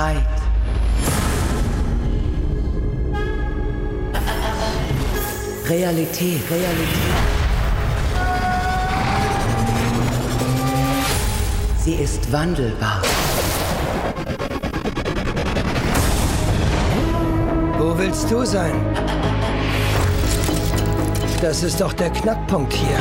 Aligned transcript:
Zeit. 0.00 0.16
Realität, 5.68 6.40
Realität. 6.50 7.18
Sie 11.84 11.94
ist 11.96 12.32
wandelbar. 12.32 13.02
Wo 17.78 17.98
willst 17.98 18.30
du 18.30 18.46
sein? 18.46 18.72
Das 21.42 21.62
ist 21.62 21.78
doch 21.78 21.92
der 21.92 22.08
Knackpunkt 22.08 22.72
hier. 22.72 23.00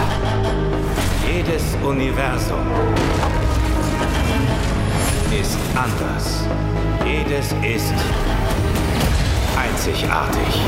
Jedes 1.25 1.63
Universum 1.81 2.65
ist 5.31 5.57
anders. 5.75 6.43
Jedes 7.09 7.47
ist 7.65 7.93
einzigartig. 9.57 10.61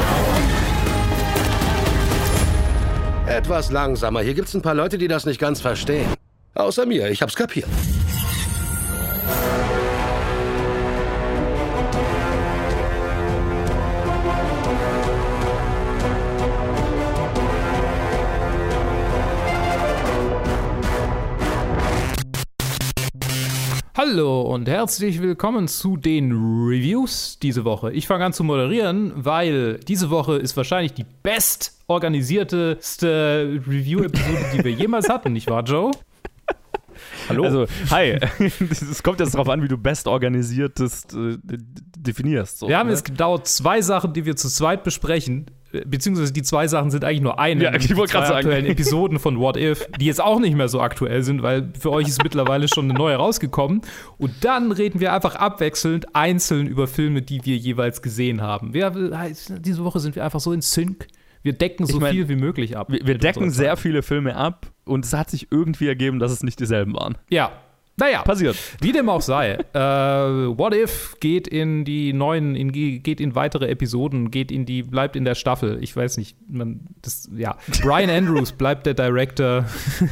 Etwas 3.27 3.69
langsamer. 3.69 4.21
Hier 4.21 4.33
gibt's 4.33 4.55
ein 4.55 4.63
paar 4.63 4.73
Leute, 4.73 4.97
die 4.97 5.07
das 5.07 5.27
nicht 5.27 5.39
ganz 5.39 5.61
verstehen. 5.61 6.07
Außer 6.55 6.87
mir, 6.87 7.11
ich 7.11 7.21
hab's 7.21 7.35
kapiert. 7.35 7.67
Hallo 24.11 24.41
und 24.41 24.67
herzlich 24.67 25.21
willkommen 25.21 25.69
zu 25.69 25.95
den 25.95 26.33
Reviews 26.33 27.39
diese 27.39 27.63
Woche. 27.63 27.93
Ich 27.93 28.07
fange 28.07 28.25
an 28.25 28.33
zu 28.33 28.43
moderieren, 28.43 29.13
weil 29.15 29.77
diese 29.77 30.09
Woche 30.09 30.35
ist 30.35 30.57
wahrscheinlich 30.57 30.91
die 30.91 31.05
bestorganisierteste 31.23 33.61
Review-Episode, 33.65 34.45
die 34.53 34.65
wir 34.65 34.73
jemals 34.73 35.07
hatten, 35.07 35.31
nicht 35.31 35.49
wahr, 35.49 35.63
Joe? 35.63 35.91
Hallo. 37.29 37.45
Also, 37.45 37.67
hi. 37.89 38.19
Es 38.69 39.01
kommt 39.01 39.21
jetzt 39.21 39.33
darauf 39.33 39.47
an, 39.47 39.63
wie 39.63 39.69
du 39.69 39.77
bestorganisiertest 39.77 41.13
äh, 41.13 41.37
definierst. 41.97 42.59
So, 42.59 42.67
wir 42.67 42.77
haben 42.77 42.87
ne? 42.87 42.93
jetzt 42.93 43.05
gedauert 43.05 43.47
zwei 43.47 43.81
Sachen, 43.81 44.11
die 44.11 44.25
wir 44.25 44.35
zu 44.35 44.49
zweit 44.49 44.83
besprechen. 44.83 45.45
Beziehungsweise 45.85 46.33
die 46.33 46.43
zwei 46.43 46.67
Sachen 46.67 46.91
sind 46.91 47.03
eigentlich 47.03 47.21
nur 47.21 47.39
eine. 47.39 47.63
Ja, 47.63 47.73
ich 47.73 47.95
wollte 47.95 48.13
gerade 48.13 48.27
sagen. 48.27 48.37
aktuellen 48.39 48.65
Episoden 48.71 49.19
von 49.19 49.39
What 49.39 49.57
If, 49.57 49.87
die 49.99 50.05
jetzt 50.05 50.21
auch 50.21 50.39
nicht 50.39 50.55
mehr 50.55 50.67
so 50.67 50.81
aktuell 50.81 51.23
sind, 51.23 51.43
weil 51.43 51.71
für 51.79 51.91
euch 51.91 52.07
ist 52.07 52.23
mittlerweile 52.23 52.67
schon 52.67 52.85
eine 52.89 52.93
neue 52.93 53.15
rausgekommen. 53.15 53.81
Und 54.17 54.31
dann 54.41 54.71
reden 54.71 54.99
wir 54.99 55.13
einfach 55.13 55.35
abwechselnd 55.35 56.15
einzeln 56.15 56.67
über 56.67 56.87
Filme, 56.87 57.21
die 57.21 57.45
wir 57.45 57.57
jeweils 57.57 58.01
gesehen 58.01 58.41
haben. 58.41 58.73
Wir, 58.73 58.91
diese 59.59 59.83
Woche 59.83 59.99
sind 59.99 60.15
wir 60.15 60.23
einfach 60.25 60.39
so 60.39 60.51
in 60.51 60.61
Sync. 60.61 61.07
Wir 61.43 61.53
decken 61.53 61.85
so 61.85 61.95
Ich 61.95 62.01
mein, 62.01 62.13
viel 62.13 62.29
wie 62.29 62.35
möglich 62.35 62.77
ab. 62.77 62.91
Wir, 62.91 63.05
wir 63.05 63.17
decken 63.17 63.49
sehr 63.49 63.75
viele 63.77 64.03
Filme 64.03 64.35
ab 64.35 64.67
und 64.85 65.05
es 65.05 65.13
hat 65.13 65.29
sich 65.29 65.51
irgendwie 65.51 65.87
ergeben, 65.87 66.19
dass 66.19 66.31
es 66.31 66.43
nicht 66.43 66.59
dieselben 66.59 66.93
waren. 66.93 67.17
Ja. 67.29 67.51
Naja, 68.01 68.23
Passiert. 68.23 68.57
Wie 68.79 68.91
dem 68.91 69.09
auch 69.09 69.21
sei. 69.21 69.59
äh, 69.73 69.79
What 69.79 70.73
If 70.73 71.17
geht 71.19 71.47
in 71.47 71.85
die 71.85 72.13
neuen, 72.13 72.55
in, 72.55 72.71
geht 72.71 73.21
in 73.21 73.35
weitere 73.35 73.67
Episoden, 73.67 74.31
geht 74.31 74.51
in 74.51 74.65
die, 74.65 74.81
bleibt 74.81 75.15
in 75.15 75.23
der 75.23 75.35
Staffel. 75.35 75.77
Ich 75.83 75.95
weiß 75.95 76.17
nicht, 76.17 76.35
man, 76.49 76.79
das, 77.03 77.29
ja. 77.35 77.57
Brian 77.83 78.09
Andrews 78.09 78.53
bleibt 78.53 78.87
der 78.87 78.95
Director. 78.95 79.65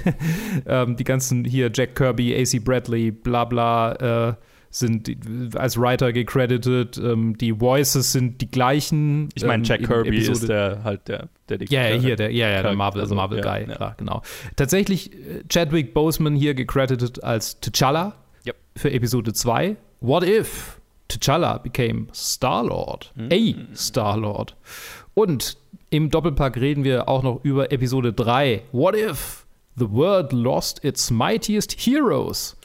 ähm, 0.67 0.98
die 0.98 1.04
ganzen 1.04 1.44
hier, 1.45 1.72
Jack 1.73 1.95
Kirby, 1.95 2.36
AC 2.36 2.64
Bradley, 2.64 3.10
bla 3.10 3.45
bla, 3.45 3.94
äh, 4.30 4.34
sind 4.72 5.09
als 5.56 5.80
Writer 5.80 6.14
gecredited. 6.14 6.98
Ähm, 6.98 7.38
die 7.38 7.59
Voices 7.59 8.12
sind 8.12 8.42
die 8.42 8.50
gleichen. 8.52 9.30
Ich 9.36 9.44
meine, 9.44 9.64
ähm, 9.64 9.64
Jack 9.64 9.81
in 9.81 9.88
Kirby 9.88 10.09
Episode- 10.09 10.31
ist 10.34 10.50
der 10.50 10.84
halt 10.84 11.08
der, 11.08 11.30
der 11.49 11.58
die 11.58 11.66
ja, 11.73 11.88
ja, 11.89 11.95
hier, 11.99 12.16
der, 12.16 12.32
ja, 12.32 12.49
ja, 12.49 12.61
der 12.61 12.73
Marvel, 12.76 13.02
also, 13.02 13.16
Marvel 13.16 13.39
ja, 13.39 13.43
Guy, 13.43 13.67
ja. 13.70 13.76
klar, 13.76 13.95
genau. 13.98 14.21
Tatsächlich 14.55 15.14
äh, 15.14 15.43
Chadwick 15.49 15.93
Boseman 15.93 16.36
hier 16.36 16.54
gecredited 16.54 17.23
als 17.23 17.61
T'Challa 17.61 18.14
Yep. 18.45 18.55
für 18.76 18.92
Episode 18.92 19.33
2. 19.33 19.76
What 20.02 20.23
if 20.23 20.80
T'Challa 21.10 21.58
became 21.60 22.08
Star-Lord? 22.14 23.11
Hm. 23.16 23.30
A 23.32 23.76
Star-Lord. 23.76 24.55
Und 25.16 25.58
im 25.89 26.11
Doppelpack 26.11 26.58
reden 26.58 26.83
wir 26.83 27.10
auch 27.10 27.23
noch 27.23 27.43
über 27.43 27.72
Episode 27.72 28.14
3. 28.14 28.61
What 28.72 28.95
if 28.95 29.45
the 29.80 29.90
world 29.92 30.32
lost 30.34 30.84
its 30.84 31.10
mightiest 31.12 31.72
heroes? 31.80 32.56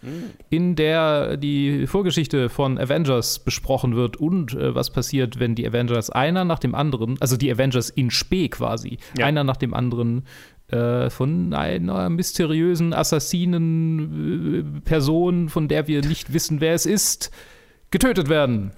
in 0.51 0.75
der 0.77 1.37
die 1.39 1.87
Vorgeschichte 1.87 2.49
von 2.51 2.79
Avengers 2.79 3.39
besprochen 3.39 3.97
wird 3.97 4.17
und 4.19 4.53
äh, 4.55 4.75
was 4.75 4.91
passiert, 4.91 5.39
wenn 5.41 5.55
die 5.55 5.67
Avengers 5.67 6.11
einer 6.11 6.45
nach 6.45 6.59
dem 6.59 6.75
anderen, 6.75 7.17
also 7.21 7.37
die 7.39 7.51
Avengers 7.51 7.89
in 7.91 8.11
Spee 8.11 8.49
quasi, 8.49 8.99
Ja. 9.17 9.25
einer 9.27 9.45
nach 9.45 9.57
dem 9.57 9.73
anderen 9.73 10.25
äh, 10.69 11.09
von 11.11 11.55
einer 11.55 12.11
mysteriösen 12.11 12.93
Assassinen-Person, 14.15 15.49
von 15.49 15.69
der 15.69 15.87
wir 15.89 16.03
nicht 16.03 16.33
wissen, 16.33 16.61
wer 16.61 16.75
es 16.75 16.87
ist, 16.87 17.31
getötet 17.91 18.29
werden. 18.29 18.73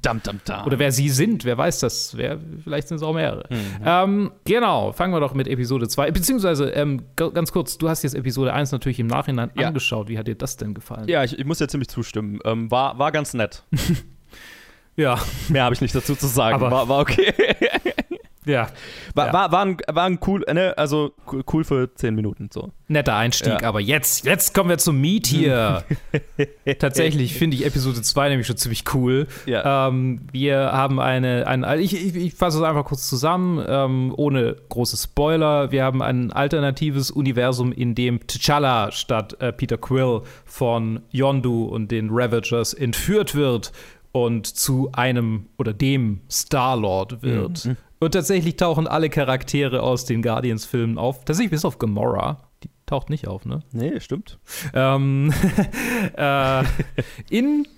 Dam, 0.00 0.22
dam, 0.22 0.40
dam. 0.44 0.66
Oder 0.66 0.78
wer 0.78 0.90
sie 0.90 1.08
sind, 1.10 1.44
wer 1.44 1.58
weiß 1.58 1.80
das? 1.80 2.16
Wer, 2.16 2.38
vielleicht 2.64 2.88
sind 2.88 2.96
es 2.96 3.02
auch 3.02 3.12
mehrere. 3.12 3.44
Ähm, 3.84 4.30
genau, 4.44 4.92
fangen 4.92 5.12
wir 5.12 5.20
doch 5.20 5.34
mit 5.34 5.46
Episode 5.48 5.86
2. 5.88 6.10
Beziehungsweise, 6.12 6.70
ähm, 6.70 7.02
ganz 7.16 7.52
kurz, 7.52 7.76
du 7.78 7.88
hast 7.88 8.02
jetzt 8.02 8.14
Episode 8.14 8.52
1 8.54 8.72
natürlich 8.72 8.98
im 9.00 9.06
Nachhinein 9.06 9.50
Ja. 9.54 9.68
angeschaut. 9.68 10.08
Wie 10.08 10.16
hat 10.18 10.26
dir 10.28 10.34
das 10.34 10.56
denn 10.56 10.72
gefallen? 10.74 11.08
ja, 11.08 11.22
ich, 11.24 11.38
ich 11.38 11.44
muss 11.44 11.58
ja 11.60 11.68
ziemlich 11.68 11.88
zustimmen. 11.88 12.38
Ähm, 12.44 12.70
war, 12.70 12.98
war 12.98 13.12
ganz 13.12 13.34
nett. 13.34 13.62
Ja, 14.94 15.18
Mehr 15.48 15.64
habe 15.64 15.74
ich 15.74 15.80
nicht 15.80 15.94
dazu 15.94 16.14
zu 16.14 16.26
sagen. 16.26 16.54
Aber- 16.56 16.70
war, 16.70 16.86
war 16.86 17.00
okay. 17.00 17.32
Ja. 18.44 18.68
War, 19.14 19.26
Ja. 19.26 19.32
war, 19.32 19.52
war, 19.52 19.64
ein, 19.64 19.76
war 19.88 20.04
ein 20.04 20.18
cool, 20.26 20.44
ne, 20.52 20.76
also 20.76 21.12
cool- 21.52 21.64
für 21.64 21.94
10 21.94 22.14
Minuten 22.14 22.48
so. 22.52 22.70
Netter 22.88 23.14
Einstieg, 23.16 23.60
Ja. 23.62 23.68
aber 23.68 23.80
jetzt, 23.80 24.24
jetzt 24.26 24.52
kommen 24.54 24.68
wir 24.70 24.78
zum 24.78 25.00
Meat 25.00 25.26
hier. 25.26 25.84
Tatsächlich 26.78 27.34
finde 27.34 27.56
ich 27.56 27.64
Episode 27.64 28.02
2 28.02 28.28
nämlich 28.30 28.46
schon 28.46 28.56
ziemlich 28.56 28.84
cool. 28.94 29.26
Ja. 29.46 29.88
Ähm, 29.88 30.22
wir 30.32 30.58
haben 30.72 31.00
eine, 31.00 31.46
ein, 31.46 31.64
also 31.64 31.82
ich, 31.82 31.94
ich, 31.94 32.14
ich 32.16 32.34
fasse 32.34 32.58
es 32.58 32.64
einfach 32.64 32.84
kurz 32.84 33.08
zusammen, 33.08 33.64
ähm, 33.66 34.12
ohne 34.16 34.56
große 34.68 34.96
Spoiler. 34.96 35.70
Wir 35.72 35.84
haben 35.84 36.02
ein 36.02 36.32
alternatives 36.32 37.10
Universum, 37.10 37.72
in 37.72 37.94
dem 37.94 38.18
T'Challa 38.20 38.90
statt 38.92 39.36
äh, 39.40 39.52
Peter 39.52 39.78
Quill 39.78 40.22
von 40.44 41.00
Yondu 41.10 41.64
und 41.64 41.90
den 41.90 42.08
Ravagers 42.10 42.74
entführt 42.74 43.34
wird 43.34 43.72
und 44.12 44.46
zu 44.46 44.90
einem 44.92 45.46
oder 45.58 45.72
dem 45.72 46.20
Star-Lord 46.30 47.22
wird. 47.22 47.70
Und 48.02 48.14
tatsächlich 48.14 48.56
tauchen 48.56 48.88
alle 48.88 49.10
Charaktere 49.10 49.80
aus 49.80 50.04
den 50.04 50.22
Guardians-Filmen 50.22 50.98
auf. 50.98 51.24
Tatsächlich 51.24 51.52
bis 51.52 51.64
auf 51.64 51.78
Gamora. 51.78 52.42
Die 52.64 52.70
taucht 52.84 53.10
nicht 53.10 53.28
auf, 53.28 53.46
ne? 53.46 53.60
Nee, 53.70 54.00
stimmt. 54.00 54.40
Ähm, 54.74 55.32
äh, 56.16 56.64
in 57.30 57.68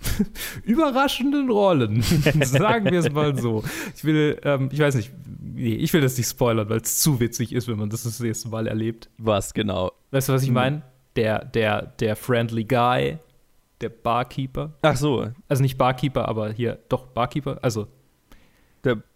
überraschenden 0.62 1.50
Rollen, 1.50 2.00
sagen 2.40 2.90
wir 2.90 3.00
es 3.00 3.12
mal 3.12 3.36
so. 3.36 3.64
Ich 3.94 4.02
will, 4.04 4.40
ähm, 4.44 4.70
ich 4.72 4.78
weiß 4.78 4.94
nicht, 4.94 5.12
nee, 5.42 5.74
ich 5.74 5.92
will 5.92 6.00
das 6.00 6.16
nicht 6.16 6.30
spoilern, 6.30 6.70
weil 6.70 6.80
es 6.80 7.00
zu 7.00 7.20
witzig 7.20 7.52
ist, 7.52 7.68
wenn 7.68 7.76
man 7.76 7.90
das 7.90 8.04
das 8.04 8.18
nächste 8.18 8.48
Mal 8.48 8.66
erlebt. 8.66 9.10
Was 9.18 9.52
genau? 9.52 9.92
Weißt 10.10 10.30
du, 10.30 10.32
was 10.32 10.42
ich 10.42 10.50
meine? 10.50 10.84
Der, 11.16 11.44
der, 11.44 11.82
der 11.82 12.16
friendly 12.16 12.64
guy, 12.64 13.18
der 13.82 13.90
Barkeeper. 13.90 14.72
Ach 14.80 14.96
so, 14.96 15.28
Also 15.48 15.62
nicht 15.62 15.76
Barkeeper, 15.76 16.26
aber 16.30 16.50
hier, 16.50 16.78
doch 16.88 17.08
Barkeeper. 17.08 17.58
Also, 17.60 17.88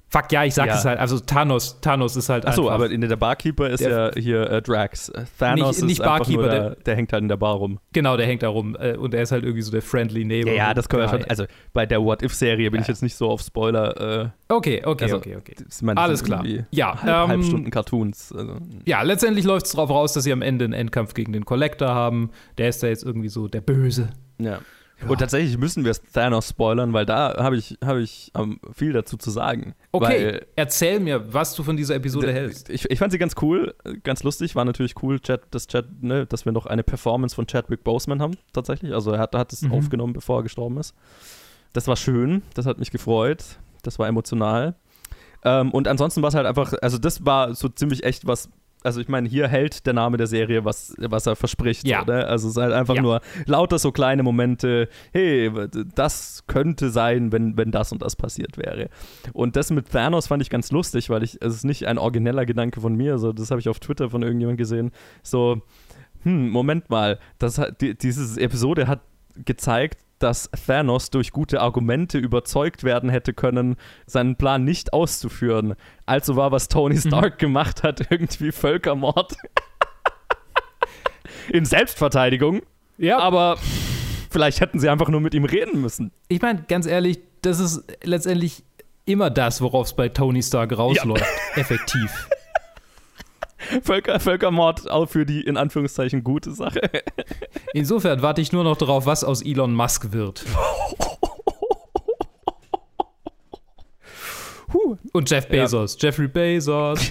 fuck, 0.08 0.32
ja, 0.32 0.44
ich 0.44 0.54
sag 0.54 0.66
Ja. 0.68 0.76
es 0.76 0.84
halt. 0.84 0.98
Also 0.98 1.18
Thanos, 1.20 1.80
Thanos 1.80 2.16
ist 2.16 2.28
halt 2.28 2.46
ach 2.46 2.54
so, 2.54 2.62
einfach- 2.68 2.74
aber 2.86 2.90
in 2.90 3.00
der 3.00 3.16
Barkeeper 3.16 3.68
ist 3.70 3.80
Der- 3.80 4.12
ja 4.14 4.20
hier 4.20 4.50
äh, 4.50 4.62
Drax. 4.62 5.08
Äh, 5.10 5.24
Thanos 5.38 5.76
Nicht- 5.78 5.86
nicht 5.86 6.00
ist 6.00 6.04
Barkeeper, 6.04 6.42
der- 6.48 6.60
der, 6.70 6.74
der 6.76 6.96
hängt 6.96 7.12
halt 7.12 7.22
in 7.22 7.28
der 7.28 7.36
Bar 7.36 7.54
rum. 7.56 7.78
Genau, 7.92 8.16
der 8.16 8.26
hängt 8.26 8.42
da 8.42 8.48
rum. 8.48 8.76
Äh, 8.78 8.96
und 8.96 9.14
er 9.14 9.22
ist 9.22 9.32
halt 9.32 9.44
irgendwie 9.44 9.62
so 9.62 9.70
der 9.70 9.82
friendly 9.82 10.24
neighbor. 10.24 10.52
Ja, 10.52 10.68
ja, 10.68 10.74
das 10.74 10.88
können 10.88 11.02
wir 11.02 11.08
schon. 11.08 11.24
Also 11.24 11.44
bei 11.72 11.86
der 11.86 12.02
What-If-Serie 12.02 12.70
bin 12.70 12.80
ich 12.80 12.88
jetzt 12.88 13.02
nicht 13.02 13.14
so 13.16 13.28
auf 13.30 13.40
Spoiler. 13.42 14.22
Äh, 14.24 14.28
Okay, 14.50 14.82
okay, 14.84 15.04
also, 15.04 15.16
okay, 15.18 15.36
okay. 15.36 15.54
meine, 15.82 16.00
Alles 16.00 16.24
klar. 16.24 16.44
Ja, 16.70 17.02
halb, 17.02 17.24
ähm, 17.24 17.28
Halbstunden 17.28 17.70
Cartoons. 17.70 18.32
Also, 18.34 18.56
Ja, 18.86 19.02
letztendlich 19.02 19.44
läuft 19.44 19.66
es 19.66 19.72
darauf 19.72 19.90
raus, 19.90 20.14
dass 20.14 20.24
sie 20.24 20.32
am 20.32 20.40
Ende 20.42 20.64
einen 20.64 20.72
Endkampf 20.72 21.12
gegen 21.14 21.32
den 21.32 21.44
Collector 21.44 21.88
haben. 21.88 22.30
Der 22.56 22.68
ist 22.70 22.82
da 22.82 22.86
jetzt 22.86 23.04
irgendwie 23.04 23.28
so 23.28 23.46
der 23.48 23.60
Böse. 23.60 24.08
ja. 24.40 24.58
Und 25.06 25.18
tatsächlich 25.18 25.56
müssen 25.58 25.84
wir 25.84 25.94
Thanos 26.12 26.48
spoilern, 26.48 26.92
weil 26.92 27.06
da 27.06 27.36
habe 27.38 27.56
ich, 27.56 27.78
hab 27.84 27.98
ich 27.98 28.32
ähm, 28.36 28.58
viel 28.72 28.92
dazu 28.92 29.16
zu 29.16 29.30
sagen. 29.30 29.74
Okay, 29.92 30.40
erzähl 30.56 30.98
mir, 30.98 31.32
was 31.32 31.54
du 31.54 31.62
von 31.62 31.76
dieser 31.76 31.94
Episode 31.94 32.26
Weil, 32.26 32.34
hältst. 32.34 32.68
ich, 32.68 32.90
ich 32.90 32.98
fand 32.98 33.12
sie 33.12 33.18
ganz 33.18 33.34
cool, 33.40 33.74
ganz 34.02 34.24
lustig, 34.24 34.56
war 34.56 34.64
natürlich 34.64 35.00
cool, 35.02 35.20
Chad, 35.20 35.42
dass, 35.52 35.68
Chad, 35.68 35.86
ne, 36.00 36.26
dass 36.26 36.44
wir 36.46 36.52
noch 36.52 36.66
eine 36.66 36.82
Performance 36.82 37.34
von 37.36 37.46
Chadwick 37.46 37.84
Boseman 37.84 38.20
haben, 38.20 38.36
tatsächlich. 38.52 38.92
Also 38.92 39.12
er 39.12 39.20
hat, 39.20 39.34
hat 39.36 39.52
es 39.52 39.62
Mhm. 39.62 39.72
aufgenommen, 39.72 40.12
bevor 40.14 40.40
er 40.40 40.42
gestorben 40.42 40.78
ist. 40.78 40.94
Das 41.74 41.86
war 41.86 41.96
schön, 41.96 42.42
das 42.54 42.66
hat 42.66 42.78
mich 42.78 42.90
gefreut, 42.90 43.44
das 43.82 43.98
war 44.00 44.08
emotional. 44.08 44.74
Ähm, 45.44 45.70
und 45.70 45.86
ansonsten 45.86 46.22
war 46.22 46.30
es 46.30 46.34
halt 46.34 46.46
einfach, 46.46 46.72
also 46.82 46.98
das 46.98 47.24
war 47.24 47.54
so 47.54 47.68
ziemlich 47.68 48.02
echt 48.02 48.26
was, 48.26 48.48
also 48.88 49.00
ich 49.00 49.08
meine, 49.08 49.28
hier 49.28 49.46
hält 49.48 49.86
der 49.86 49.92
Name 49.92 50.16
der 50.16 50.26
Serie, 50.26 50.64
was, 50.64 50.94
was 50.98 51.26
er 51.26 51.36
verspricht. 51.36 51.86
Ja. 51.86 52.04
Ne? 52.04 52.26
Also 52.26 52.48
es 52.48 52.56
ist 52.56 52.62
halt 52.62 52.72
einfach 52.72 52.96
Ja. 52.96 53.02
nur 53.02 53.20
lauter 53.46 53.78
so 53.78 53.92
kleine 53.92 54.22
Momente, 54.22 54.88
hey, 55.12 55.50
das 55.94 56.44
könnte 56.46 56.90
sein, 56.90 57.30
wenn, 57.32 57.56
wenn 57.56 57.70
das 57.70 57.92
und 57.92 58.02
das 58.02 58.16
passiert 58.16 58.56
wäre. 58.58 58.88
Und 59.32 59.56
das 59.56 59.70
mit 59.70 59.90
Thanos 59.90 60.26
fand 60.26 60.42
ich 60.42 60.50
ganz 60.50 60.72
lustig, 60.72 61.10
weil 61.10 61.22
ich, 61.22 61.38
es 61.40 61.54
ist 61.54 61.64
nicht 61.64 61.86
ein 61.86 61.98
origineller 61.98 62.46
Gedanke 62.46 62.80
von 62.80 62.94
mir, 62.96 63.18
so, 63.18 63.32
das 63.32 63.50
habe 63.50 63.60
ich 63.60 63.68
auf 63.68 63.78
Twitter 63.78 64.10
von 64.10 64.22
irgendjemand 64.22 64.58
gesehen. 64.58 64.90
So, 65.22 65.60
hm, 66.22 66.48
Moment 66.50 66.90
mal, 66.90 67.18
das 67.38 67.58
hat, 67.58 67.80
die, 67.80 67.96
diese 67.96 68.40
Episode 68.40 68.86
hat 68.88 69.00
gezeigt, 69.44 70.00
dass 70.18 70.50
Thanos 70.66 71.10
durch 71.10 71.32
gute 71.32 71.60
Argumente 71.60 72.18
überzeugt 72.18 72.84
werden 72.84 73.10
hätte 73.10 73.32
können, 73.32 73.76
seinen 74.06 74.36
Plan 74.36 74.64
nicht 74.64 74.92
auszuführen. 74.92 75.74
Also 76.06 76.36
war, 76.36 76.52
was 76.52 76.68
Tony 76.68 76.98
Stark 76.98 77.38
gemacht 77.38 77.82
hat, 77.82 78.06
irgendwie 78.10 78.52
Völkermord. 78.52 79.36
In 81.52 81.64
Selbstverteidigung. 81.64 82.62
Ja, 82.98 83.18
Aber 83.18 83.58
vielleicht 84.30 84.60
hätten 84.60 84.80
sie 84.80 84.88
einfach 84.88 85.08
nur 85.08 85.20
mit 85.20 85.34
ihm 85.34 85.44
reden 85.44 85.80
müssen. 85.80 86.12
ich 86.28 86.42
meine, 86.42 86.64
ganz 86.68 86.86
ehrlich, 86.86 87.20
das 87.42 87.60
ist 87.60 87.84
letztendlich 88.02 88.64
immer 89.04 89.30
das, 89.30 89.60
worauf 89.60 89.86
es 89.86 89.92
bei 89.94 90.08
Tony 90.08 90.42
Stark 90.42 90.76
rausläuft. 90.76 91.24
Effektiv. 91.54 92.28
Völker, 93.82 94.20
Völkermord 94.20 94.90
auch 94.90 95.06
für 95.06 95.26
die 95.26 95.40
in 95.40 95.56
Anführungszeichen 95.56 96.22
gute 96.24 96.52
Sache. 96.52 96.80
Insofern 97.74 98.22
warte 98.22 98.40
ich 98.40 98.52
nur 98.52 98.64
noch 98.64 98.76
darauf, 98.76 99.06
was 99.06 99.24
aus 99.24 99.42
Elon 99.42 99.74
Musk 99.74 100.12
wird. 100.12 100.44
Und 105.12 105.30
Jeff 105.30 105.48
Bezos. 105.48 105.96
Jeffrey 105.98 106.28
Bezos. 106.28 107.10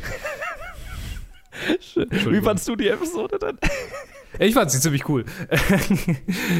Wie 1.95 2.41
fandst 2.41 2.67
du 2.67 2.75
die 2.75 2.87
Episode 2.87 3.39
denn? 3.39 3.57
Ich 4.39 4.53
fand 4.53 4.69
sie 4.69 4.79
ziemlich 4.79 5.09
cool. 5.09 5.25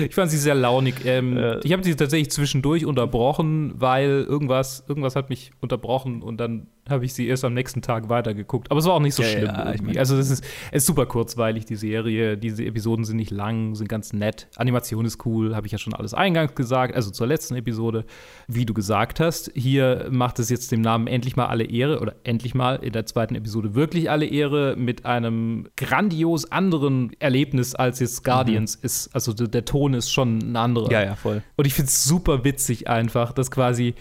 ich 0.04 0.16
fand 0.16 0.32
sie 0.32 0.38
sehr 0.38 0.56
launig. 0.56 1.06
Ähm, 1.06 1.38
Ja. 1.38 1.60
Ich 1.64 1.72
habe 1.72 1.84
sie 1.84 1.96
tatsächlich 1.96 2.32
zwischendurch 2.32 2.86
unterbrochen, 2.86 3.74
weil 3.76 4.26
irgendwas, 4.28 4.84
irgendwas 4.88 5.16
hat 5.16 5.30
mich 5.30 5.52
unterbrochen 5.60 6.24
und 6.24 6.38
dann 6.38 6.68
habe 6.90 7.06
ich 7.06 7.14
sie 7.14 7.28
erst 7.28 7.44
am 7.46 7.54
nächsten 7.54 7.82
Tag 7.82 8.10
weitergeguckt. 8.10 8.70
Aber 8.72 8.80
es 8.80 8.86
war 8.86 8.94
auch 8.94 9.00
nicht 9.00 9.16
so 9.16 9.24
Ja, 9.24 9.30
schlimm. 9.30 9.46
ja, 9.46 9.74
ich 9.74 9.82
mein- 9.82 9.98
also 9.98 10.18
es 10.18 10.30
ist, 10.30 10.44
ist 10.72 10.86
super 10.86 11.06
kurzweilig, 11.06 11.66
die 11.66 11.76
Serie. 11.76 12.38
Diese 12.38 12.66
Episoden 12.66 13.06
sind 13.06 13.18
nicht 13.18 13.32
lang, 13.32 13.76
sind 13.76 13.88
ganz 13.90 14.14
nett. 14.14 14.48
Animation 14.56 15.06
ist 15.06 15.26
cool, 15.26 15.56
habe 15.56 15.66
ich 15.68 15.72
ja 15.72 15.78
schon 15.78 15.94
alles 15.94 16.14
eingangs 16.14 16.56
gesagt, 16.56 16.96
also 16.96 17.12
zur 17.12 17.28
letzten 17.28 17.56
Episode. 17.56 18.06
Wie 18.48 18.66
du 18.66 18.74
gesagt 18.74 19.20
hast, 19.20 19.52
hier 19.56 20.08
macht 20.12 20.40
es 20.40 20.50
jetzt 20.50 20.72
dem 20.72 20.82
Namen 20.82 21.08
endlich 21.08 21.36
mal 21.36 21.46
alle 21.48 21.64
Ehre 21.66 22.00
oder 22.00 22.16
endlich 22.24 22.56
mal 22.56 22.76
in 22.78 22.92
der 22.94 23.06
zweiten 23.06 23.36
Episode 23.36 23.76
wirklich 23.76 24.10
alle 24.10 24.26
Ehre 24.26 24.76
mit 24.78 25.06
einem 25.06 25.68
grandios 25.78 26.52
anderen 26.52 27.12
Erlebnis 27.20 27.76
als 27.76 28.00
jetzt 28.00 28.24
Guardians 28.24 28.76
ist. 28.76 29.10
Also 29.14 29.34
der, 29.34 29.48
der 29.48 29.66
Ton 29.66 29.94
ist 29.94 30.12
schon 30.12 30.40
ein 30.40 30.56
anderer. 30.56 30.92
Ja, 30.92 31.04
ja, 31.04 31.16
voll. 31.16 31.42
Und 31.56 31.66
ich 31.68 31.74
finde 31.74 31.90
es 31.90 32.04
super 32.04 32.44
witzig 32.44 32.88
einfach, 32.88 33.32
dass 33.34 33.52
quasi. 33.52 33.96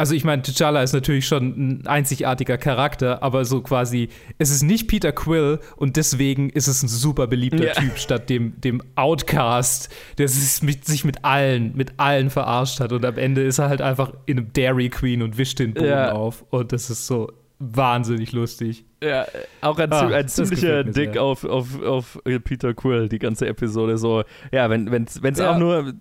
Also 0.00 0.14
ich 0.14 0.24
meine, 0.24 0.40
T'Challa 0.40 0.82
ist 0.82 0.94
natürlich 0.94 1.26
schon 1.26 1.48
ein 1.82 1.86
einzigartiger 1.86 2.56
Charakter, 2.56 3.22
aber 3.22 3.44
so 3.44 3.60
quasi, 3.60 4.08
es 4.38 4.50
ist 4.50 4.62
nicht 4.62 4.88
Peter 4.88 5.12
Quill 5.12 5.58
und 5.76 5.96
deswegen 5.96 6.48
ist 6.48 6.68
es 6.68 6.82
ein 6.82 6.88
super 6.88 7.26
beliebter 7.26 7.66
Ja. 7.66 7.72
Typ 7.74 7.98
statt 7.98 8.30
dem, 8.30 8.58
dem 8.62 8.80
Outcast, 8.94 9.92
der 10.16 10.26
sich 10.28 10.62
mit, 10.62 10.86
sich 10.86 11.04
mit 11.04 11.22
allen, 11.26 11.76
mit 11.76 11.92
allen 11.98 12.30
verarscht 12.30 12.80
hat 12.80 12.92
und 12.92 13.04
am 13.04 13.18
Ende 13.18 13.42
ist 13.42 13.58
er 13.58 13.68
halt 13.68 13.82
einfach 13.82 14.14
in 14.24 14.38
einem 14.38 14.52
Dairy 14.54 14.88
Queen 14.88 15.20
und 15.20 15.36
wischt 15.36 15.58
den 15.58 15.74
Boden 15.74 15.86
Ja. 15.88 16.12
auf 16.12 16.46
und 16.48 16.72
das 16.72 16.88
ist 16.88 17.06
so 17.06 17.30
wahnsinnig 17.58 18.32
lustig. 18.32 18.86
Ja, 19.02 19.26
auch 19.60 19.78
ein, 19.78 19.92
Ah, 19.92 20.08
ein 20.08 20.28
ziemlicher 20.28 20.82
Dick 20.82 21.18
auf, 21.18 21.44
auf, 21.44 21.80
auf 21.82 22.18
Peter 22.44 22.72
Quill, 22.72 23.08
die 23.10 23.18
ganze 23.18 23.46
Episode. 23.46 23.98
So, 23.98 24.24
ja, 24.50 24.70
wenn 24.70 24.86
es 25.06 25.22
wenn's 25.22 25.38
Ja. 25.38 25.52
auch 25.52 25.58
nur 25.58 25.92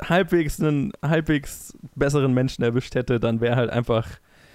halbwegs 0.00 0.60
einen 0.60 0.92
halbwegs 1.02 1.76
besseren 1.94 2.34
Menschen 2.34 2.62
erwischt 2.64 2.94
hätte, 2.94 3.20
dann 3.20 3.40
wäre 3.40 3.56
halt 3.56 3.70
einfach. 3.70 4.06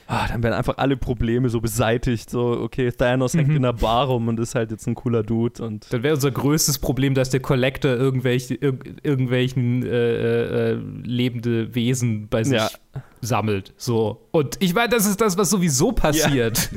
Ah, 0.08 0.28
dann 0.28 0.44
wären 0.44 0.54
einfach 0.54 0.78
alle 0.78 0.98
Probleme 0.98 1.48
so 1.48 1.62
beseitigt. 1.62 2.30
So, 2.30 2.60
okay, 2.60 2.92
Thanos 2.92 3.34
hängt 3.34 3.48
Mhm. 3.48 3.56
in 3.58 3.66
einer 3.66 3.74
Bar 3.74 4.08
rum 4.08 4.28
und 4.28 4.40
ist 4.42 4.56
halt 4.56 4.70
jetzt 4.72 4.86
ein 4.86 4.94
cooler 4.96 5.24
Dude. 5.24 5.64
Und 5.64 5.88
Dann 5.94 6.04
wäre 6.04 6.16
unser 6.16 6.32
größtes 6.32 6.80
Problem, 6.80 7.14
dass 7.14 7.30
der 7.30 7.40
Collector 7.40 7.92
irgendwelche, 7.92 8.56
irg 8.56 8.84
irgendwelchen 9.04 9.84
äh, 9.86 10.72
äh, 10.72 10.74
lebende 11.04 11.74
Wesen 11.76 12.28
bei 12.28 12.44
sich 12.44 12.58
Ja. 12.58 12.70
sammelt. 13.22 13.74
So. 13.78 14.28
Und 14.32 14.58
ich 14.60 14.74
meine, 14.74 14.90
das 14.90 15.06
ist 15.06 15.22
das, 15.22 15.38
was 15.38 15.50
sowieso 15.50 15.94
passiert. 15.94 16.72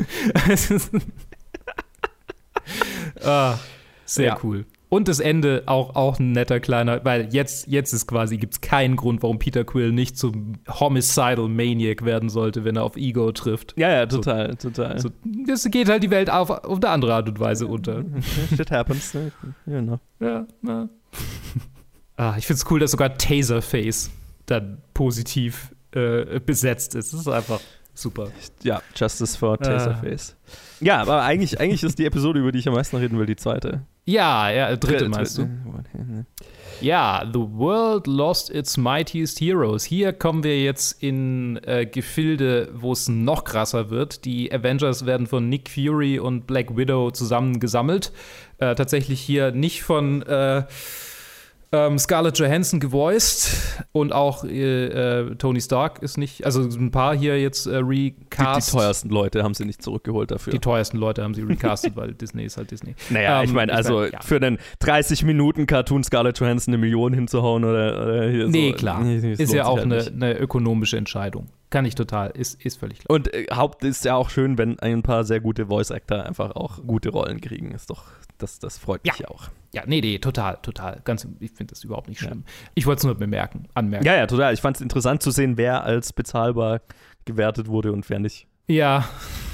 Ist- 0.48 0.72
ah, 3.24 3.58
sehr 4.04 4.26
Ja. 4.26 4.38
cool. 4.44 4.64
Und 4.94 5.08
das 5.08 5.18
Ende 5.18 5.64
auch, 5.66 5.96
auch 5.96 6.20
ein 6.20 6.30
netter 6.30 6.60
kleiner, 6.60 7.04
weil 7.04 7.34
jetzt, 7.34 7.66
jetzt 7.66 7.92
ist 7.92 8.06
quasi, 8.06 8.36
gibt 8.36 8.54
es 8.54 8.60
keinen 8.60 8.94
Grund, 8.94 9.24
warum 9.24 9.40
Peter 9.40 9.64
Quill 9.64 9.90
nicht 9.90 10.16
zum 10.16 10.52
Homicidal 10.68 11.48
Maniac 11.48 12.04
werden 12.04 12.28
sollte, 12.28 12.62
wenn 12.64 12.76
er 12.76 12.84
auf 12.84 12.94
Ego 12.94 13.32
trifft. 13.32 13.74
ja, 13.76 13.90
ja, 13.90 14.06
total, 14.06 14.54
total. 14.54 15.00
So, 15.00 15.10
das 15.48 15.64
geht 15.64 15.88
halt 15.88 16.04
die 16.04 16.12
Welt 16.12 16.30
auf, 16.30 16.48
auf 16.48 16.76
eine 16.76 16.90
andere 16.90 17.12
Art 17.12 17.28
und 17.28 17.40
Weise 17.40 17.66
unter. 17.66 18.04
Shit 18.56 18.70
happens. 18.70 19.12
Ne? 19.14 19.32
You 19.66 19.82
know. 19.82 19.98
Ja, 20.20 20.46
ja. 20.62 20.88
ah, 22.16 22.34
ich 22.38 22.46
finde 22.46 22.58
es 22.58 22.70
cool, 22.70 22.78
dass 22.78 22.92
sogar 22.92 23.18
Taserface 23.18 24.12
dann 24.46 24.78
positiv 24.94 25.74
äh, 25.90 26.38
besetzt 26.38 26.94
ist. 26.94 27.12
Das 27.12 27.18
ist 27.18 27.28
einfach 27.28 27.58
super. 27.94 28.28
Ja, 28.62 28.80
Justice 28.94 29.36
for 29.36 29.54
Ah. 29.54 29.56
Taserface. 29.56 30.36
Ja, 30.78 31.00
aber 31.00 31.22
eigentlich, 31.22 31.58
eigentlich 31.58 31.82
ist 31.82 31.98
die 31.98 32.06
Episode, 32.06 32.38
über 32.38 32.52
die 32.52 32.60
ich 32.60 32.68
am 32.68 32.74
meisten 32.74 32.96
reden 32.96 33.18
will, 33.18 33.26
die 33.26 33.34
zweite. 33.34 33.82
Ja, 34.04 34.50
ja, 34.50 34.76
dritte 34.76 35.04
Dr- 35.04 35.08
meinst 35.08 35.38
du? 35.38 35.42
dritte. 35.42 36.26
Ja, 36.80 37.24
The 37.32 37.38
World 37.38 38.06
Lost 38.06 38.50
Its 38.50 38.76
Mightiest 38.76 39.40
Heroes. 39.40 39.84
Hier 39.84 40.12
kommen 40.12 40.42
wir 40.42 40.62
jetzt 40.62 41.02
in 41.02 41.58
äh, 41.64 41.86
Gefilde, 41.86 42.68
wo 42.74 42.92
es 42.92 43.08
noch 43.08 43.44
krasser 43.44 43.88
wird. 43.90 44.24
Die 44.24 44.52
Avengers 44.52 45.06
werden 45.06 45.26
von 45.26 45.48
Nick 45.48 45.70
Fury 45.70 46.18
und 46.18 46.46
Black 46.46 46.76
Widow 46.76 47.10
zusammengesammelt. 47.12 48.12
Äh, 48.58 48.74
tatsächlich 48.74 49.20
hier 49.20 49.52
nicht 49.52 49.82
von 49.82 50.22
äh, 50.22 50.64
ähm, 51.74 51.98
Scarlett 51.98 52.38
Johansson 52.38 52.78
gevoiced 52.80 53.50
und 53.92 54.12
auch 54.12 54.44
äh, 54.44 54.86
äh, 54.86 55.34
Tony 55.36 55.60
Stark 55.60 56.02
ist 56.02 56.16
nicht, 56.18 56.44
also 56.46 56.62
ein 56.62 56.90
paar 56.90 57.16
hier 57.16 57.40
jetzt 57.40 57.66
äh, 57.66 57.82
Die, 57.82 58.12
die 58.12 58.22
recast. 58.22 58.72
teuersten 58.72 59.08
Leute 59.08 59.42
haben 59.42 59.54
sie 59.54 59.64
nicht 59.64 59.82
zurückgeholt 59.82 60.30
dafür. 60.30 60.52
Die 60.52 60.58
teuersten 60.60 60.98
Leute 60.98 61.22
haben 61.22 61.34
sie 61.34 61.42
recastet, 61.42 61.96
weil 61.96 62.14
Disney 62.14 62.44
ist 62.44 62.56
halt 62.56 62.70
Disney. 62.70 62.94
Naja, 63.10 63.40
Ähm, 63.40 63.44
ich 63.46 63.52
meine, 63.52 63.72
also 63.72 64.00
mein, 64.00 64.12
ja. 64.12 64.20
für 64.22 64.36
einen 64.36 64.58
30-Minuten-Cartoon 64.82 66.04
Scarlett 66.04 66.38
Johansson 66.38 66.74
eine 66.74 66.80
Million 66.80 67.12
hinzuhauen 67.12 67.64
oder, 67.64 68.02
oder 68.02 68.28
hier 68.30 68.48
Nee, 68.48 68.70
so. 68.70 68.76
klar. 68.76 69.02
Nee, 69.02 69.30
das 69.30 69.40
Ist 69.40 69.52
ja 69.52 69.66
auch 69.66 69.78
halt 69.78 69.86
eine, 69.92 70.06
eine 70.06 70.38
ökonomische 70.38 70.96
Entscheidung. 70.96 71.46
Kann 71.74 71.86
ich 71.86 71.96
total. 71.96 72.30
Ist, 72.30 72.64
ist 72.64 72.78
völlig 72.78 73.00
klar. 73.00 73.12
Und 73.16 73.34
äh, 73.34 73.46
Haupt 73.52 73.82
ist 73.82 74.04
ja 74.04 74.14
auch 74.14 74.30
schön, 74.30 74.58
wenn 74.58 74.78
ein 74.78 75.02
paar 75.02 75.24
sehr 75.24 75.40
gute 75.40 75.66
Voice-Actor 75.66 76.24
einfach 76.24 76.52
auch 76.54 76.78
gute 76.86 77.08
Rollen 77.08 77.40
kriegen. 77.40 77.72
Ist 77.72 77.90
doch, 77.90 78.04
das, 78.38 78.60
das 78.60 78.78
freut 78.78 79.00
Ja. 79.04 79.12
mich 79.14 79.26
auch. 79.28 79.48
Ja, 79.72 79.82
nee, 79.84 80.00
nee, 80.00 80.20
total, 80.20 80.58
total. 80.62 81.00
Ganz, 81.04 81.26
ich 81.40 81.50
finde 81.50 81.72
das 81.74 81.82
überhaupt 81.82 82.08
nicht 82.08 82.20
schlimm. 82.20 82.44
Ich 82.76 82.86
wollte 82.86 82.98
es 83.00 83.04
nur 83.04 83.16
bemerken, 83.16 83.66
anmerken. 83.74 84.06
Ja, 84.06 84.14
ja, 84.14 84.28
total. 84.28 84.54
Ich 84.54 84.60
fand 84.60 84.76
es 84.76 84.82
interessant 84.82 85.20
zu 85.20 85.32
sehen, 85.32 85.56
wer 85.56 85.82
als 85.82 86.12
bezahlbar 86.12 86.80
gewertet 87.24 87.66
wurde 87.66 87.90
und 87.90 88.08
wer 88.08 88.20
nicht. 88.20 88.46
Ja, 88.68 89.04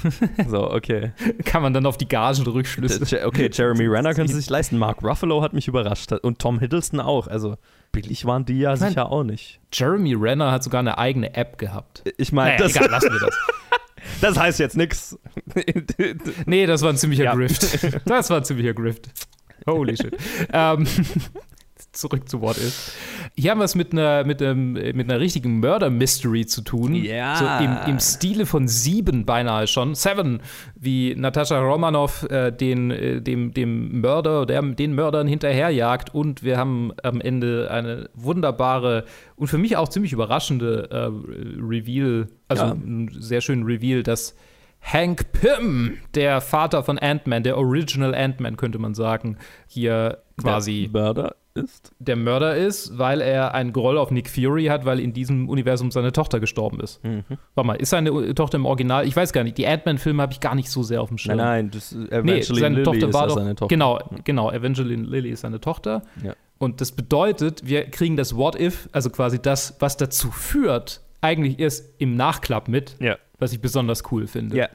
So, 0.47 0.71
okay. 0.71 1.11
kann 1.45 1.61
man 1.63 1.73
dann 1.73 1.85
auf 1.87 1.97
die 1.97 2.07
Gagen 2.07 2.43
rückschlüssen. 2.43 3.03
Je- 3.07 3.23
okay, 3.23 3.49
Jeremy 3.51 3.87
Renner 3.87 4.13
könnte 4.15 4.33
sich 4.33 4.49
leisten. 4.49 4.77
Mark 4.77 5.03
Ruffalo 5.03 5.41
hat 5.41 5.53
mich 5.53 5.67
überrascht. 5.67 6.11
Und 6.11 6.37
Tom 6.39 6.59
Hiddleston 6.59 6.99
auch. 6.99 7.27
Also 7.27 7.57
billig 7.91 8.25
waren 8.25 8.45
die 8.45 8.59
ja 8.59 8.69
mein- 8.75 8.89
sicher 8.89 9.11
auch 9.11 9.23
nicht. 9.23 9.59
Jeremy 9.73 10.13
Renner 10.15 10.51
hat 10.51 10.63
sogar 10.63 10.79
eine 10.79 10.97
eigene 10.97 11.33
App 11.35 11.57
gehabt. 11.57 12.03
Ich 12.17 12.31
meine, 12.31 12.51
Naja, 12.55 12.63
das, 12.63 12.75
egal, 12.75 12.89
lassen 12.89 13.11
wir 13.13 13.19
das. 13.19 13.37
das 14.21 14.39
heißt 14.39 14.59
jetzt 14.59 14.77
nichts. 14.77 15.17
Nee, 16.45 16.65
das 16.65 16.81
war 16.81 16.89
ein 16.89 16.97
ziemlicher 16.97 17.23
Ja. 17.25 17.35
Grift. 17.35 17.61
Das 18.05 18.29
war 18.29 18.37
ein 18.37 18.43
ziemlicher 18.45 18.73
Grift. 18.73 19.09
Holy 19.67 19.95
shit. 19.95 20.15
ähm, 20.51 20.87
zurück 21.91 22.29
zu 22.29 22.41
What 22.41 22.57
If. 22.57 22.95
Hier 23.35 23.51
haben 23.51 23.59
wir 23.59 23.65
es 23.65 23.75
mit 23.75 23.91
einer, 23.91 24.23
mit 24.23 24.41
einem, 24.41 24.73
mit 24.73 25.09
einer 25.09 25.19
richtigen 25.19 25.59
Murder-Mystery 25.59 26.45
zu 26.45 26.61
tun. 26.61 26.95
Ja. 26.95 27.35
So 27.35 27.63
im, 27.63 27.93
im 27.93 27.99
Stile 27.99 28.45
von 28.45 28.67
Sieben 28.67 29.25
beinahe 29.25 29.67
schon. 29.67 29.95
Seven, 29.95 30.41
wie 30.75 31.15
Natascha 31.15 31.59
Romanoff 31.59 32.23
äh, 32.29 32.51
den, 32.51 32.91
äh, 32.91 33.21
dem, 33.21 33.53
dem 33.53 34.01
Mörder, 34.01 34.45
der, 34.45 34.61
den 34.61 34.93
Mördern 34.93 35.27
hinterherjagt. 35.27 36.13
Und 36.13 36.43
wir 36.43 36.57
haben 36.57 36.91
am 37.03 37.19
Ende 37.19 37.69
eine 37.71 38.09
wunderbare 38.13 39.05
und 39.35 39.47
für 39.47 39.57
mich 39.57 39.75
auch 39.77 39.89
ziemlich 39.89 40.13
überraschende 40.13 40.89
äh, 40.91 41.61
Reveal, 41.61 42.27
also 42.47 42.63
Ja. 42.65 42.71
einen 42.71 43.09
sehr 43.19 43.41
schönen 43.41 43.63
Reveal, 43.63 44.03
dass 44.03 44.35
Hank 44.81 45.31
Pym, 45.31 45.97
der 46.15 46.41
Vater 46.41 46.83
von 46.83 46.97
Ant-Man, 46.97 47.43
der 47.43 47.57
Original 47.57 48.15
Ant-Man, 48.15 48.57
könnte 48.57 48.79
man 48.79 48.95
sagen, 48.95 49.37
hier 49.67 50.19
quasi 50.39 50.89
Der 50.91 51.01
Mörder 51.01 51.35
ist? 51.53 51.91
der 51.99 52.15
Mörder 52.15 52.55
ist, 52.55 52.97
weil 52.97 53.21
er 53.21 53.53
einen 53.53 53.73
Groll 53.73 53.97
auf 53.97 54.11
Nick 54.11 54.29
Fury 54.29 54.65
hat, 54.65 54.85
weil 54.85 54.99
in 54.99 55.13
diesem 55.13 55.49
Universum 55.49 55.91
seine 55.91 56.11
Tochter 56.11 56.39
gestorben 56.39 56.79
ist. 56.79 57.03
Mhm. 57.03 57.23
Warte 57.55 57.67
mal, 57.67 57.73
ist 57.75 57.89
seine 57.89 58.33
Tochter 58.35 58.55
im 58.57 58.65
Original? 58.65 59.05
Ich 59.07 59.15
weiß 59.15 59.33
gar 59.33 59.43
nicht. 59.43 59.57
Die 59.57 59.67
Ant-Man-Filme 59.67 60.21
habe 60.21 60.33
ich 60.33 60.39
gar 60.39 60.55
nicht 60.55 60.69
so 60.69 60.83
sehr 60.83 61.01
auf 61.01 61.09
dem 61.09 61.17
Schirm. 61.17 61.37
Nein, 61.37 61.65
nein, 61.65 61.71
das 61.71 61.91
Nee, 61.93 62.05
Evangeline 62.07 62.43
seine 62.61 62.75
Lilly 62.75 62.83
Tochter 62.83 63.13
war 63.13 63.27
doch. 63.27 63.35
seine 63.35 63.55
Tochter. 63.55 63.67
Genau, 63.73 63.99
genau. 64.23 64.51
Evangeline 64.51 65.03
Lilly 65.03 65.29
ist 65.31 65.41
seine 65.41 65.59
Tochter. 65.59 66.03
Ja. 66.23 66.33
Und 66.57 66.79
das 66.79 66.91
bedeutet, 66.91 67.67
wir 67.67 67.85
kriegen 67.89 68.17
das 68.17 68.35
What 68.35 68.59
If, 68.59 68.87
also 68.91 69.09
quasi 69.09 69.41
das, 69.41 69.75
was 69.79 69.97
dazu 69.97 70.31
führt, 70.31 71.01
eigentlich 71.21 71.59
erst 71.59 71.95
im 71.99 72.15
Nachklapp 72.15 72.67
mit, 72.67 72.95
Ja. 72.99 73.17
was 73.39 73.51
ich 73.53 73.61
besonders 73.61 74.03
cool 74.11 74.27
finde. 74.27 74.55
Ja. 74.57 74.69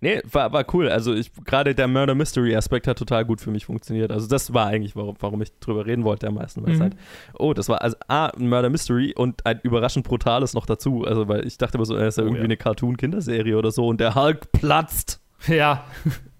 Nee, 0.00 0.20
war, 0.30 0.52
war 0.52 0.64
cool. 0.74 0.88
Also 0.88 1.12
ich 1.14 1.32
gerade 1.44 1.74
der 1.74 1.88
Murder 1.88 2.14
Mystery 2.14 2.54
Aspekt 2.54 2.86
hat 2.86 2.98
total 2.98 3.24
gut 3.24 3.40
für 3.40 3.50
mich 3.50 3.66
funktioniert. 3.66 4.12
Also 4.12 4.28
das 4.28 4.54
war 4.54 4.66
eigentlich, 4.68 4.94
warum, 4.94 5.16
warum 5.18 5.42
ich 5.42 5.52
drüber 5.58 5.86
reden 5.86 6.04
wollte 6.04 6.28
am 6.28 6.34
meisten. 6.34 6.64
Weil 6.64 6.74
Mhm. 6.76 6.80
halt, 6.82 6.96
oh, 7.38 7.52
das 7.52 7.68
war 7.68 7.82
also 7.82 7.96
A, 8.06 8.26
ein 8.26 8.48
Murder 8.48 8.70
Mystery 8.70 9.12
und 9.16 9.44
ein 9.44 9.58
überraschend 9.64 10.06
brutales 10.06 10.54
noch 10.54 10.66
dazu. 10.66 11.04
Also 11.04 11.26
weil 11.26 11.44
ich 11.46 11.58
dachte 11.58 11.78
immer 11.78 11.84
so, 11.84 11.96
es 11.96 12.14
ist 12.14 12.18
ja 12.18 12.22
Oh, 12.22 12.26
irgendwie 12.26 12.40
ja. 12.42 12.44
eine 12.44 12.56
Cartoon-Kinderserie 12.56 13.56
oder 13.58 13.72
so 13.72 13.88
und 13.88 14.00
der 14.00 14.14
Hulk 14.14 14.52
platzt. 14.52 15.20
Ja, 15.48 15.84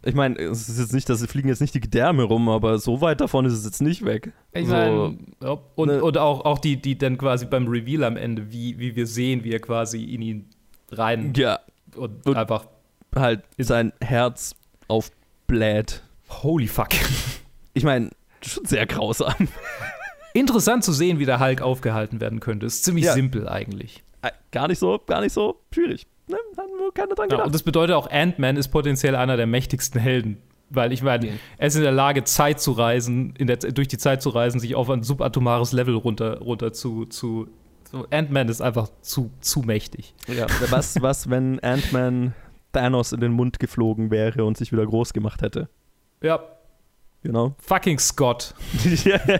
Ich 0.04 0.14
meine, 0.14 0.38
es 0.38 0.68
ist 0.68 0.78
jetzt 0.78 0.94
nicht, 0.94 1.08
dass 1.08 1.18
sie 1.18 1.26
fliegen 1.26 1.48
jetzt 1.48 1.60
nicht 1.60 1.74
die 1.74 1.80
Gedärme 1.80 2.22
rum, 2.22 2.48
aber 2.48 2.78
so 2.78 3.00
weit 3.00 3.20
davon 3.20 3.44
ist 3.44 3.52
es 3.52 3.64
jetzt 3.64 3.82
nicht 3.82 4.04
weg. 4.04 4.32
ich 4.52 4.66
so, 4.66 4.72
meine, 4.72 5.18
ja, 5.42 5.58
und, 5.74 5.88
ne- 5.88 6.02
und 6.02 6.16
auch, 6.16 6.44
auch 6.44 6.60
die, 6.60 6.80
die 6.80 6.96
dann 6.96 7.18
quasi 7.18 7.46
beim 7.46 7.66
Reveal 7.66 8.04
am 8.04 8.16
Ende, 8.16 8.50
wie, 8.52 8.78
wie 8.78 8.94
wir 8.94 9.06
sehen, 9.08 9.42
wie 9.42 9.50
er 9.52 9.58
quasi 9.58 10.04
in 10.04 10.22
ihn 10.22 10.50
rein 10.92 11.32
ja, 11.36 11.58
und, 11.96 12.24
Und- 12.26 12.36
einfach, 12.36 12.66
halt 13.14 13.42
sein 13.58 13.92
Herz 14.00 14.54
aufbläht. 14.88 16.02
holy 16.42 16.66
fuck. 16.66 16.88
Ich 17.74 17.84
meine, 17.84 18.10
schon 18.42 18.64
sehr 18.64 18.86
grausam. 18.86 19.34
Interessant 20.34 20.84
zu 20.84 20.92
sehen, 20.92 21.18
wie 21.18 21.24
der 21.26 21.40
Hulk 21.40 21.62
aufgehalten 21.62 22.20
werden 22.20 22.40
könnte. 22.40 22.66
Ist 22.66 22.84
ziemlich 22.84 23.04
Ja. 23.06 23.12
simpel 23.14 23.48
eigentlich. 23.48 24.02
Gar 24.50 24.68
nicht 24.68 24.78
so, 24.78 24.98
gar 25.06 25.20
nicht 25.20 25.32
so 25.32 25.60
schwierig. 25.72 26.06
Ne? 26.26 26.36
Haben 26.56 26.70
nur 26.78 26.92
keiner 26.92 27.14
dran 27.14 27.24
Ja, 27.28 27.36
gedacht. 27.36 27.46
und 27.46 27.54
das 27.54 27.62
bedeutet 27.62 27.94
auch, 27.94 28.10
Ant-Man 28.10 28.56
ist 28.56 28.68
potenziell 28.68 29.14
einer 29.14 29.36
der 29.36 29.46
mächtigsten 29.46 30.00
Helden. 30.00 30.38
Weil 30.70 30.92
ich 30.92 31.02
meine, 31.02 31.38
er 31.56 31.66
ist 31.68 31.76
in 31.76 31.82
der 31.82 31.92
Lage, 31.92 32.24
Zeit 32.24 32.60
zu 32.60 32.72
reisen, 32.72 33.34
in 33.38 33.46
der, 33.46 33.56
durch 33.56 33.88
die 33.88 33.96
Zeit 33.96 34.20
zu 34.22 34.28
reisen, 34.30 34.60
sich 34.60 34.74
auf 34.74 34.90
ein 34.90 35.02
subatomares 35.02 35.72
Level 35.72 35.94
runter, 35.94 36.38
runter 36.40 36.72
zu. 36.74 37.06
zu 37.06 37.48
so, 37.90 38.06
Ant-Man 38.10 38.48
ist 38.48 38.60
einfach 38.60 38.88
zu, 39.00 39.30
zu 39.40 39.60
mächtig. 39.60 40.14
Ja, 40.26 40.46
was, 40.68 41.00
was, 41.00 41.30
wenn 41.30 41.58
Ant-Man 41.60 42.34
Thanos 42.72 43.12
in 43.12 43.20
den 43.20 43.32
Mund 43.32 43.58
geflogen 43.58 44.10
wäre 44.10 44.44
und 44.44 44.56
sich 44.56 44.72
wieder 44.72 44.86
groß 44.86 45.12
gemacht 45.12 45.42
hätte? 45.42 45.68
Ja, 46.22 46.40
You 47.24 47.32
know? 47.32 47.54
fucking 47.58 47.98
Scott. 47.98 48.54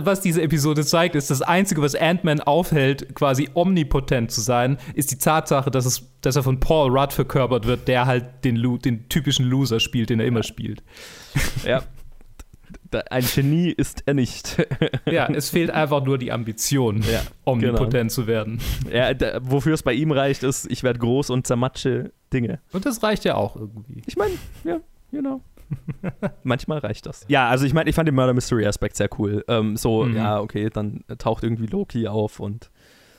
Was, 0.00 0.22
diese 0.22 0.40
Episode 0.40 0.82
zeigt, 0.82 1.14
ist, 1.16 1.30
das 1.30 1.42
Einzige, 1.42 1.82
was 1.82 1.94
Ant-Man 1.94 2.40
aufhält, 2.40 3.14
quasi 3.14 3.50
omnipotent 3.52 4.30
zu 4.30 4.40
sein, 4.40 4.78
ist 4.94 5.10
die 5.10 5.18
Tatsache, 5.18 5.70
dass, 5.70 5.84
es, 5.84 6.02
dass 6.22 6.34
er 6.34 6.42
von 6.42 6.60
Paul 6.60 6.98
Rudd 6.98 7.12
verkörpert 7.12 7.66
wird, 7.66 7.88
der 7.88 8.06
halt 8.06 8.24
den, 8.44 8.78
den 8.78 9.06
typischen 9.10 9.44
Loser 9.44 9.80
spielt, 9.80 10.08
den 10.08 10.18
er 10.18 10.26
immer 10.26 10.42
spielt. 10.42 10.82
ja. 11.64 11.82
Ein 13.10 13.24
Genie 13.24 13.70
ist 13.70 14.02
er 14.06 14.14
nicht. 14.14 14.56
Ja, 15.10 15.28
es 15.28 15.50
fehlt 15.50 15.70
einfach 15.70 16.04
nur 16.04 16.18
die 16.18 16.32
Ambition, 16.32 17.02
Ja, 17.02 17.22
omnipotent 17.44 18.10
zu 18.10 18.26
werden. 18.26 18.60
ja, 18.92 19.14
da, 19.14 19.38
wofür 19.42 19.74
es 19.74 19.82
bei 19.84 19.92
ihm 19.92 20.10
reicht, 20.10 20.42
ist, 20.42 20.70
ich 20.70 20.82
werde 20.82 20.98
groß 20.98 21.30
und 21.30 21.46
zermatsche 21.46 22.12
Dinge. 22.32 22.58
Und 22.72 22.84
das 22.86 23.02
reicht 23.02 23.24
ja 23.24 23.36
auch 23.36 23.54
irgendwie. 23.56 24.02
Ich 24.06 24.16
meine, 24.16 24.32
ja, 24.64 24.80
genau. 25.12 25.40
Manchmal 26.42 26.78
reicht 26.78 27.06
das. 27.06 27.24
Ja, 27.28 27.48
also 27.48 27.64
ich 27.66 27.74
meine, 27.74 27.88
ich 27.90 27.94
fand 27.96 28.08
den 28.08 28.14
Murder 28.14 28.34
Mystery 28.34 28.66
Aspekt 28.66 28.96
sehr 28.96 29.08
cool. 29.18 29.44
Ähm, 29.48 29.76
so, 29.76 30.04
Mhm. 30.04 30.16
ja, 30.16 30.40
okay, 30.40 30.70
dann 30.72 31.04
taucht 31.18 31.42
irgendwie 31.44 31.66
Loki 31.66 32.08
auf 32.08 32.40
und 32.40 32.70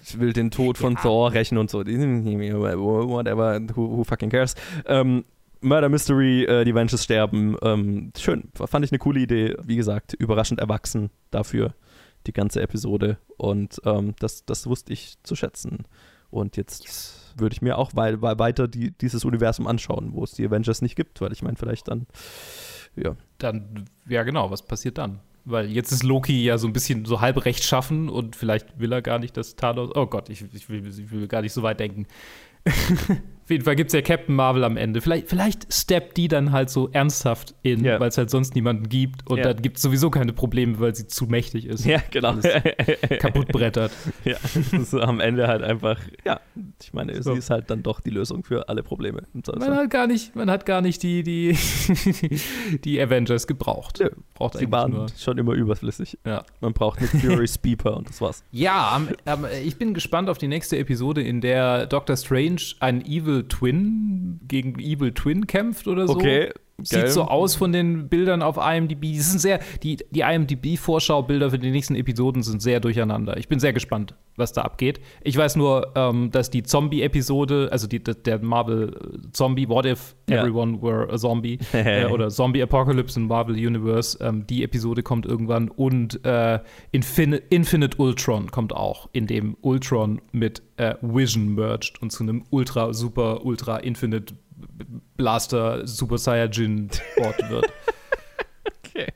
ich 0.04 0.20
will 0.20 0.32
den 0.34 0.52
Tod 0.52 0.78
von 0.78 0.96
Thor 0.96 1.32
rächen 1.34 1.58
und 1.58 1.70
so. 1.70 1.80
Whatever, 1.86 3.60
who, 3.76 3.98
who 3.98 4.04
fucking 4.04 4.30
cares. 4.30 4.56
Ähm, 4.86 5.26
Murder 5.68 5.90
Mystery, 5.90 6.44
äh, 6.44 6.64
die 6.66 6.74
Ventures 6.74 7.04
sterben. 7.04 7.58
Ähm, 7.62 8.12
schön, 8.18 8.50
fand 8.54 8.86
ich 8.86 8.92
eine 8.92 9.00
coole 9.00 9.20
Idee. 9.20 9.56
Wie 9.64 9.76
gesagt, 9.76 10.14
überraschend 10.14 10.60
erwachsen 10.60 11.10
dafür, 11.32 11.74
die 12.26 12.34
ganze 12.34 12.62
Episode. 12.62 13.18
Und 13.38 13.82
ähm, 13.86 14.16
das, 14.20 14.46
das 14.46 14.68
wusste 14.68 14.94
ich 14.94 15.16
zu 15.24 15.36
schätzen. 15.36 15.86
Und 16.30 16.58
jetzt 16.58 17.34
würde 17.38 17.54
ich 17.54 17.62
mir 17.62 17.78
auch 17.78 17.92
wei 17.94 18.22
wei 18.22 18.38
weiter 18.40 18.68
die, 18.68 18.92
dieses 18.92 19.24
Universum 19.26 19.68
anschauen, 19.68 20.14
wo 20.14 20.24
es 20.24 20.32
die 20.32 20.46
Avengers 20.46 20.82
nicht 20.82 20.96
gibt, 20.96 21.22
weil 21.22 21.32
ich 21.32 21.42
meine, 21.42 21.56
vielleicht 21.56 21.88
dann, 21.88 22.08
ja. 22.96 23.16
Dann, 23.38 23.86
ja 24.08 24.24
genau, 24.24 24.52
was 24.52 24.64
passiert 24.64 24.98
dann? 24.98 25.20
Weil 25.46 25.72
jetzt 25.72 25.94
ist 25.94 26.04
Loki 26.04 26.44
ja 26.44 26.58
so 26.58 26.68
ein 26.68 26.74
bisschen 26.74 27.06
so 27.06 27.22
halb 27.22 27.46
rechtschaffen 27.46 28.10
und 28.10 28.36
vielleicht 28.36 28.80
will 28.80 28.92
er 28.92 29.02
gar 29.02 29.18
nicht, 29.18 29.38
dass 29.38 29.56
Thanos. 29.56 29.92
Oh 29.96 30.06
Gott, 30.06 30.30
ich, 30.30 30.44
ich, 30.54 30.68
will, 30.68 30.86
ich 30.86 31.12
will 31.12 31.28
gar 31.28 31.42
nicht 31.42 31.54
so 31.54 31.64
weit 31.64 31.80
denken. 31.80 32.06
Auf 33.48 33.52
jeden 33.52 33.64
Fall 33.64 33.78
gibt 33.78 33.92
es 33.92 33.94
ja 33.94 34.02
Captain 34.02 34.36
Marvel 34.36 34.66
am 34.66 34.76
Ende. 34.76 35.00
Vielleicht, 35.00 35.30
vielleicht 35.30 35.74
steppt 35.74 36.18
die 36.18 36.28
dann 36.28 36.52
halt 36.52 36.70
so 36.70 36.90
ernsthaft 36.92 37.56
in, 37.64 37.82
Ja. 37.86 37.98
weil 37.98 38.10
es 38.10 38.18
halt 38.18 38.30
sonst 38.30 38.56
niemanden 38.56 38.90
gibt. 38.90 39.26
Und 39.26 39.38
Ja. 39.38 39.54
dann 39.54 39.62
gibt 39.62 39.78
es 39.78 39.84
sowieso 39.84 40.10
keine 40.10 40.34
Probleme, 40.34 40.82
weil 40.82 40.94
sie 40.94 41.08
zu 41.08 41.28
mächtig 41.28 41.66
ist. 41.66 41.86
Ja, 41.86 42.02
genau. 42.12 42.36
Kaputt 43.20 43.48
brettert. 43.48 43.94
ja, 44.26 44.36
das 44.42 44.74
ist 44.74 44.94
am 44.94 45.22
Ende 45.22 45.48
halt 45.48 45.64
einfach, 45.64 45.98
ja, 46.26 46.42
ich 46.84 46.92
meine, 46.92 47.24
So. 47.24 47.32
sie 47.32 47.40
ist 47.40 47.50
halt 47.50 47.70
dann 47.70 47.84
doch 47.84 48.02
die 48.02 48.10
Lösung 48.10 48.44
für 48.44 48.68
alle 48.68 48.84
Probleme. 48.84 49.24
Man 49.58 49.76
hat 49.78 49.90
gar 49.92 50.08
nicht, 50.08 50.36
man 50.36 50.52
hat 50.52 50.66
gar 50.66 50.82
nicht 50.82 51.02
die, 51.02 51.24
die, 51.24 51.58
die 52.84 53.02
Avengers 53.02 53.48
gebraucht. 53.48 54.00
Nö, 54.02 54.10
Braucht 54.34 54.58
Sie 54.58 54.70
waren 54.72 54.92
nur. 54.92 55.08
schon 55.18 55.38
immer 55.38 55.54
überflüssig. 55.54 56.18
Ja. 56.26 56.44
Man 56.60 56.74
braucht 56.74 57.00
Nick 57.02 57.12
Fury's 57.12 57.58
Beeper 57.60 57.96
und 57.96 58.10
das 58.10 58.20
war's. 58.22 58.44
Ja, 58.52 59.02
am, 59.26 59.46
ich 59.66 59.78
bin 59.78 59.94
gespannt 59.94 60.30
auf 60.30 60.38
die 60.38 60.48
nächste 60.48 60.78
Episode, 60.78 61.22
in 61.22 61.42
der 61.42 61.86
Doctor 61.88 62.18
Strange 62.18 62.58
einen 62.82 63.02
Evil 63.06 63.37
Twin 63.44 64.40
gegen 64.48 64.80
Evil 64.80 65.14
Twin 65.14 65.48
kämpft 65.48 65.88
oder 65.88 66.08
so. 66.08 66.14
Okay, 66.16 66.52
Sieht 66.84 67.00
geil. 67.00 67.10
so 67.10 67.24
aus 67.24 67.56
von 67.56 67.72
den 67.72 68.08
Bildern 68.08 68.44
auf 68.44 68.58
IMDb. 68.58 69.02
Die 69.02 69.20
sind 69.20 69.40
sehr, 69.40 69.60
die, 69.82 69.98
die 70.12 70.20
IMDb-Vorschaubilder 70.20 71.50
für 71.50 71.58
die 71.58 71.72
nächsten 71.72 71.96
Episoden 71.96 72.44
sind 72.44 72.62
sehr 72.62 72.80
durcheinander. 72.80 73.36
Ich 73.38 73.48
bin 73.48 73.60
sehr 73.60 73.74
gespannt, 73.74 74.14
was 74.36 74.54
da 74.54 74.62
abgeht. 74.62 75.00
Ich 75.24 75.36
weiß 75.36 75.56
nur, 75.56 75.94
ähm, 75.96 76.30
dass 76.30 76.52
die 76.52 76.62
Zombie-Episode, 76.62 77.70
also 77.72 77.88
die, 77.88 78.04
der 78.04 78.40
Marvel-Zombie, 78.44 79.68
What 79.70 79.88
If 79.88 80.16
Ja. 80.30 80.42
Everyone 80.42 80.80
Were 80.84 81.12
a 81.12 81.18
Zombie 81.18 81.58
äh, 81.74 82.06
oder 82.06 82.30
Zombie 82.30 82.62
Apocalypse 82.62 83.20
in 83.20 83.26
Marvel 83.26 83.56
Universe, 83.56 84.20
ähm, 84.22 84.46
die 84.46 84.64
Episode 84.64 85.02
kommt 85.02 85.26
irgendwann 85.26 85.70
und 85.70 86.24
äh, 86.26 86.60
Infin 86.92 87.34
Infinite 87.50 87.98
Ultron 87.98 88.52
kommt 88.52 88.72
auch, 88.74 89.10
in 89.14 89.26
dem 89.26 89.58
Ultron 89.62 90.22
mit 90.32 90.62
äh, 90.78 90.94
Vision 91.02 91.56
merged 91.56 92.00
und 92.04 92.12
zu 92.12 92.22
einem 92.22 92.44
Ultra, 92.52 92.94
Super, 92.94 93.44
Ultra 93.44 93.78
Infinite 93.78 94.36
Blaster 95.16 95.86
Super 95.88 96.18
Saiyajin 96.18 96.90
Ort 97.22 97.50
wird. 97.50 97.66
Okay. 98.86 99.08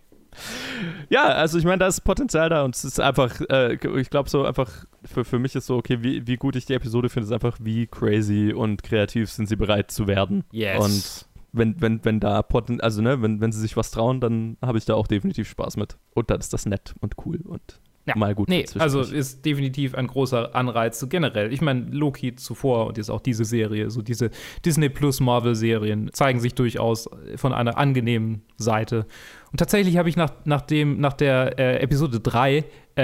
Ja, 1.10 1.26
also 1.26 1.58
ich 1.58 1.66
meine, 1.66 1.80
da 1.80 1.88
ist 1.88 2.02
Potenzial 2.02 2.50
da 2.50 2.64
und 2.64 2.76
es 2.76 2.84
ist 2.86 3.00
einfach, 3.00 3.42
äh, 3.50 3.74
ich 4.00 4.10
glaube 4.10 4.30
so 4.30 4.46
einfach, 4.46 4.86
für, 5.04 5.26
für 5.26 5.40
mich 5.40 5.56
ist 5.56 5.68
so, 5.68 5.76
okay, 5.76 6.02
wie, 6.02 6.26
wie 6.26 6.38
gut 6.38 6.56
ich 6.56 6.66
die 6.66 6.74
Episode 6.74 7.10
finde, 7.10 7.26
ist 7.26 7.34
einfach, 7.34 7.58
wie 7.62 7.88
crazy 7.88 8.54
und 8.54 8.82
kreativ 8.82 9.30
sind 9.30 9.48
sie 9.48 9.56
bereit 9.56 9.92
zu 9.92 10.08
werden. 10.08 10.46
Yes. 10.52 10.80
Und 10.80 11.28
wenn, 11.54 11.82
wenn, 11.82 12.04
wenn 12.06 12.20
da 12.20 12.42
Poten 12.42 12.80
also 12.80 13.02
ne, 13.02 13.22
wenn, 13.22 13.42
wenn 13.42 13.52
sie 13.52 13.60
sich 13.60 13.76
was 13.76 13.92
trauen, 13.92 14.22
dann 14.22 14.58
habe 14.62 14.78
ich 14.78 14.86
da 14.86 14.96
auch 14.96 15.08
definitiv 15.08 15.50
Spaß 15.50 15.78
mit. 15.78 15.98
Und 16.14 16.30
dann 16.30 16.40
ist 16.40 16.54
das 16.54 16.66
nett 16.66 16.96
und 17.02 17.16
cool 17.26 17.42
und 17.44 17.81
Ja. 18.08 18.16
mal 18.18 18.34
gut. 18.34 18.50
Nee, 18.50 18.66
also 18.80 19.02
ist 19.02 19.46
definitiv 19.46 19.94
ein 19.94 20.08
großer 20.08 20.56
Anreiz 20.56 21.00
so 21.00 21.08
generell. 21.08 21.54
Ich 21.54 21.62
meine, 21.62 21.82
Loki 21.92 22.36
zuvor 22.36 22.88
und 22.88 22.98
jetzt 22.98 23.12
auch 23.12 23.22
diese 23.22 23.46
Serie, 23.46 23.92
so 23.92 24.02
diese 24.02 24.32
Disney 24.66 24.90
Plus 24.90 25.20
Marvel 25.20 25.54
Serien 25.54 26.10
zeigen 26.12 26.40
sich 26.40 26.56
durchaus 26.56 27.08
von 27.36 27.54
einer 27.54 27.78
angenehmen 27.78 28.42
Seite. 28.58 29.06
Und 29.52 29.58
tatsächlich 29.60 29.98
habe 29.98 30.10
ich 30.10 30.16
nach, 30.18 30.32
nach, 30.46 30.62
dem, 30.62 31.00
nach 31.00 31.14
der 31.14 31.60
äh, 31.60 31.78
Episode 31.84 32.20
3, 32.20 32.64
äh, 32.98 33.02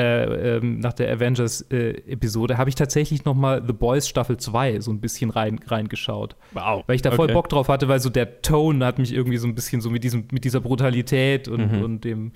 ähm, 0.57 0.79
nach 0.79 0.93
der 0.93 1.11
Avengers 1.13 1.61
äh, 1.69 1.89
Episode, 2.11 2.57
habe 2.57 2.69
ich 2.69 2.75
tatsächlich 2.75 3.23
noch 3.23 3.35
mal 3.35 3.61
The 3.65 3.73
Boys 3.73 4.07
Staffel 4.07 4.37
2 4.37 4.79
so 4.79 4.91
ein 4.91 4.99
bisschen 4.99 5.29
rein, 5.29 5.59
reingeschaut. 5.67 6.35
wow. 6.53 6.83
Weil 6.87 6.95
ich 6.95 7.01
da 7.03 7.11
voll 7.11 7.25
Okay. 7.25 7.33
Bock 7.33 7.49
drauf 7.49 7.69
hatte, 7.69 7.87
weil 7.87 7.99
so 7.99 8.09
der 8.09 8.41
Tone 8.41 8.83
hat 8.85 8.97
mich 8.97 9.13
irgendwie 9.13 9.37
so 9.37 9.47
ein 9.47 9.53
bisschen 9.53 9.79
so 9.81 9.89
mit, 9.91 10.03
diesem, 10.03 10.25
mit 10.31 10.43
dieser 10.43 10.59
Brutalität 10.61 11.47
und, 11.47 11.71
Mhm. 11.71 11.83
und 11.83 12.03
dem, 12.03 12.31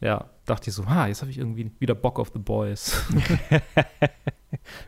ja, 0.00 0.30
dachte 0.50 0.70
ich 0.70 0.76
so, 0.76 0.86
ha, 0.86 1.06
jetzt 1.06 1.22
habe 1.22 1.30
ich 1.30 1.38
irgendwie 1.38 1.70
wieder 1.78 1.94
Bock 1.94 2.18
auf 2.18 2.30
The 2.32 2.38
Boys. 2.38 3.02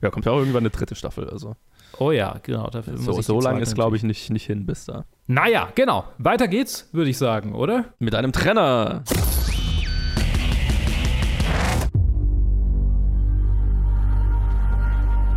Ja, 0.00 0.10
kommt 0.10 0.26
ja 0.26 0.32
auch 0.32 0.38
irgendwann 0.38 0.62
eine 0.62 0.70
dritte 0.70 0.94
Staffel. 0.94 1.28
Also 1.30 1.56
oh 1.98 2.10
ja, 2.10 2.38
genau. 2.42 2.68
Dafür 2.70 2.94
muss 2.94 3.04
so, 3.04 3.22
so 3.22 3.40
lange 3.40 3.60
ist, 3.60 3.74
glaube 3.74 3.96
ich, 3.96 4.02
nicht, 4.02 4.30
nicht 4.30 4.46
hin 4.46 4.66
bis 4.66 4.84
da. 4.86 5.04
Naja, 5.26 5.68
genau. 5.74 6.04
Weiter 6.18 6.48
geht's, 6.48 6.88
würde 6.92 7.10
ich 7.10 7.18
sagen, 7.18 7.54
oder? 7.54 7.86
Mit 7.98 8.14
einem 8.14 8.32
Trenner. 8.32 9.02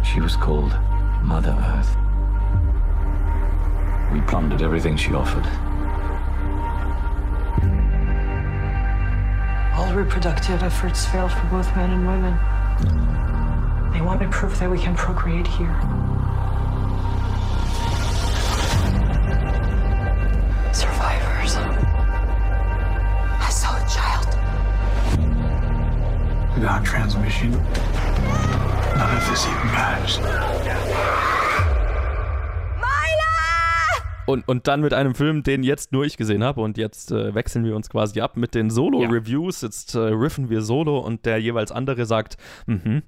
She 0.04 0.22
was 0.22 0.40
called 0.40 0.72
Mother 1.24 1.58
Earth. 1.58 1.98
We 4.14 4.22
plundered 4.22 4.62
everything 4.62 4.98
she 4.98 5.14
offered. 5.14 5.46
Reproductive 9.96 10.62
efforts 10.64 11.06
failed 11.06 11.32
for 11.32 11.46
both 11.48 11.74
men 11.76 11.90
and 11.92 12.08
women. 12.08 12.34
They 13.94 14.02
wanted 14.02 14.30
proof 14.32 14.60
that 14.60 14.70
we 14.70 14.78
can 14.78 14.96
procreate 14.96 15.48
here. 15.48 15.74
Survivors. 20.74 21.56
I 23.40 23.50
saw 23.50 23.76
a 23.76 23.86
child. 23.88 24.28
Without 26.56 26.84
transmission, 26.84 27.52
none 27.52 29.18
of 29.18 29.30
this 29.30 29.46
even 29.46 29.68
matters. 29.68 30.55
Und, 34.26 34.48
und 34.48 34.68
dann 34.68 34.82
mit 34.82 34.94
einem 34.94 35.16
Film, 35.16 35.44
den 35.44 35.64
jetzt 35.64 35.92
nur 35.92 36.04
ich 36.06 36.18
gesehen 36.18 36.44
habe. 36.44 36.62
Und 36.62 36.78
jetzt 36.78 37.12
äh, 37.12 37.36
wechseln 37.36 37.64
wir 37.64 37.76
uns 37.76 37.90
quasi 37.90 38.22
ab 38.22 38.38
mit 38.38 38.56
den 38.56 38.70
Solo-Reviews. 38.70 39.62
Jetzt 39.62 39.96
äh, 39.96 40.00
riffen 40.00 40.50
wir 40.50 40.62
Solo 40.62 41.00
und 41.00 41.26
der 41.26 41.38
jeweils 41.40 41.72
andere 41.72 42.06
sagt, 42.06 42.38
mhm. 42.66 42.82
mhm. 42.84 43.04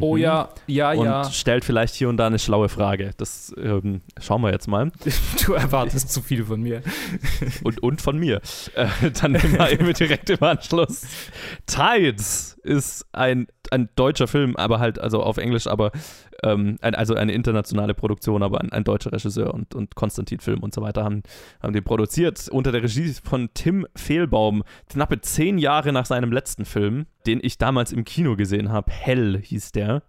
Oh 0.00 0.16
ja, 0.16 0.48
ja, 0.66 0.92
und 0.92 1.04
ja. 1.04 1.30
stellt 1.30 1.64
vielleicht 1.64 1.94
hier 1.94 2.08
und 2.08 2.16
da 2.16 2.26
eine 2.26 2.38
schlaue 2.38 2.68
Frage. 2.68 3.12
Das 3.16 3.54
ähm, 3.58 4.00
schauen 4.20 4.42
wir 4.42 4.50
jetzt 4.50 4.68
mal. 4.68 4.90
Du 5.46 5.54
erwartest 5.54 6.12
zu 6.12 6.20
viel 6.22 6.44
von 6.44 6.60
mir. 6.62 6.82
Und, 7.64 7.82
und 7.82 8.00
von 8.00 8.16
mir. 8.16 8.40
Äh, 8.74 8.86
dann 9.20 9.32
nehmen 9.32 9.54
wir 9.54 9.70
eben 9.72 9.92
direkt 9.92 10.30
im 10.30 10.42
Anschluss. 10.42 11.02
Tides 11.66 12.58
ist 12.62 13.06
ein, 13.12 13.48
ein 13.70 13.88
deutscher 13.96 14.28
Film, 14.28 14.56
aber 14.56 14.78
halt, 14.78 15.00
also 15.00 15.22
auf 15.22 15.36
Englisch, 15.36 15.66
aber 15.66 15.90
ähm, 16.42 16.76
ein, 16.80 16.94
also 16.94 17.14
eine 17.14 17.32
internationale 17.32 17.94
Produktion, 17.94 18.42
aber 18.42 18.60
ein, 18.60 18.72
ein 18.72 18.84
deutscher 18.84 19.12
Regisseur 19.12 19.54
und, 19.54 19.74
und 19.74 19.94
Konstantin 19.94 20.40
Film 20.40 20.60
und 20.60 20.74
so 20.74 20.82
weiter 20.82 21.04
haben, 21.04 21.22
haben 21.60 21.72
den 21.72 21.84
produziert. 21.84 22.48
Unter 22.48 22.72
der 22.72 22.82
Regie 22.82 23.12
von 23.22 23.50
Tim 23.54 23.86
Fehlbaum, 23.96 24.62
knappe 24.88 25.20
zehn 25.20 25.58
Jahre 25.58 25.92
nach 25.92 26.06
seinem 26.06 26.32
letzten 26.32 26.64
Film, 26.64 27.06
den 27.26 27.40
ich 27.42 27.58
damals 27.58 27.92
im 27.92 28.04
Kino 28.04 28.36
gesehen 28.36 28.70
habe. 28.70 28.90
Hell 28.90 29.40
hieß 29.42 29.72
der. 29.72 30.02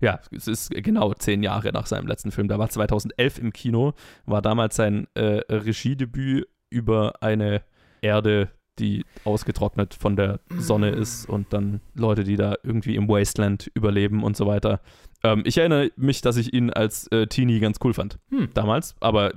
Ja, 0.00 0.20
es 0.30 0.46
ist 0.46 0.70
genau 0.70 1.14
zehn 1.14 1.42
Jahre 1.42 1.72
nach 1.72 1.86
seinem 1.86 2.06
letzten 2.06 2.30
Film. 2.30 2.48
Der 2.48 2.58
war 2.58 2.68
2011 2.68 3.38
im 3.38 3.52
Kino, 3.52 3.94
war 4.26 4.42
damals 4.42 4.76
sein 4.76 5.06
äh, 5.14 5.40
Regiedebüt 5.48 6.46
über 6.68 7.22
eine 7.22 7.62
Erde, 8.02 8.50
die 8.78 9.04
ausgetrocknet 9.24 9.94
von 9.94 10.16
der 10.16 10.40
Sonne 10.58 10.90
ist 10.90 11.26
und 11.26 11.52
dann 11.52 11.80
Leute, 11.94 12.24
die 12.24 12.36
da 12.36 12.56
irgendwie 12.62 12.96
im 12.96 13.08
Wasteland 13.08 13.70
überleben 13.74 14.22
und 14.22 14.36
so 14.36 14.46
weiter. 14.46 14.80
Ähm, 15.22 15.42
ich 15.44 15.58
erinnere 15.58 15.90
mich, 15.96 16.20
dass 16.20 16.36
ich 16.36 16.52
ihn 16.52 16.70
als 16.70 17.06
äh, 17.08 17.26
Teenie 17.26 17.60
ganz 17.60 17.78
cool 17.82 17.94
fand. 17.94 18.18
Hm. 18.30 18.48
Damals, 18.54 18.94
aber 19.00 19.32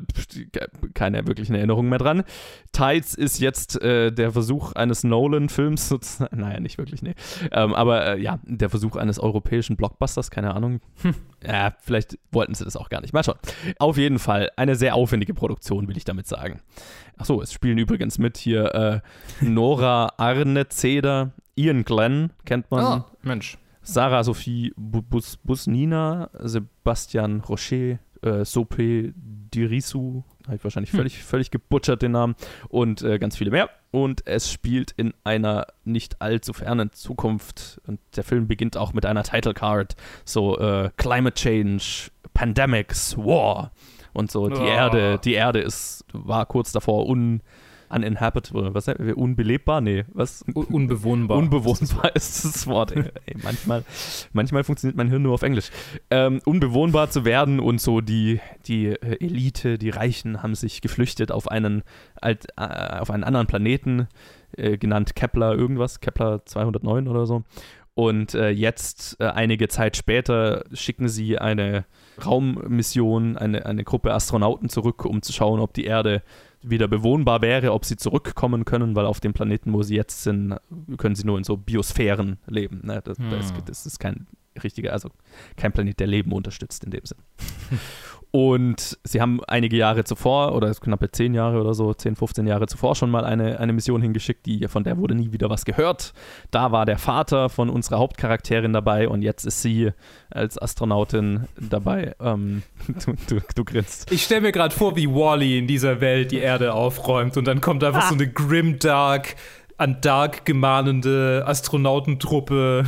keine 0.93 1.27
wirklichen 1.27 1.55
Erinnerungen 1.55 1.89
mehr 1.89 1.99
dran. 1.99 2.23
Tides 2.71 3.15
ist 3.15 3.39
jetzt 3.39 3.81
äh, 3.81 4.11
der 4.11 4.31
Versuch 4.31 4.73
eines 4.73 5.03
Nolan-Films, 5.03 5.89
sozusagen. 5.89 6.29
Naja, 6.39 6.59
nicht 6.59 6.77
wirklich, 6.77 7.01
nee. 7.01 7.15
Ähm, 7.51 7.73
aber 7.73 8.15
äh, 8.15 8.21
ja, 8.21 8.39
der 8.43 8.69
Versuch 8.69 8.95
eines 8.95 9.19
europäischen 9.19 9.75
Blockbusters, 9.75 10.31
keine 10.31 10.53
Ahnung. 10.53 10.79
Hm. 11.01 11.15
Ja, 11.45 11.73
vielleicht 11.81 12.17
wollten 12.31 12.53
sie 12.53 12.63
das 12.63 12.75
auch 12.75 12.89
gar 12.89 13.01
nicht. 13.01 13.13
Mal 13.13 13.23
schauen. 13.23 13.39
Auf 13.77 13.97
jeden 13.97 14.19
Fall 14.19 14.49
eine 14.55 14.75
sehr 14.75 14.95
aufwendige 14.95 15.33
Produktion, 15.33 15.87
will 15.87 15.97
ich 15.97 16.05
damit 16.05 16.27
sagen. 16.27 16.61
Achso, 17.17 17.41
es 17.41 17.51
spielen 17.51 17.77
übrigens 17.77 18.17
mit 18.17 18.37
hier 18.37 18.73
äh, 19.41 19.45
Nora 19.45 20.13
Arne-Zeder, 20.17 21.31
Ian 21.55 21.83
Glenn, 21.83 22.31
kennt 22.45 22.71
man. 22.71 22.85
Ah, 22.85 23.05
Mensch. 23.21 23.57
Sarah 23.81 24.23
Sophie 24.23 24.73
Bu- 24.75 25.01
Bus 25.01 25.37
Busnina, 25.37 26.29
Sebastian 26.39 27.41
Rocher, 27.41 27.99
äh, 28.21 28.43
Sope 28.43 29.13
Dirisu, 29.15 30.23
habe 30.45 30.57
ich 30.57 30.63
wahrscheinlich 30.63 30.91
völlig, 30.91 31.23
völlig 31.23 31.51
gebutschert 31.51 32.01
den 32.01 32.11
Namen, 32.11 32.35
und 32.67 33.01
äh, 33.01 33.17
ganz 33.19 33.37
viele 33.37 33.51
mehr. 33.51 33.69
Und 33.91 34.27
es 34.27 34.51
spielt 34.51 34.91
in 34.91 35.13
einer 35.23 35.65
nicht 35.83 36.21
allzu 36.21 36.53
fernen 36.53 36.91
Zukunft. 36.91 37.81
Und 37.87 37.99
der 38.15 38.23
Film 38.23 38.47
beginnt 38.47 38.77
auch 38.77 38.93
mit 38.93 39.05
einer 39.05 39.23
Title 39.23 39.53
Card, 39.55 39.95
so 40.25 40.59
äh, 40.59 40.91
Climate 40.97 41.33
Change, 41.35 42.11
Pandemics, 42.33 43.17
War. 43.17 43.71
Und 44.13 44.29
so, 44.31 44.49
die 44.49 44.55
Oh. 44.59 44.65
Erde, 44.65 45.19
die 45.23 45.33
Erde 45.33 45.59
ist, 45.59 46.03
war 46.13 46.45
kurz 46.45 46.71
davor 46.71 47.07
un, 47.07 47.41
uninhabited, 47.89 48.55
oder 48.55 48.73
was 48.73 48.87
wir, 48.87 49.17
unbelebbar? 49.17 49.81
Nee, 49.81 50.05
was? 50.13 50.43
Un 50.53 50.65
unbewohnbar. 50.65 51.37
Unbewohnbar 51.37 52.11
ist 52.15 52.45
das 52.45 52.67
Wort. 52.67 52.91
Ey, 52.91 53.05
Ey, 53.25 53.35
manchmal, 53.43 53.83
manchmal 54.33 54.63
funktioniert 54.63 54.97
mein 54.97 55.09
Hirn 55.09 55.21
nur 55.21 55.33
auf 55.33 55.41
Englisch. 55.41 55.69
Ähm, 56.09 56.41
unbewohnbar 56.45 57.09
zu 57.09 57.25
werden 57.25 57.59
und 57.59 57.81
so 57.81 58.01
die, 58.01 58.39
die 58.65 58.87
äh, 58.87 59.23
Elite, 59.23 59.77
die 59.77 59.89
Reichen 59.89 60.43
haben 60.43 60.55
sich 60.55 60.81
geflüchtet 60.81 61.31
auf 61.31 61.49
einen, 61.49 61.83
alt, 62.21 62.47
äh, 62.57 62.99
auf 62.99 63.11
einen 63.11 63.23
anderen 63.23 63.47
Planeten, 63.47 64.07
äh, 64.55 64.77
genannt 64.77 65.15
Kepler 65.15 65.53
irgendwas, 65.53 65.99
Kepler 65.99 66.45
209 66.45 67.07
oder 67.07 67.25
so. 67.25 67.43
Und 67.99 68.33
äh, 68.33 68.49
jetzt, 68.49 69.17
äh, 69.19 69.25
einige 69.25 69.67
Zeit 69.67 69.97
später, 69.97 70.63
schicken 70.71 71.09
sie 71.09 71.37
eine 71.37 71.83
Raummission, 72.25 73.35
eine, 73.35 73.65
eine 73.65 73.83
Gruppe 73.83 74.13
Astronauten 74.13 74.69
zurück, 74.69 75.03
um 75.03 75.21
zu 75.21 75.33
schauen, 75.33 75.59
ob 75.59 75.73
die 75.73 75.83
Erde 75.83 76.23
wieder 76.61 76.87
bewohnbar 76.87 77.41
wäre, 77.41 77.71
ob 77.73 77.85
sie 77.85 77.95
zurückkommen 77.95 78.65
können, 78.65 78.95
weil 78.95 79.05
auf 79.05 79.19
dem 79.19 79.33
Planeten, 79.33 79.73
wo 79.73 79.81
sie 79.83 79.95
jetzt 79.95 80.23
sind, 80.23 80.57
können 80.97 81.15
sie 81.15 81.25
nur 81.25 81.37
in 81.37 81.43
so 81.43 81.57
Biosphären 81.57 82.37
leben. 82.47 82.81
Ne? 82.83 83.01
Das, 83.03 83.17
das, 83.17 83.49
Hm. 83.51 83.57
das 83.65 83.85
ist 83.85 83.99
kein 83.99 84.27
richtiger, 84.63 84.91
also 84.93 85.09
kein 85.55 85.71
Planet, 85.71 85.99
der 85.99 86.07
Leben 86.07 86.31
unterstützt 86.33 86.83
in 86.83 86.91
dem 86.91 87.05
Sinn. 87.05 87.17
Und 88.31 88.99
sie 89.03 89.21
haben 89.21 89.41
einige 89.47 89.75
Jahre 89.75 90.03
zuvor, 90.03 90.53
oder 90.53 90.71
knappe 90.73 91.11
zehn 91.11 91.33
Jahre 91.33 91.59
oder 91.59 91.73
so, 91.73 91.93
10, 91.93 92.15
15 92.15 92.45
Jahre 92.45 92.67
zuvor 92.67 92.95
schon 92.95 93.09
mal 93.09 93.25
eine, 93.25 93.59
eine 93.59 93.73
Mission 93.73 94.03
hingeschickt, 94.03 94.45
die, 94.45 94.67
von 94.67 94.83
der 94.83 94.97
wurde 94.97 95.15
nie 95.15 95.31
wieder 95.31 95.49
was 95.49 95.65
gehört. 95.65 96.13
Da 96.51 96.71
war 96.71 96.85
der 96.85 96.99
Vater 96.99 97.49
von 97.49 97.69
unserer 97.69 97.97
Hauptcharakterin 97.97 98.71
dabei 98.71 99.09
und 99.09 99.23
jetzt 99.23 99.45
ist 99.45 99.63
sie 99.63 99.91
als 100.29 100.61
Astronautin 100.61 101.47
dabei. 101.59 102.13
Ähm, 102.21 102.61
du, 103.05 103.13
du, 103.27 103.41
du 103.55 103.65
grinst. 103.65 104.11
Ich 104.11 104.23
stelle 104.23 104.41
mir 104.41 104.51
gerade 104.51 104.75
vor, 104.75 104.95
wie 104.95 105.07
Wally 105.07 105.57
in 105.57 105.65
dieser 105.65 105.99
Welt 105.99 106.31
die 106.31 106.37
Erde 106.37 106.75
aufräumt 106.75 107.35
und 107.35 107.45
dann 107.45 107.61
kommt 107.61 107.83
einfach 107.83 108.09
so 108.09 108.13
eine 108.13 108.27
grimdark, 108.27 109.35
an 109.79 110.01
Dark 110.01 110.45
gemahnende 110.45 111.43
Astronautentruppe. 111.47 112.83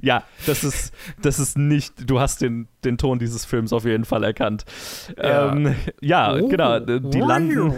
Ja, 0.00 0.24
das 0.46 0.64
ist, 0.64 0.94
das 1.20 1.38
ist 1.38 1.58
nicht, 1.58 2.08
du 2.08 2.20
hast 2.20 2.40
den, 2.40 2.68
den 2.84 2.98
Ton 2.98 3.18
dieses 3.18 3.44
Films 3.44 3.72
auf 3.72 3.84
jeden 3.84 4.04
Fall 4.04 4.24
erkannt. 4.24 4.64
Ja. 5.16 5.52
Ähm, 5.52 5.74
ja, 6.00 6.34
Oh. 6.34 6.48
genau, 6.48 6.78
die 6.80 7.20
landen, 7.20 7.74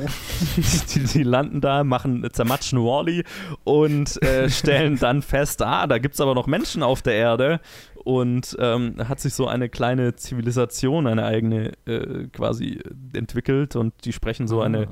die, 0.95 1.01
die 1.01 1.23
landen 1.23 1.61
da, 1.61 1.85
machen, 1.85 2.27
zermatschen 2.33 2.79
Wally 2.79 3.25
und 3.65 4.23
äh, 4.23 4.49
stellen 4.49 4.99
dann 4.99 5.23
fest, 5.23 5.63
ah, 5.63 5.87
da 5.87 5.99
gibt 5.99 6.15
es 6.15 6.21
aber 6.21 6.35
noch 6.35 6.47
Menschen 6.47 6.83
auf 6.83 7.03
der 7.03 7.15
Erde 7.15 7.61
und 8.05 8.57
ähm, 8.61 8.97
hat 9.09 9.19
sich 9.21 9.35
so 9.35 9.47
eine 9.49 9.69
kleine 9.69 10.15
Zivilisation, 10.15 11.07
eine 11.07 11.25
eigene 11.25 11.73
äh, 11.87 12.27
quasi 12.33 12.81
entwickelt 13.15 13.77
und 13.77 13.95
die 14.05 14.13
sprechen 14.13 14.47
so 14.47 14.61
eine 14.61 14.89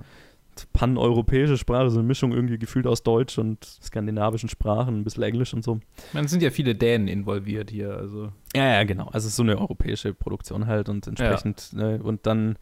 paneuropäische 0.73 1.57
Sprache, 1.59 1.91
so 1.91 1.99
eine 1.99 2.07
Mischung 2.07 2.33
irgendwie 2.33 2.59
gefühlt 2.59 2.87
aus 2.87 3.03
Deutsch 3.03 3.39
und 3.39 3.65
skandinavischen 3.65 4.49
Sprachen, 4.49 5.01
ein 5.01 5.05
bisschen 5.05 5.23
Englisch 5.23 5.55
und 5.55 5.65
so. 5.65 5.81
Man 6.13 6.29
sind 6.29 6.43
ja 6.43 6.51
viele 6.51 6.75
Dänen 6.75 7.09
involviert 7.09 7.71
hier, 7.71 7.97
also. 7.97 8.33
Ja, 8.55 8.69
ja, 8.69 8.85
genau. 8.85 9.07
Also 9.07 9.27
es 9.27 9.33
ist 9.33 9.37
so 9.37 9.43
eine 9.43 9.59
europäische 9.59 10.13
Produktion 10.15 10.67
halt 10.67 10.89
und 10.89 11.07
entsprechend, 11.07 11.73
ne, 11.73 12.01
und 12.03 12.27
dann 12.27 12.57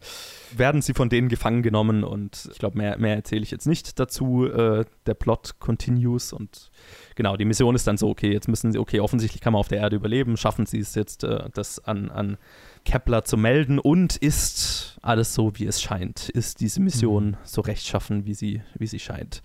werden 0.55 0.81
sie 0.81 0.93
von 0.93 1.09
denen 1.09 1.27
gefangen 1.27 1.63
genommen 1.63 2.03
und 2.03 2.49
ich 2.51 2.59
glaube, 2.59 2.77
mehr, 2.77 2.97
mehr 2.97 3.15
erzähle 3.15 3.43
ich 3.43 3.51
jetzt 3.51 3.67
nicht 3.67 3.99
dazu. 3.99 4.45
Äh, 4.45 4.85
der 5.05 5.13
Plot 5.13 5.59
continues 5.59 6.33
und 6.33 6.71
genau, 7.15 7.35
die 7.35 7.45
Mission 7.45 7.75
ist 7.75 7.87
dann 7.87 7.97
so, 7.97 8.09
okay, 8.09 8.31
jetzt 8.31 8.47
müssen 8.47 8.71
sie, 8.71 8.79
okay, 8.79 8.99
offensichtlich 8.99 9.41
kann 9.41 9.53
man 9.53 9.59
auf 9.59 9.67
der 9.67 9.79
Erde 9.79 9.95
überleben, 9.95 10.37
schaffen 10.37 10.65
sie 10.65 10.79
es 10.79 10.95
jetzt, 10.95 11.23
äh, 11.23 11.49
das 11.53 11.79
an, 11.83 12.09
an 12.09 12.37
Kepler 12.85 13.23
zu 13.23 13.37
melden 13.37 13.79
und 13.79 14.17
ist 14.17 14.97
alles 15.01 15.33
so, 15.33 15.51
wie 15.55 15.65
es 15.65 15.81
scheint? 15.81 16.29
Ist 16.29 16.59
diese 16.61 16.81
Mission 16.81 17.37
so 17.43 17.61
rechtschaffen, 17.61 18.25
wie 18.25 18.33
sie, 18.33 18.61
wie 18.77 18.87
sie 18.87 18.99
scheint? 18.99 19.41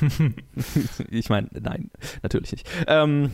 ich 1.10 1.28
meine, 1.28 1.48
nein, 1.52 1.90
natürlich 2.22 2.52
nicht. 2.52 2.68
Ähm, 2.86 3.30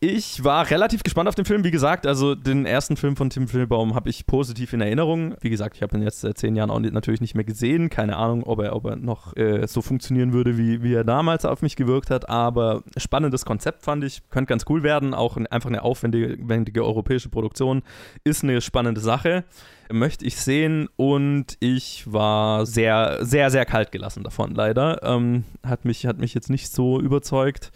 ich 0.00 0.44
war 0.44 0.70
relativ 0.70 1.02
gespannt 1.02 1.28
auf 1.28 1.34
den 1.34 1.44
Film, 1.44 1.64
wie 1.64 1.70
gesagt. 1.70 2.06
Also 2.06 2.34
den 2.34 2.66
ersten 2.66 2.96
Film 2.96 3.16
von 3.16 3.30
Tim 3.30 3.48
Filbaum 3.48 3.94
habe 3.94 4.10
ich 4.10 4.26
positiv 4.26 4.72
in 4.72 4.80
Erinnerung. 4.80 5.34
Wie 5.40 5.50
gesagt, 5.50 5.76
ich 5.76 5.82
habe 5.82 5.96
ihn 5.96 6.02
jetzt 6.02 6.20
seit 6.20 6.38
zehn 6.38 6.56
Jahren 6.56 6.70
auch 6.70 6.80
natürlich 6.80 7.20
nicht 7.20 7.34
mehr 7.34 7.44
gesehen. 7.44 7.90
Keine 7.90 8.16
Ahnung, 8.16 8.44
ob 8.44 8.60
er, 8.60 8.74
ob 8.74 8.86
er 8.86 8.96
noch 8.96 9.36
äh, 9.36 9.66
so 9.66 9.82
funktionieren 9.82 10.32
würde, 10.32 10.58
wie, 10.58 10.82
wie 10.82 10.94
er 10.94 11.04
damals 11.04 11.44
auf 11.44 11.62
mich 11.62 11.76
gewirkt 11.76 12.10
hat. 12.10 12.28
Aber 12.28 12.82
spannendes 12.96 13.44
Konzept 13.44 13.82
fand 13.82 14.04
ich. 14.04 14.28
Könnte 14.30 14.48
ganz 14.48 14.64
cool 14.68 14.82
werden. 14.82 15.14
Auch 15.14 15.36
ein, 15.36 15.46
einfach 15.46 15.70
eine 15.70 15.82
aufwendige 15.82 16.36
wendige 16.40 16.84
europäische 16.84 17.28
Produktion. 17.28 17.82
Ist 18.24 18.44
eine 18.44 18.60
spannende 18.60 19.00
Sache 19.00 19.44
möchte 19.90 20.24
ich 20.24 20.36
sehen 20.36 20.88
und 20.96 21.56
ich 21.60 22.10
war 22.10 22.66
sehr, 22.66 23.18
sehr, 23.24 23.50
sehr 23.50 23.64
kalt 23.64 23.92
gelassen 23.92 24.22
davon, 24.22 24.54
leider. 24.54 25.02
Ähm, 25.02 25.44
hat, 25.64 25.84
mich, 25.84 26.06
hat 26.06 26.18
mich 26.18 26.34
jetzt 26.34 26.50
nicht 26.50 26.72
so 26.72 27.00
überzeugt. 27.00 27.70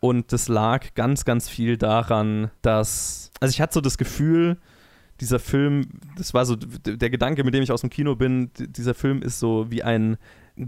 Und 0.00 0.32
das 0.32 0.48
lag 0.48 0.94
ganz, 0.94 1.24
ganz 1.24 1.48
viel 1.48 1.76
daran, 1.76 2.50
dass, 2.62 3.32
also 3.40 3.50
ich 3.50 3.60
hatte 3.60 3.74
so 3.74 3.80
das 3.80 3.98
Gefühl, 3.98 4.58
dieser 5.20 5.40
Film, 5.40 5.88
das 6.16 6.34
war 6.34 6.46
so 6.46 6.54
der 6.54 7.10
Gedanke, 7.10 7.42
mit 7.42 7.54
dem 7.54 7.62
ich 7.62 7.72
aus 7.72 7.80
dem 7.80 7.90
Kino 7.90 8.14
bin, 8.14 8.50
dieser 8.56 8.94
Film 8.94 9.22
ist 9.22 9.40
so 9.40 9.70
wie 9.70 9.82
ein 9.82 10.16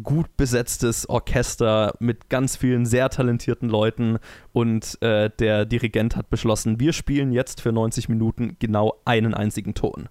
gut 0.02 0.36
besetztes 0.36 1.08
Orchester 1.08 1.94
mit 2.00 2.28
ganz 2.28 2.56
vielen 2.56 2.86
sehr 2.86 3.10
talentierten 3.10 3.68
Leuten 3.68 4.18
und 4.52 5.00
äh, 5.02 5.30
der 5.38 5.66
Dirigent 5.66 6.16
hat 6.16 6.30
beschlossen, 6.30 6.80
wir 6.80 6.92
spielen 6.92 7.32
jetzt 7.32 7.60
für 7.60 7.72
90 7.72 8.08
Minuten 8.08 8.56
genau 8.58 9.00
einen 9.04 9.34
einzigen 9.34 9.74
Ton. 9.74 10.08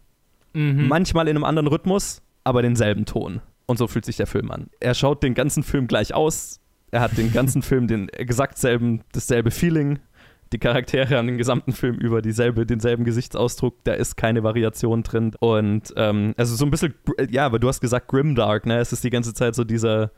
Mhm. 0.53 0.87
Manchmal 0.87 1.27
in 1.27 1.35
einem 1.35 1.43
anderen 1.43 1.67
Rhythmus, 1.67 2.21
aber 2.43 2.61
denselben 2.61 3.05
Ton. 3.05 3.41
Und 3.65 3.77
so 3.77 3.87
fühlt 3.87 4.05
sich 4.05 4.17
der 4.17 4.27
Film 4.27 4.49
an. 4.51 4.69
Er 4.79 4.93
schaut 4.93 5.21
den 5.21 5.35
ganzen 5.35 5.63
Film 5.63 5.87
gleich 5.87 6.13
aus. 6.13 6.59
Er 6.91 7.01
hat 7.01 7.17
den 7.17 7.31
ganzen 7.33 7.61
Film 7.61 7.87
den 7.87 8.09
exakt 8.09 8.57
selben, 8.57 9.01
dasselbe 9.11 9.51
Feeling. 9.51 9.99
Die 10.51 10.57
Charaktere 10.57 11.19
an 11.19 11.27
den 11.27 11.37
gesamten 11.37 11.73
Film 11.73 11.95
über 11.95 12.23
dieselbe, 12.23 12.65
denselben 12.65 13.03
Gesichtsausdruck, 13.03 13.83
da 13.83 13.93
ist 13.93 14.17
keine 14.17 14.41
Variation 14.41 15.03
drin. 15.03 15.33
Und 15.39 15.93
ähm, 15.95 16.33
also 16.37 16.55
so 16.55 16.65
ein 16.65 16.71
bisschen, 16.71 16.95
ja, 17.29 17.45
aber 17.45 17.59
du 17.59 17.67
hast 17.67 17.81
gesagt 17.81 18.07
Grimdark, 18.07 18.65
ne? 18.65 18.79
Es 18.79 18.91
ist 18.91 19.03
die 19.03 19.11
ganze 19.11 19.35
Zeit 19.35 19.53
so 19.53 19.63
dieser 19.63 20.09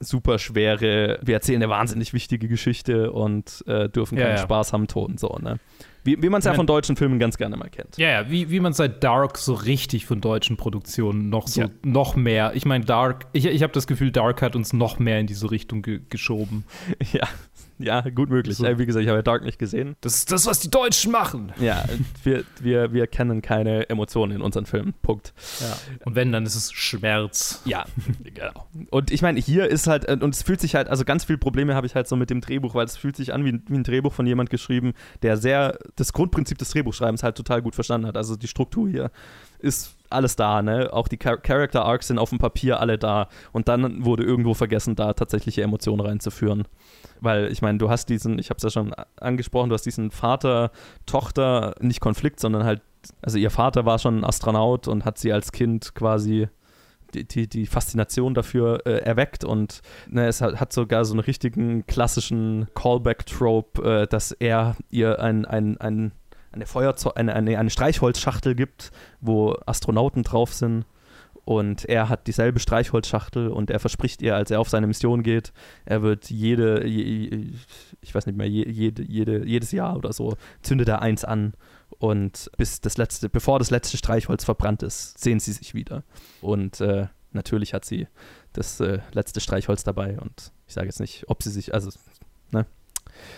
super 0.00 0.38
schwere, 0.38 1.18
wir 1.22 1.34
erzählen 1.34 1.62
eine 1.62 1.70
wahnsinnig 1.70 2.12
wichtige 2.12 2.48
Geschichte 2.48 3.12
und 3.12 3.64
äh, 3.66 3.88
dürfen 3.88 4.18
Ja, 4.18 4.24
keinen 4.24 4.36
ja. 4.36 4.42
Spaß 4.42 4.72
haben, 4.72 4.86
Ton, 4.88 5.16
so, 5.18 5.38
ne? 5.40 5.58
Wie, 6.04 6.22
wie 6.22 6.28
man 6.28 6.38
es 6.38 6.44
ja 6.44 6.54
von 6.54 6.68
deutschen 6.68 6.94
Filmen 6.94 7.18
ganz 7.18 7.36
gerne 7.36 7.56
mal 7.56 7.68
kennt. 7.68 7.96
Ja, 7.98 8.08
ja, 8.08 8.30
wie, 8.30 8.48
wie 8.48 8.60
man 8.60 8.72
seit 8.72 9.02
Dark 9.02 9.36
so 9.38 9.54
richtig 9.54 10.06
von 10.06 10.20
deutschen 10.20 10.56
Produktionen 10.56 11.30
noch 11.30 11.48
so 11.48 11.62
Ja. 11.62 11.68
noch 11.82 12.14
mehr. 12.14 12.52
Ich 12.54 12.64
meine, 12.64 12.84
Dark, 12.84 13.26
ich, 13.32 13.44
ich 13.46 13.62
habe 13.64 13.72
das 13.72 13.88
Gefühl, 13.88 14.12
Dark 14.12 14.40
hat 14.40 14.54
uns 14.54 14.72
noch 14.72 15.00
mehr 15.00 15.18
in 15.18 15.26
diese 15.26 15.50
Richtung 15.50 15.82
ge 15.82 16.00
geschoben. 16.08 16.64
Ja, 17.12 17.26
ja, 17.78 18.00
gut 18.00 18.30
möglich. 18.30 18.56
So. 18.56 18.64
Äh, 18.64 18.78
Wie 18.78 18.86
gesagt, 18.86 19.02
ich 19.02 19.08
habe 19.08 19.18
ja 19.18 19.22
Dark 19.22 19.44
nicht 19.44 19.58
gesehen. 19.58 19.96
Das 20.00 20.14
ist 20.16 20.32
das, 20.32 20.46
was 20.46 20.60
die 20.60 20.70
Deutschen 20.70 21.12
machen. 21.12 21.52
Ja, 21.60 21.84
wir, 22.22 22.44
wir, 22.60 22.92
wir 22.92 23.06
kennen 23.06 23.42
keine 23.42 23.88
Emotionen 23.88 24.32
in 24.32 24.42
unseren 24.42 24.66
Filmen. 24.66 24.94
Punkt. 25.02 25.34
Ja. 25.60 25.76
Und 26.04 26.14
wenn, 26.14 26.32
dann 26.32 26.46
ist 26.46 26.54
es 26.54 26.72
Schmerz. 26.72 27.62
Ja, 27.64 27.84
genau. 28.22 28.66
Und 28.90 29.10
ich 29.10 29.22
meine, 29.22 29.40
hier 29.40 29.68
ist 29.68 29.86
halt, 29.86 30.08
äh, 30.08 30.18
und 30.20 30.34
es 30.34 30.42
fühlt 30.42 30.60
sich 30.60 30.74
halt, 30.74 30.88
also 30.88 31.04
ganz 31.04 31.24
viele 31.24 31.38
Probleme 31.38 31.74
habe 31.74 31.86
ich 31.86 31.94
halt 31.94 32.08
so 32.08 32.16
mit 32.16 32.30
dem 32.30 32.40
Drehbuch, 32.40 32.74
weil 32.74 32.86
es 32.86 32.96
fühlt 32.96 33.16
sich 33.16 33.32
an 33.32 33.44
wie, 33.44 33.60
wie 33.68 33.74
ein 33.74 33.84
Drehbuch 33.84 34.12
von 34.12 34.26
jemand 34.26 34.50
geschrieben, 34.50 34.94
der 35.22 35.36
sehr 35.36 35.78
das 35.96 36.12
Grundprinzip 36.12 36.58
des 36.58 36.70
Drehbuchschreibens 36.70 37.22
halt 37.22 37.36
total 37.36 37.62
gut 37.62 37.74
verstanden 37.74 38.06
hat. 38.06 38.16
Also 38.16 38.36
die 38.36 38.48
Struktur 38.48 38.88
hier 38.88 39.10
ist 39.58 39.96
alles 40.10 40.36
da, 40.36 40.62
ne? 40.62 40.92
Auch 40.92 41.08
die 41.08 41.18
Char 41.20 41.38
Character 41.38 41.84
Arcs 41.84 42.08
sind 42.08 42.18
auf 42.18 42.30
dem 42.30 42.38
Papier 42.38 42.80
alle 42.80 42.98
da. 42.98 43.28
Und 43.52 43.68
dann 43.68 44.04
wurde 44.04 44.22
irgendwo 44.22 44.54
vergessen, 44.54 44.94
da 44.96 45.12
tatsächliche 45.12 45.62
Emotionen 45.62 46.00
reinzuführen. 46.00 46.64
Weil 47.20 47.50
ich 47.50 47.62
meine, 47.62 47.78
du 47.78 47.88
hast 47.90 48.08
diesen, 48.08 48.38
ich 48.38 48.50
habe 48.50 48.58
es 48.58 48.62
ja 48.62 48.70
schon 48.70 48.94
angesprochen, 49.16 49.68
du 49.68 49.74
hast 49.74 49.86
diesen 49.86 50.10
Vater-Tochter, 50.10 51.74
nicht 51.80 52.00
Konflikt, 52.00 52.40
sondern 52.40 52.64
halt, 52.64 52.82
also 53.22 53.38
ihr 53.38 53.50
Vater 53.50 53.84
war 53.86 53.98
schon 53.98 54.18
ein 54.20 54.24
Astronaut 54.24 54.88
und 54.88 55.04
hat 55.04 55.18
sie 55.18 55.32
als 55.32 55.52
Kind 55.52 55.94
quasi 55.94 56.48
die, 57.14 57.24
die, 57.24 57.48
die 57.48 57.66
Faszination 57.66 58.34
dafür 58.34 58.84
äh, 58.84 58.98
erweckt 58.98 59.44
und 59.44 59.80
ne, 60.08 60.26
es 60.26 60.40
hat, 60.40 60.60
hat 60.60 60.72
sogar 60.72 61.04
so 61.04 61.14
einen 61.14 61.20
richtigen 61.20 61.86
klassischen 61.86 62.66
Callback-Trope, 62.74 64.02
äh, 64.02 64.06
dass 64.06 64.32
er 64.32 64.76
ihr 64.90 65.20
ein, 65.20 65.44
ein, 65.44 65.78
ein, 65.80 66.12
eine, 66.52 66.66
Feuerzeug, 66.66 67.12
eine, 67.16 67.34
eine, 67.34 67.58
eine 67.58 67.70
Streichholzschachtel 67.70 68.54
gibt, 68.54 68.90
wo 69.20 69.56
Astronauten 69.66 70.24
drauf 70.24 70.52
sind 70.52 70.84
und 71.46 71.84
er 71.84 72.08
hat 72.08 72.26
dieselbe 72.26 72.58
Streichholzschachtel 72.58 73.48
und 73.48 73.70
er 73.70 73.78
verspricht 73.78 74.20
ihr, 74.20 74.34
als 74.34 74.50
er 74.50 74.58
auf 74.58 74.68
seine 74.68 74.88
Mission 74.88 75.22
geht, 75.22 75.52
er 75.84 76.02
wird 76.02 76.28
jede, 76.28 76.84
je, 76.84 77.52
ich 78.00 78.12
weiß 78.12 78.26
nicht 78.26 78.36
mehr, 78.36 78.48
je, 78.48 78.68
jede, 78.68 79.04
jede, 79.04 79.46
jedes 79.46 79.70
Jahr 79.70 79.96
oder 79.96 80.12
so, 80.12 80.36
zündet 80.62 80.88
er 80.88 81.02
eins 81.02 81.24
an 81.24 81.54
und 82.00 82.50
bis 82.58 82.80
das 82.80 82.96
letzte, 82.96 83.28
bevor 83.28 83.60
das 83.60 83.70
letzte 83.70 83.96
Streichholz 83.96 84.44
verbrannt 84.44 84.82
ist, 84.82 85.20
sehen 85.20 85.38
sie 85.38 85.52
sich 85.52 85.72
wieder. 85.72 86.02
Und 86.40 86.80
äh, 86.80 87.06
natürlich 87.30 87.74
hat 87.74 87.84
sie 87.84 88.08
das 88.52 88.80
äh, 88.80 88.98
letzte 89.12 89.40
Streichholz 89.40 89.84
dabei 89.84 90.18
und 90.18 90.50
ich 90.66 90.74
sage 90.74 90.88
jetzt 90.88 90.98
nicht, 90.98 91.26
ob 91.28 91.44
sie 91.44 91.50
sich, 91.50 91.72
also, 91.72 91.90
ne? 92.50 92.66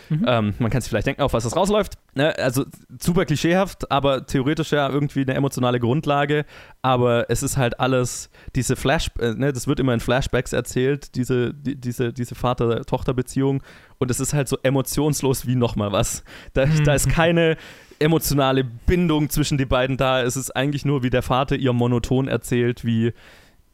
Mhm. 0.08 0.24
Ähm, 0.26 0.54
man 0.58 0.70
kann 0.70 0.80
sich 0.80 0.88
vielleicht 0.88 1.06
denken, 1.06 1.22
auf 1.22 1.32
was 1.32 1.44
das 1.44 1.56
rausläuft. 1.56 1.94
Ne? 2.14 2.36
Also 2.38 2.64
super 3.00 3.24
klischeehaft, 3.24 3.90
aber 3.90 4.26
theoretisch 4.26 4.72
ja 4.72 4.88
irgendwie 4.88 5.22
eine 5.22 5.34
emotionale 5.34 5.80
Grundlage. 5.80 6.44
Aber 6.82 7.30
es 7.30 7.42
ist 7.42 7.56
halt 7.56 7.80
alles, 7.80 8.30
diese 8.54 8.76
Flash, 8.76 9.10
äh, 9.20 9.34
ne? 9.34 9.52
das 9.52 9.66
wird 9.66 9.80
immer 9.80 9.94
in 9.94 10.00
Flashbacks 10.00 10.52
erzählt, 10.52 11.14
diese, 11.14 11.52
die, 11.54 11.76
diese, 11.76 12.12
diese 12.12 12.34
Vater-Tochter-Beziehung. 12.34 13.62
Und 13.98 14.10
es 14.10 14.20
ist 14.20 14.32
halt 14.32 14.48
so 14.48 14.58
emotionslos 14.62 15.46
wie 15.46 15.56
nochmal 15.56 15.92
was. 15.92 16.24
Da, 16.54 16.66
da 16.84 16.94
ist 16.94 17.08
keine 17.08 17.56
emotionale 17.98 18.64
Bindung 18.64 19.28
zwischen 19.28 19.58
die 19.58 19.66
beiden 19.66 19.96
da. 19.96 20.22
Es 20.22 20.36
ist 20.36 20.54
eigentlich 20.54 20.84
nur, 20.84 21.02
wie 21.02 21.10
der 21.10 21.22
Vater 21.22 21.56
ihr 21.56 21.72
monoton 21.72 22.28
erzählt, 22.28 22.84
wie, 22.84 23.12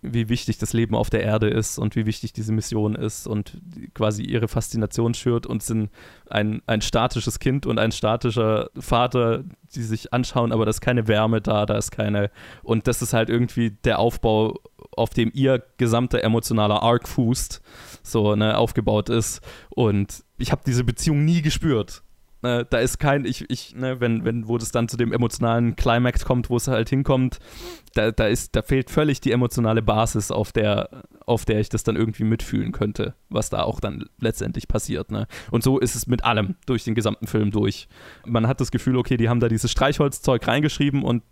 wie 0.05 0.29
wichtig 0.29 0.59
das 0.59 0.73
Leben 0.73 0.95
auf 0.95 1.09
der 1.09 1.23
Erde 1.23 1.49
ist 1.49 1.79
und 1.79 1.97
wie 1.97 2.05
wichtig 2.07 2.33
diese 2.33 2.53
Mission 2.53 2.95
ist 2.95 3.27
und 3.27 3.59
quasi 3.95 4.23
ihre 4.23 4.49
Faszination 4.49 5.14
schürt 5.14 5.47
und 5.47 5.62
sind 5.62 5.90
ein, 6.29 6.62
ein 6.67 6.83
statisches 6.83 7.38
Kind 7.38 7.64
und 7.64 7.79
ein 7.79 7.90
statischer 7.90 8.71
Vater, 8.79 9.45
die 9.75 9.83
sich 9.83 10.12
anschauen, 10.12 10.53
aber 10.53 10.67
da 10.67 10.71
ist 10.71 10.83
keine 10.83 11.09
Wärme 11.09 11.40
da, 11.40 11.67
da 11.67 11.77
ist 11.77 11.90
keine. 11.90 12.31
Und 12.62 12.87
das 12.87 13.03
ist 13.03 13.14
halt 13.14 13.31
irgendwie 13.31 13.71
der 13.71 13.99
Aufbau, 13.99 14.61
auf 14.93 15.11
dem 15.11 15.31
ihr 15.35 15.62
gesamter 15.79 16.23
emotionaler 16.23 16.83
Arc 16.83 17.09
fußt, 17.09 17.61
so 18.03 18.37
ne, 18.37 18.57
aufgebaut 18.57 19.09
ist. 19.09 19.40
Und 19.71 20.23
ich 20.37 20.53
habe 20.53 20.62
diese 20.64 20.85
Beziehung 20.85 21.25
nie 21.25 21.43
gespürt. 21.43 22.04
Ne, 22.44 22.66
da 22.68 22.76
ist 22.76 22.98
kein, 22.98 23.24
ich, 23.24 23.48
ich, 23.48 23.74
ne, 23.74 24.00
wenn, 24.00 24.26
wenn, 24.26 24.46
wo 24.46 24.59
das 24.59 24.70
dann 24.70 24.87
zu 24.87 24.98
dem 24.98 25.14
emotionalen 25.14 25.76
Climax 25.76 26.26
kommt, 26.26 26.50
wo 26.50 26.59
es 26.59 26.68
halt 26.68 26.90
hinkommt, 26.90 27.38
da, 27.94 28.11
da 28.11 28.26
ist, 28.26 28.54
da 28.54 28.61
fehlt 28.61 28.90
völlig 28.90 29.22
die 29.22 29.33
emotionale 29.33 29.80
Basis, 29.80 30.30
auf 30.30 30.52
der, 30.52 30.90
auf 31.24 31.46
der 31.46 31.59
ich 31.61 31.70
das 31.70 31.85
dann 31.85 31.96
irgendwie 31.96 32.24
mitfühlen 32.24 32.72
könnte, 32.72 33.14
was 33.30 33.48
da 33.48 33.62
auch 33.62 33.80
dann 33.80 34.04
letztendlich 34.20 34.68
passiert. 34.68 35.11
Ne? 35.11 35.26
Und 35.52 35.62
so 35.64 35.78
ist 35.78 35.94
es 35.94 36.07
mit 36.07 36.22
allem 36.22 36.57
durch 36.66 36.85
den 36.85 36.94
gesamten 36.94 37.26
Film 37.28 37.50
durch. 37.50 37.88
Man 38.26 38.46
hat 38.46 38.61
das 38.61 38.70
Gefühl, 38.70 38.98
okay, 38.98 39.16
die 39.16 39.30
haben 39.30 39.40
da 39.40 39.48
dieses 39.48 39.70
Streichholzzeug 39.70 40.46
reingeschrieben 40.46 41.02
und 41.02 41.22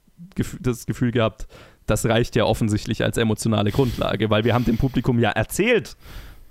das 0.61 0.87
Gefühl 0.87 1.11
gehabt, 1.11 1.47
das 1.85 2.07
reicht 2.07 2.37
ja 2.37 2.45
offensichtlich 2.45 3.05
als 3.05 3.19
emotionale 3.19 3.71
Grundlage, 3.71 4.31
weil 4.31 4.45
wir 4.45 4.55
haben 4.55 4.65
dem 4.65 4.79
Publikum 4.79 5.19
ja 5.19 5.29
erzählt, 5.29 5.95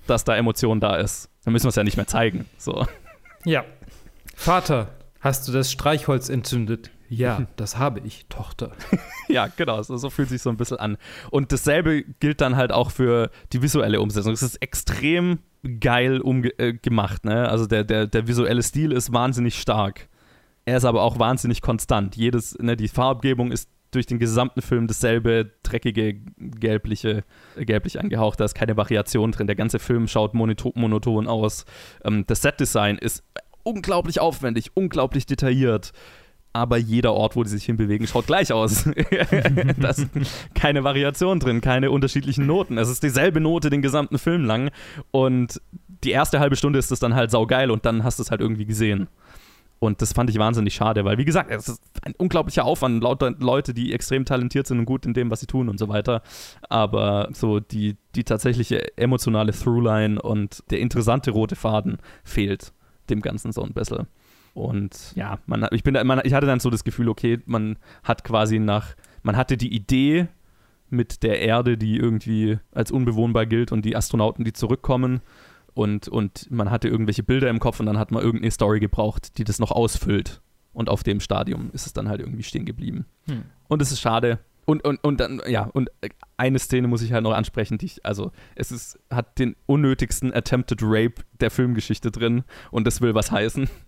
dass 0.05 0.23
da 0.23 0.35
Emotion 0.35 0.79
da 0.79 0.97
ist. 0.97 1.31
Dann 1.45 1.53
müssen 1.53 1.65
wir 1.65 1.69
es 1.69 1.75
ja 1.77 1.83
nicht 1.83 1.97
mehr 1.97 2.05
zeigen. 2.05 2.45
So. 2.59 2.85
Ja. 3.43 3.65
Vater, 4.41 4.87
hast 5.19 5.47
du 5.47 5.51
das 5.51 5.71
Streichholz 5.71 6.27
entzündet? 6.27 6.89
Ja, 7.09 7.45
das 7.57 7.77
habe 7.77 7.99
ich, 7.99 8.25
Tochter. 8.27 8.71
Ja, 9.27 9.47
genau, 9.55 9.81
so, 9.83 9.95
so 9.97 10.09
fühlt 10.09 10.29
sich 10.29 10.41
so 10.41 10.49
ein 10.49 10.57
bisschen 10.57 10.77
an. 10.77 10.97
Und 11.29 11.53
dasselbe 11.53 12.03
gilt 12.19 12.41
dann 12.41 12.57
halt 12.57 12.71
auch 12.73 12.89
für 12.89 13.29
die 13.53 13.61
visuelle 13.61 14.01
Umsetzung. 14.01 14.33
Es 14.33 14.41
ist 14.41 14.55
extrem 14.55 15.39
geil 15.79 16.19
umge 16.19 16.49
äh, 16.57 16.73
gemacht, 16.73 17.23
ne? 17.23 17.47
Also 17.47 17.67
der, 17.67 17.83
der, 17.83 18.07
der 18.07 18.27
visuelle 18.27 18.63
Stil 18.63 18.91
ist 18.91 19.13
wahnsinnig 19.13 19.61
stark. 19.61 20.09
Er 20.65 20.77
ist 20.77 20.85
aber 20.85 21.03
auch 21.03 21.19
wahnsinnig 21.19 21.61
konstant. 21.61 22.17
Jedes, 22.17 22.57
ne, 22.57 22.75
die 22.75 22.87
Farbgebung 22.87 23.51
ist 23.51 23.69
durch 23.91 24.07
den 24.07 24.19
gesamten 24.19 24.61
Film 24.61 24.87
dasselbe 24.87 25.51
dreckige, 25.63 26.15
gelbliche, 26.37 27.23
äh, 27.55 27.63
gelblich 27.63 27.99
angehaucht. 27.99 28.39
Da 28.39 28.45
ist 28.45 28.55
keine 28.55 28.75
Variation 28.75 29.31
drin. 29.31 29.47
Der 29.47 29.55
ganze 29.55 29.77
Film 29.77 30.07
schaut 30.07 30.33
monoton, 30.33 30.73
monoton 30.75 31.27
aus. 31.27 31.65
Ähm, 32.03 32.25
das 32.27 32.41
Setdesign 32.41 32.97
ist 32.97 33.23
unglaublich 33.63 34.19
aufwendig, 34.19 34.71
unglaublich 34.73 35.25
detailliert. 35.25 35.91
Aber 36.53 36.77
jeder 36.77 37.13
Ort, 37.13 37.37
wo 37.37 37.43
die 37.43 37.49
sich 37.49 37.63
hinbewegen, 37.63 38.07
schaut 38.07 38.27
gleich 38.27 38.51
aus. 38.51 38.83
da 39.77 39.89
ist 39.89 40.07
keine 40.53 40.83
Variation 40.83 41.39
drin, 41.39 41.61
keine 41.61 41.91
unterschiedlichen 41.91 42.45
Noten. 42.45 42.77
Es 42.77 42.89
ist 42.89 43.03
dieselbe 43.03 43.39
Note 43.39 43.69
den 43.69 43.81
gesamten 43.81 44.17
Film 44.17 44.43
lang. 44.43 44.69
Und 45.11 45.61
die 46.03 46.11
erste 46.11 46.39
halbe 46.39 46.57
Stunde 46.57 46.77
ist 46.77 46.91
es 46.91 46.99
dann 46.99 47.15
halt 47.15 47.31
saugeil 47.31 47.71
und 47.71 47.85
dann 47.85 48.03
hast 48.03 48.19
du 48.19 48.23
es 48.23 48.31
halt 48.31 48.41
irgendwie 48.41 48.65
gesehen. 48.65 49.07
Und 49.79 50.01
das 50.01 50.13
fand 50.13 50.29
ich 50.29 50.37
wahnsinnig 50.37 50.75
schade, 50.75 51.05
weil, 51.05 51.17
wie 51.17 51.25
gesagt, 51.25 51.49
es 51.49 51.67
ist 51.67 51.81
ein 52.03 52.13
unglaublicher 52.15 52.65
Aufwand, 52.65 53.01
lauter 53.01 53.31
Leute, 53.39 53.73
die 53.73 53.93
extrem 53.93 54.25
talentiert 54.25 54.67
sind 54.67 54.77
und 54.77 54.85
gut 54.85 55.07
in 55.07 55.15
dem, 55.15 55.31
was 55.31 55.39
sie 55.39 55.47
tun 55.47 55.69
und 55.69 55.79
so 55.79 55.89
weiter. 55.89 56.21
Aber 56.69 57.29
so 57.33 57.59
die, 57.59 57.97
die 58.13 58.23
tatsächliche 58.23 58.95
emotionale 58.95 59.53
Throughline 59.53 60.21
und 60.21 60.63
der 60.69 60.81
interessante 60.81 61.31
rote 61.31 61.55
Faden 61.55 61.97
fehlt 62.23 62.73
dem 63.09 63.21
Ganzen 63.21 63.51
so 63.51 63.63
ein 63.63 63.73
bisschen. 63.73 64.07
Und 64.53 65.13
ja, 65.15 65.39
man, 65.45 65.67
ich, 65.71 65.83
bin 65.83 65.93
da, 65.93 66.03
man, 66.03 66.21
ich 66.23 66.33
hatte 66.33 66.47
dann 66.47 66.59
so 66.59 66.69
das 66.69 66.83
Gefühl, 66.83 67.09
okay, 67.09 67.39
man 67.45 67.77
hat 68.03 68.23
quasi 68.23 68.59
nach, 68.59 68.95
man 69.23 69.37
hatte 69.37 69.57
die 69.57 69.73
Idee 69.73 70.27
mit 70.89 71.23
der 71.23 71.39
Erde, 71.39 71.77
die 71.77 71.95
irgendwie 71.95 72.59
als 72.73 72.91
unbewohnbar 72.91 73.45
gilt 73.45 73.71
und 73.71 73.85
die 73.85 73.95
Astronauten, 73.95 74.43
die 74.43 74.51
zurückkommen 74.51 75.21
und, 75.73 76.07
und 76.09 76.51
man 76.51 76.69
hatte 76.69 76.89
irgendwelche 76.89 77.23
Bilder 77.23 77.49
im 77.49 77.59
Kopf 77.59 77.79
und 77.79 77.85
dann 77.85 77.97
hat 77.97 78.11
man 78.11 78.23
irgendeine 78.23 78.51
Story 78.51 78.79
gebraucht, 78.79 79.37
die 79.37 79.43
das 79.43 79.59
noch 79.59 79.71
ausfüllt. 79.71 80.41
Und 80.73 80.89
auf 80.89 81.03
dem 81.03 81.19
Stadium 81.19 81.69
ist 81.73 81.85
es 81.85 81.93
dann 81.93 82.07
halt 82.07 82.21
irgendwie 82.21 82.43
stehen 82.43 82.65
geblieben. 82.65 83.05
Hm. 83.27 83.43
Und 83.67 83.81
es 83.81 83.91
ist 83.91 83.99
schade, 83.99 84.39
Und, 84.65 84.85
und, 84.85 85.03
und 85.03 85.19
dann, 85.19 85.41
ja, 85.47 85.63
und 85.73 85.89
eine 86.37 86.59
Szene 86.59 86.87
muss 86.87 87.01
ich 87.01 87.13
halt 87.13 87.23
noch 87.23 87.33
ansprechen, 87.33 87.77
die 87.77 87.87
ich, 87.87 88.05
also, 88.05 88.31
es 88.55 88.71
ist, 88.71 88.99
hat 89.09 89.39
den 89.39 89.55
unnötigsten 89.65 90.33
Attempted 90.33 90.79
Rape 90.81 91.15
der 91.39 91.51
Filmgeschichte 91.51 92.11
drin 92.11 92.43
und 92.69 92.85
das 92.85 93.01
will 93.01 93.13
was 93.15 93.31
heißen. 93.31 93.69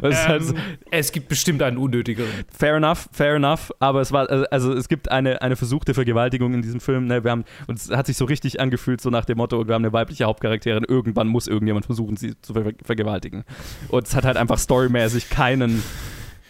Es, 0.00 0.10
ist 0.10 0.28
halt 0.28 0.44
so, 0.44 0.54
Ähm, 0.54 0.60
es 0.92 1.10
gibt 1.10 1.28
bestimmt 1.28 1.60
einen 1.60 1.76
unnötigeren. 1.76 2.30
fair 2.56 2.76
enough, 2.76 3.08
fair 3.10 3.34
enough, 3.34 3.72
aber 3.80 4.00
es 4.00 4.12
war, 4.12 4.30
also, 4.30 4.44
also 4.50 4.72
es 4.74 4.86
gibt 4.88 5.10
eine, 5.10 5.42
eine 5.42 5.56
versuchte 5.56 5.92
Vergewaltigung 5.92 6.54
in 6.54 6.62
diesem 6.62 6.78
Film, 6.78 7.06
ne, 7.06 7.24
wir 7.24 7.32
haben, 7.32 7.44
und 7.66 7.78
es 7.78 7.90
hat 7.90 8.06
sich 8.06 8.16
so 8.16 8.24
richtig 8.24 8.60
angefühlt, 8.60 9.00
so 9.00 9.10
nach 9.10 9.24
dem 9.24 9.38
Motto, 9.38 9.66
wir 9.66 9.74
haben 9.74 9.82
eine 9.84 9.92
weibliche 9.92 10.24
Hauptcharakterin, 10.24 10.84
irgendwann 10.86 11.26
muss 11.26 11.48
irgendjemand 11.48 11.86
versuchen, 11.86 12.16
sie 12.16 12.40
zu 12.42 12.52
ver 12.52 12.72
vergewaltigen. 12.84 13.42
Und 13.88 14.06
es 14.06 14.14
hat 14.14 14.24
halt 14.24 14.36
einfach 14.36 14.58
storymäßig 14.58 15.30
keinen 15.30 15.82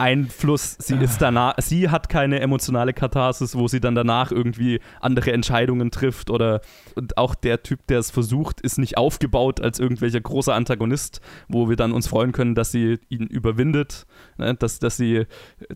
Einfluss. 0.03 0.77
Sie 0.81 0.97
ist 0.97 1.23
danach, 1.23 1.55
sie 1.59 1.89
hat 1.89 2.09
keine 2.09 2.41
emotionale 2.41 2.93
Katharsis, 2.93 3.55
wo 3.55 3.69
sie 3.69 3.79
dann 3.79 3.95
danach 3.95 4.33
irgendwie 4.33 4.81
andere 5.01 5.33
Entscheidungen 5.33 5.93
trifft 5.93 6.29
oder 6.29 6.61
und 6.97 7.17
auch 7.17 7.37
der 7.37 7.63
Typ, 7.63 7.87
der 7.87 8.01
es 8.01 8.11
versucht, 8.11 8.61
ist 8.61 8.79
nicht 8.79 8.99
aufgebaut 8.99 9.61
als 9.61 9.79
irgendwelcher 9.79 10.21
großer 10.21 10.55
Antagonist, 10.55 11.21
wo 11.47 11.69
wir 11.69 11.77
dann 11.77 11.93
uns 11.93 12.09
freuen 12.09 12.33
können, 12.33 12.57
dass 12.57 12.73
sie 12.73 12.99
ihn 13.11 13.29
überwindet, 13.29 14.07
ne? 14.39 14.55
dass, 14.55 14.81
dass, 14.81 14.97
sie, 14.97 15.27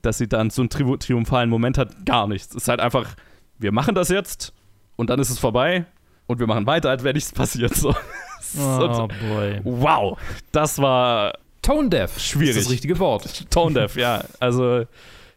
dass 0.02 0.18
sie 0.18 0.28
dann 0.28 0.50
so 0.50 0.62
einen 0.62 0.70
tri 0.70 0.84
triumphalen 0.98 1.48
Moment 1.48 1.78
hat. 1.78 2.04
Gar 2.04 2.26
nichts. 2.26 2.54
Es 2.54 2.62
ist 2.62 2.68
halt 2.68 2.80
einfach, 2.80 3.14
wir 3.58 3.70
machen 3.70 3.94
das 3.94 4.08
jetzt 4.08 4.52
und 4.96 5.08
dann 5.08 5.20
ist 5.20 5.30
es 5.30 5.38
vorbei 5.38 5.86
und 6.26 6.40
wir 6.40 6.48
machen 6.48 6.66
weiter, 6.66 6.90
als 6.90 7.04
wäre 7.04 7.14
nichts 7.14 7.30
passiert. 7.32 7.74
So. 7.74 7.94
Oh 8.58 9.08
boy. 9.28 9.60
Wow, 9.64 10.18
das 10.52 10.78
war 10.78 11.32
Tone 11.66 11.88
Deaf. 11.88 12.18
Schwierig. 12.20 12.56
Ist 12.56 12.66
das 12.66 12.72
richtige 12.72 12.98
Wort. 13.00 13.44
Tone 13.50 13.74
Deaf, 13.74 13.96
ja. 13.96 14.24
Also, 14.38 14.86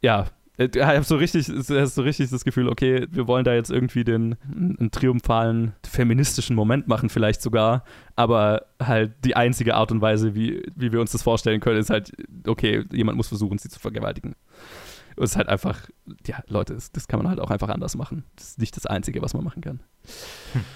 ja. 0.01 0.27
Ich 0.59 0.79
habe 0.79 1.03
so 1.03 1.15
richtig, 1.15 1.47
hast 1.47 1.95
so 1.95 2.01
richtig 2.01 2.29
das 2.29 2.43
Gefühl, 2.43 2.67
okay, 2.67 3.07
wir 3.09 3.27
wollen 3.27 3.45
da 3.45 3.53
jetzt 3.53 3.71
irgendwie 3.71 4.03
den 4.03 4.35
einen 4.53 4.91
triumphalen 4.91 5.73
feministischen 5.87 6.55
Moment 6.55 6.87
machen, 6.89 7.09
vielleicht 7.09 7.41
sogar, 7.41 7.85
aber 8.17 8.65
halt 8.83 9.13
die 9.23 9.37
einzige 9.37 9.75
Art 9.75 9.93
und 9.93 10.01
Weise, 10.01 10.35
wie, 10.35 10.61
wie 10.75 10.91
wir 10.91 10.99
uns 10.99 11.13
das 11.13 11.23
vorstellen 11.23 11.61
können, 11.61 11.79
ist 11.79 11.89
halt, 11.89 12.11
okay, 12.45 12.83
jemand 12.91 13.15
muss 13.15 13.29
versuchen, 13.29 13.57
sie 13.57 13.69
zu 13.69 13.79
vergewaltigen. 13.79 14.35
Und 15.15 15.23
es 15.23 15.31
ist 15.31 15.37
halt 15.37 15.47
einfach, 15.47 15.79
ja, 16.27 16.43
Leute, 16.47 16.73
das, 16.73 16.91
das 16.91 17.07
kann 17.07 17.19
man 17.19 17.29
halt 17.29 17.39
auch 17.39 17.51
einfach 17.51 17.69
anders 17.69 17.95
machen. 17.95 18.25
Das 18.35 18.49
ist 18.49 18.59
nicht 18.59 18.75
das 18.75 18.85
Einzige, 18.85 19.21
was 19.21 19.33
man 19.33 19.45
machen 19.45 19.61
kann. 19.61 19.79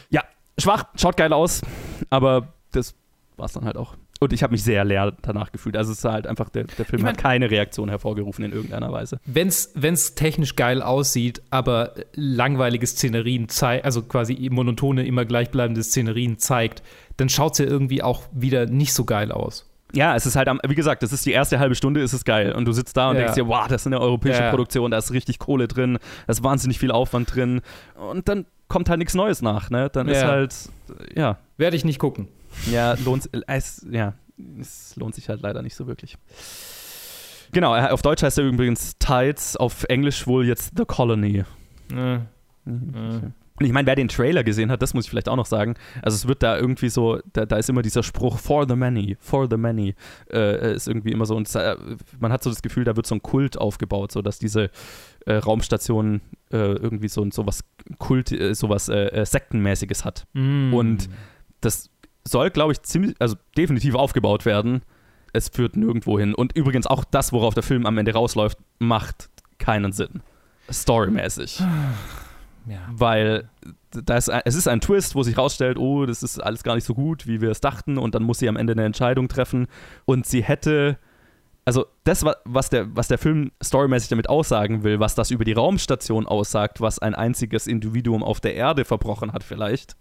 Ja, 0.10 0.24
schwach, 0.58 0.86
schaut 0.96 1.18
geil 1.18 1.34
aus, 1.34 1.62
aber 2.10 2.54
das 2.72 2.96
war 3.36 3.48
es 3.48 3.52
dann 3.54 3.66
halt 3.66 3.76
auch. 3.76 3.98
Und 4.24 4.34
ich 4.34 4.44
habe 4.44 4.52
mich 4.52 4.64
sehr 4.64 4.84
leer 4.86 5.14
danach 5.22 5.52
gefühlt. 5.52 5.76
Also 5.78 5.92
es 5.92 6.00
ist 6.00 6.06
halt 6.06 6.28
einfach, 6.28 6.50
der, 6.50 6.64
der 6.66 6.86
Film 6.86 7.00
Ich 7.00 7.04
mein- 7.04 7.14
hat 7.14 7.18
keine 7.18 7.50
Reaktion 7.52 7.90
hervorgerufen 7.90 8.44
in 8.46 8.52
irgendeiner 8.52 8.92
Weise. 8.92 9.20
Wenn's, 9.26 9.72
wenn's 9.76 10.16
technisch 10.16 10.56
geil 10.56 10.82
aussieht, 10.82 11.42
aber 11.50 11.94
langweilige 12.16 12.88
Szenerien 12.88 13.50
zeigt, 13.50 13.86
also 13.86 14.02
quasi 14.02 14.50
monotone, 14.52 15.06
immer 15.06 15.26
gleichbleibende 15.26 15.84
Szenerien 15.84 16.38
zeigt, 16.40 16.84
dann 17.18 17.30
schaut's 17.30 17.60
ja 17.60 17.66
irgendwie 17.66 18.02
auch 18.04 18.24
wieder 18.32 18.66
nicht 18.66 18.94
so 18.94 19.06
geil 19.06 19.32
aus. 19.32 19.70
Ja, 19.96 20.16
es 20.16 20.26
ist 20.26 20.36
halt, 20.36 20.48
am, 20.48 20.60
wie 20.68 20.74
gesagt, 20.74 21.04
das 21.04 21.14
ist 21.14 21.24
die 21.26 21.32
erste 21.34 21.60
halbe 21.60 21.76
Stunde, 21.76 22.02
ist 22.02 22.14
es 22.14 22.26
geil. 22.26 22.54
Und 22.54 22.66
du 22.66 22.72
sitzt 22.72 22.98
da 22.98 23.10
und 23.12 23.16
Ja. 23.16 23.22
denkst 23.22 23.36
dir, 23.36 23.48
wow, 23.48 23.68
das 23.68 23.84
ist 23.84 23.88
eine 23.88 24.00
europäische 24.02 24.42
Ja. 24.42 24.50
Produktion, 24.50 24.90
da 24.90 24.98
ist 24.98 25.12
richtig 25.14 25.38
Kohle 25.38 25.68
drin, 25.68 26.00
da 26.26 26.32
ist 26.32 26.44
wahnsinnig 26.44 26.80
viel 26.80 26.90
Aufwand 26.92 27.36
drin. 27.36 27.62
Und 28.10 28.28
dann 28.28 28.46
kommt 28.70 28.90
halt 28.90 28.98
nichts 28.98 29.14
Neues 29.14 29.44
nach, 29.44 29.70
ne? 29.70 29.92
Dann 29.94 30.08
ist 30.08 30.22
Ja. 30.24 30.28
halt, 30.30 30.56
ja, 31.16 31.38
Werde 31.58 31.76
ich 31.78 31.86
nicht 31.86 32.00
gucken. 32.00 32.28
Ja, 32.72 32.96
lohnt, 33.06 33.30
es, 33.48 33.86
ja, 33.90 34.14
es 34.60 34.96
lohnt 34.96 35.16
sich 35.16 35.30
halt 35.30 35.42
leider 35.42 35.62
nicht 35.62 35.76
so 35.76 35.88
wirklich. 35.88 36.18
Genau, 37.52 37.76
er- 37.76 37.94
auf 37.94 38.02
Deutsch 38.02 38.24
heißt 38.24 38.38
er 38.40 38.46
übrigens 38.46 38.98
Tides, 38.98 39.56
auf 39.58 39.84
Englisch 39.86 40.26
wohl 40.28 40.48
jetzt 40.48 40.72
The 40.78 40.86
Colony. 40.86 41.44
Äh, 41.94 42.20
Und 43.56 43.66
ich 43.68 43.72
meine, 43.72 43.86
wer 43.86 43.96
den 43.96 44.08
Trailer 44.08 44.44
gesehen 44.44 44.72
hat, 44.72 44.82
das 44.82 44.96
muss 44.96 45.04
ich 45.06 45.12
vielleicht 45.12 45.30
auch 45.30 45.36
noch 45.36 45.46
sagen. 45.46 45.76
Also 46.02 46.16
es 46.16 46.28
wird 46.28 46.42
da 46.42 46.58
irgendwie 46.58 46.90
so, 46.90 47.20
da, 47.34 47.46
da 47.46 47.58
ist 47.58 47.70
immer 47.70 47.84
dieser 47.84 48.02
Spruch 48.02 48.40
for 48.40 48.68
the 48.68 48.76
many, 48.76 49.16
for 49.20 49.48
the 49.48 49.58
many, 49.58 49.94
äh, 50.32 50.74
ist 50.74 50.88
irgendwie 50.88 51.12
immer 51.12 51.28
so. 51.28 51.36
Und 51.36 51.54
äh, 51.54 51.76
man 52.20 52.32
hat 52.32 52.42
so 52.42 52.50
das 52.50 52.64
Gefühl, 52.64 52.84
da 52.84 52.96
wird 52.96 53.06
so 53.06 53.14
ein 53.14 53.22
Kult 53.22 53.60
aufgebaut, 53.60 54.12
so 54.12 54.24
dass 54.24 54.40
diese 54.40 54.72
äh, 55.28 55.36
Raumstation 55.36 56.22
äh, 56.52 56.58
irgendwie 56.58 57.08
so, 57.10 57.30
so 57.30 57.46
was 57.46 57.64
Kult, 58.00 58.32
äh, 58.32 58.50
äh, 58.54 59.08
äh, 59.10 59.26
Sektenmäßiges 59.26 60.04
hat. 60.04 60.26
mm. 60.34 60.74
Und 60.74 61.10
das 61.62 61.92
soll, 62.28 62.50
glaube 62.50 62.72
ich, 62.74 62.82
ziemlich, 62.84 63.16
also 63.20 63.36
definitiv 63.58 63.96
aufgebaut 63.96 64.46
werden. 64.46 64.82
Es 65.34 65.50
führt 65.50 65.76
nirgendwo 65.76 66.20
hin. 66.20 66.34
Und 66.36 66.56
übrigens 66.56 66.86
auch 66.88 67.04
das, 67.04 67.32
worauf 67.34 67.54
der 67.54 67.64
Film 67.64 67.86
am 67.86 67.98
Ende 67.98 68.14
rausläuft, 68.14 68.58
macht 68.80 69.30
keinen 69.58 69.92
Sinn. 69.92 70.22
Storymäßig. 70.72 71.60
ja. 72.68 72.80
Weil 72.92 73.50
da 73.92 74.18
ist, 74.18 74.30
ein- 74.30 74.42
es 74.46 74.56
ist 74.56 74.68
ein 74.68 74.82
Twist, 74.82 75.16
wo 75.16 75.24
sich 75.24 75.38
rausstellt, 75.38 75.78
oh, 75.78 76.06
das 76.06 76.24
ist 76.24 76.40
alles 76.40 76.64
gar 76.64 76.76
nicht 76.76 76.86
so 76.86 76.94
gut, 76.94 77.28
wie 77.28 77.42
wir 77.42 77.50
es 77.52 77.62
dachten. 77.62 77.98
Und 77.98 78.16
dann 78.16 78.24
muss 78.24 78.40
sie 78.40 78.50
am 78.50 78.58
Ende 78.58 78.74
eine 78.74 78.86
Entscheidung 78.86 79.28
treffen. 79.28 79.68
Und 80.06 80.26
sie 80.26 80.44
hätte. 80.44 80.98
Also, 81.66 81.86
das, 82.04 82.26
wa- 82.26 82.36
was 82.44 82.70
der, 82.70 82.94
was 82.94 83.08
der 83.08 83.18
Film 83.18 83.52
storymäßig 83.64 84.10
damit 84.10 84.28
aussagen 84.28 84.84
will, 84.84 85.00
was 85.00 85.16
das 85.16 85.32
über 85.32 85.46
die 85.46 85.54
Raumstation 85.54 86.28
aussagt, 86.28 86.82
was 86.82 87.00
ein 87.00 87.16
einziges 87.16 87.68
Individuum 87.68 88.22
auf 88.22 88.42
der 88.42 88.54
Erde 88.56 88.84
verbrochen 88.84 89.32
hat, 89.32 89.46
vielleicht, 89.46 89.96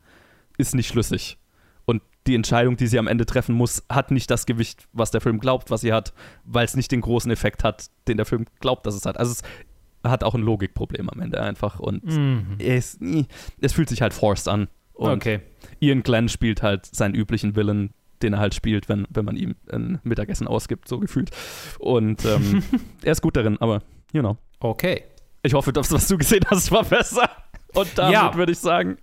ist 0.59 0.75
nicht 0.75 0.89
schlüssig. 0.89 1.39
Die 2.27 2.35
Entscheidung, 2.37 2.77
die 2.77 2.87
sie 2.87 2.99
am 2.99 3.09
Ende 3.09 3.27
treffen 3.27 3.55
muss, 3.55 3.83
hat 3.91 4.11
nicht 4.13 4.31
das 4.31 4.47
Gewicht, 4.47 4.87
was 4.93 5.11
der 5.11 5.21
Film 5.21 5.41
glaubt, 5.41 5.71
was 5.71 5.81
sie 5.81 5.93
hat, 5.93 6.13
weil 6.45 6.65
es 6.65 6.77
nicht 6.77 6.93
den 6.93 7.01
großen 7.01 7.31
Effekt 7.33 7.65
hat, 7.65 7.87
den 8.07 8.17
der 8.17 8.27
Film 8.27 8.47
glaubt, 8.61 8.87
dass 8.87 8.95
es 8.95 9.05
hat. 9.07 9.19
Also 9.19 9.33
es 9.33 9.43
hat 10.09 10.23
auch 10.25 10.35
ein 10.35 10.43
Logikproblem 10.43 11.09
am 11.11 11.21
Ende 11.21 11.41
einfach 11.43 11.81
und 11.81 12.05
Mhm. 12.05 12.57
es, 12.59 12.99
es 13.61 13.73
fühlt 13.73 13.89
sich 13.89 14.03
halt 14.03 14.15
forced 14.15 14.49
an. 14.49 14.69
Und 14.95 15.11
Okay. 15.11 15.41
Ian 15.81 16.03
Glenn 16.05 16.29
spielt 16.29 16.63
halt 16.63 16.87
seinen 16.87 17.15
üblichen 17.15 17.57
Willen, 17.57 17.91
den 18.23 18.35
er 18.35 18.39
halt 18.39 18.55
spielt, 18.55 18.89
wenn, 18.89 19.07
wenn 19.11 19.25
man 19.25 19.37
ihm 19.37 19.57
ein 19.73 19.99
Mittagessen 20.05 20.47
ausgibt, 20.47 20.87
so 20.87 21.01
gefühlt. 21.01 21.31
Und 21.81 22.25
ähm, 22.25 22.63
er 23.03 23.13
ist 23.13 23.23
gut 23.23 23.37
darin, 23.37 23.59
aber, 23.61 23.83
you 24.13 24.21
know. 24.21 24.37
Okay. 24.61 25.03
Ich 25.43 25.55
hoffe, 25.55 25.73
das, 25.73 25.91
was 25.91 26.07
du 26.07 26.17
gesehen 26.19 26.45
hast, 26.47 26.71
war 26.71 26.85
besser. 26.85 27.29
Und 27.75 27.89
damit 27.97 28.13
Ja. 28.13 28.33
würde 28.37 28.53
ich 28.53 28.59
sagen, 28.59 28.97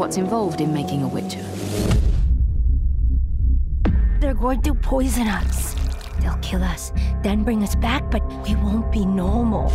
what's 0.00 0.16
involved 0.16 0.62
in 0.62 0.72
making 0.72 1.02
a 1.02 1.08
Witcher? 1.08 1.44
They're 4.18 4.32
going 4.32 4.62
to 4.62 4.74
poison 4.74 5.28
us. 5.28 5.74
They'll 6.20 6.38
kill 6.38 6.64
us, 6.64 6.90
then 7.22 7.44
bring 7.44 7.62
us 7.62 7.74
back, 7.74 8.10
but 8.10 8.22
we 8.48 8.56
won't 8.56 8.90
be 8.90 9.04
normal. 9.04 9.70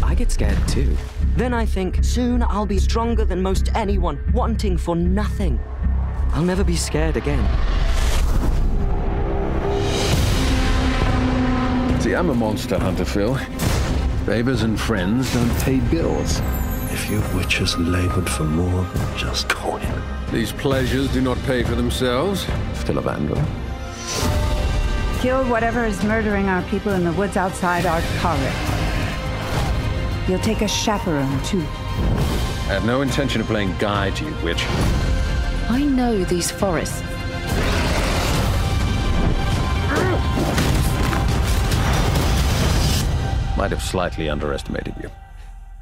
I 0.00 0.14
get 0.14 0.30
scared 0.30 0.56
too. 0.68 0.96
Then 1.36 1.52
I 1.52 1.66
think, 1.66 2.04
soon 2.04 2.44
I'll 2.44 2.66
be 2.66 2.78
stronger 2.78 3.24
than 3.24 3.42
most 3.42 3.68
anyone, 3.74 4.20
wanting 4.32 4.78
for 4.78 4.94
nothing. 4.94 5.58
I'll 6.34 6.44
never 6.44 6.62
be 6.62 6.76
scared 6.76 7.16
again. 7.16 7.44
See, 12.00 12.14
I'm 12.14 12.30
a 12.30 12.34
monster 12.34 12.78
hunter, 12.78 13.04
Phil. 13.04 13.34
Favors 14.24 14.62
and 14.62 14.78
friends 14.78 15.34
don't 15.34 15.58
pay 15.62 15.80
bills. 15.80 16.40
If 17.00 17.10
you 17.10 17.22
witches 17.38 17.78
labored 17.78 18.28
for 18.28 18.42
more 18.42 18.82
than 18.82 19.16
just 19.16 19.48
coin. 19.48 19.80
These 20.32 20.50
pleasures 20.50 21.10
do 21.12 21.20
not 21.20 21.38
pay 21.44 21.62
for 21.62 21.76
themselves. 21.76 22.44
Still 22.74 22.98
a 22.98 23.00
vandal. 23.00 23.36
Kill 25.20 25.44
whatever 25.48 25.84
is 25.84 26.02
murdering 26.02 26.48
our 26.48 26.60
people 26.62 26.92
in 26.92 27.04
the 27.04 27.12
woods 27.12 27.36
outside 27.36 27.86
our 27.86 28.00
Ardkari. 28.00 28.52
You'll 30.28 30.40
take 30.40 30.60
a 30.60 30.66
chaperone, 30.66 31.40
too. 31.44 31.60
I 31.60 32.74
have 32.74 32.84
no 32.84 33.00
intention 33.00 33.40
of 33.40 33.46
playing 33.46 33.78
guide 33.78 34.16
to 34.16 34.24
you, 34.24 34.34
witch. 34.42 34.64
I 35.70 35.84
know 35.84 36.24
these 36.24 36.50
forests. 36.50 37.00
Might 43.56 43.70
have 43.70 43.82
slightly 43.82 44.28
underestimated 44.28 44.94
you. 45.00 45.10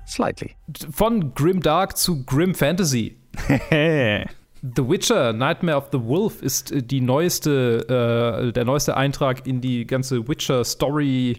Slightly. 0.07 0.53
Von 0.91 1.35
Grim 1.35 1.61
Dark 1.61 1.97
zu 1.97 2.25
Grim 2.25 2.55
Fantasy. 2.55 3.17
The 4.75 4.89
Witcher, 4.89 5.33
Nightmare 5.33 5.77
of 5.77 5.89
the 5.93 6.03
Wolf 6.03 6.43
ist 6.43 6.73
äh, 6.73 6.83
die 6.83 7.01
neueste, 7.01 8.49
äh, 8.49 8.53
der 8.53 8.65
neueste 8.65 8.97
Eintrag 8.97 9.47
in 9.47 9.61
die 9.61 9.87
ganze 9.87 10.27
Witcher-Story. 10.27 11.39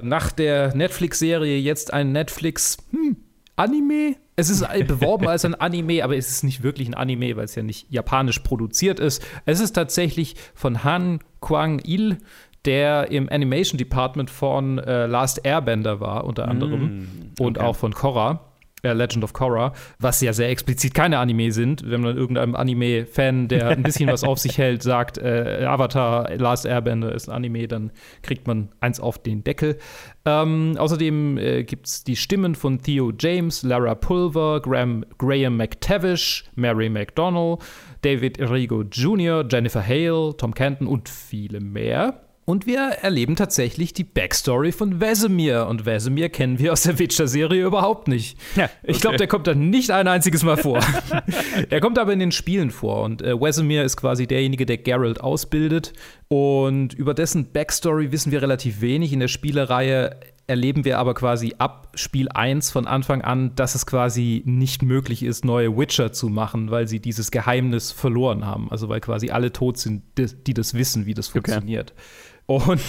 Nach 0.00 0.32
der 0.32 0.74
Netflix-Serie 0.74 1.58
jetzt 1.58 1.92
ein 1.92 2.12
Netflix-Anime. 2.12 4.16
Es 4.36 4.48
ist 4.48 4.62
äh, 4.62 4.84
beworben 4.84 5.28
als 5.28 5.44
ein 5.44 5.54
Anime, 5.54 6.04
aber 6.04 6.16
es 6.16 6.30
ist 6.30 6.44
nicht 6.44 6.62
wirklich 6.62 6.88
ein 6.88 6.94
Anime, 6.94 7.36
weil 7.36 7.44
es 7.44 7.54
ja 7.54 7.62
nicht 7.62 7.86
japanisch 7.90 8.38
produziert 8.38 9.00
ist. 9.00 9.22
Es 9.44 9.60
ist 9.60 9.72
tatsächlich 9.72 10.36
von 10.54 10.84
Han 10.84 11.18
Kwang-il, 11.40 12.18
der 12.64 13.10
im 13.10 13.28
Animation 13.28 13.78
Department 13.78 14.30
von 14.30 14.78
äh, 14.78 15.06
Last 15.06 15.44
Airbender 15.44 16.00
war, 16.00 16.24
unter 16.24 16.48
anderem. 16.48 17.08
Und 17.38 17.58
okay. 17.58 17.66
auch 17.66 17.76
von 17.76 17.92
Korra. 17.92 18.40
äh, 18.82 18.92
Legend 18.92 19.24
of 19.24 19.32
Korra, 19.32 19.72
was 19.98 20.20
ja 20.20 20.32
sehr 20.32 20.50
explizit 20.50 20.94
keine 20.94 21.18
Anime 21.18 21.52
sind. 21.52 21.88
Wenn 21.88 22.00
man 22.00 22.16
irgendeinem 22.16 22.54
Anime-Fan, 22.54 23.48
der 23.48 23.68
ein 23.68 23.82
bisschen 23.82 24.10
was 24.10 24.24
auf 24.24 24.38
sich 24.38 24.58
hält, 24.58 24.82
sagt, 24.82 25.18
äh, 25.18 25.64
Avatar, 25.66 26.34
Last 26.36 26.66
Airbender 26.66 27.14
ist 27.14 27.28
ein 27.28 27.34
Anime, 27.34 27.68
dann 27.68 27.92
kriegt 28.22 28.46
man 28.46 28.70
eins 28.80 29.00
auf 29.00 29.22
den 29.22 29.44
Deckel. 29.44 29.78
Ähm, 30.24 30.76
außerdem 30.78 31.38
äh, 31.38 31.64
gibt 31.64 31.86
es 31.86 32.04
die 32.04 32.16
Stimmen 32.16 32.54
von 32.54 32.80
Theo 32.80 33.12
James, 33.18 33.62
Lara 33.62 33.94
Pulver, 33.94 34.60
Graham, 34.60 35.04
Graham 35.18 35.56
McTavish, 35.56 36.44
Mary 36.54 36.88
McDonnell, 36.88 37.58
David 38.02 38.40
Rigo 38.40 38.82
Jr., 38.82 39.44
Jennifer 39.48 39.86
Hale, 39.86 40.36
Tom 40.36 40.54
Canton 40.54 40.86
und 40.86 41.08
viele 41.08 41.60
mehr. 41.60 42.20
Und 42.44 42.66
wir 42.66 42.80
erleben 42.80 43.36
tatsächlich 43.36 43.94
die 43.94 44.02
Backstory 44.02 44.72
von 44.72 45.00
Vesemir. 45.00 45.68
Und 45.68 45.86
Vesemir 45.86 46.28
kennen 46.28 46.58
wir 46.58 46.72
aus 46.72 46.82
der 46.82 46.98
Witcher-Serie 46.98 47.64
überhaupt 47.64 48.08
nicht. 48.08 48.36
Ja, 48.56 48.64
okay. 48.64 48.72
Ich 48.82 49.00
glaube, 49.00 49.16
der 49.16 49.28
kommt 49.28 49.46
da 49.46 49.54
nicht 49.54 49.92
ein 49.92 50.08
einziges 50.08 50.42
Mal 50.42 50.56
vor. 50.56 50.80
er 51.70 51.80
kommt 51.80 52.00
aber 52.00 52.12
in 52.12 52.18
den 52.18 52.32
Spielen 52.32 52.72
vor. 52.72 53.02
Und 53.04 53.22
äh, 53.22 53.40
Vesemir 53.40 53.84
ist 53.84 53.96
quasi 53.96 54.26
derjenige, 54.26 54.66
der 54.66 54.78
Geralt 54.78 55.20
ausbildet. 55.20 55.92
Und 56.26 56.94
über 56.94 57.14
dessen 57.14 57.52
Backstory 57.52 58.10
wissen 58.10 58.32
wir 58.32 58.42
relativ 58.42 58.80
wenig. 58.80 59.12
In 59.12 59.20
der 59.20 59.28
Spielereihe 59.28 60.16
erleben 60.48 60.84
wir 60.84 60.98
aber 60.98 61.14
quasi 61.14 61.54
ab 61.58 61.92
Spiel 61.94 62.28
1 62.28 62.72
von 62.72 62.88
Anfang 62.88 63.22
an, 63.22 63.54
dass 63.54 63.76
es 63.76 63.86
quasi 63.86 64.42
nicht 64.44 64.82
möglich 64.82 65.22
ist, 65.22 65.44
neue 65.44 65.76
Witcher 65.76 66.12
zu 66.12 66.28
machen, 66.28 66.72
weil 66.72 66.88
sie 66.88 66.98
dieses 66.98 67.30
Geheimnis 67.30 67.92
verloren 67.92 68.44
haben. 68.44 68.68
Also 68.70 68.88
weil 68.88 69.00
quasi 69.00 69.30
alle 69.30 69.52
tot 69.52 69.78
sind, 69.78 70.02
die 70.18 70.54
das 70.54 70.74
wissen, 70.74 71.06
wie 71.06 71.14
das 71.14 71.28
funktioniert. 71.28 71.92
Okay. 71.92 72.02
Und 72.46 72.80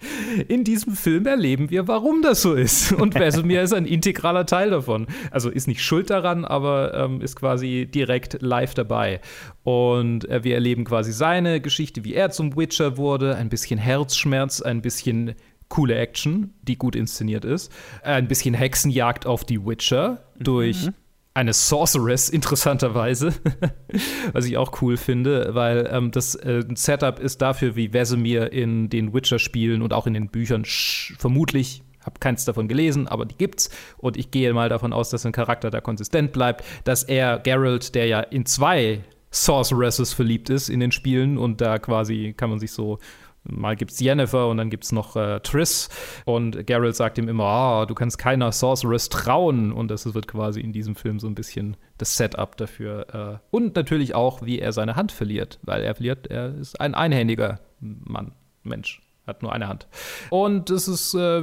in 0.48 0.64
diesem 0.64 0.94
Film 0.94 1.26
erleben 1.26 1.70
wir, 1.70 1.88
warum 1.88 2.22
das 2.22 2.42
so 2.42 2.54
ist. 2.54 2.92
Und 2.92 3.14
Vesemir 3.14 3.62
ist 3.62 3.72
ein 3.72 3.86
integraler 3.86 4.46
Teil 4.46 4.70
davon. 4.70 5.06
Also 5.30 5.50
ist 5.50 5.66
nicht 5.66 5.82
schuld 5.82 6.10
daran, 6.10 6.44
aber 6.44 6.94
ähm, 6.94 7.20
ist 7.20 7.36
quasi 7.36 7.86
direkt 7.92 8.40
live 8.40 8.74
dabei. 8.74 9.20
Und 9.64 10.28
äh, 10.28 10.44
wir 10.44 10.54
erleben 10.54 10.84
quasi 10.84 11.12
seine 11.12 11.60
Geschichte, 11.60 12.04
wie 12.04 12.14
er 12.14 12.30
zum 12.30 12.56
Witcher 12.56 12.96
wurde. 12.96 13.36
Ein 13.36 13.48
bisschen 13.48 13.78
Herzschmerz, 13.78 14.60
ein 14.60 14.82
bisschen 14.82 15.34
coole 15.68 15.96
Action, 15.96 16.54
die 16.62 16.76
gut 16.76 16.96
inszeniert 16.96 17.44
ist. 17.44 17.72
Ein 18.02 18.28
bisschen 18.28 18.54
Hexenjagd 18.54 19.26
auf 19.26 19.44
die 19.44 19.64
Witcher 19.64 20.24
durch 20.38 20.86
mhm. 20.86 20.94
Eine 21.38 21.52
Sorceress, 21.52 22.28
interessanterweise. 22.28 23.32
Was 24.32 24.44
ich 24.44 24.56
auch 24.56 24.82
cool 24.82 24.96
finde, 24.96 25.54
weil 25.54 25.88
ähm, 25.90 26.10
das 26.10 26.34
äh, 26.34 26.64
Setup 26.74 27.18
ist 27.18 27.40
dafür, 27.40 27.76
wie 27.76 27.92
Vesemir 27.92 28.52
in 28.52 28.90
den 28.90 29.14
Witcher-Spielen 29.14 29.82
und 29.82 29.92
auch 29.92 30.06
in 30.06 30.14
den 30.14 30.28
Büchern 30.28 30.64
vermutlich 30.66 31.82
habe 32.00 32.20
keins 32.20 32.44
davon 32.44 32.68
gelesen, 32.68 33.06
aber 33.06 33.26
die 33.26 33.36
gibt's. 33.36 33.70
Und 33.98 34.16
ich 34.16 34.30
gehe 34.30 34.52
mal 34.54 34.68
davon 34.68 34.92
aus, 34.92 35.10
dass 35.10 35.26
ein 35.26 35.32
Charakter 35.32 35.70
da 35.70 35.80
konsistent 35.80 36.32
bleibt, 36.32 36.64
dass 36.84 37.02
er 37.02 37.38
Geralt, 37.38 37.94
der 37.94 38.06
ja 38.06 38.20
in 38.20 38.46
zwei 38.46 39.00
Sorceresses 39.30 40.14
verliebt 40.14 40.48
ist 40.48 40.70
in 40.70 40.80
den 40.80 40.90
Spielen 40.90 41.36
und 41.36 41.60
da 41.60 41.78
quasi 41.78 42.34
kann 42.36 42.48
man 42.48 42.58
sich 42.58 42.72
so 42.72 42.98
Mal 43.44 43.76
gibt 43.76 43.92
es 43.92 44.00
Jennifer 44.00 44.48
und 44.48 44.58
dann 44.58 44.70
gibt 44.70 44.84
es 44.84 44.92
noch 44.92 45.16
äh, 45.16 45.40
Triss. 45.40 45.88
Und 46.24 46.66
Geralt 46.66 46.96
sagt 46.96 47.18
ihm 47.18 47.28
immer, 47.28 47.44
ah, 47.44 47.86
du 47.86 47.94
kannst 47.94 48.18
keiner 48.18 48.52
Sorceress 48.52 49.08
trauen. 49.08 49.72
Und 49.72 49.90
das 49.90 50.12
wird 50.12 50.28
quasi 50.28 50.60
in 50.60 50.72
diesem 50.72 50.94
Film 50.94 51.18
so 51.18 51.26
ein 51.26 51.34
bisschen 51.34 51.76
das 51.96 52.16
Setup 52.16 52.56
dafür. 52.56 53.40
Äh, 53.40 53.46
und 53.50 53.74
natürlich 53.76 54.14
auch, 54.14 54.42
wie 54.42 54.58
er 54.58 54.72
seine 54.72 54.96
Hand 54.96 55.12
verliert. 55.12 55.58
Weil 55.62 55.82
er 55.82 55.94
verliert, 55.94 56.26
er 56.26 56.54
ist 56.54 56.80
ein 56.80 56.94
einhändiger 56.94 57.60
Mann, 57.80 58.32
Mensch 58.64 59.00
hat 59.28 59.42
nur 59.42 59.52
eine 59.52 59.68
Hand. 59.68 59.86
Und 60.30 60.70
das 60.70 60.88
ist, 60.88 61.14
äh, 61.14 61.40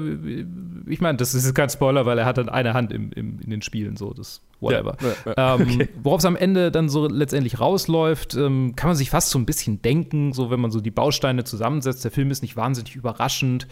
ich 0.87 0.99
meine, 0.99 1.17
das 1.17 1.33
ist 1.33 1.53
kein 1.55 1.69
Spoiler, 1.69 2.05
weil 2.05 2.17
er 2.17 2.25
hat 2.25 2.37
dann 2.37 2.49
eine 2.49 2.73
Hand 2.73 2.91
im, 2.91 3.11
im, 3.13 3.39
in 3.39 3.49
den 3.49 3.61
Spielen, 3.61 3.95
so 3.95 4.13
das 4.13 4.41
whatever. 4.59 4.97
Ja, 5.01 5.33
ja, 5.37 5.55
ähm, 5.55 5.61
okay. 5.61 5.89
Worauf 6.01 6.19
es 6.19 6.25
am 6.25 6.35
Ende 6.35 6.71
dann 6.71 6.89
so 6.89 7.07
letztendlich 7.07 7.59
rausläuft, 7.59 8.35
ähm, 8.35 8.73
kann 8.75 8.89
man 8.89 8.97
sich 8.97 9.09
fast 9.09 9.29
so 9.29 9.39
ein 9.39 9.45
bisschen 9.45 9.81
denken, 9.81 10.33
so 10.33 10.49
wenn 10.49 10.59
man 10.59 10.71
so 10.71 10.81
die 10.81 10.91
Bausteine 10.91 11.43
zusammensetzt. 11.43 12.03
Der 12.03 12.11
Film 12.11 12.31
ist 12.31 12.41
nicht 12.41 12.55
wahnsinnig 12.55 12.95
überraschend. 12.95 13.67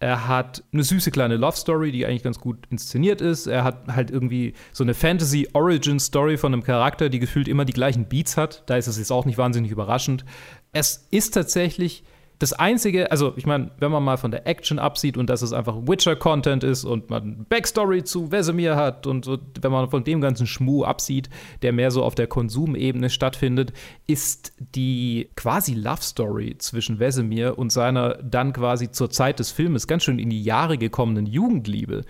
Er 0.00 0.28
hat 0.28 0.62
eine 0.72 0.82
süße 0.82 1.10
kleine 1.10 1.36
Love 1.36 1.56
Story, 1.56 1.92
die 1.92 2.04
eigentlich 2.04 2.22
ganz 2.22 2.38
gut 2.38 2.66
inszeniert 2.70 3.20
ist. 3.20 3.46
Er 3.46 3.64
hat 3.64 3.88
halt 3.88 4.10
irgendwie 4.10 4.54
so 4.72 4.84
eine 4.84 4.94
Fantasy 4.94 5.48
Origin 5.54 5.98
Story 5.98 6.36
von 6.36 6.52
einem 6.52 6.62
Charakter, 6.62 7.08
die 7.08 7.20
gefühlt 7.20 7.48
immer 7.48 7.64
die 7.64 7.72
gleichen 7.72 8.06
Beats 8.06 8.36
hat. 8.36 8.64
Da 8.66 8.76
ist 8.76 8.86
es 8.86 8.98
jetzt 8.98 9.12
auch 9.12 9.24
nicht 9.24 9.38
wahnsinnig 9.38 9.70
überraschend. 9.70 10.24
Es 10.72 11.06
ist 11.10 11.32
tatsächlich 11.32 12.04
das 12.44 12.52
Einzige, 12.52 13.10
also 13.10 13.32
ich 13.36 13.46
meine, 13.46 13.70
wenn 13.78 13.90
man 13.90 14.02
mal 14.02 14.18
von 14.18 14.30
der 14.30 14.46
Action 14.46 14.78
absieht 14.78 15.16
und 15.16 15.30
dass 15.30 15.40
es 15.40 15.54
einfach 15.54 15.76
Witcher-Content 15.86 16.62
ist 16.62 16.84
und 16.84 17.08
man 17.08 17.46
Backstory 17.48 18.04
zu 18.04 18.30
Vesemir 18.30 18.76
hat 18.76 19.06
und 19.06 19.24
so, 19.24 19.38
wenn 19.62 19.72
man 19.72 19.88
von 19.88 20.04
dem 20.04 20.20
ganzen 20.20 20.46
Schmuh 20.46 20.84
absieht, 20.84 21.30
der 21.62 21.72
mehr 21.72 21.90
so 21.90 22.04
auf 22.04 22.14
der 22.14 22.26
Konsumebene 22.26 23.08
stattfindet, 23.08 23.72
ist 24.06 24.52
die 24.58 25.30
quasi 25.36 25.72
Love-Story 25.72 26.56
zwischen 26.58 26.98
Vesemir 26.98 27.56
und 27.56 27.72
seiner 27.72 28.22
dann 28.22 28.52
quasi 28.52 28.90
zur 28.90 29.08
Zeit 29.08 29.38
des 29.38 29.50
Filmes 29.50 29.86
ganz 29.86 30.04
schön 30.04 30.18
in 30.18 30.28
die 30.28 30.42
Jahre 30.42 30.76
gekommenen 30.76 31.24
Jugendliebe 31.24 32.02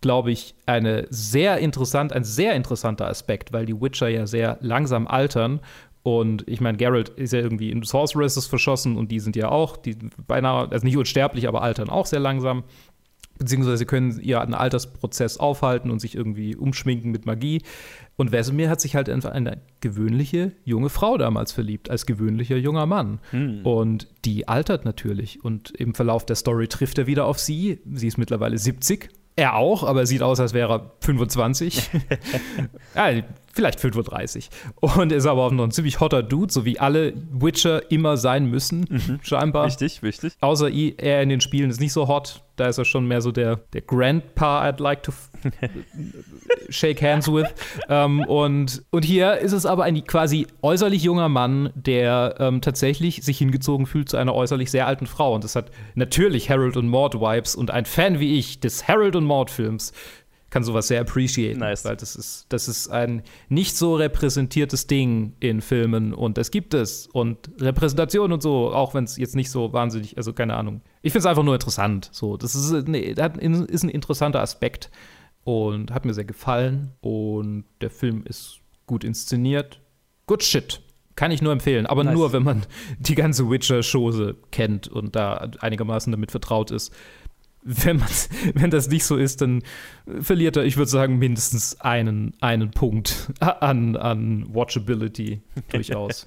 glaube 0.00 0.32
ich, 0.32 0.54
eine 0.66 1.06
sehr 1.08 1.60
interessant, 1.60 2.12
ein 2.12 2.24
sehr 2.24 2.54
interessanter 2.54 3.06
Aspekt, 3.06 3.54
weil 3.54 3.64
die 3.64 3.80
Witcher 3.80 4.08
ja 4.08 4.26
sehr 4.26 4.58
langsam 4.60 5.06
altern 5.06 5.60
und 6.04 6.46
ich 6.46 6.60
meine, 6.60 6.76
Geralt 6.76 7.08
ist 7.08 7.32
ja 7.32 7.40
irgendwie 7.40 7.70
in 7.70 7.82
Sorceresses 7.82 8.46
verschossen 8.46 8.98
und 8.98 9.10
die 9.10 9.20
sind 9.20 9.36
ja 9.36 9.48
auch, 9.48 9.78
die 9.78 9.96
beinahe, 10.26 10.70
also 10.70 10.84
nicht 10.84 10.98
unsterblich, 10.98 11.48
aber 11.48 11.62
altern 11.62 11.88
auch 11.88 12.04
sehr 12.04 12.20
langsam. 12.20 12.62
Beziehungsweise 13.38 13.86
können 13.86 14.20
ihr 14.20 14.42
einen 14.42 14.52
Altersprozess 14.52 15.38
aufhalten 15.38 15.90
und 15.90 16.00
sich 16.00 16.14
irgendwie 16.14 16.56
umschminken 16.56 17.10
mit 17.10 17.24
Magie. 17.24 17.62
Und 18.16 18.32
Vesemir 18.32 18.68
hat 18.68 18.82
sich 18.82 18.94
halt 18.94 19.08
in 19.08 19.24
eine 19.24 19.62
gewöhnliche 19.80 20.52
junge 20.62 20.90
Frau 20.90 21.16
damals 21.16 21.52
verliebt, 21.52 21.88
als 21.88 22.04
gewöhnlicher 22.04 22.58
junger 22.58 22.84
Mann. 22.84 23.18
Hm. 23.30 23.64
Und 23.64 24.08
die 24.26 24.46
altert 24.46 24.84
natürlich. 24.84 25.42
Und 25.42 25.70
im 25.70 25.94
Verlauf 25.94 26.26
der 26.26 26.36
Story 26.36 26.68
trifft 26.68 26.98
er 26.98 27.06
wieder 27.06 27.24
auf 27.24 27.38
sie. 27.38 27.80
Sie 27.90 28.08
ist 28.08 28.18
mittlerweile 28.18 28.58
70. 28.58 29.08
Er 29.36 29.56
auch, 29.56 29.82
aber 29.82 30.00
er 30.00 30.06
sieht 30.06 30.22
aus, 30.22 30.38
als 30.38 30.52
wäre 30.52 30.72
er 30.72 30.92
25. 31.00 31.90
ja, 32.94 33.22
vielleicht 33.54 33.80
35. 33.80 34.50
Und 34.80 35.12
ist 35.12 35.26
aber 35.26 35.42
auch 35.42 35.52
noch 35.52 35.64
ein 35.64 35.70
ziemlich 35.70 36.00
hotter 36.00 36.22
Dude, 36.22 36.52
so 36.52 36.64
wie 36.64 36.78
alle 36.78 37.14
Witcher 37.32 37.90
immer 37.90 38.16
sein 38.16 38.46
müssen, 38.46 38.86
mhm. 38.88 39.20
scheinbar. 39.22 39.66
Wichtig, 39.66 40.02
wichtig. 40.02 40.34
Außer 40.40 40.68
er 40.70 41.22
in 41.22 41.28
den 41.28 41.40
Spielen 41.40 41.70
ist 41.70 41.80
nicht 41.80 41.92
so 41.92 42.08
hot. 42.08 42.42
Da 42.56 42.68
ist 42.68 42.78
er 42.78 42.84
schon 42.84 43.06
mehr 43.06 43.20
so 43.20 43.32
der, 43.32 43.56
der 43.72 43.80
Grandpa 43.80 44.62
I'd 44.64 44.80
like 44.80 45.02
to 45.02 45.12
shake 46.68 47.02
hands 47.02 47.26
with. 47.26 47.46
um, 47.88 47.94
ähm, 47.94 48.24
und, 48.24 48.84
und 48.90 49.04
hier 49.04 49.38
ist 49.38 49.52
es 49.52 49.66
aber 49.66 49.84
ein 49.84 50.04
quasi 50.04 50.46
äußerlich 50.62 51.02
junger 51.02 51.28
Mann, 51.28 51.70
der 51.74 52.36
ähm, 52.38 52.60
tatsächlich 52.60 53.24
sich 53.24 53.38
hingezogen 53.38 53.86
fühlt 53.86 54.08
zu 54.08 54.16
einer 54.16 54.34
äußerlich 54.34 54.70
sehr 54.70 54.86
alten 54.86 55.06
Frau. 55.06 55.34
Und 55.34 55.42
das 55.42 55.56
hat 55.56 55.72
natürlich 55.96 56.48
Harold 56.48 56.76
und 56.76 56.88
Maud 56.88 57.14
Vibes. 57.20 57.56
Und 57.56 57.72
ein 57.72 57.86
Fan 57.86 58.20
wie 58.20 58.38
ich 58.38 58.60
des 58.60 58.86
Harold 58.86 59.16
und 59.16 59.24
Maud 59.24 59.50
Films 59.50 59.92
kann 60.54 60.62
sowas 60.62 60.86
sehr 60.86 61.00
appreciaten. 61.00 61.58
Nice. 61.58 61.84
Weil 61.84 61.96
das 61.96 62.14
ist, 62.14 62.46
das 62.48 62.68
ist 62.68 62.88
ein 62.88 63.24
nicht 63.48 63.76
so 63.76 63.96
repräsentiertes 63.96 64.86
Ding 64.86 65.32
in 65.40 65.60
Filmen 65.60 66.14
und 66.14 66.38
das 66.38 66.52
gibt 66.52 66.74
es. 66.74 67.08
Und 67.08 67.50
Repräsentation 67.60 68.30
und 68.30 68.40
so, 68.40 68.72
auch 68.72 68.94
wenn 68.94 69.02
es 69.02 69.16
jetzt 69.16 69.34
nicht 69.34 69.50
so 69.50 69.72
wahnsinnig, 69.72 70.16
also 70.16 70.32
keine 70.32 70.54
Ahnung. 70.54 70.80
Ich 71.02 71.10
finde 71.10 71.22
es 71.22 71.26
einfach 71.26 71.42
nur 71.42 71.54
interessant. 71.54 72.08
So, 72.12 72.36
das 72.36 72.54
ist, 72.54 72.86
nee, 72.86 73.00
ist 73.00 73.82
ein 73.82 73.88
interessanter 73.88 74.42
Aspekt 74.42 74.92
und 75.42 75.90
hat 75.90 76.04
mir 76.04 76.14
sehr 76.14 76.24
gefallen. 76.24 76.92
Und 77.00 77.64
der 77.80 77.90
Film 77.90 78.22
ist 78.24 78.60
gut 78.86 79.02
inszeniert. 79.02 79.80
Good 80.28 80.44
shit. 80.44 80.82
Kann 81.16 81.32
ich 81.32 81.42
nur 81.42 81.52
empfehlen, 81.52 81.86
aber 81.86 82.04
nice. 82.04 82.14
nur, 82.14 82.32
wenn 82.32 82.44
man 82.44 82.62
die 83.00 83.16
ganze 83.16 83.50
Witcher-Chose 83.50 84.36
kennt 84.52 84.86
und 84.86 85.16
da 85.16 85.50
einigermaßen 85.58 86.12
damit 86.12 86.30
vertraut 86.30 86.70
ist 86.70 86.94
wenn, 87.64 88.02
wenn 88.54 88.70
das 88.70 88.88
nicht 88.88 89.04
so 89.04 89.16
ist, 89.16 89.40
dann 89.40 89.62
verliert 90.20 90.56
er, 90.56 90.64
ich 90.64 90.76
würde 90.76 90.90
sagen, 90.90 91.18
mindestens 91.18 91.80
einen, 91.80 92.34
einen 92.40 92.70
Punkt 92.70 93.32
an, 93.40 93.96
an 93.96 94.46
Watchability 94.54 95.40
durchaus. 95.70 96.26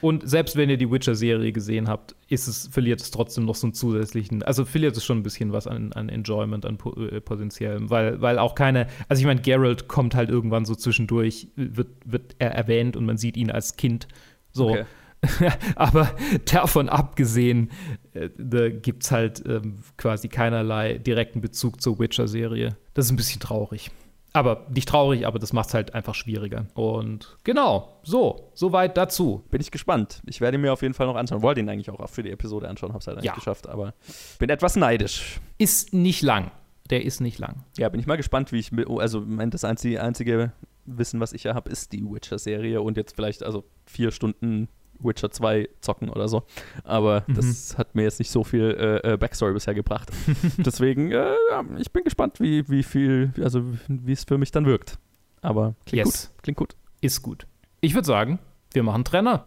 Und 0.00 0.26
selbst 0.28 0.56
wenn 0.56 0.70
ihr 0.70 0.78
die 0.78 0.90
Witcher-Serie 0.90 1.52
gesehen 1.52 1.88
habt, 1.88 2.16
ist 2.28 2.48
es, 2.48 2.66
verliert 2.68 3.02
es 3.02 3.10
trotzdem 3.10 3.44
noch 3.44 3.54
so 3.54 3.66
einen 3.66 3.74
zusätzlichen, 3.74 4.42
also 4.42 4.64
verliert 4.64 4.96
es 4.96 5.04
schon 5.04 5.18
ein 5.18 5.22
bisschen 5.22 5.52
was 5.52 5.66
an, 5.66 5.92
an 5.92 6.08
Enjoyment, 6.08 6.64
an 6.64 6.78
äh, 6.96 7.20
potenziellem, 7.20 7.90
weil, 7.90 8.22
weil 8.22 8.38
auch 8.38 8.54
keine, 8.54 8.86
also 9.08 9.20
ich 9.20 9.26
meine, 9.26 9.42
Geralt 9.42 9.86
kommt 9.86 10.14
halt 10.14 10.30
irgendwann 10.30 10.64
so 10.64 10.74
zwischendurch, 10.74 11.48
wird, 11.56 11.88
wird 12.06 12.36
er 12.38 12.52
erwähnt 12.52 12.96
und 12.96 13.04
man 13.04 13.18
sieht 13.18 13.36
ihn 13.36 13.50
als 13.50 13.76
Kind. 13.76 14.08
So. 14.52 14.70
Okay. 14.70 14.84
Aber 15.76 16.10
davon 16.50 16.88
abgesehen, 16.88 17.70
äh, 18.12 18.30
da 18.36 18.68
gibt 18.68 19.04
es 19.04 19.10
halt 19.10 19.42
ähm, 19.46 19.78
quasi 19.96 20.28
keinerlei 20.28 20.98
direkten 20.98 21.40
Bezug 21.40 21.80
zur 21.80 21.98
Witcher-Serie. 21.98 22.76
Das 22.94 23.06
ist 23.06 23.12
ein 23.12 23.16
bisschen 23.16 23.40
traurig. 23.40 23.90
Aber 24.36 24.66
nicht 24.68 24.88
traurig, 24.88 25.28
aber 25.28 25.38
das 25.38 25.52
macht 25.52 25.68
es 25.68 25.74
halt 25.74 25.94
einfach 25.94 26.16
schwieriger. 26.16 26.66
Und 26.74 27.38
genau, 27.44 28.00
so, 28.02 28.50
soweit 28.54 28.96
dazu. 28.96 29.44
Bin 29.48 29.60
ich 29.60 29.70
gespannt. 29.70 30.22
Ich 30.26 30.40
werde 30.40 30.58
ihn 30.58 30.60
mir 30.60 30.72
auf 30.72 30.82
jeden 30.82 30.92
Fall 30.92 31.06
noch 31.06 31.14
anschauen. 31.14 31.40
Wollte 31.40 31.60
ihn 31.60 31.68
eigentlich 31.68 31.88
auch 31.88 32.08
für 32.08 32.24
die 32.24 32.32
Episode 32.32 32.68
anschauen, 32.68 32.92
hab's 32.92 33.06
halt 33.06 33.18
nicht 33.18 33.26
ja. 33.26 33.34
geschafft, 33.34 33.68
aber 33.68 33.94
bin 34.40 34.50
etwas 34.50 34.74
neidisch. 34.74 35.40
Ist 35.56 35.94
nicht 35.94 36.22
lang. 36.22 36.50
der 36.90 37.04
ist 37.04 37.20
nicht 37.20 37.38
lang. 37.38 37.64
Ja, 37.78 37.88
bin 37.88 38.00
ich 38.00 38.06
mal 38.06 38.16
gespannt, 38.16 38.50
wie 38.50 38.58
ich, 38.58 38.72
oh, 38.88 38.98
also 38.98 39.20
das 39.20 39.62
einzige, 39.62 40.02
einzige 40.02 40.52
Wissen, 40.84 41.20
was 41.20 41.32
ich 41.32 41.44
ja 41.44 41.54
habe, 41.54 41.70
ist 41.70 41.92
die 41.92 42.04
Witcher-Serie 42.04 42.82
und 42.82 42.96
jetzt 42.96 43.14
vielleicht 43.14 43.44
also 43.44 43.64
vier 43.86 44.10
Stunden 44.10 44.68
Witcher 45.00 45.30
2 45.30 45.68
zocken 45.80 46.08
oder 46.08 46.28
so. 46.28 46.42
Aber 46.84 47.24
Mhm. 47.26 47.34
das 47.34 47.76
hat 47.78 47.94
mir 47.94 48.02
jetzt 48.02 48.18
nicht 48.18 48.30
so 48.30 48.44
viel 48.44 49.00
äh, 49.04 49.12
äh, 49.12 49.16
Backstory 49.16 49.52
bisher 49.52 49.74
gebracht. 49.74 50.10
Deswegen, 50.58 51.10
äh, 51.12 51.34
ja, 51.50 51.64
ich 51.78 51.92
bin 51.92 52.04
gespannt, 52.04 52.40
wie, 52.40 52.68
wie 52.68 52.82
viel, 52.82 53.32
also 53.42 53.62
wie 53.88 54.12
es 54.12 54.24
für 54.24 54.38
mich 54.38 54.50
dann 54.50 54.66
wirkt. 54.66 54.98
Aber 55.42 55.74
klingt 55.86 56.06
Yes. 56.06 56.30
gut. 56.34 56.42
Klingt 56.42 56.56
gut. 56.58 56.76
Ist 57.00 57.22
gut. 57.22 57.46
Ich 57.80 57.94
würde 57.94 58.06
sagen, 58.06 58.38
wir 58.72 58.82
machen 58.82 59.04
Trenner. 59.04 59.46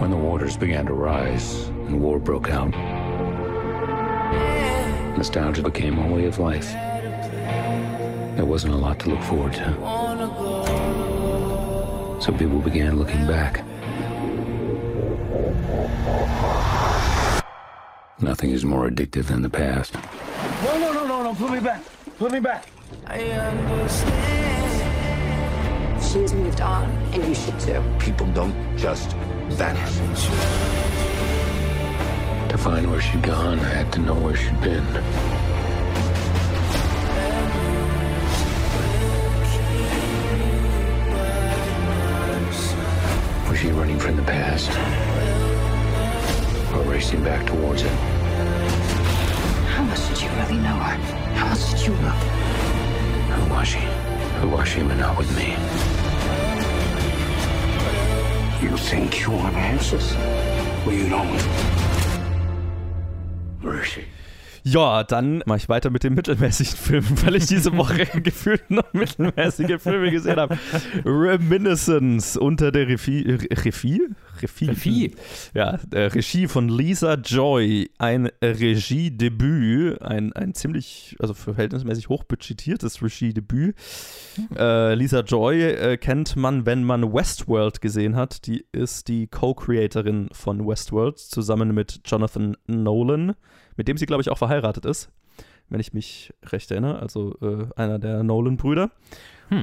When 0.00 0.10
the 0.10 0.16
waters 0.16 0.56
began 0.56 0.86
to 0.86 0.94
rise 0.94 1.68
and 1.88 2.00
war 2.02 2.18
broke 2.18 2.50
out, 2.50 2.72
nostalgia 5.16 5.62
became 5.62 5.98
a 5.98 6.06
way 6.14 6.26
of 6.26 6.38
life. 6.38 6.72
There 8.36 8.44
wasn't 8.46 8.74
a 8.74 8.76
lot 8.76 8.98
to 9.00 9.10
look 9.10 9.22
forward 9.22 9.54
to. 9.54 10.03
So 12.20 12.32
people 12.32 12.58
began 12.60 12.96
looking 12.98 13.26
back. 13.26 13.64
Nothing 18.20 18.50
is 18.50 18.64
more 18.64 18.88
addictive 18.88 19.26
than 19.26 19.42
the 19.42 19.50
past. 19.50 19.94
No, 20.64 20.78
no, 20.78 20.92
no, 20.92 21.06
no, 21.06 21.22
no. 21.24 21.34
Put 21.34 21.50
me 21.52 21.60
back. 21.60 21.82
Put 22.18 22.32
me 22.32 22.40
back. 22.40 22.66
I 23.06 23.20
understand. 23.30 24.74
She's 26.02 26.32
moved 26.32 26.60
on, 26.60 26.84
and 27.12 27.24
you 27.26 27.34
should 27.34 27.58
too. 27.60 27.82
People 27.98 28.26
don't 28.32 28.54
just 28.76 29.12
vanish. 29.48 29.98
To 32.50 32.56
find 32.56 32.90
where 32.90 33.00
she'd 33.00 33.22
gone, 33.22 33.58
I 33.58 33.68
had 33.68 33.92
to 33.94 33.98
know 33.98 34.14
where 34.14 34.36
she'd 34.36 34.60
been. 34.60 34.86
From 44.04 44.16
the 44.16 44.22
past? 44.24 44.68
Or 46.74 46.82
racing 46.82 47.24
back 47.24 47.46
towards 47.46 47.80
it? 47.80 47.88
How 49.74 49.82
much 49.82 50.06
did 50.08 50.20
you 50.20 50.28
really 50.28 50.58
know 50.58 50.76
her? 50.76 50.96
How 51.32 51.48
much 51.48 51.70
did 51.70 51.86
you 51.86 51.92
know? 52.04 52.16
Who 53.32 53.54
was 53.54 53.66
she? 53.66 53.78
Who 54.40 54.48
was 54.50 54.68
she 54.68 54.82
but 54.82 54.98
not 54.98 55.16
with 55.16 55.34
me? 55.34 55.52
You 58.60 58.76
think 58.76 59.22
you 59.22 59.30
want 59.30 59.56
answers? 59.56 60.12
Well, 60.84 60.94
you 60.94 61.08
don't. 61.08 61.40
Where 63.62 63.80
is 63.80 63.86
she? 63.86 64.04
Ja, 64.66 65.04
dann 65.04 65.42
mache 65.44 65.58
ich 65.58 65.68
weiter 65.68 65.90
mit 65.90 66.04
den 66.04 66.14
mittelmäßigen 66.14 66.74
Filmen, 66.74 67.22
weil 67.22 67.36
ich 67.36 67.46
diese 67.46 67.76
Woche 67.76 68.06
gefühlt 68.22 68.70
noch 68.70 68.90
mittelmäßige 68.94 69.80
Filme 69.80 70.10
gesehen 70.10 70.36
habe. 70.36 70.58
Reminiscence 71.04 72.38
unter 72.38 72.72
der 72.72 72.88
Regie. 72.88 73.38
Regie? 73.52 74.00
Regie? 74.44 74.66
Regie. 74.68 75.14
Ja, 75.54 75.78
äh, 75.92 76.06
Regie 76.06 76.48
von 76.48 76.68
Lisa 76.68 77.14
Joy. 77.14 77.90
Ein 77.98 78.30
Regiedebüt. 78.42 80.02
Ein, 80.02 80.32
ein 80.32 80.54
ziemlich, 80.54 81.16
also 81.20 81.34
verhältnismäßig 81.34 82.08
hochbudgetiertes 82.08 83.02
Regiedebüt. 83.02 83.76
Äh, 84.56 84.94
Lisa 84.94 85.20
Joy 85.20 85.62
äh, 85.62 85.96
kennt 85.96 86.36
man, 86.36 86.66
wenn 86.66 86.84
man 86.84 87.12
Westworld 87.12 87.80
gesehen 87.80 88.16
hat. 88.16 88.46
Die 88.46 88.64
ist 88.72 89.08
die 89.08 89.26
Co-Creatorin 89.26 90.28
von 90.32 90.66
Westworld 90.66 91.18
zusammen 91.18 91.74
mit 91.74 92.00
Jonathan 92.04 92.56
Nolan, 92.66 93.34
mit 93.76 93.88
dem 93.88 93.96
sie, 93.96 94.06
glaube 94.06 94.22
ich, 94.22 94.30
auch 94.30 94.38
verheiratet 94.38 94.84
ist, 94.84 95.10
wenn 95.68 95.80
ich 95.80 95.92
mich 95.92 96.32
recht 96.44 96.70
erinnere. 96.70 97.00
Also 97.00 97.36
äh, 97.40 97.66
einer 97.76 97.98
der 97.98 98.22
Nolan-Brüder. 98.22 98.90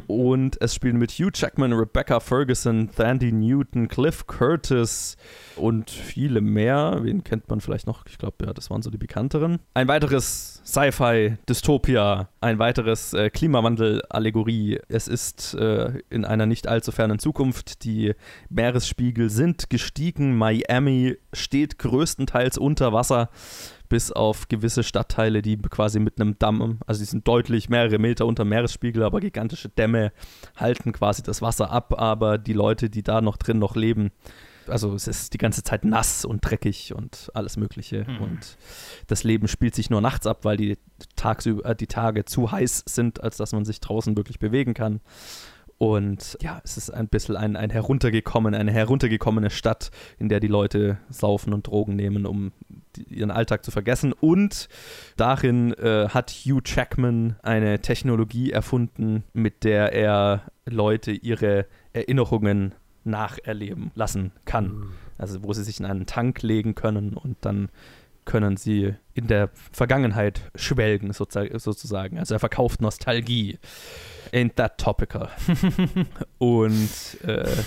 Und 0.08 0.62
es 0.62 0.76
spielen 0.76 0.98
mit 0.98 1.12
Hugh 1.12 1.32
Jackman, 1.34 1.74
Rebecca 1.74 2.20
Ferguson, 2.20 2.90
Thandi 2.96 3.32
Newton, 3.32 3.88
Cliff 3.88 4.28
Curtis 4.28 5.18
und 5.56 5.90
viele 5.90 6.42
mehr. 6.42 7.00
Wen 7.02 7.24
kennt 7.24 7.50
man 7.50 7.62
vielleicht 7.62 7.88
noch? 7.88 8.06
Ich 8.06 8.18
glaube, 8.18 8.46
ja, 8.46 8.54
das 8.54 8.70
waren 8.70 8.82
so 8.82 8.90
die 8.90 8.98
bekannteren. 8.98 9.60
Ein 9.74 9.88
weiteres 9.88 10.62
Sci-Fi-Dystopia, 10.66 12.30
ein 12.42 12.60
weiteres 12.60 13.14
äh, 13.14 13.30
Klimawandel-Allegorie. 13.30 14.80
Es 14.88 15.08
ist 15.08 15.56
äh, 15.56 16.00
in 16.10 16.26
einer 16.26 16.46
nicht 16.46 16.68
allzu 16.68 16.92
fernen 16.92 17.20
Zukunft. 17.20 17.84
Die 17.84 18.14
Meeresspiegel 18.50 19.30
sind 19.30 19.70
gestiegen. 19.70 20.38
Miami 20.38 21.18
steht 21.34 21.80
größtenteils 21.80 22.58
unter 22.58 22.94
Wasser 22.94 23.30
bis 23.92 24.10
auf 24.10 24.48
gewisse 24.48 24.84
Stadtteile, 24.84 25.42
die 25.42 25.58
quasi 25.58 26.00
mit 26.00 26.20
einem 26.20 26.40
Damm, 26.40 26.80
also 26.88 27.00
die 27.02 27.06
sind 27.06 27.28
deutlich 27.28 27.68
mehrere 27.68 28.00
Meter 28.00 28.26
unter 28.26 28.46
Meeresspiegel, 28.46 29.04
aber 29.04 29.20
gigantische 29.20 29.68
Dämme 29.68 30.14
halten 30.56 30.94
quasi 30.94 31.24
das 31.24 31.42
Wasser 31.42 31.72
ab, 31.72 32.00
aber 32.00 32.38
die 32.38 32.54
Leute, 32.54 32.90
die 32.90 33.04
da 33.04 33.20
noch 33.20 33.36
drin 33.36 33.60
noch 33.60 33.76
leben, 33.76 34.12
also 34.68 34.94
es 34.96 35.10
ist 35.10 35.34
die 35.34 35.38
ganze 35.38 35.64
Zeit 35.64 35.84
nass 35.84 36.24
und 36.24 36.40
dreckig 36.40 36.94
und 36.96 37.32
alles 37.34 37.58
Mögliche 37.58 38.06
Mhm. 38.08 38.22
und 38.22 38.58
das 39.08 39.26
Leben 39.26 39.50
spielt 39.50 39.76
sich 39.76 39.90
nur 39.90 40.00
nachts 40.00 40.26
ab, 40.26 40.46
weil 40.46 40.56
die 40.56 40.78
tagsüber 41.18 41.66
äh, 41.66 41.76
die 41.76 41.88
Tage 41.88 42.24
zu 42.24 42.50
heiß 42.50 42.84
sind, 42.86 43.22
als 43.22 43.36
dass 43.36 43.52
man 43.52 43.66
sich 43.66 43.82
draußen 43.82 44.16
wirklich 44.16 44.40
bewegen 44.40 44.74
kann. 44.74 45.02
Und 45.82 46.38
ja, 46.44 46.62
es 46.64 46.78
ist 46.78 46.92
ein 46.92 47.08
bisschen 47.08 47.36
ein, 47.36 47.56
ein 47.56 47.72
heruntergekommen, 47.72 48.54
eine 48.54 48.72
heruntergekommene 48.72 49.50
Stadt, 49.50 49.90
in 50.20 50.30
der 50.30 50.40
die 50.40 50.46
Leute 50.46 51.00
saufen 51.10 51.56
und 51.56 51.66
Drogen 51.66 51.96
nehmen, 51.96 52.28
um 52.28 52.52
ihren 53.10 53.32
Alltag 53.32 53.66
zu 53.66 53.72
vergessen. 53.72 54.14
Und 54.14 54.70
darin 55.18 55.74
äh, 55.74 56.10
hat 56.10 56.30
Hugh 56.30 56.62
Jackman 56.64 57.36
eine 57.42 57.80
Technologie 57.80 58.52
erfunden, 58.52 59.24
mit 59.34 59.64
der 59.64 59.92
er 59.94 60.44
Leute 60.68 61.14
ihre 61.14 61.66
Erinnerungen 61.94 62.76
nacherleben 63.04 63.90
lassen 63.96 64.34
kann. 64.46 64.92
Also 65.18 65.42
wo 65.42 65.52
sie 65.52 65.64
sich 65.64 65.80
in 65.80 65.88
einen 65.88 66.06
Tank 66.06 66.44
legen 66.44 66.76
können 66.76 67.16
und 67.16 67.38
dann 67.42 67.70
können 68.26 68.56
sie 68.56 68.94
in 69.16 69.26
der 69.26 69.50
Vergangenheit 69.72 70.52
schwelgen, 70.54 71.12
sozusagen. 71.12 72.20
Also 72.20 72.36
er 72.36 72.40
verkauft 72.40 72.82
Nostalgie. 72.82 73.58
Ain't 74.32 74.56
that 74.56 74.78
topical. 74.78 75.30
und 76.38 76.90
äh, 77.24 77.64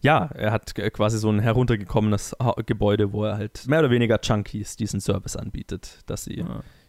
ja, 0.00 0.28
er 0.34 0.52
hat 0.52 0.74
quasi 0.74 1.18
so 1.18 1.30
ein 1.30 1.40
heruntergekommenes 1.40 2.36
Gebäude, 2.66 3.12
wo 3.12 3.24
er 3.24 3.38
halt 3.38 3.66
mehr 3.66 3.80
oder 3.80 3.90
weniger 3.90 4.18
Junkies 4.22 4.76
diesen 4.76 5.00
Service 5.00 5.36
anbietet, 5.36 6.00
dass 6.06 6.24
sie 6.24 6.44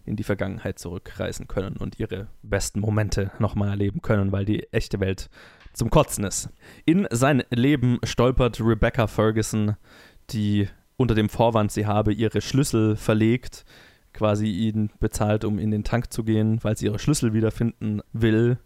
in 0.05 0.15
die 0.15 0.23
Vergangenheit 0.23 0.79
zurückreisen 0.79 1.47
können 1.47 1.77
und 1.77 1.99
ihre 1.99 2.27
besten 2.43 2.79
Momente 2.79 3.31
nochmal 3.39 3.69
erleben 3.69 4.01
können, 4.01 4.31
weil 4.31 4.45
die 4.45 4.71
echte 4.71 4.99
Welt 4.99 5.29
zum 5.73 5.89
Kotzen 5.89 6.23
ist. 6.23 6.49
In 6.85 7.07
sein 7.11 7.43
Leben 7.49 7.99
stolpert 8.03 8.59
Rebecca 8.61 9.07
Ferguson, 9.07 9.75
die 10.29 10.67
unter 10.97 11.15
dem 11.15 11.29
Vorwand, 11.29 11.71
sie 11.71 11.85
habe 11.85 12.13
ihre 12.13 12.41
Schlüssel 12.41 12.95
verlegt, 12.95 13.65
quasi 14.13 14.47
ihn 14.47 14.91
bezahlt, 14.99 15.43
um 15.43 15.59
in 15.59 15.71
den 15.71 15.83
Tank 15.83 16.13
zu 16.13 16.23
gehen, 16.23 16.63
weil 16.63 16.77
sie 16.77 16.85
ihre 16.85 16.99
Schlüssel 16.99 17.33
wiederfinden 17.33 18.01
will, 18.13 18.57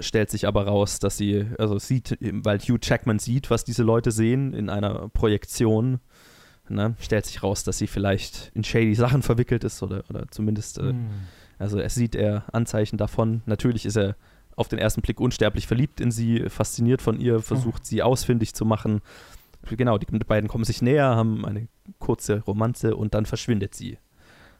stellt 0.00 0.30
sich 0.30 0.46
aber 0.46 0.66
raus, 0.66 0.98
dass 0.98 1.16
sie, 1.16 1.46
also 1.58 1.78
sieht, 1.78 2.18
weil 2.20 2.58
Hugh 2.58 2.78
Jackman 2.82 3.18
sieht, 3.18 3.50
was 3.50 3.64
diese 3.64 3.82
Leute 3.82 4.10
sehen 4.10 4.52
in 4.52 4.68
einer 4.68 5.08
Projektion, 5.10 6.00
ne, 6.68 6.96
stellt 6.98 7.26
sich 7.26 7.42
raus, 7.42 7.64
dass 7.64 7.78
sie 7.78 7.86
vielleicht 7.86 8.50
in 8.54 8.64
shady 8.64 8.94
Sachen 8.94 9.22
verwickelt 9.22 9.64
ist 9.64 9.82
oder, 9.82 10.04
oder 10.10 10.26
zumindest, 10.30 10.78
äh, 10.78 10.90
Hm. 10.90 11.06
also 11.58 11.78
es 11.78 11.94
sieht 11.94 12.14
er 12.14 12.44
Anzeichen 12.52 12.96
davon. 12.96 13.42
Natürlich 13.46 13.86
ist 13.86 13.96
er 13.96 14.16
auf 14.56 14.68
den 14.68 14.78
ersten 14.78 15.02
Blick 15.02 15.20
unsterblich 15.20 15.66
verliebt 15.66 16.00
in 16.00 16.10
sie, 16.10 16.48
fasziniert 16.48 17.02
von 17.02 17.20
ihr, 17.20 17.40
versucht 17.40 17.86
sie 17.86 18.02
ausfindig 18.02 18.54
zu 18.54 18.64
machen. 18.64 19.00
Genau, 19.68 19.98
die 19.98 20.06
beiden 20.06 20.48
kommen 20.48 20.64
sich 20.64 20.82
näher, 20.82 21.16
haben 21.16 21.44
eine 21.44 21.68
kurze 21.98 22.40
Romanze 22.40 22.96
und 22.96 23.14
dann 23.14 23.26
verschwindet 23.26 23.74
sie 23.74 23.98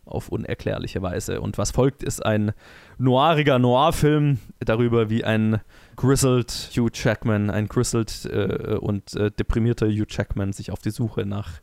auf 0.06 0.28
unerklärliche 0.28 1.02
Weise. 1.02 1.40
Und 1.40 1.58
was 1.58 1.70
folgt, 1.70 2.02
ist 2.02 2.24
ein 2.24 2.52
noiriger 2.98 3.58
Noir-Film 3.58 4.38
darüber, 4.60 5.10
wie 5.10 5.24
ein 5.24 5.60
grizzled 5.96 6.70
Hugh 6.76 6.90
Jackman, 6.92 7.50
ein 7.50 7.68
grizzled 7.68 8.26
äh, 8.26 8.76
und 8.76 9.14
äh, 9.16 9.30
deprimierter 9.30 9.86
Hugh 9.86 10.06
Jackman 10.08 10.52
sich 10.52 10.70
auf 10.70 10.80
die 10.80 10.90
Suche 10.90 11.26
nach 11.26 11.60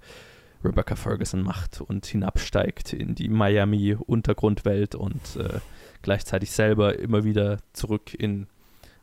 Rebecca 0.64 0.96
Ferguson 0.96 1.42
macht 1.42 1.82
und 1.82 2.06
hinabsteigt 2.06 2.94
in 2.94 3.16
die 3.16 3.30
Miami-Untergrundwelt 3.30 4.96
und 4.96 5.36
äh, 5.38 5.60
gleichzeitig 6.02 6.52
selber 6.52 7.00
immer 7.00 7.24
wieder 7.24 7.58
zurück 7.74 8.14
in, 8.14 8.48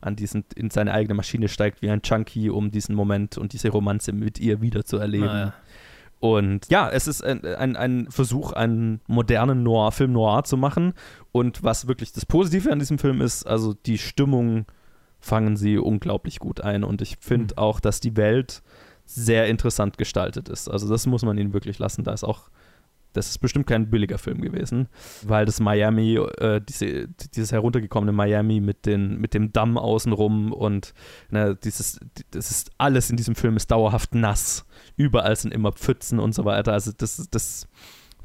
an 0.00 0.16
diesen, 0.16 0.44
in 0.54 0.70
seine 0.70 0.92
eigene 0.92 1.14
Maschine 1.14 1.48
steigt 1.48 1.82
wie 1.82 1.90
ein 1.90 2.00
Junkie, 2.04 2.50
um 2.50 2.70
diesen 2.70 2.94
Moment 2.94 3.38
und 3.38 3.52
diese 3.52 3.70
Romanze 3.70 4.12
mit 4.12 4.38
ihr 4.38 4.60
wieder 4.60 4.84
zu 4.84 4.98
erleben. 4.98 5.26
Naja. 5.26 5.54
Und 6.20 6.68
ja, 6.68 6.90
es 6.90 7.06
ist 7.06 7.22
ein, 7.22 7.44
ein, 7.44 7.76
ein 7.76 8.10
Versuch, 8.10 8.52
einen 8.52 9.00
modernen 9.06 9.62
Noir, 9.62 9.92
Film 9.92 10.12
Noir 10.12 10.44
zu 10.44 10.56
machen. 10.56 10.94
Und 11.32 11.62
was 11.62 11.86
wirklich 11.86 12.12
das 12.12 12.26
Positive 12.26 12.72
an 12.72 12.78
diesem 12.78 12.98
Film 12.98 13.20
ist, 13.20 13.46
also 13.46 13.74
die 13.74 13.98
Stimmung 13.98 14.66
fangen 15.20 15.56
sie 15.56 15.78
unglaublich 15.78 16.38
gut 16.38 16.60
ein. 16.60 16.84
Und 16.84 17.02
ich 17.02 17.18
finde 17.20 17.58
auch, 17.58 17.80
dass 17.80 18.00
die 18.00 18.16
Welt 18.16 18.62
sehr 19.04 19.46
interessant 19.46 19.96
gestaltet 19.96 20.48
ist. 20.48 20.68
Also 20.68 20.88
das 20.88 21.06
muss 21.06 21.22
man 21.22 21.38
ihnen 21.38 21.54
wirklich 21.54 21.78
lassen. 21.78 22.04
Da 22.04 22.12
ist 22.12 22.24
auch 22.24 22.50
das 23.12 23.30
ist 23.30 23.38
bestimmt 23.38 23.66
kein 23.66 23.90
billiger 23.90 24.18
Film 24.18 24.40
gewesen, 24.40 24.88
weil 25.22 25.46
das 25.46 25.60
Miami, 25.60 26.16
äh, 26.16 26.60
diese, 26.60 27.08
dieses 27.08 27.52
heruntergekommene 27.52 28.12
Miami 28.12 28.60
mit, 28.60 28.86
den, 28.86 29.18
mit 29.18 29.34
dem 29.34 29.52
Damm 29.52 29.78
außenrum 29.78 30.52
und 30.52 30.94
ne, 31.30 31.56
dieses, 31.56 32.00
das 32.30 32.50
ist 32.50 32.70
alles 32.78 33.10
in 33.10 33.16
diesem 33.16 33.34
Film 33.34 33.56
ist 33.56 33.70
dauerhaft 33.70 34.14
nass. 34.14 34.66
Überall 34.98 35.34
sind 35.36 35.54
immer 35.54 35.72
Pfützen 35.72 36.18
und 36.18 36.34
so 36.34 36.44
weiter. 36.44 36.74
Also 36.74 36.92
das, 36.94 37.26
das, 37.30 37.66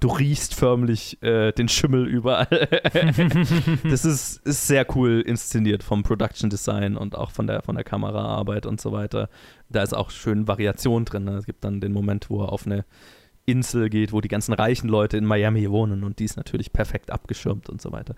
du 0.02 0.10
riechst 0.10 0.54
förmlich 0.54 1.22
äh, 1.24 1.54
den 1.54 1.70
Schimmel 1.70 2.06
überall. 2.08 2.68
das 3.90 4.04
ist, 4.04 4.46
ist 4.46 4.68
sehr 4.68 4.86
cool 4.96 5.22
inszeniert 5.22 5.84
vom 5.84 6.04
Production 6.04 6.50
Design 6.50 6.98
und 6.98 7.16
auch 7.16 7.32
von 7.32 7.48
der, 7.48 7.62
von 7.62 7.76
der 7.76 7.86
Kameraarbeit 7.86 8.66
und 8.66 8.82
so 8.82 8.92
weiter. 8.92 9.30
Da 9.70 9.82
ist 9.82 9.94
auch 9.94 10.12
schön 10.12 10.48
Variation 10.48 11.06
drin. 11.06 11.24
Ne? 11.24 11.38
Es 11.38 11.46
gibt 11.46 11.64
dann 11.64 11.80
den 11.80 11.94
Moment, 11.94 12.30
wo 12.30 12.42
er 12.42 12.52
auf 12.52 12.66
eine 12.66 12.84
Insel 13.46 13.90
geht, 13.90 14.14
wo 14.14 14.22
die 14.22 14.28
ganzen 14.28 14.54
reichen 14.54 14.88
Leute 14.90 15.18
in 15.18 15.26
Miami 15.26 15.70
wohnen 15.70 16.04
und 16.04 16.20
die 16.20 16.26
ist 16.26 16.38
natürlich 16.38 16.72
perfekt 16.72 17.12
abgeschirmt 17.12 17.70
und 17.70 17.82
so 17.82 17.92
weiter. 17.92 18.16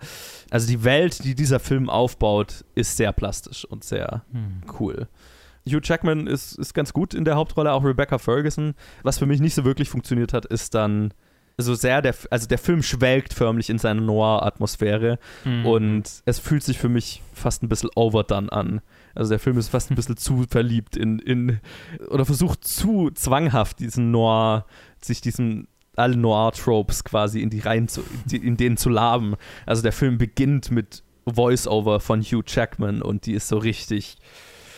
Also 0.50 0.68
die 0.68 0.84
Welt, 0.84 1.24
die 1.24 1.34
dieser 1.34 1.58
Film 1.58 1.90
aufbaut, 1.90 2.64
ist 2.74 2.96
sehr 2.96 3.12
plastisch 3.12 3.64
und 3.64 3.84
sehr 3.84 4.24
hm. 4.32 4.62
cool. 4.78 5.08
Hugh 5.66 5.80
Jackman 5.82 6.26
ist, 6.26 6.58
ist 6.58 6.74
ganz 6.74 6.92
gut 6.92 7.14
in 7.14 7.24
der 7.24 7.36
Hauptrolle, 7.36 7.72
auch 7.72 7.84
Rebecca 7.84 8.18
Ferguson. 8.18 8.74
Was 9.02 9.18
für 9.18 9.26
mich 9.26 9.40
nicht 9.40 9.54
so 9.54 9.64
wirklich 9.64 9.88
funktioniert 9.88 10.32
hat, 10.32 10.46
ist 10.46 10.74
dann 10.74 11.12
so 11.58 11.74
sehr 11.74 12.02
der, 12.02 12.14
also 12.30 12.46
der 12.46 12.58
Film 12.58 12.82
schwelgt 12.82 13.32
förmlich 13.32 13.70
in 13.70 13.78
seiner 13.78 14.02
Noir-Atmosphäre 14.02 15.18
mhm. 15.44 15.66
und 15.66 16.22
es 16.26 16.38
fühlt 16.38 16.62
sich 16.62 16.78
für 16.78 16.90
mich 16.90 17.22
fast 17.32 17.62
ein 17.62 17.68
bisschen 17.68 17.90
overdone 17.94 18.52
an. 18.52 18.82
Also 19.14 19.30
der 19.30 19.38
Film 19.38 19.56
ist 19.56 19.68
fast 19.68 19.90
ein 19.90 19.94
bisschen 19.94 20.16
zu 20.18 20.44
verliebt 20.48 20.96
in, 20.96 21.18
in 21.18 21.60
oder 22.10 22.26
versucht 22.26 22.64
zu 22.64 23.10
zwanghaft 23.10 23.80
diesen 23.80 24.10
Noir, 24.10 24.66
sich 25.00 25.20
diesen 25.20 25.68
alle 25.96 26.16
Noir-Tropes 26.16 27.04
quasi 27.04 27.40
in 27.40 27.48
die 27.48 27.60
Reihen 27.60 27.88
zu, 27.88 28.02
in 28.30 28.58
denen 28.58 28.76
zu 28.76 28.90
laben. 28.90 29.34
Also 29.64 29.82
der 29.82 29.92
Film 29.92 30.18
beginnt 30.18 30.70
mit 30.70 31.02
Voice-Over 31.26 32.00
von 32.00 32.20
Hugh 32.20 32.44
Jackman 32.46 33.00
und 33.00 33.24
die 33.24 33.32
ist 33.32 33.48
so 33.48 33.56
richtig 33.56 34.18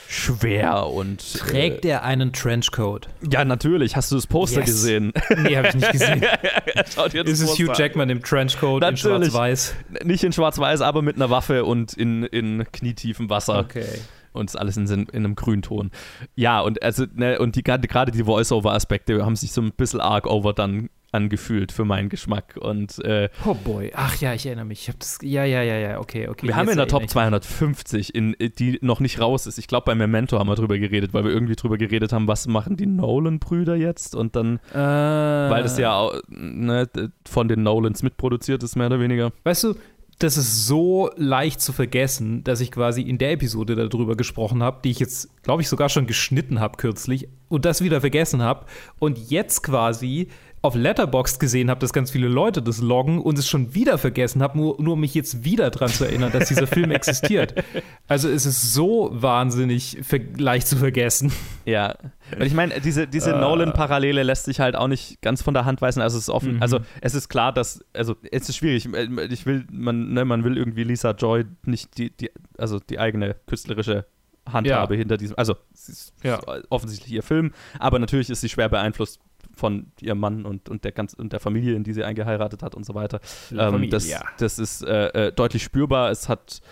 schwer 0.09 0.87
und. 0.87 1.35
Trägt 1.35 1.85
äh, 1.85 1.91
er 1.91 2.03
einen 2.03 2.33
Trenchcoat? 2.33 3.09
Ja, 3.31 3.45
natürlich. 3.45 3.95
Hast 3.95 4.11
du 4.11 4.17
das 4.17 4.27
Poster 4.27 4.61
yes. 4.61 4.71
gesehen? 4.71 5.13
Nee, 5.39 5.57
habe 5.57 5.69
ich 5.69 5.75
nicht 5.75 5.93
gesehen. 5.93 6.23
ist 7.25 7.41
es 7.41 7.59
Hugh 7.59 7.73
Jackman 7.77 8.11
im 8.11 8.23
Trenchcoat 8.23 8.81
natürlich. 8.81 9.27
in 9.27 9.31
Schwarz-Weiß? 9.31 9.75
Nicht 10.05 10.25
in 10.25 10.33
Schwarz-Weiß, 10.33 10.81
aber 10.81 11.03
mit 11.03 11.17
einer 11.17 11.31
Waffe 11.31 11.65
und 11.65 11.93
in, 11.93 12.25
in 12.25 12.65
knietiefem 12.73 13.31
Wasser. 13.31 13.61
Okay 13.61 13.87
und 14.33 14.51
ist 14.51 14.57
alles 14.57 14.77
in, 14.77 14.87
in 14.87 15.09
einem 15.13 15.35
Grünton. 15.35 15.91
Ja, 16.37 16.61
und 16.61 16.83
also, 16.83 17.07
ne, 17.15 17.39
und 17.39 17.57
die, 17.57 17.63
gerade 17.63 18.13
die 18.13 18.25
Voice-Over-Aspekte 18.25 19.25
haben 19.25 19.37
sich 19.37 19.53
so 19.53 19.61
ein 19.61 19.73
bisschen 19.73 20.01
arg 20.01 20.27
over 20.27 20.53
dann 20.53 20.91
angefühlt 21.13 21.73
für 21.73 21.85
meinen 21.85 22.09
Geschmack. 22.09 22.57
Und, 22.61 23.03
äh, 23.05 23.29
oh 23.45 23.55
boy, 23.55 23.93
ach 23.95 24.17
ja, 24.21 24.35
ich 24.35 24.47
erinnere 24.47 24.67
mich. 24.67 24.83
Ich 24.83 24.89
hab 24.89 24.99
das, 25.01 25.19
ja, 25.23 25.45
ja, 25.45 25.63
ja, 25.63 25.77
ja, 25.77 26.01
okay, 26.01 26.29
okay. 26.29 26.47
Wir 26.47 26.57
haben 26.57 26.69
in 26.69 26.77
der 26.77 26.89
Top 26.89 27.09
250, 27.09 28.15
in, 28.15 28.37
die 28.59 28.79
noch 28.83 29.01
nicht 29.01 29.21
raus 29.21 29.47
ist. 29.47 29.59
Ich 29.59 29.69
glaube, 29.69 29.87
bei 29.87 29.95
Memento 29.95 30.39
haben 30.39 30.49
wir 30.49 30.55
drüber 30.55 30.79
geredet, 30.79 31.15
weil 31.15 31.25
wir 31.25 31.31
irgendwie 31.31 31.57
drüber 31.57 31.79
geredet 31.79 32.13
haben, 32.13 32.29
was 32.29 32.47
machen 32.47 32.77
die 32.77 32.87
Nolan-Brüder 32.87 33.77
jetzt? 33.77 34.15
Und 34.15 34.37
dann, 34.37 34.61
äh, 34.73 34.77
weil 34.77 35.63
das 35.63 35.79
ja 35.79 36.11
ne, 36.29 36.89
von 37.27 37.49
den 37.49 37.63
Nolans 37.63 38.03
mitproduziert 38.03 38.63
ist, 38.63 38.77
mehr 38.77 38.89
oder 38.89 39.01
weniger. 39.01 39.33
Weißt 39.45 39.65
du, 39.65 39.75
das 40.19 40.37
ist 40.37 40.67
so 40.67 41.11
leicht 41.17 41.61
zu 41.61 41.73
vergessen, 41.73 42.43
dass 42.43 42.61
ich 42.61 42.73
quasi 42.73 43.03
in 43.03 43.19
der 43.19 43.33
Episode 43.33 43.77
darüber 43.77 44.17
gesprochen 44.17 44.63
habe, 44.63 44.81
die 44.83 44.91
ich 44.91 44.99
jetzt, 44.99 45.43
glaube 45.43 45.63
ich, 45.63 45.69
sogar 45.69 45.89
schon 45.89 46.09
geschnitten 46.09 46.59
habe 46.59 46.77
kürzlich 46.77 47.29
und 47.49 47.65
das 47.65 47.83
wieder 47.83 48.01
vergessen 48.01 48.43
habe 48.43 48.67
und 48.99 49.31
jetzt 49.31 49.63
quasi 49.63 50.29
auf 50.63 50.75
Letterboxd 50.75 51.39
gesehen 51.41 51.71
habe, 51.71 51.81
dass 51.81 51.93
ganz 51.93 52.11
viele 52.11 52.29
Leute 52.29 52.63
das 52.63 52.81
loggen 52.81 53.21
und 53.21 53.39
es 53.39 53.49
schon 53.49 53.75
wieder 53.75 53.99
vergessen 53.99 54.43
habe, 54.43 54.59
nur, 54.59 54.81
nur 54.81 54.97
mich 54.97 55.15
jetzt 55.15 55.45
wieder 55.45 55.71
daran 55.71 55.89
zu 55.89 56.05
erinnern, 56.05 56.33
dass 56.33 56.49
dieser 56.49 56.67
Film 56.67 56.91
existiert. 56.91 57.55
Also 58.11 58.31
es 58.31 58.47
ist 58.47 58.73
so 58.73 59.11
wahnsinnig 59.13 59.99
leicht 60.39 60.67
zu 60.67 60.77
vergessen. 60.77 61.31
Ja. 61.67 61.95
Und 62.35 62.47
ich 62.47 62.55
meine, 62.55 62.81
diese, 62.81 63.07
diese 63.07 63.35
uh. 63.35 63.39
Nolan-Parallele 63.39 64.23
lässt 64.23 64.47
sich 64.47 64.61
halt 64.61 64.77
auch 64.77 64.89
nicht 64.89 65.21
ganz 65.21 65.43
von 65.43 65.53
der 65.53 65.67
Hand 65.67 65.83
weisen. 65.83 66.01
Also 66.01 66.17
es 66.17 66.25
ist 66.25 66.31
offen, 66.31 66.55
mhm. 66.55 66.63
also 66.63 66.81
es 67.03 67.15
ist 67.15 67.29
klar, 67.29 67.53
dass, 67.53 67.85
also 67.93 68.17
es 68.31 68.49
ist 68.49 68.57
schwierig. 68.57 68.89
Ich 69.29 69.45
will, 69.45 69.67
man, 69.71 70.15
ne, 70.15 70.25
man 70.25 70.43
will 70.43 70.57
irgendwie 70.57 70.85
Lisa 70.85 71.11
Joy 71.11 71.45
nicht 71.67 71.99
die, 71.99 72.17
die, 72.17 72.31
also 72.57 72.79
die 72.79 72.99
eigene 72.99 73.37
künstlerische 73.47 74.07
Handhabe 74.51 74.95
ja. 74.95 74.99
hinter 74.99 75.19
diesem, 75.19 75.37
also 75.37 75.57
es 75.75 75.89
ist 75.89 76.15
ja. 76.23 76.41
offensichtlich 76.71 77.13
ihr 77.13 77.23
Film, 77.23 77.53
aber 77.79 77.99
natürlich 77.99 78.31
ist 78.31 78.41
sie 78.41 78.49
schwer 78.49 78.71
beeinflusst 78.71 79.21
von 79.59 79.93
ihrem 80.01 80.21
Mann 80.21 80.47
und, 80.47 80.69
und, 80.69 80.85
der 80.85 80.93
ganz, 80.93 81.15
und 81.15 81.33
der 81.33 81.41
Familie, 81.41 81.75
in 81.75 81.85
die 81.85 81.93
sie 81.93 82.05
eingeheiratet 82.05 82.63
hat 82.63 82.75
und 82.75 82.87
so 82.87 82.95
weiter. 82.95 83.21
Ähm, 83.51 83.91
das, 83.91 84.09
das 84.39 84.59
ist 84.59 84.83
äh, 84.83 85.27
äh, 85.29 85.33
deutlich 85.33 85.63
spürbar. 85.63 86.11
Es 86.11 86.29
hat 86.29 86.63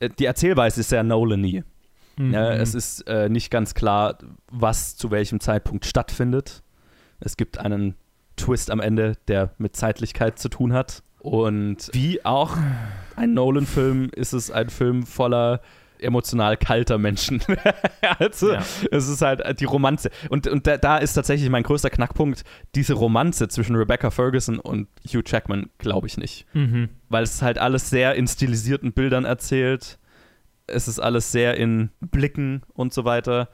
äh, 0.00 0.10
die 0.10 0.24
Erzählweise 0.24 0.80
ist 0.80 0.90
sehr 0.90 1.02
Nolan-y. 1.02 1.64
Mhm. 2.18 2.32
Ja, 2.32 2.52
es 2.52 2.74
ist 2.74 3.06
äh, 3.08 3.28
nicht 3.28 3.50
ganz 3.50 3.74
klar, 3.74 4.18
was 4.50 4.96
zu 4.96 5.10
welchem 5.10 5.40
Zeitpunkt 5.40 5.84
stattfindet. 5.84 6.62
Es 7.20 7.36
gibt 7.36 7.58
einen 7.58 7.94
Twist 8.36 8.70
am 8.70 8.80
Ende, 8.80 9.14
der 9.28 9.54
mit 9.58 9.76
Zeitlichkeit 9.76 10.38
zu 10.38 10.48
tun 10.48 10.72
hat. 10.72 11.02
Und 11.18 11.90
wie 11.92 12.24
auch 12.24 12.56
ein 13.16 13.34
Nolan-Film 13.34 14.10
ist 14.14 14.32
es 14.32 14.50
ein 14.50 14.70
Film 14.70 15.04
voller 15.04 15.60
emotional 16.00 16.56
kalter 16.56 16.98
Menschen. 16.98 17.42
also, 18.18 18.52
ja. 18.52 18.62
es 18.90 19.08
ist 19.08 19.22
halt 19.22 19.60
die 19.60 19.64
Romanze. 19.64 20.10
Und, 20.28 20.46
und 20.46 20.66
da, 20.66 20.76
da, 20.76 20.98
ist 20.98 21.14
tatsächlich 21.14 21.48
mein 21.50 21.62
größter 21.62 21.90
Knackpunkt, 21.90 22.44
diese 22.74 22.94
Romanze 22.94 23.48
zwischen 23.48 23.76
Rebecca 23.76 24.10
Ferguson 24.10 24.58
und 24.58 24.88
Hugh 25.06 25.22
Jackman, 25.24 25.70
glaube 25.78 26.06
ich 26.06 26.16
nicht. 26.16 26.46
Mhm. 26.54 26.88
Weil 27.08 27.24
es 27.24 27.42
halt 27.42 27.58
alles 27.58 27.90
sehr 27.90 28.14
in 28.14 28.26
stilisierten 28.26 28.92
Bildern 28.92 29.24
erzählt. 29.24 29.98
Es 30.66 30.88
ist 30.88 30.98
alles 30.98 31.32
sehr 31.32 31.56
in 31.56 31.90
Blicken 32.00 32.62
und 32.74 32.92
so 32.92 33.04
weiter. 33.04 33.48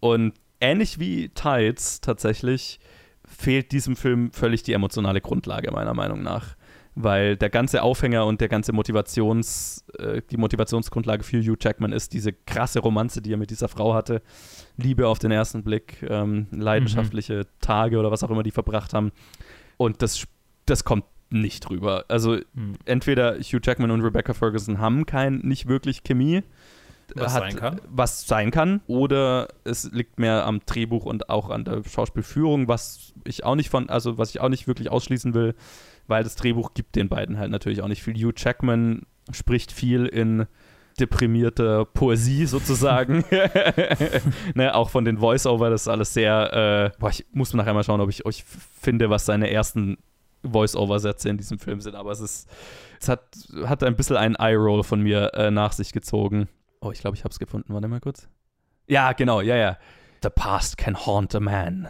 Und 0.00 0.34
ähnlich 0.60 0.98
wie 0.98 1.30
Tides 1.30 2.00
tatsächlich 2.00 2.80
fehlt 3.24 3.72
diesem 3.72 3.96
Film 3.96 4.32
völlig 4.32 4.62
die 4.62 4.72
emotionale 4.72 5.20
Grundlage, 5.20 5.70
meiner 5.70 5.94
Meinung 5.94 6.22
nach 6.22 6.56
weil 6.94 7.36
der 7.36 7.50
ganze 7.50 7.82
Aufhänger 7.82 8.26
und 8.26 8.40
der 8.40 8.48
ganze 8.48 8.72
Motivations, 8.72 9.84
äh, 9.98 10.22
die 10.30 10.36
Motivationsgrundlage 10.36 11.22
für 11.22 11.40
Hugh 11.40 11.56
Jackman 11.60 11.92
ist 11.92 12.12
diese 12.12 12.32
krasse 12.32 12.80
Romanze, 12.80 13.22
die 13.22 13.32
er 13.32 13.36
mit 13.36 13.50
dieser 13.50 13.68
Frau 13.68 13.94
hatte. 13.94 14.22
Liebe 14.76 15.06
auf 15.06 15.18
den 15.18 15.30
ersten 15.30 15.62
Blick, 15.62 16.04
ähm, 16.08 16.46
leidenschaftliche 16.50 17.38
mhm. 17.38 17.60
Tage 17.60 17.98
oder 17.98 18.10
was 18.10 18.22
auch 18.22 18.30
immer 18.30 18.42
die 18.42 18.50
verbracht 18.50 18.92
haben. 18.92 19.12
Und 19.76 20.02
das, 20.02 20.26
das 20.66 20.84
kommt 20.84 21.04
nicht 21.30 21.70
rüber. 21.70 22.04
Also 22.08 22.38
mhm. 22.54 22.74
entweder 22.84 23.38
Hugh 23.38 23.60
Jackman 23.62 23.90
und 23.90 24.02
Rebecca 24.02 24.34
Ferguson 24.34 24.78
haben 24.78 25.06
kein, 25.06 25.38
nicht 25.38 25.68
wirklich 25.68 26.02
Chemie. 26.02 26.42
Was 27.14 27.34
hat, 27.34 27.42
sein 27.42 27.56
kann. 27.56 27.80
Was 27.88 28.26
sein 28.26 28.50
kann. 28.52 28.80
Oder 28.86 29.48
es 29.64 29.90
liegt 29.90 30.20
mehr 30.20 30.46
am 30.46 30.60
Drehbuch 30.64 31.06
und 31.06 31.28
auch 31.28 31.50
an 31.50 31.64
der 31.64 31.82
Schauspielführung, 31.82 32.68
was 32.68 33.14
ich 33.24 33.42
auch 33.42 33.56
nicht 33.56 33.68
von, 33.68 33.88
also 33.88 34.16
was 34.16 34.30
ich 34.30 34.40
auch 34.40 34.48
nicht 34.48 34.68
wirklich 34.68 34.90
ausschließen 34.90 35.34
will 35.34 35.54
weil 36.10 36.24
das 36.24 36.36
Drehbuch 36.36 36.74
gibt 36.74 36.96
den 36.96 37.08
beiden 37.08 37.38
halt 37.38 37.50
natürlich 37.50 37.80
auch 37.80 37.88
nicht 37.88 38.02
viel. 38.02 38.14
Hugh 38.14 38.34
Jackman 38.36 39.06
spricht 39.30 39.72
viel 39.72 40.06
in 40.06 40.46
deprimierter 40.98 41.86
Poesie 41.86 42.46
sozusagen. 42.46 43.24
ne, 44.54 44.74
auch 44.74 44.90
von 44.90 45.04
den 45.04 45.18
Voice-Over, 45.18 45.70
das 45.70 45.82
ist 45.82 45.88
alles 45.88 46.12
sehr. 46.12 46.92
Äh, 46.92 46.98
boah, 46.98 47.10
ich 47.10 47.24
muss 47.32 47.54
nachher 47.54 47.72
mal 47.72 47.84
schauen, 47.84 48.00
ob 48.00 48.10
ich 48.10 48.26
euch 48.26 48.44
finde, 48.44 49.08
was 49.08 49.24
seine 49.24 49.50
ersten 49.50 49.98
Voice-Over-Sätze 50.42 51.28
in 51.28 51.38
diesem 51.38 51.58
Film 51.58 51.80
sind. 51.80 51.94
Aber 51.94 52.10
es 52.10 52.20
ist. 52.20 52.50
Es 53.00 53.08
hat, 53.08 53.22
hat 53.64 53.82
ein 53.82 53.96
bisschen 53.96 54.16
einen 54.16 54.34
Eye-Roll 54.34 54.82
von 54.82 55.00
mir 55.00 55.32
äh, 55.32 55.50
nach 55.50 55.72
sich 55.72 55.92
gezogen. 55.92 56.48
Oh, 56.82 56.90
ich 56.90 57.00
glaube, 57.00 57.16
ich 57.16 57.24
habe 57.24 57.32
es 57.32 57.38
gefunden. 57.38 57.72
Warte 57.72 57.88
mal 57.88 58.00
kurz. 58.00 58.28
Ja, 58.88 59.12
genau, 59.12 59.40
ja, 59.40 59.56
ja. 59.56 59.78
The 60.22 60.28
past 60.28 60.76
can 60.76 61.06
haunt 61.06 61.34
a 61.34 61.40
man, 61.40 61.88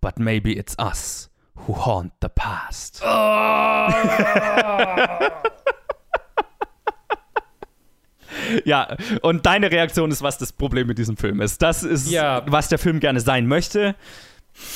but 0.00 0.20
maybe 0.20 0.52
it's 0.52 0.76
us 0.78 1.28
who 1.66 1.84
haunt 1.84 2.12
the 2.22 2.28
past. 2.34 3.02
Oh. 3.02 3.06
ja, 8.64 8.96
und 9.22 9.46
deine 9.46 9.70
Reaktion 9.70 10.10
ist, 10.10 10.22
was 10.22 10.38
das 10.38 10.52
Problem 10.52 10.86
mit 10.86 10.98
diesem 10.98 11.16
Film 11.16 11.40
ist. 11.40 11.62
Das 11.62 11.82
ist, 11.82 12.10
ja. 12.10 12.42
was 12.46 12.68
der 12.68 12.78
Film 12.78 13.00
gerne 13.00 13.20
sein 13.20 13.46
möchte, 13.46 13.94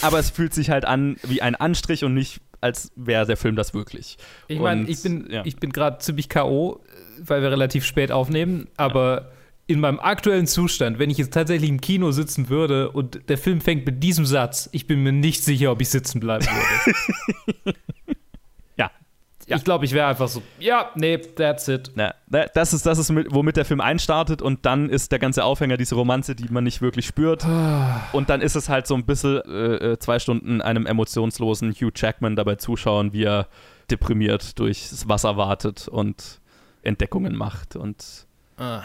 aber 0.00 0.18
es 0.18 0.30
fühlt 0.30 0.54
sich 0.54 0.70
halt 0.70 0.84
an 0.84 1.16
wie 1.22 1.42
ein 1.42 1.54
Anstrich 1.54 2.04
und 2.04 2.14
nicht, 2.14 2.40
als 2.60 2.92
wäre 2.96 3.26
der 3.26 3.36
Film 3.36 3.56
das 3.56 3.74
wirklich. 3.74 4.18
Ich 4.48 4.60
meine, 4.60 4.88
ich 4.88 5.02
bin, 5.02 5.28
ja. 5.30 5.42
bin 5.42 5.72
gerade 5.72 5.98
ziemlich 5.98 6.28
K.O., 6.28 6.80
weil 7.18 7.42
wir 7.42 7.50
relativ 7.50 7.84
spät 7.84 8.12
aufnehmen, 8.12 8.68
aber. 8.76 9.22
Ja 9.22 9.28
in 9.72 9.80
meinem 9.80 9.98
aktuellen 9.98 10.46
Zustand, 10.46 10.98
wenn 10.98 11.10
ich 11.10 11.18
jetzt 11.18 11.32
tatsächlich 11.32 11.70
im 11.70 11.80
Kino 11.80 12.10
sitzen 12.10 12.48
würde 12.48 12.90
und 12.90 13.28
der 13.28 13.38
Film 13.38 13.60
fängt 13.60 13.86
mit 13.86 14.02
diesem 14.02 14.26
Satz, 14.26 14.68
ich 14.72 14.86
bin 14.86 15.02
mir 15.02 15.12
nicht 15.12 15.42
sicher, 15.42 15.72
ob 15.72 15.80
ich 15.80 15.88
sitzen 15.88 16.20
bleiben 16.20 16.46
würde. 16.46 17.78
ja. 18.76 18.90
Ich 19.46 19.64
glaube, 19.64 19.84
ich 19.86 19.92
wäre 19.92 20.06
einfach 20.06 20.28
so, 20.28 20.42
ja, 20.58 20.90
nee, 20.94 21.16
that's 21.18 21.68
it. 21.68 21.90
Ja, 21.96 22.14
das 22.54 22.72
ist, 22.72 22.84
das 22.86 22.98
ist 22.98 23.10
mit, 23.10 23.28
womit 23.30 23.56
der 23.56 23.64
Film 23.64 23.80
einstartet 23.80 24.42
und 24.42 24.66
dann 24.66 24.88
ist 24.90 25.10
der 25.10 25.18
ganze 25.18 25.44
Aufhänger 25.44 25.76
diese 25.76 25.94
Romanze, 25.94 26.34
die 26.34 26.52
man 26.52 26.64
nicht 26.64 26.82
wirklich 26.82 27.06
spürt. 27.06 27.44
und 28.12 28.28
dann 28.30 28.40
ist 28.40 28.54
es 28.54 28.68
halt 28.68 28.86
so 28.86 28.94
ein 28.94 29.04
bisschen 29.04 29.38
äh, 29.40 29.96
zwei 29.98 30.18
Stunden 30.18 30.60
einem 30.60 30.86
emotionslosen 30.86 31.72
Hugh 31.72 31.92
Jackman 31.94 32.36
dabei 32.36 32.56
zuschauen, 32.56 33.12
wie 33.12 33.24
er 33.24 33.48
deprimiert 33.90 34.58
durchs 34.58 35.08
Wasser 35.08 35.36
wartet 35.36 35.88
und 35.88 36.40
Entdeckungen 36.82 37.34
macht 37.34 37.74
und 37.76 38.26
Ah. 38.58 38.82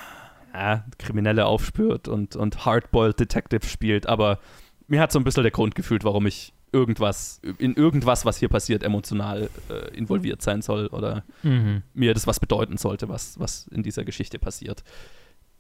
Ja, 0.58 0.86
Kriminelle 0.98 1.46
aufspürt 1.46 2.08
und, 2.08 2.36
und 2.36 2.66
Hardboiled 2.66 3.20
Detective 3.20 3.66
spielt. 3.66 4.08
Aber 4.08 4.40
mir 4.88 5.00
hat 5.00 5.12
so 5.12 5.20
ein 5.20 5.24
bisschen 5.24 5.44
der 5.44 5.52
Grund 5.52 5.76
gefühlt, 5.76 6.04
warum 6.04 6.26
ich 6.26 6.54
irgendwas, 6.72 7.40
in 7.60 7.76
irgendwas, 7.76 8.26
was 8.26 8.38
hier 8.38 8.50
passiert, 8.50 8.84
emotional 8.84 9.50
äh, 9.70 9.96
involviert 9.96 10.42
sein 10.42 10.62
soll 10.62 10.88
oder 10.88 11.24
Mhm. 11.44 11.84
mir 11.94 12.14
das 12.14 12.28
was 12.28 12.40
bedeuten 12.40 12.78
sollte, 12.78 13.08
was, 13.08 13.40
was 13.40 13.68
in 13.68 13.84
dieser 13.84 14.04
Geschichte 14.04 14.40
passiert. 14.40 14.84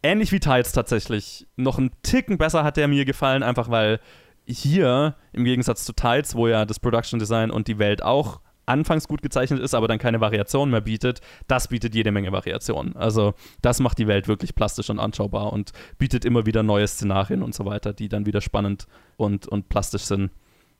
Ähnlich 0.03 0.31
wie 0.31 0.39
Tiles 0.39 0.71
tatsächlich. 0.73 1.47
Noch 1.55 1.77
einen 1.77 1.91
Ticken 2.03 2.37
besser 2.37 2.63
hat 2.63 2.77
der 2.77 2.87
mir 2.87 3.05
gefallen, 3.05 3.43
einfach 3.43 3.69
weil 3.69 3.99
hier, 4.45 5.15
im 5.33 5.43
Gegensatz 5.43 5.85
zu 5.85 5.93
Tiles, 5.93 6.35
wo 6.35 6.47
ja 6.47 6.65
das 6.65 6.79
Production 6.79 7.19
Design 7.19 7.51
und 7.51 7.67
die 7.67 7.79
Welt 7.79 8.01
auch 8.01 8.39
anfangs 8.67 9.07
gut 9.07 9.21
gezeichnet 9.21 9.59
ist, 9.59 9.73
aber 9.73 9.87
dann 9.87 9.97
keine 9.97 10.21
Variation 10.21 10.69
mehr 10.69 10.81
bietet, 10.81 11.21
das 11.47 11.67
bietet 11.67 11.95
jede 11.95 12.11
Menge 12.11 12.31
Variationen. 12.31 12.95
Also 12.95 13.33
das 13.61 13.79
macht 13.79 13.97
die 13.97 14.07
Welt 14.07 14.27
wirklich 14.27 14.55
plastisch 14.55 14.89
und 14.89 14.99
anschaubar 14.99 15.53
und 15.53 15.71
bietet 15.97 16.25
immer 16.25 16.45
wieder 16.45 16.63
neue 16.63 16.87
Szenarien 16.87 17.41
und 17.41 17.55
so 17.55 17.65
weiter, 17.65 17.93
die 17.93 18.09
dann 18.09 18.25
wieder 18.25 18.41
spannend 18.41 18.87
und, 19.15 19.47
und 19.47 19.69
plastisch 19.69 20.03
sind. 20.03 20.31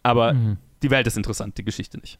Aber 0.04 0.34
Mhm. 0.34 0.58
die 0.84 0.92
Welt 0.92 1.08
ist 1.08 1.18
interessant, 1.18 1.58
die 1.58 1.66
Geschichte 1.66 1.98
nicht. 1.98 2.20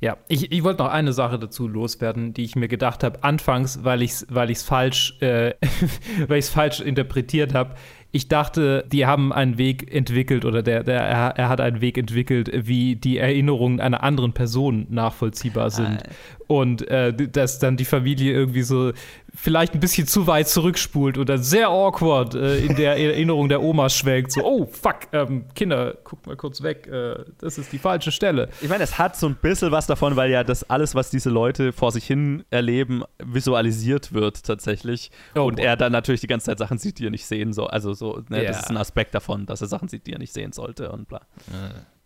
Ja, 0.00 0.18
ich, 0.28 0.52
ich 0.52 0.62
wollte 0.62 0.82
noch 0.82 0.90
eine 0.90 1.12
Sache 1.12 1.38
dazu 1.38 1.66
loswerden, 1.66 2.34
die 2.34 2.44
ich 2.44 2.56
mir 2.56 2.68
gedacht 2.68 3.02
habe, 3.02 3.24
anfangs, 3.24 3.84
weil 3.84 4.02
ich 4.02 4.10
es 4.10 4.26
weil 4.28 4.50
ich's 4.50 4.62
falsch, 4.62 5.16
äh, 5.22 5.54
weil 6.28 6.42
falsch 6.42 6.80
interpretiert 6.80 7.54
habe. 7.54 7.74
Ich 8.12 8.28
dachte, 8.28 8.84
die 8.90 9.04
haben 9.04 9.32
einen 9.32 9.58
Weg 9.58 9.92
entwickelt 9.92 10.44
oder 10.44 10.62
der, 10.62 10.84
der, 10.84 11.00
er, 11.02 11.36
er 11.36 11.48
hat 11.48 11.60
einen 11.60 11.80
Weg 11.80 11.98
entwickelt, 11.98 12.50
wie 12.52 12.96
die 12.96 13.18
Erinnerungen 13.18 13.80
einer 13.80 14.02
anderen 14.02 14.32
Person 14.32 14.86
nachvollziehbar 14.90 15.70
sind. 15.70 16.02
Und 16.46 16.88
äh, 16.88 17.12
dass 17.12 17.58
dann 17.58 17.76
die 17.76 17.84
Familie 17.84 18.32
irgendwie 18.32 18.62
so 18.62 18.92
vielleicht 19.36 19.74
ein 19.74 19.80
bisschen 19.80 20.06
zu 20.06 20.26
weit 20.26 20.48
zurückspult 20.48 21.18
oder 21.18 21.38
sehr 21.38 21.68
awkward 21.68 22.34
äh, 22.34 22.58
in 22.58 22.74
der 22.74 22.96
Erinnerung 22.96 23.48
der 23.48 23.62
Oma 23.62 23.88
schwelgt. 23.88 24.32
So, 24.32 24.42
oh, 24.44 24.66
fuck, 24.66 25.00
ähm, 25.12 25.44
Kinder, 25.54 25.94
guckt 26.04 26.26
mal 26.26 26.36
kurz 26.36 26.62
weg, 26.62 26.86
äh, 26.86 27.16
das 27.38 27.58
ist 27.58 27.72
die 27.72 27.78
falsche 27.78 28.10
Stelle. 28.10 28.48
Ich 28.62 28.68
meine, 28.68 28.82
es 28.82 28.98
hat 28.98 29.16
so 29.16 29.26
ein 29.28 29.36
bisschen 29.36 29.70
was 29.70 29.86
davon, 29.86 30.16
weil 30.16 30.30
ja 30.30 30.42
das 30.42 30.68
alles, 30.68 30.94
was 30.94 31.10
diese 31.10 31.30
Leute 31.30 31.72
vor 31.72 31.92
sich 31.92 32.06
hin 32.06 32.44
erleben, 32.50 33.04
visualisiert 33.22 34.12
wird 34.12 34.42
tatsächlich. 34.44 35.10
und 35.34 35.56
boah. 35.56 35.62
er 35.64 35.76
dann 35.76 35.92
natürlich 35.92 36.22
die 36.22 36.26
ganze 36.26 36.46
Zeit 36.46 36.58
Sachen 36.58 36.78
sieht, 36.78 36.98
die 36.98 37.06
er 37.06 37.10
nicht 37.10 37.26
sehen 37.26 37.52
soll. 37.52 37.68
Also 37.68 37.92
so, 37.92 38.22
ne, 38.28 38.42
das 38.44 38.56
Ja. 38.56 38.62
ist 38.62 38.70
ein 38.70 38.76
Aspekt 38.76 39.14
davon, 39.14 39.46
dass 39.46 39.60
er 39.60 39.68
Sachen 39.68 39.88
sieht, 39.88 40.06
die 40.06 40.12
er 40.12 40.18
nicht 40.18 40.32
sehen 40.32 40.52
sollte 40.52 40.90
und 40.90 41.06
bla. 41.08 41.20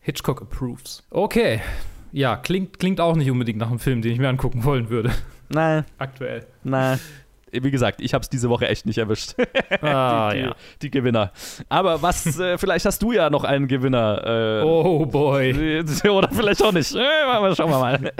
Hitchcock 0.00 0.42
approves. 0.42 1.02
Okay. 1.10 1.60
Ja, 2.12 2.36
klingt, 2.36 2.78
klingt 2.78 3.00
auch 3.00 3.14
nicht 3.14 3.30
unbedingt 3.30 3.58
nach 3.58 3.68
einem 3.70 3.78
Film, 3.78 4.02
den 4.02 4.12
ich 4.12 4.18
mir 4.18 4.28
angucken 4.28 4.64
wollen 4.64 4.90
würde. 4.90 5.10
Nein. 5.50 5.84
Aktuell. 5.98 6.46
Na, 6.62 6.98
wie 7.52 7.70
gesagt, 7.72 8.00
ich 8.00 8.14
habe 8.14 8.22
es 8.22 8.28
diese 8.28 8.48
Woche 8.48 8.68
echt 8.68 8.86
nicht 8.86 8.98
erwischt. 8.98 9.34
Ah, 9.82 10.30
die, 10.32 10.38
die, 10.38 10.44
ja. 10.44 10.54
die 10.82 10.90
Gewinner. 10.90 11.32
Aber 11.68 12.00
was, 12.02 12.38
äh, 12.38 12.58
vielleicht 12.58 12.84
hast 12.84 13.02
du 13.02 13.12
ja 13.12 13.30
noch 13.30 13.44
einen 13.44 13.66
Gewinner. 13.66 14.60
Äh, 14.60 14.62
Oh 14.64 15.06
boy. 15.06 15.82
Oder 16.08 16.28
vielleicht 16.30 16.62
auch 16.62 16.72
nicht. 16.72 16.94
Äh, 16.94 16.98
mal- 17.26 17.54
schauen 17.56 17.70
wir 17.70 17.78
mal. 17.78 18.12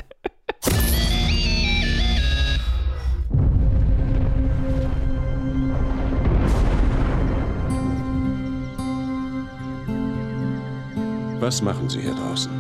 Was 11.41 11.63
machen 11.63 11.89
Sie 11.89 12.01
hier 12.01 12.15
draußen? 12.15 12.53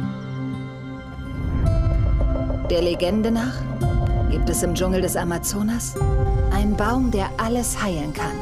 Der 2.71 2.83
Legende 2.83 3.31
nach 3.31 3.55
gibt 4.31 4.49
es 4.49 4.63
im 4.63 4.75
Dschungel 4.75 5.03
des 5.03 5.17
Amazonas 5.17 5.95
einen 6.53 6.77
Baum, 6.77 7.11
der 7.11 7.31
alles 7.37 7.83
heilen 7.83 8.13
kann, 8.13 8.37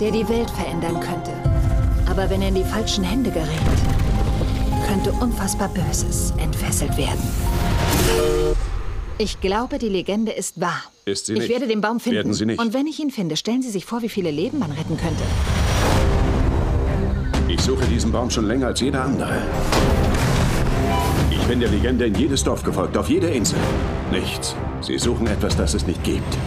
der 0.00 0.10
die 0.10 0.28
Welt 0.28 0.50
verändern 0.50 1.00
könnte. 1.00 1.32
Aber 2.08 2.30
wenn 2.30 2.42
er 2.42 2.48
in 2.48 2.54
die 2.54 2.64
falschen 2.64 3.04
Hände 3.04 3.30
gerät, 3.30 3.48
könnte 4.86 5.12
unfassbar 5.12 5.68
Böses 5.68 6.32
entfesselt 6.38 6.96
werden. 6.96 7.20
Ich 9.18 9.40
glaube, 9.40 9.78
die 9.78 9.88
Legende 9.88 10.32
ist 10.32 10.60
wahr. 10.60 10.82
Ist 11.04 11.26
sie 11.26 11.34
ich 11.34 11.40
nicht? 11.40 11.48
werde 11.50 11.66
den 11.66 11.80
Baum 11.80 12.00
finden. 12.00 12.16
Werden 12.16 12.34
Sie 12.34 12.46
nicht. 12.46 12.60
Und 12.60 12.74
wenn 12.74 12.86
ich 12.86 12.98
ihn 13.00 13.10
finde, 13.10 13.36
stellen 13.36 13.62
Sie 13.62 13.70
sich 13.70 13.84
vor, 13.84 14.02
wie 14.02 14.08
viele 14.08 14.30
Leben 14.30 14.58
man 14.58 14.70
retten 14.72 14.96
könnte. 14.96 15.22
Ich 17.48 17.60
suche 17.60 17.84
diesen 17.86 18.12
Baum 18.12 18.30
schon 18.30 18.46
länger 18.46 18.68
als 18.68 18.80
jeder 18.80 19.04
andere. 19.04 19.42
Ich 21.42 21.48
bin 21.48 21.58
der 21.58 21.70
Legende 21.70 22.06
in 22.06 22.14
jedes 22.14 22.44
Dorf 22.44 22.62
gefolgt, 22.62 22.96
auf 22.96 23.08
jede 23.08 23.26
Insel. 23.28 23.58
Nichts. 24.12 24.54
Sie 24.80 24.96
suchen 24.96 25.26
etwas, 25.26 25.56
das 25.56 25.74
es 25.74 25.84
nicht 25.88 26.02
gibt. 26.04 26.38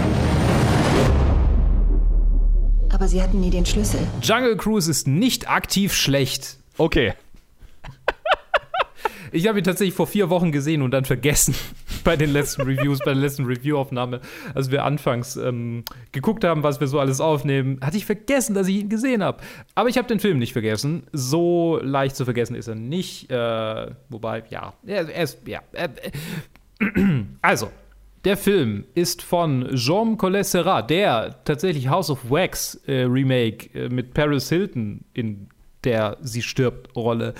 Aber 2.93 3.05
Sie 3.09 3.21
hatten 3.21 3.41
nie 3.41 3.49
den 3.49 3.65
Schlüssel. 3.65 3.99
Jungle 4.21 4.55
Cruise 4.55 4.89
ist 4.89 5.05
nicht 5.05 5.49
aktiv 5.49 5.93
schlecht. 5.93 6.57
Okay. 6.77 7.13
Ich 9.31 9.49
habe 9.49 9.57
ihn 9.57 9.65
tatsächlich 9.65 9.93
vor 9.95 10.07
vier 10.07 10.29
Wochen 10.29 10.53
gesehen 10.53 10.81
und 10.81 10.91
dann 10.91 11.03
vergessen 11.03 11.55
bei 12.05 12.15
den 12.15 12.31
letzten 12.31 12.61
Reviews, 12.61 12.99
bei 12.99 13.11
der 13.13 13.21
letzten 13.21 13.43
Review-Aufnahme, 13.43 14.21
als 14.53 14.71
wir 14.71 14.85
anfangs 14.85 15.35
ähm, 15.35 15.83
geguckt 16.13 16.45
haben, 16.45 16.63
was 16.63 16.79
wir 16.79 16.87
so 16.87 16.99
alles 16.99 17.19
aufnehmen, 17.19 17.79
hatte 17.81 17.97
ich 17.97 18.05
vergessen, 18.05 18.55
dass 18.55 18.69
ich 18.69 18.77
ihn 18.77 18.89
gesehen 18.89 19.21
habe. 19.21 19.43
Aber 19.73 19.89
ich 19.89 19.97
habe 19.97 20.07
den 20.07 20.21
Film 20.21 20.39
nicht 20.39 20.53
vergessen. 20.53 21.03
So 21.11 21.79
leicht 21.81 22.15
zu 22.15 22.23
vergessen 22.23 22.55
ist 22.55 22.67
er 22.67 22.75
nicht. 22.75 23.29
Äh, 23.29 23.91
wobei, 24.07 24.43
ja, 24.49 24.73
er, 24.85 25.09
er 25.09 25.23
ist, 25.23 25.45
ja. 25.45 25.59
Äh, 25.73 25.89
also, 27.41 27.69
der 28.23 28.37
Film 28.37 28.85
ist 28.93 29.21
von 29.21 29.75
Jean 29.75 30.17
Collet 30.17 30.45
Serrat, 30.45 30.89
der 30.89 31.43
tatsächlich 31.43 31.89
House 31.89 32.09
of 32.09 32.29
Wax 32.29 32.75
äh, 32.87 33.01
Remake 33.01 33.69
äh, 33.77 33.89
mit 33.89 34.13
Paris 34.13 34.49
Hilton 34.49 35.01
in 35.13 35.49
der 35.83 36.17
sie 36.21 36.41
stirbt 36.41 36.95
Rolle 36.95 37.35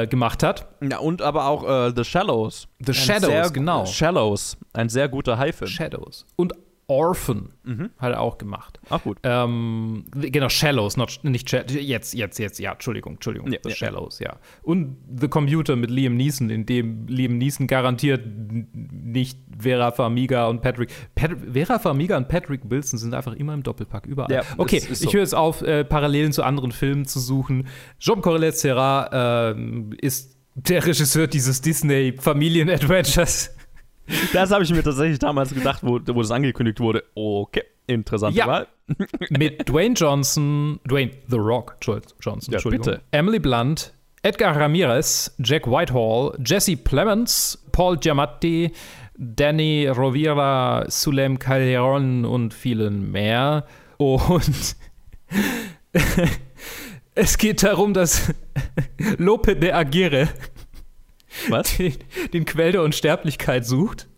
äh, 0.00 0.06
gemacht 0.06 0.42
hat. 0.42 0.66
Ja, 0.82 0.98
und 0.98 1.22
aber 1.22 1.46
auch 1.46 1.64
äh, 1.88 1.92
The 1.94 2.04
Shallows. 2.04 2.68
The 2.84 2.94
Shadows, 2.94 3.30
sehr- 3.30 3.50
genau. 3.50 3.86
Shallows. 3.86 4.56
Ein 4.72 4.88
sehr 4.88 5.08
guter 5.08 5.38
Haifilm. 5.38 5.70
Shadows. 5.70 6.26
Und 6.36 6.52
Orphan 6.88 7.50
Mhm. 7.64 7.90
hat 7.96 8.12
er 8.12 8.20
auch 8.20 8.38
gemacht. 8.38 8.80
Ach 8.90 9.02
gut. 9.02 9.18
Ähm, 9.22 10.04
genau, 10.14 10.48
Shallows, 10.48 10.96
not, 10.96 11.20
nicht 11.22 11.48
Sha- 11.48 11.62
jetzt, 11.68 12.12
jetzt, 12.12 12.38
jetzt, 12.38 12.58
ja, 12.58 12.72
Entschuldigung, 12.72 13.14
Entschuldigung, 13.14 13.50
Ja, 13.52 13.58
The 13.62 13.70
ja, 13.70 13.74
Shallows, 13.76 14.18
ja. 14.18 14.36
Und 14.62 14.96
The 15.18 15.28
Computer 15.28 15.76
mit 15.76 15.90
Liam 15.90 16.16
Neeson, 16.16 16.50
in 16.50 16.66
dem 16.66 17.06
Liam 17.06 17.38
Neeson 17.38 17.66
garantiert 17.66 18.22
nicht 18.24 19.38
Vera 19.58 19.92
Farmiga 19.92 20.48
und 20.48 20.60
Patrick, 20.60 20.90
Pat, 21.14 21.30
Vera 21.52 21.78
Farmiga 21.78 22.16
und 22.16 22.28
Patrick 22.28 22.62
Wilson 22.68 22.98
sind 22.98 23.14
einfach 23.14 23.34
immer 23.34 23.54
im 23.54 23.62
Doppelpack, 23.62 24.06
überall. 24.06 24.30
Ja, 24.32 24.42
okay, 24.58 24.80
so. 24.80 25.06
ich 25.06 25.14
höre 25.14 25.20
jetzt 25.22 25.34
auf, 25.34 25.62
äh, 25.62 25.84
Parallelen 25.84 26.32
zu 26.32 26.42
anderen 26.42 26.72
Filmen 26.72 27.06
zu 27.06 27.20
suchen. 27.20 27.68
Jean 28.00 28.20
Correlet 28.20 28.56
Serra 28.56 29.52
ähm, 29.52 29.92
ist 30.00 30.36
der 30.54 30.84
Regisseur 30.84 31.26
dieses 31.28 31.62
Disney-Familien-Adventures. 31.62 33.54
Das 34.32 34.50
habe 34.50 34.64
ich 34.64 34.70
mir 34.72 34.82
tatsächlich 34.82 35.18
damals 35.18 35.54
gedacht, 35.54 35.80
wo, 35.82 36.00
wo 36.06 36.20
das 36.22 36.30
angekündigt 36.30 36.80
wurde. 36.80 37.04
Okay, 37.14 37.62
interessante 37.86 38.38
Ja. 38.38 38.46
Wahl. 38.46 38.66
mit 39.30 39.68
Dwayne 39.68 39.94
Johnson, 39.94 40.80
Dwayne 40.88 41.12
The 41.28 41.36
Rock 41.36 41.76
Jo- 41.82 42.00
Johnson, 42.20 42.52
Ja, 42.52 42.56
Entschuldigung. 42.58 42.84
bitte. 42.86 43.00
Emily 43.12 43.38
Blunt, 43.38 43.92
Edgar 44.22 44.56
Ramirez, 44.56 45.34
Jack 45.38 45.66
Whitehall, 45.66 46.36
Jesse 46.44 46.76
Plemons, 46.76 47.64
Paul 47.72 47.96
Giamatti, 47.98 48.72
Danny 49.16 49.86
Rovira, 49.88 50.84
Sulem 50.88 51.38
Calderon 51.38 52.24
und 52.24 52.52
vielen 52.54 53.10
mehr. 53.12 53.66
Und 53.98 54.76
es 57.14 57.38
geht 57.38 57.62
darum, 57.62 57.94
dass 57.94 58.32
Lope 59.18 59.56
de 59.56 59.72
Aguirre 59.72 60.28
Was? 61.48 61.76
Den, 61.78 61.94
den 62.32 62.44
Quell 62.44 62.72
der 62.72 62.82
Unsterblichkeit 62.82 63.66
sucht. 63.66 64.08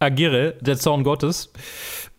Aguirre, 0.00 0.54
der 0.60 0.76
Zorn 0.76 1.02
Gottes. 1.02 1.52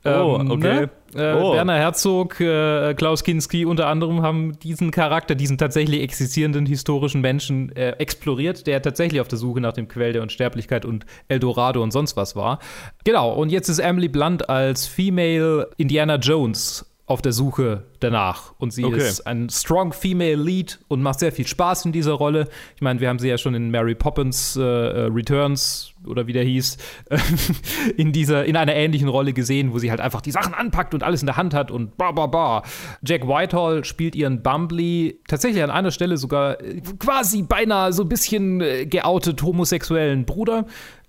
Oh, 0.03 0.39
okay. 0.49 0.57
ne? 0.57 0.89
Äh, 1.15 1.33
Oh. 1.33 1.53
Werner 1.53 1.75
Herzog, 1.75 2.39
äh, 2.39 2.93
Klaus 2.93 3.23
Kinski 3.23 3.65
unter 3.65 3.87
anderem 3.87 4.21
haben 4.21 4.59
diesen 4.59 4.91
Charakter, 4.91 5.33
diesen 5.35 5.57
tatsächlich 5.57 6.01
existierenden 6.01 6.65
historischen 6.65 7.21
Menschen 7.21 7.75
äh, 7.75 7.91
exploriert, 7.97 8.67
der 8.67 8.81
tatsächlich 8.81 9.19
auf 9.19 9.27
der 9.27 9.39
Suche 9.39 9.59
nach 9.59 9.73
dem 9.73 9.87
Quell 9.87 10.13
der 10.13 10.21
Unsterblichkeit 10.21 10.85
und 10.85 11.05
Eldorado 11.27 11.81
und 11.81 11.91
sonst 11.91 12.15
was 12.15 12.35
war. 12.35 12.59
Genau, 13.05 13.33
und 13.33 13.49
jetzt 13.51 13.69
ist 13.69 13.79
Emily 13.79 14.07
Blunt 14.07 14.49
als 14.49 14.85
Female 14.85 15.69
Indiana 15.77 16.15
Jones 16.17 16.85
auf 17.09 17.21
der 17.23 17.33
Suche 17.33 17.85
danach. 17.99 18.53
Und 18.59 18.71
sie 18.71 18.85
Okay. 18.85 18.97
ist 18.99 19.25
ein 19.25 19.49
strong 19.49 19.93
female 19.93 20.35
lead 20.35 20.79
und 20.87 21.01
macht 21.01 21.19
sehr 21.19 21.31
viel 21.31 21.47
Spaß 21.47 21.85
in 21.85 21.91
dieser 21.91 22.13
Rolle. 22.13 22.47
Ich 22.75 22.81
meine, 22.81 22.99
wir 22.99 23.09
haben 23.09 23.17
sie 23.19 23.27
ja 23.27 23.37
schon 23.39 23.55
in 23.55 23.71
Mary 23.71 23.95
Poppins 23.95 24.55
äh, 24.55 24.61
äh, 24.61 25.05
Returns 25.11 25.91
oder 26.05 26.27
wie 26.27 26.33
der 26.33 26.43
hieß, 26.43 26.77
in 27.97 28.11
dieser, 28.13 28.45
in 28.45 28.55
einer 28.55 28.75
ähnlichen 28.75 29.07
Rolle 29.09 29.33
gesehen, 29.33 29.73
wo 29.73 29.79
sie 29.79 29.89
halt 29.89 29.99
einfach 29.99 30.21
die 30.21 30.31
Sachen 30.31 30.53
anpackt 30.53 30.93
und 30.93 31.03
alles 31.03 31.21
in 31.21 31.25
der 31.25 31.35
Hand 31.35 31.53
hat 31.53 31.71
und 31.71 31.97
ba 31.97 32.11
ba 32.11 32.27
ba. 32.27 32.63
Jack 33.03 33.27
Whitehall 33.27 33.83
spielt 33.83 34.15
ihren 34.15 34.41
Bumbley 34.43 35.19
tatsächlich 35.27 35.63
an 35.63 35.71
einer 35.71 35.91
Stelle 35.91 36.17
sogar 36.17 36.61
äh, 36.61 36.81
quasi 36.99 37.41
beinahe 37.41 37.91
so 37.91 38.03
ein 38.03 38.09
bisschen 38.09 38.61
äh, 38.61 38.85
geoutet 38.85 39.41
homosexuellen 39.41 40.25
Bruder. 40.25 40.65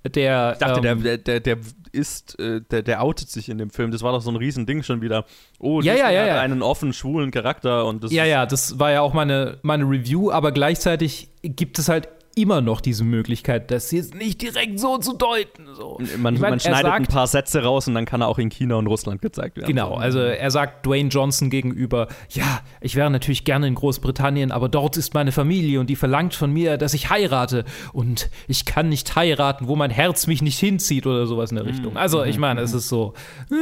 Der, 0.06 0.52
Ich 0.54 0.58
dachte, 0.58 0.86
ähm, 0.88 1.02
der, 1.02 1.18
der, 1.18 1.40
der 1.40 1.56
ist, 1.92 2.38
äh, 2.38 2.60
der, 2.70 2.82
der 2.82 3.02
outet 3.02 3.28
sich 3.30 3.48
in 3.48 3.58
dem 3.58 3.70
Film. 3.70 3.90
Das 3.90 4.02
war 4.02 4.12
doch 4.12 4.22
so 4.22 4.30
ein 4.30 4.36
Riesending 4.36 4.82
schon 4.82 5.02
wieder. 5.02 5.24
Oh, 5.58 5.80
Ja, 5.82 5.94
ja, 5.94 6.10
ja, 6.10 6.20
hat 6.22 6.28
ja. 6.28 6.40
einen 6.40 6.62
offen 6.62 6.92
schwulen 6.92 7.30
Charakter 7.30 7.84
und 7.86 8.04
das 8.04 8.12
Ja, 8.12 8.22
ist- 8.24 8.30
ja, 8.30 8.46
das 8.46 8.78
war 8.78 8.92
ja 8.92 9.00
auch 9.02 9.12
meine, 9.12 9.58
meine 9.62 9.84
Review, 9.84 10.30
aber 10.30 10.52
gleichzeitig 10.52 11.30
gibt 11.42 11.78
es 11.78 11.88
halt 11.88 12.08
immer 12.36 12.60
noch 12.60 12.80
diese 12.80 13.04
Möglichkeit, 13.04 13.70
das 13.70 13.90
jetzt 13.90 14.14
nicht 14.14 14.40
direkt 14.40 14.78
so 14.80 14.98
zu 14.98 15.14
deuten. 15.16 15.66
So. 15.74 15.98
Man, 16.18 16.34
Ich 16.34 16.40
mein, 16.40 16.50
man 16.50 16.60
schneidet 16.60 16.90
ein 16.90 17.02
sagt- 17.04 17.12
paar 17.12 17.26
Sätze 17.26 17.62
raus 17.62 17.88
und 17.88 17.94
dann 17.94 18.04
kann 18.04 18.20
er 18.22 18.28
auch 18.28 18.38
in 18.38 18.48
China 18.50 18.76
und 18.76 18.86
Russland 18.86 19.20
gezeigt 19.20 19.56
werden. 19.56 19.66
Genau, 19.68 19.94
also 19.94 20.20
er 20.20 20.50
sagt 20.50 20.86
Dwayne 20.86 21.08
Johnson 21.08 21.50
gegenüber, 21.50 22.08
ja, 22.30 22.60
ich 22.80 22.96
wäre 22.96 23.10
natürlich 23.10 23.44
gerne 23.44 23.66
in 23.66 23.74
Großbritannien, 23.74 24.52
aber 24.52 24.68
dort 24.68 24.96
ist 24.96 25.12
meine 25.14 25.32
Familie 25.32 25.80
und 25.80 25.88
die 25.88 25.96
verlangt 25.96 26.34
von 26.34 26.52
mir, 26.52 26.76
dass 26.78 26.94
ich 26.94 27.10
heirate 27.10 27.64
und 27.92 28.30
ich 28.48 28.64
kann 28.64 28.88
nicht 28.88 29.14
heiraten, 29.16 29.68
wo 29.68 29.76
mein 29.76 29.90
Herz 29.90 30.26
mich 30.26 30.42
nicht 30.42 30.58
hinzieht 30.58 31.06
oder 31.06 31.26
sowas 31.26 31.50
in 31.50 31.56
der 31.56 31.66
Richtung. 31.66 31.96
Also 31.96 32.24
ich 32.24 32.38
meine, 32.38 32.60
es 32.60 32.72
ist 32.72 32.88
so, 32.88 33.14
äh, 33.50 33.54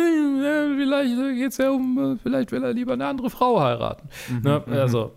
vielleicht 0.76 1.16
geht 1.38 1.50
es 1.52 1.56
ja 1.58 1.70
um, 1.70 2.14
äh, 2.16 2.18
vielleicht 2.22 2.52
will 2.52 2.62
er 2.62 2.72
lieber 2.72 2.92
eine 2.92 3.06
andere 3.06 3.30
Frau 3.30 3.60
heiraten. 3.60 4.08
Ne? 4.42 4.62
Also 4.70 5.12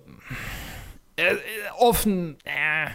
äh, 1.18 1.24
äh, 1.34 1.38
offen, 1.78 2.38
äh, 2.45 2.89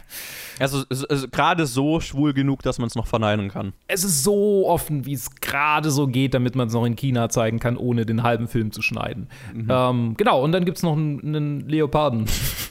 Also, 0.59 0.84
es 0.88 1.02
ist 1.02 1.32
gerade 1.32 1.66
so 1.66 2.00
schwul 2.00 2.32
genug, 2.32 2.62
dass 2.62 2.78
man 2.78 2.86
es 2.86 2.94
noch 2.94 3.07
verneinen 3.07 3.48
kann. 3.48 3.72
es 3.88 4.04
ist 4.04 4.24
so 4.24 4.66
offen, 4.66 5.07
wie 5.07 5.12
es 5.12 5.34
gerade 5.36 5.90
so 5.90 6.07
geht, 6.07 6.34
damit 6.34 6.54
man 6.54 6.68
es 6.68 6.74
noch 6.74 6.84
in 6.84 6.96
China 6.96 7.28
zeigen 7.28 7.59
kann, 7.59 7.76
ohne 7.76 8.07
den 8.07 8.22
halben 8.22 8.48
Film 8.48 8.72
zu 8.72 8.82
schneiden. 8.82 9.28
Ähm, 9.68 10.14
genau, 10.16 10.42
und 10.42 10.52
dann 10.52 10.64
gibt 10.64 10.78
es 10.78 10.82
noch 10.82 10.94
einen, 10.96 11.20
einen 11.22 11.68
Leoparden, 11.68 12.26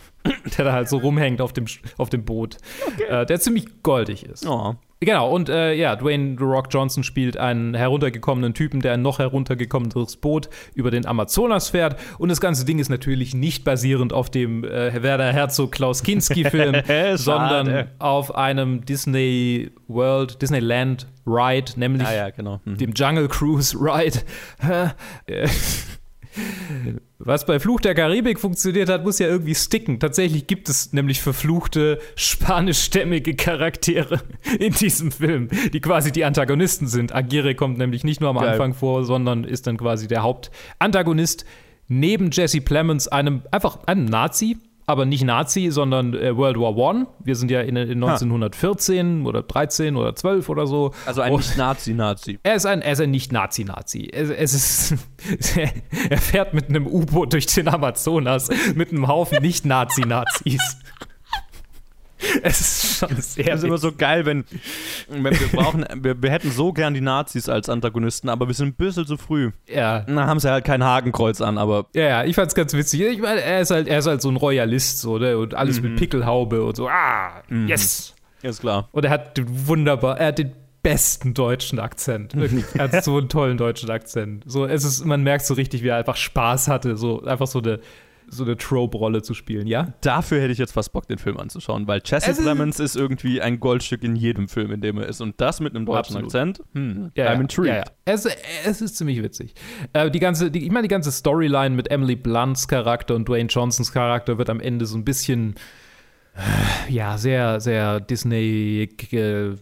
der 0.58 0.66
da 0.66 0.74
halt 0.74 0.90
so 0.90 0.98
rumhängt 0.98 1.42
auf 1.42 1.54
dem, 1.54 1.66
auf 1.98 2.10
dem 2.10 2.26
Boot, 2.26 2.58
äh, 3.10 3.26
der 3.26 3.40
ziemlich 3.40 3.84
goldig 3.84 4.26
ist. 4.26 4.48
Oh. 4.48 4.76
Genau, 5.06 5.30
und 5.30 5.50
äh, 5.50 5.74
ja, 5.74 5.96
Dwayne 5.96 6.36
The 6.38 6.44
Rock 6.44 6.68
Johnson 6.72 7.04
spielt 7.04 7.38
einen 7.38 7.76
heruntergekommenen 7.76 8.54
Typen, 8.54 8.82
der 8.82 8.94
ein 8.94 9.02
noch 9.02 9.20
heruntergekommenes 9.20 10.18
Boot 10.18 10.50
über 10.74 10.92
den 10.92 11.06
Amazonas 11.06 11.70
fährt. 11.70 12.00
Und 12.18 12.30
das 12.30 12.42
ganze 12.42 12.66
Ding 12.66 12.80
ist 12.80 12.90
natürlich 12.90 13.34
nicht 13.34 13.64
basierend 13.64 14.14
auf 14.14 14.30
dem 14.30 14.64
äh, 14.64 15.02
Werner 15.02 15.32
Herzog 15.32 15.72
Klaus 15.72 16.04
Kinski-Film, 16.04 16.82
sondern 17.16 17.90
auf 18.00 18.36
einem 18.36 18.84
Disney 18.86 19.72
World, 19.88 20.42
Disneyland 20.42 21.08
Ride, 21.28 21.74
nämlich 21.76 22.08
Ah 22.08 22.14
ja, 22.14 22.30
genau. 22.30 22.60
Mhm. 22.66 22.78
dem 22.78 22.94
Jungle 22.94 23.28
Cruise 23.28 23.76
Ride. 23.78 24.20
Was 27.18 27.46
bei 27.46 27.60
Fluch 27.60 27.80
der 27.80 27.96
Karibik 27.96 28.40
funktioniert 28.40 28.90
hat, 28.90 29.04
muss 29.04 29.20
ja 29.20 29.28
irgendwie 29.28 29.56
sticken. 29.56 30.00
Tatsächlich 30.00 30.48
gibt 30.48 30.70
es 30.70 30.94
nämlich 30.94 31.22
verfluchte 31.22 32.00
spanischstämmige 32.16 33.36
Charaktere 33.36 34.22
in 34.60 34.74
diesem 34.74 35.12
Film, 35.12 35.50
die 35.74 35.80
quasi 35.80 36.12
die 36.12 36.26
Antagonisten 36.26 36.88
sind. 36.88 37.16
Aguirre 37.16 37.56
kommt 37.56 37.78
nämlich 37.78 38.04
nicht 38.04 38.22
nur 38.22 38.30
am 38.30 38.38
Geil. 38.38 38.50
Anfang 38.50 38.74
vor, 38.74 39.06
sondern 39.06 39.44
ist 39.44 39.68
dann 39.68 39.78
quasi 39.78 40.08
der 40.08 40.24
Hauptantagonist 40.24 41.46
neben 41.88 42.32
Jesse 42.32 42.62
Plemons, 42.62 43.08
einem 43.08 43.44
einfach 43.52 43.84
einem 43.86 44.06
Nazi, 44.06 44.58
aber 44.86 45.06
nicht 45.06 45.24
Nazi, 45.24 45.70
sondern 45.72 46.14
äh, 46.14 46.36
World 46.36 46.60
War 46.60 46.76
One. 46.76 47.08
Wir 47.24 47.36
sind 47.36 47.50
ja 47.50 47.62
in, 47.62 47.76
in 47.76 48.04
1914 48.04 49.26
oder 49.26 49.42
13 49.42 49.96
oder 49.96 50.16
12 50.16 50.50
oder 50.50 50.68
so. 50.68 50.92
Also 51.06 51.22
ein 51.22 51.34
Nicht-Nazi-Nazi. 51.34 52.40
er 52.44 52.56
ist 52.56 52.66
ein, 52.66 52.82
er 52.82 52.94
ist 52.94 53.02
ein 53.02 53.12
Nicht-Nazi-Nazi. 53.12 54.10
Es, 54.14 54.30
es 54.30 54.54
ist, 54.54 54.96
er 56.10 56.18
fährt 56.18 56.54
mit 56.54 56.70
einem 56.70 56.86
U-Boot 56.88 57.34
durch 57.34 57.48
den 57.48 57.68
Amazonas 57.68 58.50
mit 58.76 58.92
einem 58.92 59.08
Haufen 59.08 59.42
Nicht-Nazi-Nazis. 59.42 60.78
Es 62.48 62.62
ist 62.62 62.98
schon 63.00 63.22
sehr. 63.22 63.46
Das 63.46 63.60
ist 63.60 63.64
immer 63.64 63.80
so 63.80 63.92
geil, 63.92 64.26
wenn, 64.28 64.46
wenn 65.10 65.40
wir 65.40 65.48
brauchen, 65.48 65.84
wir, 65.96 66.22
wir 66.22 66.30
hätten 66.30 66.52
so 66.52 66.74
gern 66.74 66.94
die 66.94 67.02
Nazis 67.02 67.50
als 67.50 67.70
Antagonisten, 67.70 68.30
aber 68.30 68.46
wir 68.46 68.54
sind 68.54 68.68
ein 68.68 68.74
bisschen 68.74 69.08
zu 69.08 69.18
früh. 69.18 69.52
Ja. 69.68 70.06
Na, 70.08 70.28
haben 70.28 70.40
sie 70.40 70.52
halt 70.52 70.64
kein 70.64 70.84
Hakenkreuz 70.84 71.42
an, 71.42 71.58
aber 71.58 71.88
Ja, 71.96 72.04
ja, 72.04 72.24
ich 72.24 72.36
fand's 72.36 72.54
ganz 72.54 72.74
witzig. 72.74 73.02
Ich 73.02 73.20
meine, 73.20 73.42
er 73.42 73.62
ist 73.62 73.72
halt, 73.72 73.88
er 73.88 73.98
ist 73.98 74.06
halt 74.06 74.22
so 74.22 74.30
ein 74.30 74.36
Royalist, 74.36 75.00
so, 75.00 75.18
ne? 75.18 75.38
Und 75.40 75.56
alles 75.56 75.82
mit 75.82 75.96
Pickelhaube 75.96 76.64
und 76.64 76.76
so. 76.76 76.88
Ah, 76.88 77.42
yes! 77.68 78.14
ist 78.44 78.62
klar. 78.62 78.90
Und 78.92 79.06
er 79.06 79.12
hat 79.12 79.38
den 79.38 79.68
wunderbar, 79.68 80.20
er 80.20 80.28
hat 80.28 80.38
den 80.38 80.52
besten 80.84 81.34
deutschen 81.34 81.80
Akzent. 81.80 82.36
Wirklich. 82.36 82.64
Er 82.76 82.92
hat 82.92 83.04
so 83.04 83.18
einen 83.18 83.28
tollen 83.28 83.58
deutschen 83.58 83.90
Akzent. 83.90 84.44
So, 84.46 84.66
es 84.68 84.84
ist, 84.84 85.04
man 85.04 85.24
merkt 85.24 85.46
so 85.46 85.56
richtig, 85.56 85.82
wie 85.82 85.88
er 85.88 85.98
einfach 85.98 86.16
Spaß 86.16 86.68
hatte, 86.68 86.96
so 86.96 87.24
einfach 87.24 87.48
so 87.48 87.58
eine, 87.58 87.80
so 88.28 88.44
eine 88.44 88.58
Trope-Rolle 88.58 89.22
zu 89.22 89.34
spielen, 89.34 89.68
ja? 89.68 89.94
Dafür 90.02 90.42
hätte 90.42 90.52
ich 90.52 90.58
jetzt 90.58 90.74
fast 90.74 90.92
Bock, 90.94 91.08
den 91.08 91.18
Film 91.18 91.38
anzuschauen, 91.38 91.88
weil 91.88 92.02
Jesse 92.04 92.32
Es 92.32 92.38
ist- 92.38 92.44
Plemons 92.44 92.80
ist 92.80 92.96
irgendwie 92.96 93.42
ein 93.42 93.60
Goldstück 93.60 94.04
in 94.04 94.16
jedem 94.16 94.48
Film, 94.48 94.72
in 94.72 94.82
dem 94.82 94.98
er 94.98 95.08
ist. 95.08 95.22
Und 95.22 95.40
das 95.42 95.60
mit 95.60 95.76
einem 95.76 95.86
deutschen 95.86 96.18
Absolut. 96.18 96.26
Akzent, 96.26 96.62
hm, 96.74 97.12
Ja, 97.16 97.32
I'm 97.32 97.42
intrigued. 97.42 97.68
Ja, 97.70 97.76
ja. 97.78 97.84
Es, 98.06 98.26
es 98.66 98.82
ist 98.82 98.98
ziemlich 98.98 99.22
witzig. 99.24 99.54
Äh, 99.94 100.10
die 100.12 100.20
ganze, 100.20 100.52
die, 100.52 100.64
ich 100.66 100.72
meine, 100.72 100.88
die 100.88 100.92
ganze 100.94 101.12
Storyline 101.12 101.76
mit 101.76 101.90
Emily 101.92 102.16
Blunts 102.16 102.68
Charakter 102.68 103.16
und 103.16 103.28
Dwayne 103.28 103.48
Johnsons 103.50 103.92
Charakter 103.92 104.38
wird 104.38 104.50
am 104.50 104.60
Ende 104.60 104.86
so 104.86 104.98
ein 104.98 105.06
bisschen, 105.06 105.56
äh, 106.36 106.92
ja, 106.92 107.18
sehr, 107.18 107.60
sehr 107.62 108.00
Disney 108.00 108.90
äh, 109.12 109.56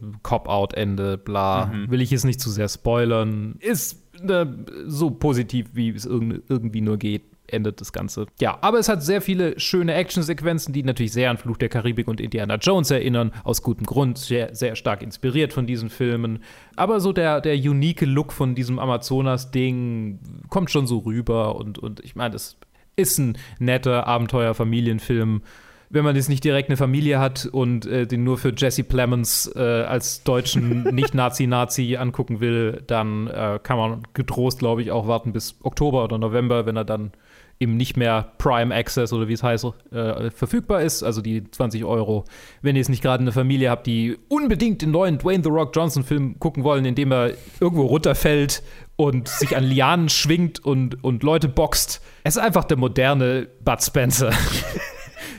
bla. 1.23 1.65
Mhm. 1.67 1.91
Will 1.91 2.01
ich 2.01 2.11
jetzt 2.11 2.25
nicht 2.25 2.39
zu 2.41 2.49
sehr 2.49 2.67
spoilern. 2.69 3.55
Ist 3.59 4.01
äh, 4.27 4.45
so 4.87 5.11
positiv, 5.11 5.67
wie 5.73 5.89
es 5.89 6.05
irgend, 6.05 6.43
irgendwie 6.49 6.81
nur 6.81 6.97
geht. 6.97 7.23
Endet 7.47 7.81
das 7.81 7.91
Ganze. 7.91 8.25
Ja, 8.39 8.57
aber 8.61 8.79
es 8.79 8.89
hat 8.89 9.03
sehr 9.03 9.21
viele 9.21 9.59
schöne 9.59 9.93
Actionsequenzen, 9.93 10.73
die 10.73 10.83
natürlich 10.83 11.13
sehr 11.13 11.29
an 11.29 11.37
Fluch 11.37 11.57
der 11.57 11.69
Karibik 11.69 12.07
und 12.07 12.21
Indiana 12.21 12.55
Jones 12.55 12.89
erinnern, 12.89 13.31
aus 13.43 13.61
gutem 13.61 13.85
Grund, 13.85 14.17
sehr, 14.17 14.55
sehr 14.55 14.75
stark 14.75 15.01
inspiriert 15.01 15.53
von 15.53 15.67
diesen 15.67 15.89
Filmen. 15.89 16.39
Aber 16.75 16.99
so 16.99 17.11
der, 17.13 17.41
der 17.41 17.55
unique 17.55 18.01
Look 18.01 18.33
von 18.33 18.55
diesem 18.55 18.79
Amazonas-Ding 18.79 20.19
kommt 20.49 20.71
schon 20.71 20.87
so 20.87 20.99
rüber 20.99 21.55
und, 21.55 21.79
und 21.79 21.99
ich 21.99 22.15
meine, 22.15 22.31
das 22.31 22.57
ist 22.95 23.17
ein 23.17 23.37
netter 23.59 24.07
Abenteuer-Familienfilm. 24.07 25.41
Wenn 25.89 26.03
man 26.03 26.15
jetzt 26.15 26.29
nicht 26.29 26.43
direkt 26.43 26.69
eine 26.69 26.77
Familie 26.77 27.19
hat 27.19 27.45
und 27.45 27.85
äh, 27.85 28.07
den 28.07 28.23
nur 28.23 28.39
für 28.39 28.51
Jesse 28.55 28.83
Plemons 28.83 29.51
äh, 29.55 29.59
als 29.59 30.23
deutschen 30.23 30.83
Nicht-Nazi-Nazi 30.95 31.97
angucken 31.97 32.39
will, 32.39 32.81
dann 32.87 33.27
äh, 33.27 33.59
kann 33.61 33.77
man 33.77 34.03
getrost, 34.13 34.59
glaube 34.59 34.81
ich, 34.81 34.91
auch 34.91 35.07
warten 35.07 35.33
bis 35.33 35.55
Oktober 35.61 36.03
oder 36.03 36.17
November, 36.17 36.65
wenn 36.65 36.77
er 36.77 36.85
dann 36.85 37.11
eben 37.63 37.77
nicht 37.77 37.97
mehr 37.97 38.33
Prime 38.37 38.73
Access 38.73 39.11
oder 39.13 39.27
wie 39.27 39.33
es 39.33 39.41
heißt, 39.41 39.65
äh, 39.91 40.29
verfügbar 40.29 40.81
ist, 40.81 41.01
also 41.01 41.21
die 41.21 41.49
20 41.49 41.83
Euro. 41.85 42.25
Wenn 42.61 42.75
ihr 42.75 42.81
jetzt 42.81 42.89
nicht 42.89 43.01
gerade 43.01 43.21
eine 43.21 43.31
Familie 43.31 43.71
habt, 43.71 43.87
die 43.87 44.17
unbedingt 44.27 44.81
den 44.81 44.91
neuen 44.91 45.17
Dwayne 45.17 45.43
The 45.43 45.49
Rock 45.49 45.75
Johnson 45.75 46.03
Film 46.03 46.37
gucken 46.39 46.63
wollen, 46.63 46.85
in 46.85 46.95
dem 46.95 47.11
er 47.11 47.31
irgendwo 47.59 47.85
runterfällt 47.85 48.61
und 48.95 49.27
sich 49.27 49.57
an 49.57 49.63
Lianen 49.63 50.09
schwingt 50.09 50.63
und, 50.63 51.03
und 51.03 51.23
Leute 51.23 51.49
boxt. 51.49 52.01
Es 52.23 52.35
ist 52.35 52.41
einfach 52.41 52.65
der 52.65 52.77
moderne 52.77 53.47
Bud 53.63 53.81
Spencer. 53.81 54.31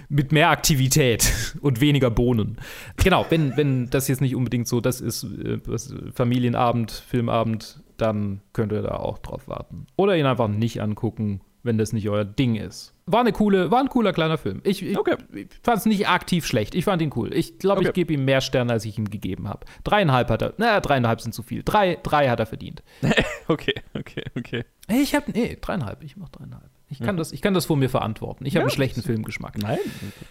mit 0.08 0.32
mehr 0.32 0.50
Aktivität 0.50 1.56
und 1.60 1.80
weniger 1.80 2.10
Bohnen. 2.10 2.58
Genau, 2.96 3.26
wenn, 3.30 3.56
wenn 3.56 3.90
das 3.90 4.06
jetzt 4.06 4.20
nicht 4.20 4.36
unbedingt 4.36 4.68
so 4.68 4.80
das 4.80 5.00
ist, 5.00 5.24
äh, 5.24 5.58
was, 5.66 5.94
Familienabend, 6.14 6.90
Filmabend, 6.92 7.82
dann 7.96 8.40
könnt 8.52 8.72
ihr 8.72 8.82
da 8.82 8.96
auch 8.96 9.18
drauf 9.18 9.48
warten. 9.48 9.86
Oder 9.96 10.16
ihn 10.16 10.26
einfach 10.26 10.48
nicht 10.48 10.80
angucken, 10.80 11.40
wenn 11.64 11.78
das 11.78 11.92
nicht 11.92 12.08
euer 12.08 12.24
Ding 12.24 12.54
ist. 12.54 12.92
War 13.06 13.20
eine 13.20 13.32
coole, 13.32 13.70
war 13.70 13.80
ein 13.80 13.88
cooler 13.88 14.12
kleiner 14.12 14.38
Film. 14.38 14.60
Ich, 14.64 14.82
ich, 14.82 14.96
ich 14.96 15.46
fand 15.62 15.78
es 15.78 15.86
nicht 15.86 16.08
aktiv 16.08 16.46
schlecht. 16.46 16.74
Ich 16.74 16.84
fand 16.84 17.02
ihn 17.02 17.10
cool. 17.16 17.34
Ich 17.34 17.58
glaube, 17.58 17.82
ich 17.82 17.88
Okay. 17.88 18.00
gebe 18.02 18.12
ihm 18.14 18.24
mehr 18.24 18.40
Sterne, 18.40 18.72
als 18.72 18.84
ich 18.84 18.96
ihm 18.96 19.10
gegeben 19.10 19.48
habe. 19.48 19.66
Dreieinhalb 19.82 20.30
hat 20.30 20.40
er. 20.42 20.54
Naja, 20.56 20.80
dreieinhalb 20.80 21.20
sind 21.20 21.32
zu 21.32 21.42
viel. 21.42 21.62
Drei, 21.64 21.98
drei 22.02 22.28
hat 22.28 22.40
er 22.40 22.46
verdient. 22.46 22.82
Okay, 23.46 23.74
okay, 23.92 24.24
okay. 24.38 24.64
Ich 24.88 25.14
habe, 25.14 25.30
nee, 25.32 25.58
dreieinhalb. 25.60 26.02
Ich 26.02 26.16
mach 26.16 26.30
dreieinhalb. 26.30 26.70
Ich 26.88 26.98
kann, 26.98 27.08
Ja. 27.08 27.12
das, 27.18 27.32
ich 27.32 27.42
kann 27.42 27.52
das 27.52 27.66
vor 27.66 27.76
mir 27.76 27.90
verantworten. 27.90 28.46
Ich 28.46 28.54
habe 28.54 28.60
Ja, 28.60 28.64
einen 28.68 28.70
schlechten 28.70 29.02
Filmgeschmack. 29.02 29.58
Nein. 29.58 29.78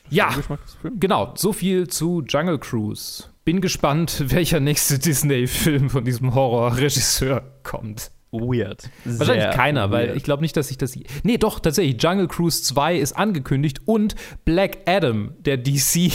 Ja, 0.09 0.31
Film. 0.81 0.99
genau. 0.99 1.33
So 1.35 1.53
viel 1.53 1.87
zu 1.87 2.23
Jungle 2.27 2.57
Cruise. 2.57 3.25
Bin 3.45 3.61
gespannt, 3.61 4.23
welcher 4.31 4.59
nächste 4.59 4.97
Disney-Film 4.97 5.91
von 5.91 6.05
diesem 6.05 6.33
Horrorregisseur 6.33 7.43
kommt. 7.61 8.09
Weird. 8.33 8.89
Wahrscheinlich 9.05 9.43
Sehr 9.43 9.53
keiner, 9.53 9.91
weil 9.91 10.07
weird. 10.07 10.17
ich 10.17 10.23
glaube 10.23 10.41
nicht, 10.41 10.57
dass 10.57 10.71
ich 10.71 10.77
das. 10.77 10.97
Nee, 11.23 11.37
doch, 11.37 11.59
tatsächlich. 11.59 12.01
Jungle 12.01 12.27
Cruise 12.27 12.63
2 12.63 12.97
ist 12.97 13.13
angekündigt 13.13 13.81
und 13.85 14.15
Black 14.43 14.79
Adam, 14.85 15.33
der 15.39 15.57
DC. 15.57 16.11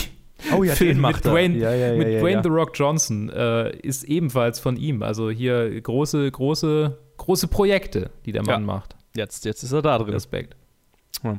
Oh 0.53 0.63
ja, 0.63 0.75
Film 0.75 0.97
mit 0.97 1.01
macht. 1.01 1.25
Dwayne, 1.25 1.57
Ja, 1.57 1.73
ja, 1.73 1.93
ja, 1.93 1.99
mit 1.99 2.21
Dwayne. 2.21 2.43
The 2.43 2.49
Rock 2.49 2.73
Johnson 2.75 3.29
äh, 3.31 3.71
ist 3.79 4.05
ebenfalls 4.05 4.61
von 4.61 4.77
ihm. 4.77 5.03
Also 5.03 5.31
hier 5.31 5.81
große, 5.81 6.31
große, 6.31 6.99
große 7.17 7.49
Projekte, 7.49 8.11
die 8.27 8.33
der 8.33 8.45
Mann 8.45 8.65
macht. 8.65 8.95
Jetzt, 9.15 9.45
jetzt 9.45 9.63
ist 9.63 9.73
er 9.73 9.83
da 9.83 9.99
drin. 9.99 10.13
Respekt. 10.13 10.57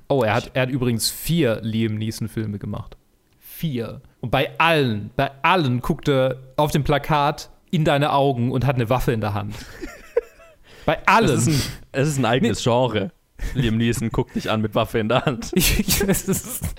Oh, 0.10 0.24
er 0.24 0.34
hat, 0.34 0.52
er 0.54 0.64
hat 0.64 0.70
übrigens 0.70 1.10
vier 1.10 1.60
Liam 1.62 1.96
Neeson-Filme 1.96 2.60
gemacht. 2.60 2.98
Vier. 3.40 4.02
Und 4.22 4.32
bei 4.32 4.52
allen, 4.58 5.12
bei 5.16 5.32
allen 5.42 5.80
guckt 5.82 6.10
er 6.10 6.38
auf 6.58 6.72
dem 6.72 6.84
Plakat 6.84 7.50
in 7.72 7.86
deine 7.86 8.12
Augen 8.12 8.52
und 8.52 8.66
hat 8.66 8.76
eine 8.76 8.90
Waffe 8.90 9.12
in 9.12 9.22
der 9.22 9.34
Hand. 9.34 9.54
Bei 10.90 11.06
allen. 11.06 11.30
Es 11.38 11.46
ist 11.46 11.48
ein, 11.48 11.62
es 11.92 12.08
ist 12.08 12.18
ein 12.18 12.26
eigenes 12.26 12.64
Genre. 12.64 13.12
Liam 13.54 13.78
Neeson 13.78 14.10
guckt 14.10 14.36
dich 14.36 14.50
an 14.50 14.60
mit 14.62 14.74
Waffe 14.74 14.98
in 14.98 15.08
der 15.08 15.24
Hand. 15.24 15.52
Es 15.56 16.24
ist- 16.28 16.62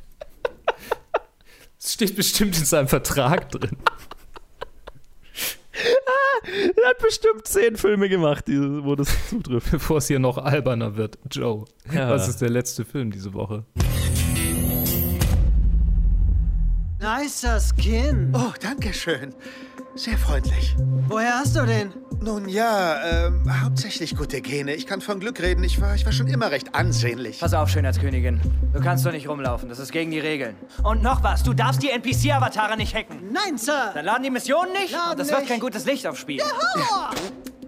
Es 1.82 1.92
steht 1.94 2.16
bestimmt 2.16 2.58
in 2.58 2.64
seinem 2.64 2.88
Vertrag 2.88 3.48
drin. 3.50 3.76
Er 6.82 6.88
hat 6.90 6.98
bestimmt 6.98 7.46
zehn 7.46 7.76
Filme 7.76 8.08
gemacht, 8.08 8.44
wo 8.48 8.96
das 8.96 9.08
zutrifft. 9.30 9.70
Bevor 9.70 9.98
es 9.98 10.08
hier 10.08 10.18
noch 10.18 10.36
alberner 10.38 10.96
wird. 10.96 11.16
Joe, 11.30 11.64
Ja. 11.92 12.10
was 12.10 12.28
ist 12.28 12.40
der 12.42 12.50
letzte 12.50 12.84
Film 12.84 13.10
diese 13.12 13.32
Woche? 13.32 13.64
Nicer 16.98 17.60
Skin. 17.60 18.32
Oh, 18.34 18.52
danke 18.60 18.92
schön. 18.92 19.34
Sehr 19.94 20.16
freundlich. 20.16 20.76
Woher 21.08 21.38
hast 21.38 21.56
du 21.56 21.66
den? 21.66 21.92
Nun 22.22 22.48
ja, 22.48 23.26
ähm, 23.26 23.42
hauptsächlich 23.62 24.16
gute 24.16 24.40
Gene. 24.40 24.74
Ich 24.74 24.86
kann 24.86 25.00
von 25.00 25.20
Glück 25.20 25.40
reden. 25.40 25.64
Ich 25.64 25.80
war, 25.80 25.94
ich 25.94 26.04
war 26.04 26.12
schon 26.12 26.26
immer 26.28 26.50
recht 26.50 26.74
ansehnlich. 26.74 27.40
Pass 27.40 27.54
auf, 27.54 27.70
Schönheitskönigin. 27.70 28.40
Du 28.72 28.80
kannst 28.80 29.04
doch 29.04 29.12
nicht 29.12 29.28
rumlaufen. 29.28 29.68
Das 29.68 29.78
ist 29.78 29.90
gegen 29.90 30.10
die 30.10 30.20
Regeln. 30.20 30.54
Und 30.84 31.02
noch 31.02 31.22
was. 31.22 31.42
Du 31.42 31.54
darfst 31.54 31.82
die 31.82 31.90
NPC-Avatare 31.90 32.76
nicht 32.76 32.94
hacken. 32.94 33.32
Nein, 33.32 33.58
Sir. 33.58 33.90
Dann 33.94 34.04
laden 34.04 34.22
die 34.22 34.30
Missionen 34.30 34.72
nicht. 34.72 34.92
Laden 34.92 35.12
und 35.12 35.18
das 35.18 35.28
wird 35.30 35.40
nicht. 35.40 35.48
kein 35.48 35.60
gutes 35.60 35.84
Licht 35.86 36.06
aufs 36.06 36.20
Spiel. 36.20 36.42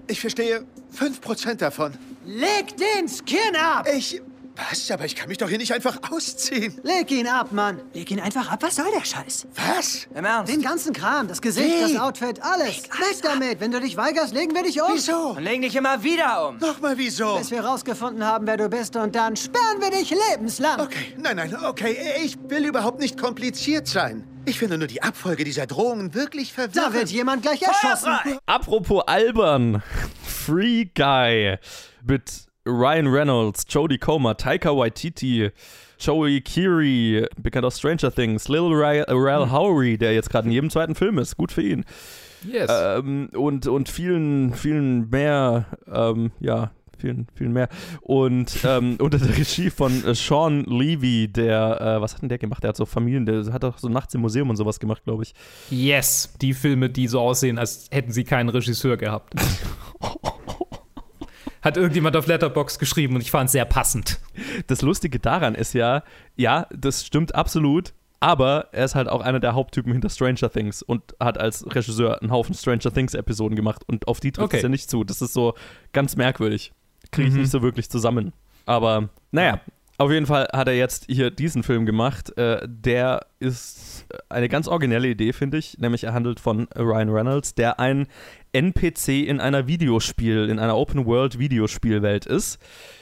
Ich 0.06 0.20
verstehe 0.20 0.64
5% 0.96 1.54
davon. 1.56 1.92
Leg 2.24 2.76
den 2.76 3.08
Skin 3.08 3.56
ab! 3.56 3.86
Ich. 3.92 4.20
Was? 4.56 4.90
Aber 4.90 5.04
ich 5.04 5.16
kann 5.16 5.28
mich 5.28 5.38
doch 5.38 5.48
hier 5.48 5.58
nicht 5.58 5.72
einfach 5.72 5.98
ausziehen. 6.10 6.78
Leg 6.82 7.10
ihn 7.10 7.26
ab, 7.26 7.52
Mann. 7.52 7.80
Leg 7.94 8.10
ihn 8.10 8.20
einfach 8.20 8.50
ab. 8.50 8.62
Was 8.62 8.76
soll 8.76 8.86
der 8.94 9.04
Scheiß? 9.04 9.46
Was? 9.54 10.08
Im 10.14 10.24
Ernst? 10.24 10.52
Den 10.52 10.62
ganzen 10.62 10.92
Kram, 10.92 11.26
das 11.28 11.40
Gesicht, 11.40 11.68
Wie? 11.68 11.92
das 11.94 12.00
Outfit, 12.00 12.42
alles. 12.42 12.82
Weg 12.84 13.22
damit. 13.22 13.60
Wenn 13.60 13.70
du 13.72 13.80
dich 13.80 13.96
weigerst, 13.96 14.34
legen 14.34 14.54
wir 14.54 14.62
dich 14.62 14.80
um. 14.80 14.88
Wieso? 14.92 15.30
Und 15.30 15.42
legen 15.42 15.62
dich 15.62 15.74
immer 15.74 16.02
wieder 16.02 16.48
um. 16.48 16.58
Nochmal 16.58 16.98
wieso? 16.98 17.36
Bis 17.38 17.50
wir 17.50 17.64
rausgefunden 17.64 18.24
haben, 18.24 18.46
wer 18.46 18.56
du 18.56 18.68
bist 18.68 18.94
und 18.96 19.14
dann 19.14 19.36
sperren 19.36 19.80
wir 19.80 19.90
dich 19.90 20.10
lebenslang. 20.30 20.80
Okay, 20.80 21.14
nein, 21.16 21.36
nein, 21.36 21.56
okay. 21.64 21.96
Ich 22.22 22.36
will 22.48 22.66
überhaupt 22.66 23.00
nicht 23.00 23.18
kompliziert 23.18 23.88
sein. 23.88 24.26
Ich 24.44 24.58
finde 24.58 24.76
nur 24.76 24.88
die 24.88 25.02
Abfolge 25.02 25.44
dieser 25.44 25.66
Drohungen 25.66 26.14
wirklich 26.14 26.52
verwirrend. 26.52 26.76
Da 26.76 26.92
wird 26.92 27.08
jemand 27.10 27.42
gleich 27.42 27.62
erschossen. 27.62 28.38
Apropos 28.46 29.02
albern. 29.06 29.82
Free 30.24 30.86
Guy 30.86 31.58
mit 32.04 32.51
Ryan 32.66 33.08
Reynolds, 33.08 33.64
Jodie 33.68 33.98
Comer, 33.98 34.36
Taika 34.36 34.70
Waititi, 34.76 35.50
Joey 35.98 36.40
Keery, 36.40 37.26
bekannt 37.40 37.64
aus 37.64 37.78
Stranger 37.78 38.10
Things, 38.12 38.48
Lil 38.48 38.72
Ray, 38.72 39.02
Rel 39.08 39.50
Howery, 39.50 39.98
der 39.98 40.14
jetzt 40.14 40.30
gerade 40.30 40.46
in 40.46 40.52
jedem 40.52 40.70
zweiten 40.70 40.94
Film 40.94 41.18
ist. 41.18 41.36
Gut 41.36 41.52
für 41.52 41.62
ihn. 41.62 41.84
Yes. 42.44 42.70
Ähm, 42.72 43.30
und, 43.34 43.66
und 43.66 43.88
vielen, 43.88 44.54
vielen 44.54 45.10
mehr, 45.10 45.66
ähm, 45.92 46.32
ja, 46.40 46.70
vielen, 46.98 47.26
vielen 47.34 47.52
mehr. 47.52 47.68
Und 48.00 48.58
ähm, 48.64 48.96
unter 49.00 49.18
der 49.18 49.36
Regie 49.36 49.70
von 49.70 50.04
äh, 50.04 50.14
Sean 50.14 50.64
Levy, 50.64 51.28
der, 51.28 51.80
äh, 51.80 52.00
was 52.00 52.14
hat 52.14 52.22
denn 52.22 52.28
der 52.28 52.38
gemacht? 52.38 52.62
Der 52.62 52.70
hat 52.70 52.76
so 52.76 52.86
Familien, 52.86 53.26
der 53.26 53.52
hat 53.52 53.64
doch 53.64 53.78
so 53.78 53.88
nachts 53.88 54.14
im 54.14 54.20
Museum 54.20 54.50
und 54.50 54.56
sowas 54.56 54.80
gemacht, 54.80 55.02
glaube 55.04 55.24
ich. 55.24 55.34
Yes, 55.70 56.34
die 56.40 56.54
Filme, 56.54 56.90
die 56.90 57.08
so 57.08 57.20
aussehen, 57.20 57.58
als 57.58 57.86
hätten 57.90 58.12
sie 58.12 58.24
keinen 58.24 58.48
Regisseur 58.48 58.96
gehabt. 58.96 59.34
Hat 61.62 61.76
irgendjemand 61.76 62.16
auf 62.16 62.26
Letterbox 62.26 62.78
geschrieben 62.78 63.14
und 63.14 63.20
ich 63.20 63.30
fand 63.30 63.46
es 63.46 63.52
sehr 63.52 63.64
passend. 63.64 64.20
Das 64.66 64.82
Lustige 64.82 65.18
daran 65.18 65.54
ist 65.54 65.72
ja, 65.74 66.02
ja, 66.36 66.66
das 66.74 67.06
stimmt 67.06 67.34
absolut, 67.34 67.92
aber 68.20 68.68
er 68.72 68.84
ist 68.84 68.94
halt 68.94 69.08
auch 69.08 69.20
einer 69.20 69.40
der 69.40 69.54
Haupttypen 69.54 69.92
hinter 69.92 70.08
Stranger 70.10 70.50
Things 70.50 70.82
und 70.82 71.02
hat 71.20 71.38
als 71.38 71.64
Regisseur 71.74 72.20
einen 72.20 72.30
Haufen 72.30 72.54
Stranger 72.54 72.92
Things 72.92 73.14
Episoden 73.14 73.56
gemacht 73.56 73.82
und 73.86 74.06
auf 74.08 74.20
die 74.20 74.32
trifft 74.32 74.46
Okay. 74.46 74.56
es 74.58 74.62
ja 74.62 74.68
nicht 74.68 74.90
zu. 74.90 75.04
Das 75.04 75.22
ist 75.22 75.32
so 75.34 75.54
ganz 75.92 76.16
merkwürdig. 76.16 76.72
Kriege 77.10 77.28
ich 77.28 77.34
Mhm. 77.34 77.40
nicht 77.42 77.50
so 77.50 77.62
wirklich 77.62 77.90
zusammen. 77.90 78.32
Aber 78.66 79.08
naja, 79.32 79.60
auf 79.98 80.10
jeden 80.10 80.26
Fall 80.26 80.48
hat 80.52 80.68
er 80.68 80.74
jetzt 80.74 81.04
hier 81.08 81.30
diesen 81.30 81.62
Film 81.62 81.86
gemacht. 81.86 82.36
Äh, 82.36 82.66
der 82.66 83.26
ist 83.38 84.06
eine 84.28 84.48
ganz 84.48 84.66
originelle 84.66 85.08
Idee, 85.08 85.32
finde 85.32 85.58
ich. 85.58 85.78
Nämlich 85.78 86.04
er 86.04 86.14
handelt 86.14 86.40
von 86.40 86.66
Ryan 86.76 87.10
Reynolds, 87.10 87.54
der 87.54 87.78
ein 87.78 88.06
NPC 88.52 89.26
in 89.26 89.40
einer 89.40 89.66
Videospiel, 89.66 90.48
in 90.48 90.58
einer 90.58 90.76
Open-World-Videospielwelt 90.76 92.26
ist. 92.26 92.58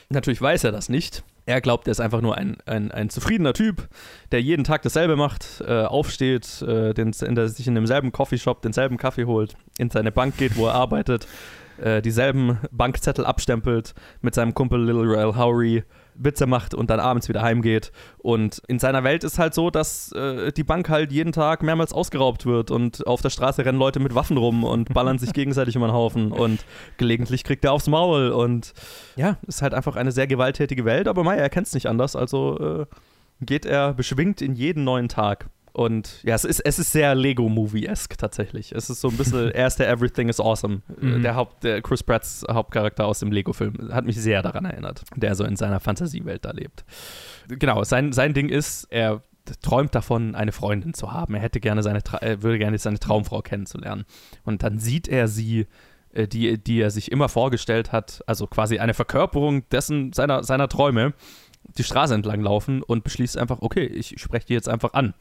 Natürlich 0.08 0.42
weiß 0.42 0.64
er 0.64 0.72
das 0.72 0.88
nicht. 0.88 1.22
Er 1.46 1.60
glaubt, 1.60 1.88
er 1.88 1.92
ist 1.92 2.00
einfach 2.00 2.20
nur 2.20 2.36
ein, 2.36 2.58
ein, 2.66 2.92
ein 2.92 3.10
zufriedener 3.10 3.54
Typ, 3.54 3.88
der 4.30 4.42
jeden 4.42 4.64
Tag 4.64 4.82
dasselbe 4.82 5.16
macht, 5.16 5.62
äh, 5.66 5.82
aufsteht, 5.82 6.62
äh, 6.62 6.92
den, 6.94 7.12
der, 7.12 7.48
sich 7.48 7.66
in 7.66 7.74
demselben 7.74 8.12
Coffeeshop 8.12 8.62
denselben 8.62 8.98
Kaffee 8.98 9.24
holt, 9.24 9.56
in 9.78 9.90
seine 9.90 10.12
Bank 10.12 10.36
geht, 10.36 10.56
wo 10.56 10.66
er 10.66 10.74
arbeitet, 10.74 11.26
äh, 11.82 12.02
dieselben 12.02 12.58
Bankzettel 12.70 13.24
abstempelt, 13.24 13.94
mit 14.20 14.34
seinem 14.34 14.54
Kumpel 14.54 14.84
Lil 14.84 15.00
Rel 15.00 15.36
Howery 15.36 15.84
Witze 16.20 16.46
macht 16.46 16.74
und 16.74 16.90
dann 16.90 17.00
abends 17.00 17.28
wieder 17.28 17.42
heimgeht. 17.42 17.92
Und 18.18 18.62
in 18.68 18.78
seiner 18.78 19.02
Welt 19.04 19.24
ist 19.24 19.38
halt 19.38 19.54
so, 19.54 19.70
dass 19.70 20.12
äh, 20.12 20.52
die 20.52 20.64
Bank 20.64 20.88
halt 20.88 21.12
jeden 21.12 21.32
Tag 21.32 21.62
mehrmals 21.62 21.92
ausgeraubt 21.92 22.46
wird 22.46 22.70
und 22.70 23.06
auf 23.06 23.22
der 23.22 23.30
Straße 23.30 23.64
rennen 23.64 23.78
Leute 23.78 24.00
mit 24.00 24.14
Waffen 24.14 24.36
rum 24.36 24.64
und 24.64 24.92
ballern 24.92 25.18
sich 25.18 25.32
gegenseitig 25.34 25.76
um 25.76 25.82
den 25.82 25.92
Haufen 25.92 26.32
und 26.32 26.64
gelegentlich 26.98 27.44
kriegt 27.44 27.64
er 27.64 27.72
aufs 27.72 27.88
Maul 27.88 28.30
und 28.30 28.72
ja, 29.16 29.38
ist 29.46 29.62
halt 29.62 29.74
einfach 29.74 29.96
eine 29.96 30.12
sehr 30.12 30.26
gewalttätige 30.26 30.84
Welt, 30.84 31.08
aber 31.08 31.24
Maya, 31.24 31.40
er 31.40 31.50
kennt 31.50 31.66
es 31.66 31.74
nicht 31.74 31.86
anders, 31.86 32.16
also 32.16 32.58
äh, 32.58 32.86
geht 33.40 33.64
er 33.64 33.94
beschwingt 33.94 34.42
in 34.42 34.54
jeden 34.54 34.84
neuen 34.84 35.08
Tag. 35.08 35.48
Und 35.72 36.22
ja, 36.24 36.34
es 36.34 36.44
ist, 36.44 36.60
es 36.60 36.78
ist 36.78 36.92
sehr 36.92 37.14
Lego-Movie-esque 37.14 38.16
tatsächlich. 38.16 38.72
Es 38.72 38.90
ist 38.90 39.00
so 39.00 39.08
ein 39.08 39.16
bisschen, 39.16 39.50
er 39.52 39.66
ist 39.66 39.76
der 39.76 39.88
Everything 39.88 40.28
is 40.28 40.40
Awesome. 40.40 40.82
Mhm. 41.00 41.22
Der, 41.22 41.34
Haupt, 41.34 41.64
der 41.64 41.82
Chris 41.82 42.02
Pratts 42.02 42.44
Hauptcharakter 42.50 43.06
aus 43.06 43.20
dem 43.20 43.32
Lego-Film. 43.32 43.90
Hat 43.92 44.04
mich 44.04 44.16
sehr 44.16 44.42
daran 44.42 44.64
erinnert, 44.64 45.02
der 45.16 45.34
so 45.34 45.44
in 45.44 45.56
seiner 45.56 45.80
Fantasiewelt 45.80 46.44
da 46.44 46.50
lebt. 46.50 46.84
Genau, 47.48 47.84
sein, 47.84 48.12
sein 48.12 48.34
Ding 48.34 48.48
ist, 48.48 48.84
er 48.90 49.22
träumt 49.62 49.94
davon, 49.94 50.34
eine 50.34 50.52
Freundin 50.52 50.94
zu 50.94 51.12
haben. 51.12 51.34
Er 51.34 51.40
hätte 51.40 51.60
gerne 51.60 51.82
seine, 51.82 52.00
er 52.20 52.42
würde 52.42 52.58
gerne 52.58 52.78
seine 52.78 52.98
Traumfrau 52.98 53.42
kennenzulernen. 53.42 54.04
Und 54.44 54.62
dann 54.62 54.78
sieht 54.78 55.08
er 55.08 55.28
sie, 55.28 55.66
äh, 56.12 56.26
die, 56.26 56.62
die 56.62 56.80
er 56.80 56.90
sich 56.90 57.10
immer 57.10 57.28
vorgestellt 57.28 57.92
hat, 57.92 58.22
also 58.26 58.46
quasi 58.46 58.78
eine 58.78 58.94
Verkörperung 58.94 59.68
dessen, 59.70 60.12
seiner, 60.12 60.44
seiner 60.44 60.68
Träume, 60.68 61.14
die 61.76 61.84
Straße 61.84 62.14
entlang 62.14 62.40
laufen 62.40 62.82
und 62.82 63.04
beschließt 63.04 63.36
einfach, 63.38 63.58
okay, 63.60 63.84
ich 63.84 64.14
spreche 64.18 64.46
die 64.46 64.54
jetzt 64.54 64.68
einfach 64.68 64.92
an. 64.94 65.14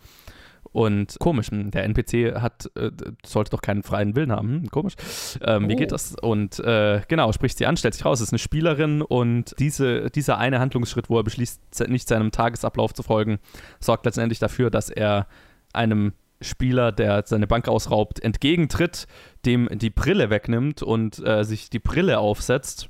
Und 0.71 1.17
komisch, 1.19 1.47
der 1.51 1.83
NPC 1.83 2.35
hat, 2.41 2.69
äh, 2.75 2.91
sollte 3.25 3.51
doch 3.51 3.61
keinen 3.61 3.83
freien 3.83 4.15
Willen 4.15 4.31
haben. 4.31 4.49
Hm, 4.49 4.69
komisch. 4.69 4.93
Ähm, 5.41 5.67
Wie 5.67 5.73
Oh. 5.73 5.77
geht 5.77 5.91
das? 5.91 6.15
Und 6.21 6.59
äh, 6.59 7.01
genau, 7.07 7.31
spricht 7.31 7.57
sie 7.57 7.65
an, 7.65 7.75
stellt 7.77 7.95
sich 7.95 8.05
raus, 8.05 8.21
ist 8.21 8.31
eine 8.31 8.39
Spielerin 8.39 9.01
und 9.01 9.55
diese, 9.59 10.09
dieser 10.11 10.37
eine 10.37 10.59
Handlungsschritt, 10.59 11.09
wo 11.09 11.17
er 11.17 11.23
beschließt, 11.23 11.89
nicht 11.89 12.07
seinem 12.07 12.31
Tagesablauf 12.31 12.93
zu 12.93 13.03
folgen, 13.03 13.39
sorgt 13.79 14.05
letztendlich 14.05 14.39
dafür, 14.39 14.69
dass 14.69 14.89
er 14.89 15.27
einem 15.73 16.13
Spieler, 16.41 16.91
der 16.91 17.23
seine 17.25 17.47
Bank 17.47 17.67
ausraubt, 17.67 18.23
entgegentritt, 18.23 19.07
dem 19.45 19.67
die 19.71 19.89
Brille 19.89 20.29
wegnimmt 20.29 20.81
und 20.81 21.19
äh, 21.25 21.43
sich 21.43 21.69
die 21.69 21.79
Brille 21.79 22.19
aufsetzt. 22.19 22.89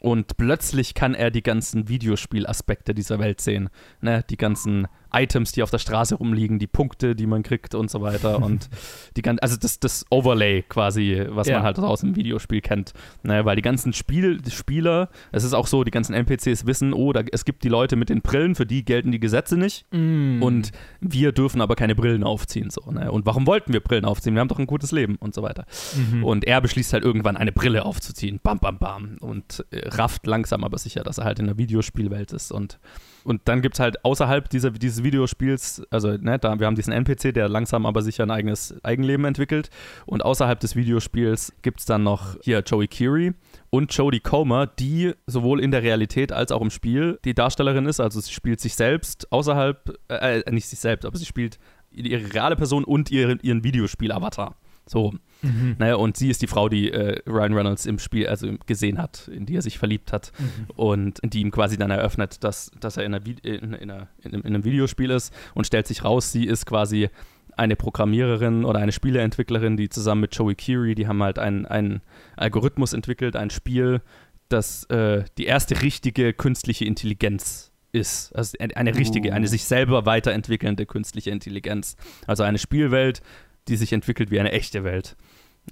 Und 0.00 0.36
plötzlich 0.36 0.94
kann 0.94 1.14
er 1.14 1.30
die 1.32 1.42
ganzen 1.42 1.88
Videospielaspekte 1.88 2.94
dieser 2.94 3.18
Welt 3.18 3.40
sehen. 3.40 3.68
Ne? 4.00 4.24
Die 4.30 4.36
ganzen 4.36 4.86
Items, 5.12 5.52
die 5.52 5.62
auf 5.62 5.70
der 5.70 5.78
Straße 5.78 6.16
rumliegen, 6.16 6.58
die 6.58 6.66
Punkte, 6.66 7.14
die 7.14 7.26
man 7.26 7.42
kriegt 7.42 7.74
und 7.74 7.90
so 7.90 8.00
weiter. 8.00 8.42
Und 8.48 8.68
die 9.16 9.22
gan 9.22 9.38
also 9.38 9.56
das, 9.56 9.80
das 9.80 10.04
Overlay 10.10 10.62
quasi, 10.62 11.24
was 11.28 11.48
Ja. 11.48 11.56
man 11.56 11.64
halt 11.64 11.78
aus 11.78 12.00
dem 12.00 12.16
Videospiel 12.16 12.60
kennt. 12.60 12.92
Ne? 13.22 13.44
Weil 13.44 13.56
die 13.56 13.62
ganzen 13.62 13.92
Spiel 13.92 14.38
die 14.38 14.50
Spieler, 14.50 15.08
es 15.32 15.44
ist 15.44 15.54
auch 15.54 15.66
so, 15.66 15.84
die 15.84 15.90
ganzen 15.90 16.14
NPCs 16.14 16.66
wissen, 16.66 16.92
oh, 16.92 17.12
da, 17.12 17.22
es 17.32 17.44
gibt 17.44 17.64
die 17.64 17.68
Leute 17.68 17.96
mit 17.96 18.08
den 18.08 18.20
Brillen, 18.22 18.54
für 18.54 18.66
die 18.66 18.84
gelten 18.84 19.12
die 19.12 19.20
Gesetze 19.20 19.56
nicht. 19.56 19.86
Mm. 19.92 20.42
Und 20.42 20.72
wir 21.00 21.32
dürfen 21.32 21.60
aber 21.60 21.76
keine 21.76 21.94
Brillen 21.94 22.24
aufziehen. 22.24 22.70
So, 22.70 22.90
ne? 22.90 23.10
Und 23.10 23.26
warum 23.26 23.46
wollten 23.46 23.72
wir 23.72 23.80
Brillen 23.80 24.04
aufziehen? 24.04 24.34
Wir 24.34 24.40
haben 24.40 24.48
doch 24.48 24.58
ein 24.58 24.66
gutes 24.66 24.92
Leben 24.92 25.16
und 25.16 25.34
so 25.34 25.42
weiter. 25.42 25.64
Mhm. 25.96 26.24
Und 26.24 26.44
er 26.44 26.60
beschließt 26.60 26.92
halt 26.92 27.04
irgendwann 27.04 27.36
eine 27.36 27.52
Brille 27.52 27.84
aufzuziehen. 27.84 28.40
Bam, 28.42 28.58
bam, 28.58 28.78
bam. 28.78 29.16
Und 29.20 29.64
äh, 29.70 29.88
rafft 29.88 30.26
langsam 30.26 30.64
aber 30.64 30.78
sicher, 30.78 31.02
dass 31.02 31.18
er 31.18 31.24
halt 31.24 31.38
in 31.38 31.46
der 31.46 31.58
Videospielwelt 31.58 32.32
ist. 32.32 32.52
Und, 32.52 32.78
und 33.24 33.42
dann 33.44 33.62
gibt 33.62 33.74
es 33.74 33.80
halt 33.80 34.04
außerhalb 34.04 34.48
dieser, 34.48 34.70
dieses 34.70 35.02
Videospiels, 35.02 35.82
also 35.90 36.16
ne, 36.16 36.38
da, 36.38 36.58
wir 36.58 36.66
haben 36.66 36.76
diesen 36.76 36.92
NPC, 36.92 37.32
der 37.34 37.48
langsam 37.48 37.86
aber 37.86 38.02
sicher 38.02 38.24
ein 38.24 38.30
eigenes 38.30 38.74
Eigenleben 38.82 39.24
entwickelt. 39.24 39.70
Und 40.06 40.24
außerhalb 40.24 40.58
des 40.60 40.76
Videospiels 40.76 41.52
gibt 41.62 41.80
es 41.80 41.86
dann 41.86 42.02
noch 42.02 42.36
hier 42.42 42.60
Joey 42.60 42.88
Keery 42.88 43.34
und 43.70 43.92
Jodie 43.92 44.20
Comer, 44.20 44.66
die 44.66 45.12
sowohl 45.26 45.60
in 45.60 45.70
der 45.70 45.82
Realität 45.82 46.32
als 46.32 46.52
auch 46.52 46.62
im 46.62 46.70
Spiel 46.70 47.18
die 47.24 47.34
Darstellerin 47.34 47.86
ist. 47.86 48.00
Also 48.00 48.20
sie 48.20 48.32
spielt 48.32 48.60
sich 48.60 48.74
selbst 48.74 49.30
außerhalb, 49.32 49.98
äh, 50.08 50.40
äh, 50.40 50.52
nicht 50.52 50.66
sich 50.66 50.78
selbst, 50.78 51.04
aber 51.04 51.16
sie 51.16 51.26
spielt 51.26 51.58
ihre 51.90 52.32
reale 52.32 52.56
Person 52.56 52.84
und 52.84 53.10
ihren, 53.10 53.40
ihren 53.40 53.64
Videospiel-Avatar. 53.64 54.56
So. 54.86 55.14
Mhm. 55.42 55.76
Naja, 55.78 55.94
und 55.96 56.16
sie 56.16 56.30
ist 56.30 56.42
die 56.42 56.46
Frau, 56.46 56.68
die 56.68 56.90
äh, 56.90 57.20
Ryan 57.26 57.54
Reynolds 57.54 57.86
im 57.86 57.98
Spiel 57.98 58.26
also 58.26 58.56
gesehen 58.66 58.98
hat, 58.98 59.28
in 59.28 59.46
die 59.46 59.56
er 59.56 59.62
sich 59.62 59.78
verliebt 59.78 60.12
hat 60.12 60.32
mhm. 60.38 60.70
und 60.74 61.20
die 61.22 61.40
ihm 61.40 61.50
quasi 61.50 61.76
dann 61.76 61.90
eröffnet, 61.90 62.42
dass, 62.42 62.70
dass 62.80 62.96
er 62.96 63.04
in, 63.04 63.14
einer, 63.14 63.26
in, 63.42 63.74
einer, 63.74 64.08
in, 64.22 64.44
einem 64.44 64.64
Videospiel 64.64 65.10
ist 65.10 65.32
und 65.54 65.66
stellt 65.66 65.86
sich 65.86 66.04
raus, 66.04 66.32
sie 66.32 66.44
ist 66.44 66.66
quasi 66.66 67.08
eine 67.56 67.76
Programmiererin 67.76 68.64
oder 68.64 68.78
eine 68.78 68.92
Spieleentwicklerin, 68.92 69.76
die 69.76 69.88
zusammen 69.88 70.22
mit 70.22 70.34
Joey 70.34 70.54
Keery, 70.54 70.94
die 70.94 71.08
haben 71.08 71.22
halt 71.22 71.38
einen, 71.38 71.66
einen 71.66 72.02
Algorithmus 72.36 72.92
entwickelt, 72.92 73.34
ein 73.34 73.50
Spiel, 73.50 74.00
das 74.48 74.84
äh, 74.84 75.24
die 75.36 75.46
erste 75.46 75.82
richtige 75.82 76.32
künstliche 76.32 76.84
Intelligenz 76.84 77.72
ist. 77.92 78.34
Also 78.34 78.56
eine 78.58 78.96
richtige, 78.96 79.30
uh. 79.30 79.32
eine 79.32 79.48
sich 79.48 79.64
selber 79.64 80.06
weiterentwickelnde 80.06 80.86
künstliche 80.86 81.30
Intelligenz. 81.30 81.96
Also 82.26 82.42
eine 82.42 82.58
Spielwelt, 82.58 83.22
die 83.68 83.76
sich 83.76 83.92
entwickelt 83.92 84.30
wie 84.30 84.40
eine 84.40 84.52
echte 84.52 84.84
Welt. 84.84 85.16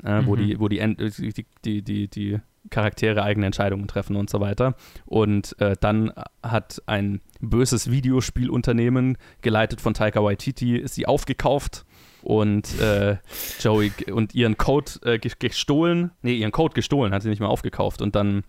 Äh, 0.04 0.22
mhm. 0.22 0.26
Wo, 0.26 0.36
die, 0.36 0.60
wo 0.60 0.68
die, 0.68 0.78
die, 1.64 1.82
die, 1.82 2.08
die, 2.08 2.38
Charaktere 2.70 3.22
eigene 3.22 3.46
Entscheidungen 3.46 3.86
treffen 3.86 4.16
und 4.16 4.28
so 4.28 4.40
weiter. 4.40 4.74
Und 5.04 5.54
äh, 5.60 5.76
dann 5.80 6.12
hat 6.42 6.82
ein 6.86 7.20
böses 7.40 7.90
Videospielunternehmen, 7.90 9.18
geleitet 9.40 9.80
von 9.80 9.94
Taika 9.94 10.22
Waititi, 10.22 10.82
sie 10.86 11.06
aufgekauft 11.06 11.84
und 12.22 12.80
äh, 12.80 13.18
Joey 13.60 13.92
und 14.10 14.34
ihren 14.34 14.56
Code 14.56 14.90
äh, 15.02 15.18
gestohlen. 15.18 16.10
Nee, 16.22 16.34
ihren 16.34 16.52
Code 16.52 16.74
gestohlen, 16.74 17.12
hat 17.12 17.22
sie 17.22 17.28
nicht 17.28 17.40
mehr 17.40 17.48
aufgekauft 17.48 18.02
und 18.02 18.16
dann 18.16 18.42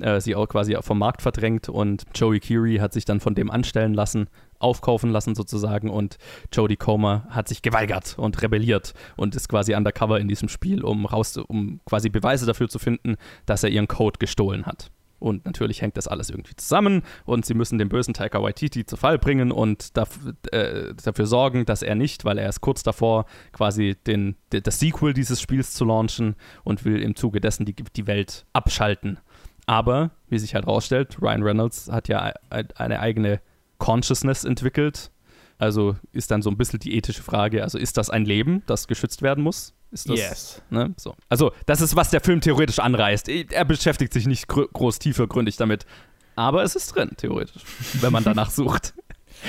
äh, 0.00 0.20
sie 0.20 0.34
auch 0.34 0.46
quasi 0.46 0.76
vom 0.80 0.98
Markt 0.98 1.22
verdrängt 1.22 1.68
und 1.68 2.04
Joey 2.14 2.40
Keery 2.40 2.76
hat 2.76 2.92
sich 2.92 3.04
dann 3.04 3.20
von 3.20 3.34
dem 3.34 3.50
anstellen 3.50 3.94
lassen, 3.94 4.28
aufkaufen 4.58 5.10
lassen 5.10 5.34
sozusagen 5.34 5.90
und 5.90 6.16
Jodie 6.52 6.76
Comer 6.76 7.26
hat 7.28 7.48
sich 7.48 7.62
geweigert 7.62 8.14
und 8.18 8.40
rebelliert 8.42 8.94
und 9.16 9.34
ist 9.34 9.48
quasi 9.48 9.74
undercover 9.74 10.18
in 10.20 10.28
diesem 10.28 10.48
Spiel, 10.48 10.82
um 10.82 11.06
raus, 11.06 11.36
um 11.36 11.80
quasi 11.84 12.08
Beweise 12.08 12.46
dafür 12.46 12.68
zu 12.68 12.78
finden, 12.78 13.16
dass 13.46 13.62
er 13.62 13.70
ihren 13.70 13.88
Code 13.88 14.18
gestohlen 14.18 14.66
hat. 14.66 14.90
Und 15.20 15.46
natürlich 15.46 15.80
hängt 15.80 15.96
das 15.96 16.06
alles 16.06 16.28
irgendwie 16.28 16.54
zusammen 16.54 17.02
und 17.24 17.46
sie 17.46 17.54
müssen 17.54 17.78
den 17.78 17.88
bösen 17.88 18.12
Taika 18.12 18.42
Waititi 18.42 18.84
zu 18.84 18.98
Fall 18.98 19.18
bringen 19.18 19.52
und 19.52 19.96
dafür, 19.96 20.34
äh, 20.52 20.92
dafür 21.02 21.24
sorgen, 21.24 21.64
dass 21.64 21.82
er 21.82 21.94
nicht, 21.94 22.26
weil 22.26 22.36
er 22.36 22.48
ist 22.48 22.60
kurz 22.60 22.82
davor, 22.82 23.24
quasi 23.52 23.96
den, 24.06 24.36
das 24.50 24.80
Sequel 24.80 25.14
dieses 25.14 25.40
Spiels 25.40 25.72
zu 25.72 25.86
launchen 25.86 26.34
und 26.62 26.84
will 26.84 27.00
im 27.00 27.16
Zuge 27.16 27.40
dessen 27.40 27.64
die, 27.64 27.74
die 27.74 28.06
Welt 28.06 28.44
abschalten. 28.52 29.18
Aber, 29.66 30.10
wie 30.28 30.38
sich 30.38 30.54
halt 30.54 30.66
rausstellt, 30.66 31.20
Ryan 31.20 31.42
Reynolds 31.42 31.90
hat 31.90 32.08
ja 32.08 32.32
eine 32.50 33.00
eigene 33.00 33.40
Consciousness 33.78 34.44
entwickelt. 34.44 35.10
Also 35.58 35.96
ist 36.12 36.30
dann 36.30 36.42
so 36.42 36.50
ein 36.50 36.56
bisschen 36.56 36.80
die 36.80 36.96
ethische 36.96 37.22
Frage, 37.22 37.62
also 37.62 37.78
ist 37.78 37.96
das 37.96 38.10
ein 38.10 38.24
Leben, 38.24 38.62
das 38.66 38.88
geschützt 38.88 39.22
werden 39.22 39.42
muss? 39.42 39.72
Ist 39.92 40.10
das, 40.10 40.18
yes. 40.18 40.62
Ne, 40.70 40.92
so. 40.96 41.14
Also 41.28 41.52
das 41.66 41.80
ist, 41.80 41.94
was 41.94 42.10
der 42.10 42.20
Film 42.20 42.40
theoretisch 42.40 42.80
anreißt. 42.80 43.28
Er 43.28 43.64
beschäftigt 43.64 44.12
sich 44.12 44.26
nicht 44.26 44.48
gr 44.48 44.66
groß 44.72 44.98
tiefergründig 44.98 45.56
damit. 45.56 45.86
Aber 46.34 46.64
es 46.64 46.74
ist 46.74 46.94
drin, 46.94 47.12
theoretisch, 47.16 47.62
wenn 48.00 48.12
man 48.12 48.24
danach 48.24 48.50
sucht. 48.54 48.94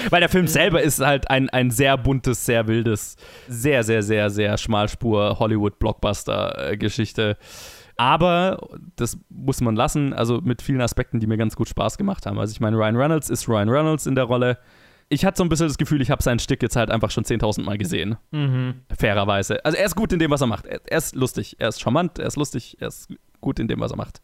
Weil 0.09 0.19
der 0.19 0.29
Film 0.29 0.47
selber 0.47 0.81
ist 0.83 0.99
halt 0.99 1.29
ein, 1.31 1.49
ein 1.49 1.71
sehr 1.71 1.97
buntes, 1.97 2.45
sehr 2.45 2.67
wildes, 2.67 3.15
sehr, 3.47 3.83
sehr, 3.83 4.03
sehr, 4.03 4.29
sehr 4.29 4.57
schmalspur 4.57 5.39
Hollywood-Blockbuster-Geschichte. 5.39 7.37
Aber 7.97 8.69
das 8.95 9.17
muss 9.29 9.61
man 9.61 9.75
lassen, 9.75 10.13
also 10.13 10.41
mit 10.41 10.61
vielen 10.61 10.81
Aspekten, 10.81 11.19
die 11.19 11.27
mir 11.27 11.37
ganz 11.37 11.55
gut 11.55 11.69
Spaß 11.69 11.97
gemacht 11.97 12.25
haben. 12.25 12.39
Also 12.39 12.51
ich 12.51 12.59
meine, 12.59 12.77
Ryan 12.77 12.95
Reynolds 12.97 13.29
ist 13.29 13.47
Ryan 13.47 13.69
Reynolds 13.69 14.05
in 14.05 14.15
der 14.15 14.25
Rolle. 14.25 14.57
Ich 15.07 15.23
hatte 15.23 15.37
so 15.37 15.43
ein 15.43 15.49
bisschen 15.49 15.67
das 15.67 15.77
Gefühl, 15.77 16.01
ich 16.01 16.11
habe 16.11 16.23
seinen 16.23 16.39
Stück 16.39 16.61
jetzt 16.61 16.75
halt 16.75 16.89
einfach 16.89 17.11
schon 17.11 17.23
10.000 17.23 17.63
Mal 17.63 17.77
gesehen. 17.77 18.17
Mhm. 18.31 18.81
Fairerweise. 18.97 19.63
Also 19.63 19.77
er 19.77 19.85
ist 19.85 19.95
gut 19.95 20.11
in 20.11 20.19
dem, 20.19 20.31
was 20.31 20.41
er 20.41 20.47
macht. 20.47 20.65
Er, 20.65 20.81
er 20.85 20.97
ist 20.97 21.15
lustig, 21.15 21.55
er 21.59 21.69
ist 21.69 21.79
charmant, 21.79 22.19
er 22.19 22.27
ist 22.27 22.37
lustig, 22.37 22.77
er 22.79 22.87
ist 22.87 23.13
gut 23.39 23.59
in 23.59 23.67
dem, 23.67 23.79
was 23.79 23.91
er 23.91 23.97
macht 23.97 24.21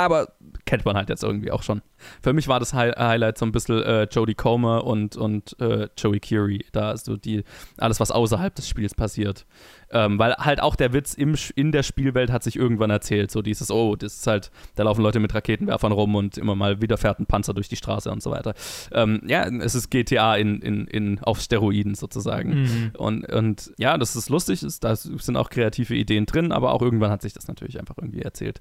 aber 0.00 0.32
kennt 0.64 0.84
man 0.84 0.96
halt 0.96 1.08
jetzt 1.08 1.22
irgendwie 1.22 1.50
auch 1.50 1.62
schon. 1.62 1.82
Für 2.22 2.32
mich 2.32 2.48
war 2.48 2.60
das 2.60 2.74
Hi 2.74 2.90
Highlight 2.90 3.38
so 3.38 3.44
ein 3.44 3.52
bisschen 3.52 3.82
äh, 3.82 4.04
Jodie 4.04 4.34
Comer 4.34 4.84
und, 4.84 5.16
und 5.16 5.58
äh, 5.60 5.88
Joey 5.96 6.20
Curie. 6.20 6.64
Da 6.72 6.92
ist 6.92 7.06
so 7.06 7.16
die, 7.16 7.44
alles, 7.76 8.00
was 8.00 8.10
außerhalb 8.10 8.54
des 8.54 8.68
Spiels 8.68 8.94
passiert. 8.94 9.46
Ähm, 9.92 10.18
weil 10.20 10.34
halt 10.34 10.62
auch 10.62 10.76
der 10.76 10.92
Witz 10.92 11.14
im, 11.14 11.34
in 11.56 11.72
der 11.72 11.82
Spielwelt 11.82 12.30
hat 12.30 12.44
sich 12.44 12.54
irgendwann 12.54 12.90
erzählt. 12.90 13.30
So 13.30 13.42
dieses, 13.42 13.70
oh, 13.70 13.96
das 13.96 14.18
ist 14.18 14.26
halt, 14.26 14.52
da 14.76 14.84
laufen 14.84 15.02
Leute 15.02 15.18
mit 15.18 15.34
Raketenwerfern 15.34 15.90
rum 15.90 16.14
und 16.14 16.38
immer 16.38 16.54
mal 16.54 16.80
wieder 16.80 16.96
fährt 16.96 17.18
ein 17.18 17.26
Panzer 17.26 17.54
durch 17.54 17.68
die 17.68 17.76
Straße 17.76 18.10
und 18.10 18.22
so 18.22 18.30
weiter. 18.30 18.54
Ähm, 18.92 19.20
ja, 19.26 19.48
es 19.48 19.74
ist 19.74 19.90
GTA 19.90 20.36
in, 20.36 20.62
in, 20.62 20.86
in, 20.86 21.18
auf 21.20 21.40
Steroiden 21.40 21.96
sozusagen. 21.96 22.62
Mhm. 22.62 22.92
Und, 22.96 23.32
und 23.32 23.72
ja, 23.78 23.98
das 23.98 24.14
ist 24.14 24.30
lustig, 24.30 24.62
ist, 24.62 24.84
da 24.84 24.94
sind 24.94 25.36
auch 25.36 25.50
kreative 25.50 25.94
Ideen 25.94 26.26
drin, 26.26 26.52
aber 26.52 26.72
auch 26.72 26.82
irgendwann 26.82 27.10
hat 27.10 27.22
sich 27.22 27.32
das 27.32 27.48
natürlich 27.48 27.80
einfach 27.80 27.96
irgendwie 27.98 28.22
erzählt. 28.22 28.60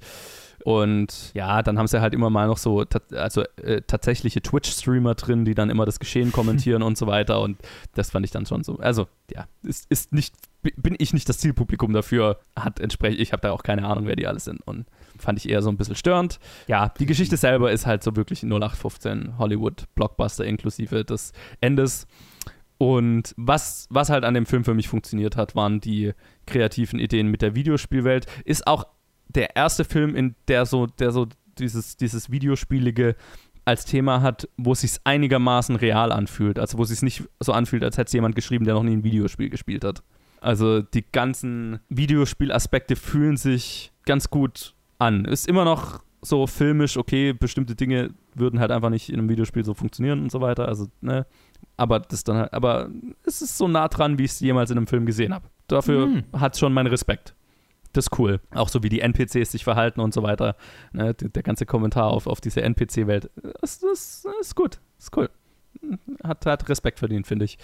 Und 0.63 1.31
ja, 1.33 1.61
dann 1.61 1.77
haben 1.77 1.87
sie 1.87 2.01
halt 2.01 2.13
immer 2.13 2.29
mal 2.29 2.47
noch 2.47 2.57
so 2.57 2.83
also 3.11 3.43
äh, 3.61 3.81
tatsächliche 3.81 4.41
Twitch-Streamer 4.41 5.15
drin, 5.15 5.45
die 5.45 5.55
dann 5.55 5.69
immer 5.69 5.85
das 5.85 5.99
Geschehen 5.99 6.31
kommentieren 6.31 6.83
und 6.83 6.97
so 6.97 7.07
weiter. 7.07 7.41
Und 7.41 7.57
das 7.95 8.11
fand 8.11 8.25
ich 8.25 8.31
dann 8.31 8.45
schon 8.45 8.63
so. 8.63 8.77
Also, 8.77 9.07
ja, 9.31 9.47
ist, 9.63 9.89
ist 9.89 10.11
nicht, 10.13 10.35
bin 10.61 10.95
ich 10.97 11.13
nicht 11.13 11.29
das 11.29 11.37
Zielpublikum 11.37 11.93
dafür, 11.93 12.39
hat 12.55 12.79
entsprechend, 12.79 13.19
ich 13.19 13.31
habe 13.31 13.41
da 13.41 13.51
auch 13.51 13.63
keine 13.63 13.85
Ahnung, 13.85 14.05
wer 14.05 14.15
die 14.15 14.27
alle 14.27 14.39
sind. 14.39 14.65
Und 14.65 14.85
fand 15.17 15.39
ich 15.39 15.49
eher 15.49 15.61
so 15.61 15.69
ein 15.69 15.77
bisschen 15.77 15.95
störend. 15.95 16.39
Ja, 16.67 16.89
die 16.89 17.05
Geschichte 17.05 17.37
selber 17.37 17.71
ist 17.71 17.85
halt 17.85 18.03
so 18.03 18.15
wirklich 18.15 18.43
0815 18.43 19.37
Hollywood-Blockbuster 19.37 20.45
inklusive 20.45 21.05
des 21.05 21.33
Endes. 21.61 22.07
Und 22.77 23.33
was, 23.35 23.87
was 23.89 24.09
halt 24.09 24.23
an 24.23 24.33
dem 24.33 24.45
Film 24.45 24.63
für 24.63 24.73
mich 24.73 24.87
funktioniert 24.87 25.35
hat, 25.35 25.53
waren 25.53 25.81
die 25.81 26.13
kreativen 26.47 26.97
Ideen 26.97 27.27
mit 27.27 27.41
der 27.41 27.53
Videospielwelt. 27.53 28.25
Ist 28.45 28.67
auch 28.67 28.85
der 29.29 29.55
erste 29.55 29.85
Film, 29.85 30.15
in 30.15 30.35
der 30.47 30.65
so, 30.65 30.87
der 30.87 31.11
so 31.11 31.27
dieses, 31.57 31.97
dieses 31.97 32.31
Videospielige 32.31 33.15
als 33.65 33.85
Thema 33.85 34.21
hat, 34.21 34.49
wo 34.57 34.71
es 34.71 34.81
sich 34.81 34.95
einigermaßen 35.03 35.75
real 35.75 36.11
anfühlt. 36.11 36.57
Also 36.59 36.77
wo 36.77 36.83
es 36.83 36.89
sich 36.89 37.01
nicht 37.01 37.23
so 37.39 37.53
anfühlt, 37.53 37.83
als 37.83 37.97
hätte 37.97 38.07
es 38.07 38.13
jemand 38.13 38.35
geschrieben, 38.35 38.65
der 38.65 38.73
noch 38.73 38.83
nie 38.83 38.95
ein 38.95 39.03
Videospiel 39.03 39.49
gespielt 39.49 39.83
hat. 39.83 40.03
Also 40.41 40.81
die 40.81 41.05
ganzen 41.11 41.79
Videospielaspekte 41.89 42.95
fühlen 42.95 43.37
sich 43.37 43.91
ganz 44.05 44.29
gut 44.29 44.73
an. 44.97 45.25
Ist 45.25 45.47
immer 45.47 45.65
noch 45.65 46.01
so 46.21 46.47
filmisch, 46.47 46.97
okay, 46.97 47.33
bestimmte 47.33 47.75
Dinge 47.75 48.11
würden 48.33 48.59
halt 48.59 48.71
einfach 48.71 48.89
nicht 48.89 49.09
in 49.09 49.19
einem 49.19 49.29
Videospiel 49.29 49.63
so 49.63 49.73
funktionieren 49.73 50.21
und 50.21 50.31
so 50.31 50.41
weiter. 50.41 50.67
Also, 50.67 50.87
ne? 51.01 51.25
Aber 51.77 51.99
das 51.99 52.23
dann 52.23 52.37
halt, 52.37 52.53
aber 52.53 52.89
es 53.23 53.41
ist 53.41 53.57
so 53.57 53.67
nah 53.67 53.87
dran, 53.87 54.17
wie 54.17 54.25
ich 54.25 54.31
es 54.31 54.39
jemals 54.39 54.71
in 54.71 54.77
einem 54.77 54.87
Film 54.87 55.05
gesehen 55.05 55.33
habe. 55.33 55.47
Dafür 55.67 56.07
mhm. 56.07 56.23
hat 56.33 56.53
es 56.53 56.59
schon 56.59 56.73
meinen 56.73 56.87
Respekt 56.87 57.35
das 57.93 58.05
ist 58.05 58.19
cool. 58.19 58.39
Auch 58.51 58.69
so 58.69 58.83
wie 58.83 58.89
die 58.89 59.01
NPCs 59.01 59.51
sich 59.51 59.63
verhalten 59.63 59.99
und 59.99 60.13
so 60.13 60.23
weiter. 60.23 60.55
Ne, 60.91 61.13
der 61.13 61.43
ganze 61.43 61.65
Kommentar 61.65 62.11
auf, 62.11 62.27
auf 62.27 62.41
diese 62.41 62.61
NPC-Welt. 62.61 63.29
Das, 63.61 63.79
das, 63.79 64.21
das, 64.23 64.33
ist 64.41 64.55
gut. 64.55 64.79
Das 64.97 65.05
ist 65.05 65.17
cool. 65.17 65.29
Hat, 66.23 66.45
hat 66.45 66.69
Respekt 66.69 66.99
verdient, 66.99 67.27
finde 67.27 67.45
ich. 67.45 67.57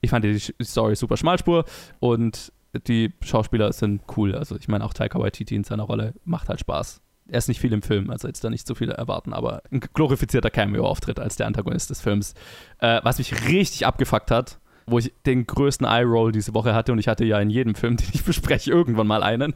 Ich 0.00 0.10
fand 0.10 0.24
die 0.24 0.38
Story 0.62 0.94
super 0.94 1.16
schmalspur 1.16 1.64
und 2.00 2.52
die 2.86 3.12
Schauspieler 3.22 3.72
sind 3.72 4.02
cool. 4.16 4.34
Also 4.34 4.56
ich 4.56 4.68
meine 4.68 4.84
auch 4.84 4.94
Taika 4.94 5.18
Waititi 5.18 5.54
in 5.54 5.64
seiner 5.64 5.84
Rolle 5.84 6.14
macht 6.24 6.48
halt 6.48 6.60
Spaß. 6.60 7.00
Er 7.28 7.38
ist 7.38 7.48
nicht 7.48 7.60
viel 7.60 7.72
im 7.72 7.82
Film, 7.82 8.10
also 8.10 8.26
jetzt 8.26 8.42
da 8.42 8.50
nicht 8.50 8.66
so 8.66 8.74
viele 8.74 8.94
erwarten, 8.94 9.32
aber 9.32 9.62
ein 9.70 9.80
glorifizierter 9.80 10.50
Cameo-Auftritt 10.50 11.20
als 11.20 11.36
der 11.36 11.46
Antagonist 11.46 11.88
des 11.88 12.00
Films. 12.00 12.34
Äh, 12.78 13.00
was 13.04 13.18
mich 13.18 13.48
richtig 13.48 13.86
abgefuckt 13.86 14.30
hat, 14.30 14.58
wo 14.86 14.98
ich 14.98 15.12
den 15.26 15.46
größten 15.46 15.86
Eye-Roll 15.86 16.32
diese 16.32 16.54
Woche 16.54 16.74
hatte 16.74 16.92
und 16.92 16.98
ich 16.98 17.08
hatte 17.08 17.24
ja 17.24 17.40
in 17.40 17.50
jedem 17.50 17.74
Film, 17.74 17.96
den 17.98 18.08
ich 18.12 18.24
bespreche, 18.24 18.70
irgendwann 18.70 19.06
mal 19.06 19.22
einen, 19.22 19.54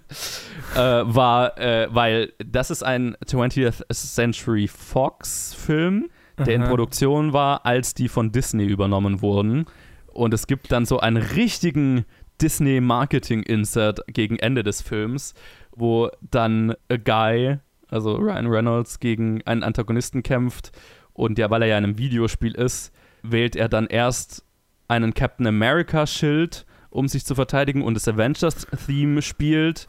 äh, 0.75 0.79
war, 0.79 1.59
äh, 1.59 1.89
weil 1.91 2.33
das 2.45 2.71
ist 2.71 2.83
ein 2.83 3.17
20th 3.25 3.93
Century 3.93 4.69
Fox-Film, 4.69 6.09
der 6.39 6.55
in 6.55 6.65
Produktion 6.65 7.33
war, 7.33 7.65
als 7.65 7.95
die 7.95 8.09
von 8.09 8.31
Disney 8.31 8.67
übernommen 8.67 9.23
wurden. 9.23 9.67
Und 10.13 10.35
es 10.35 10.47
gibt 10.47 10.73
dann 10.73 10.87
so 10.87 10.99
einen 10.99 11.17
richtigen 11.17 12.05
Disney-Marketing-Insert 12.41 14.01
gegen 14.09 14.39
Ende 14.39 14.63
des 14.63 14.83
Films, 14.83 15.35
wo 15.75 16.11
dann 16.21 16.75
a 16.91 16.97
Guy, 16.97 17.59
also 17.89 18.17
Ryan 18.17 18.47
Reynolds, 18.47 19.01
gegen 19.01 19.43
einen 19.47 19.63
Antagonisten 19.63 20.23
kämpft. 20.23 20.73
Und 21.13 21.39
ja, 21.39 21.51
weil 21.51 21.63
er 21.63 21.69
ja 21.69 21.79
in 21.79 21.85
einem 21.85 21.99
Videospiel 21.99 22.55
ist, 22.55 22.93
wählt 23.23 23.57
er 23.57 23.69
dann 23.69 23.87
erst 23.87 24.46
einen 24.89 25.15
Captain 25.15 25.47
America-Schild, 25.47 26.67
um 26.91 27.09
sich 27.09 27.25
zu 27.25 27.35
verteidigen 27.35 27.83
und 27.83 27.95
das 27.95 28.09
Avengers-Theme 28.09 29.21
spielt 29.23 29.87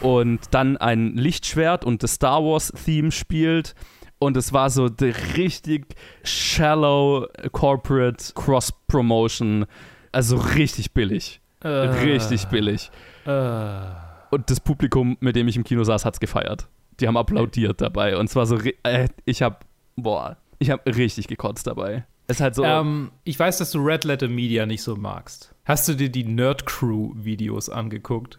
und 0.00 0.40
dann 0.52 0.76
ein 0.76 1.14
Lichtschwert 1.16 1.84
und 1.84 2.02
das 2.02 2.14
Star 2.14 2.42
Wars-Theme 2.42 3.12
spielt. 3.12 3.74
Und 4.18 4.36
es 4.36 4.52
war 4.52 4.70
so 4.70 4.88
die 4.88 5.12
richtig 5.36 5.94
shallow 6.24 7.26
Corporate 7.52 8.32
Cross-Promotion. 8.34 9.66
Also 10.10 10.36
richtig 10.36 10.92
billig. 10.92 11.40
Uh, 11.64 11.68
richtig 11.68 12.46
billig. 12.46 12.90
Uh. 13.26 13.82
Und 14.30 14.50
das 14.50 14.60
Publikum, 14.60 15.16
mit 15.20 15.36
dem 15.36 15.48
ich 15.48 15.56
im 15.56 15.64
Kino 15.64 15.84
saß, 15.84 16.04
hat 16.04 16.14
es 16.14 16.20
gefeiert. 16.20 16.68
Die 17.00 17.06
haben 17.06 17.16
applaudiert 17.16 17.80
dabei. 17.80 18.16
Und 18.16 18.28
zwar 18.28 18.46
so, 18.46 18.58
äh, 18.82 19.08
ich 19.24 19.42
habe, 19.42 19.58
boah, 19.96 20.36
ich 20.58 20.70
habe 20.70 20.82
richtig 20.94 21.28
gekotzt 21.28 21.66
dabei. 21.66 22.04
Ist 22.28 22.40
halt 22.40 22.54
so. 22.54 22.62
Ähm, 22.64 23.10
ich 23.24 23.38
weiß, 23.38 23.58
dass 23.58 23.70
du 23.70 23.78
Red 23.80 24.04
Letter 24.04 24.28
Media 24.28 24.66
nicht 24.66 24.82
so 24.82 24.96
magst. 24.96 25.54
Hast 25.64 25.88
du 25.88 25.94
dir 25.94 26.10
die 26.10 26.24
Nerd 26.24 26.66
Crew 26.66 27.12
Videos 27.14 27.68
angeguckt? 27.70 28.38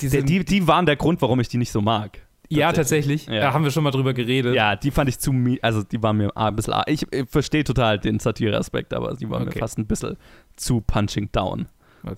Die, 0.00 0.08
Die, 0.08 0.22
die, 0.24 0.44
die 0.44 0.66
waren 0.66 0.86
der 0.86 0.96
Grund, 0.96 1.22
warum 1.22 1.38
ich 1.40 1.48
die 1.48 1.56
nicht 1.58 1.70
so 1.70 1.80
mag. 1.80 2.18
ja, 2.48 2.72
tatsächlich. 2.72 3.26
Ja. 3.26 3.40
Da 3.40 3.52
haben 3.52 3.62
wir 3.64 3.70
schon 3.70 3.84
mal 3.84 3.90
drüber 3.92 4.12
geredet. 4.12 4.54
Ja, 4.54 4.74
die 4.76 4.90
fand 4.90 5.08
ich 5.08 5.18
zu, 5.18 5.30
mi- 5.32 5.60
also 5.62 5.82
die 5.84 6.02
waren 6.02 6.16
mir 6.16 6.36
ein 6.36 6.54
bisschen, 6.56 6.74
ich, 6.86 7.06
ich 7.12 7.28
verstehe 7.28 7.62
total 7.64 7.98
den 7.98 8.18
Satire-Aspekt, 8.18 8.92
aber 8.92 9.14
die 9.14 9.30
waren 9.30 9.42
Okay. 9.42 9.54
mir 9.54 9.60
fast 9.60 9.78
ein 9.78 9.86
bisschen 9.86 10.16
zu 10.56 10.80
punching 10.80 11.30
down. 11.32 11.66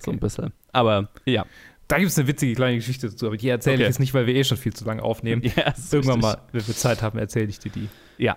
So 0.03 0.11
ein 0.11 0.19
bisschen. 0.19 0.51
Aber 0.73 1.09
ja. 1.25 1.45
Da 1.87 1.97
gibt 1.99 2.09
es 2.11 2.17
eine 2.19 2.27
witzige 2.27 2.53
kleine 2.55 2.75
Geschichte 2.75 3.09
dazu, 3.09 3.27
aber 3.27 3.37
die 3.37 3.47
erzähle 3.47 3.75
Okay. 3.75 3.83
ich 3.83 3.87
jetzt 3.87 3.99
nicht, 3.99 4.13
weil 4.13 4.27
wir 4.27 4.35
eh 4.35 4.43
schon 4.43 4.57
viel 4.57 4.73
zu 4.73 4.83
lange 4.85 5.01
aufnehmen. 5.03 5.41
Ja, 5.55 5.63
das 5.65 5.79
ist 5.79 5.93
Irgendwann 5.93 6.15
richtig. 6.21 6.39
mal, 6.41 6.47
wenn 6.51 6.67
wir 6.67 6.75
Zeit 6.75 7.01
haben, 7.01 7.17
erzähle 7.19 7.47
ich 7.47 7.59
dir 7.59 7.71
die. 7.71 7.87
Ja. 8.17 8.35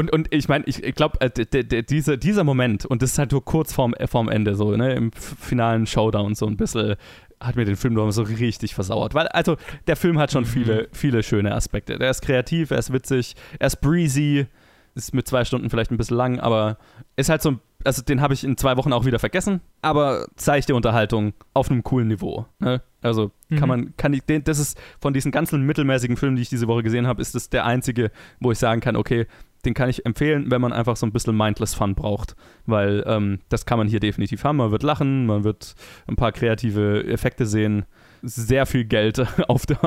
Und, 0.00 0.10
und 0.12 0.32
ich 0.32 0.48
meine, 0.48 0.64
ich, 0.66 0.82
ich 0.82 0.94
glaube, 0.94 1.20
äh, 1.20 1.28
d- 1.28 1.44
d- 1.44 1.62
d- 1.62 1.82
dieser, 1.82 2.16
dieser 2.16 2.42
Moment, 2.42 2.86
und 2.86 3.02
das 3.02 3.12
ist 3.12 3.18
halt 3.18 3.32
nur 3.32 3.44
kurz 3.44 3.72
vorm, 3.74 3.92
äh, 3.94 4.06
vorm 4.06 4.30
Ende, 4.30 4.54
so, 4.54 4.74
ne, 4.74 4.94
im 4.94 5.12
finalen 5.12 5.86
Showdown, 5.86 6.34
so 6.34 6.46
ein 6.46 6.56
bisschen, 6.56 6.96
hat 7.38 7.56
mir 7.56 7.66
den 7.66 7.76
Film 7.76 7.92
noch 7.94 8.10
so 8.10 8.22
richtig 8.22 8.74
versauert. 8.74 9.12
Weil, 9.14 9.28
also, 9.28 9.56
der 9.86 9.96
Film 9.96 10.18
hat 10.18 10.32
schon 10.32 10.46
viele, 10.46 10.88
viele 10.92 11.22
schöne 11.22 11.54
Aspekte. 11.54 11.98
Der 11.98 12.08
ist 12.10 12.22
kreativ, 12.22 12.70
er 12.70 12.78
ist 12.78 12.92
witzig, 12.94 13.36
er 13.58 13.66
ist 13.66 13.80
breezy, 13.82 14.46
ist 14.94 15.12
mit 15.12 15.28
zwei 15.28 15.44
Stunden 15.44 15.68
vielleicht 15.68 15.90
ein 15.90 15.98
bisschen 15.98 16.16
lang, 16.16 16.40
aber 16.40 16.78
ist 17.16 17.28
halt 17.28 17.42
so 17.42 17.50
ein 17.52 17.60
also 17.82 18.02
den 18.02 18.20
habe 18.20 18.34
ich 18.34 18.44
in 18.44 18.58
zwei 18.58 18.76
Wochen 18.76 18.92
auch 18.92 19.06
wieder 19.06 19.18
vergessen, 19.18 19.62
aber 19.80 20.26
seichte 20.36 20.74
Unterhaltung 20.74 21.32
auf 21.54 21.70
einem 21.70 21.82
coolen 21.82 22.08
Niveau. 22.08 22.44
Ne? 22.58 22.82
Also 23.00 23.30
kann 23.48 23.60
Mhm. 23.60 23.68
man, 23.68 23.96
kann 23.96 24.12
ich, 24.12 24.20
das 24.44 24.58
ist 24.58 24.78
von 25.00 25.14
diesen 25.14 25.32
ganzen 25.32 25.62
mittelmäßigen 25.62 26.18
Filmen, 26.18 26.36
die 26.36 26.42
ich 26.42 26.50
diese 26.50 26.68
Woche 26.68 26.82
gesehen 26.82 27.06
habe, 27.06 27.22
ist 27.22 27.34
das 27.34 27.48
der 27.48 27.64
einzige, 27.64 28.10
wo 28.38 28.52
ich 28.52 28.58
sagen 28.58 28.82
kann, 28.82 28.96
okay, 28.96 29.26
den 29.64 29.74
kann 29.74 29.88
ich 29.88 30.06
empfehlen, 30.06 30.50
wenn 30.50 30.60
man 30.60 30.72
einfach 30.72 30.96
so 30.96 31.06
ein 31.06 31.12
bisschen 31.12 31.36
mindless 31.36 31.74
Fun 31.74 31.94
braucht, 31.94 32.34
weil 32.66 33.04
ähm, 33.06 33.40
das 33.48 33.66
kann 33.66 33.78
man 33.78 33.88
hier 33.88 34.00
definitiv 34.00 34.44
haben. 34.44 34.56
Man 34.56 34.70
wird 34.70 34.82
lachen, 34.82 35.26
man 35.26 35.44
wird 35.44 35.74
ein 36.06 36.16
paar 36.16 36.32
kreative 36.32 37.04
Effekte 37.06 37.46
sehen, 37.46 37.84
sehr 38.22 38.66
viel 38.66 38.84
Geld, 38.84 39.24
auf 39.48 39.66
der, 39.66 39.78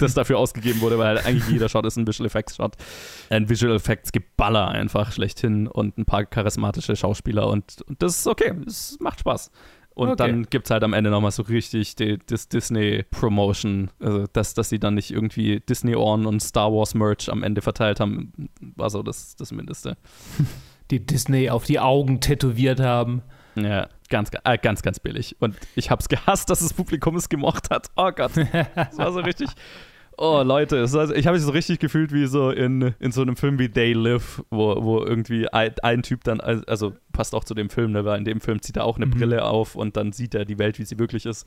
das 0.00 0.14
dafür 0.14 0.38
ausgegeben 0.38 0.80
wurde, 0.80 0.98
weil 0.98 1.16
halt 1.16 1.26
eigentlich 1.26 1.48
jeder 1.48 1.68
Shot 1.68 1.86
ist 1.86 1.96
ein 1.96 2.06
Visual 2.06 2.26
Effects 2.26 2.56
Shot. 2.56 2.76
Ein 3.30 3.48
Visual 3.48 3.74
Effects 3.74 4.12
Geballer 4.12 4.68
einfach 4.68 5.12
schlechthin 5.12 5.66
und 5.66 5.98
ein 5.98 6.04
paar 6.04 6.24
charismatische 6.24 6.96
Schauspieler 6.96 7.48
und, 7.48 7.82
und 7.88 8.02
das 8.02 8.18
ist 8.18 8.26
okay, 8.26 8.52
es 8.66 8.98
macht 9.00 9.20
Spaß. 9.20 9.50
Und 9.94 10.08
Okay. 10.08 10.16
dann 10.18 10.42
gibt 10.44 10.66
es 10.66 10.70
halt 10.70 10.82
am 10.82 10.92
Ende 10.92 11.10
nochmal 11.10 11.30
so 11.30 11.42
richtig 11.44 11.94
die, 11.94 12.18
das 12.26 12.48
Disney-Promotion, 12.48 13.90
also 14.00 14.26
dass, 14.32 14.54
dass 14.54 14.68
sie 14.68 14.78
dann 14.80 14.94
nicht 14.94 15.10
irgendwie 15.12 15.60
Disney-Ohren 15.60 16.26
und 16.26 16.40
Star 16.40 16.72
Wars-Merch 16.72 17.30
am 17.30 17.42
Ende 17.42 17.62
verteilt 17.62 18.00
haben, 18.00 18.32
war 18.60 18.90
so 18.90 19.02
das, 19.02 19.36
das 19.36 19.52
Mindeste. 19.52 19.96
Die 20.90 21.04
Disney 21.04 21.48
auf 21.48 21.64
die 21.64 21.80
Augen 21.80 22.20
tätowiert 22.20 22.78
haben. 22.78 23.22
Ja, 23.54 23.88
ganz, 24.10 24.30
äh, 24.44 24.58
ganz, 24.58 24.82
ganz 24.82 25.00
billig. 25.00 25.34
Und 25.40 25.56
ich 25.76 25.90
hab's 25.90 26.08
gehasst, 26.10 26.50
dass 26.50 26.58
das 26.60 26.74
Publikum 26.74 27.16
es 27.16 27.30
gemocht 27.30 27.70
hat. 27.70 27.88
Oh 27.96 28.10
Gott. 28.10 28.32
Das 28.74 28.98
war 28.98 29.10
so 29.12 29.20
richtig. 29.20 29.48
Oh, 30.16 30.42
Leute, 30.44 30.84
ich 31.16 31.26
habe 31.26 31.36
mich 31.36 31.42
so 31.44 31.50
richtig 31.50 31.80
gefühlt 31.80 32.12
wie 32.12 32.26
so 32.26 32.50
in, 32.50 32.94
in 33.00 33.10
so 33.10 33.22
einem 33.22 33.36
Film 33.36 33.58
wie 33.58 33.68
They 33.68 33.94
Live, 33.94 34.44
wo, 34.50 34.82
wo 34.82 35.02
irgendwie 35.02 35.48
ein, 35.48 35.74
ein 35.82 36.02
Typ 36.02 36.22
dann, 36.22 36.40
also 36.40 36.92
passt 37.12 37.34
auch 37.34 37.42
zu 37.42 37.54
dem 37.54 37.68
Film, 37.68 37.92
ne, 37.92 38.04
weil 38.04 38.18
in 38.18 38.24
dem 38.24 38.40
Film 38.40 38.62
zieht 38.62 38.76
er 38.76 38.84
auch 38.84 38.96
eine 38.96 39.06
Mhm. 39.06 39.10
Brille 39.10 39.44
auf 39.44 39.74
und 39.74 39.96
dann 39.96 40.12
sieht 40.12 40.34
er 40.34 40.44
die 40.44 40.58
Welt, 40.58 40.78
wie 40.78 40.84
sie 40.84 40.98
wirklich 40.98 41.26
ist. 41.26 41.46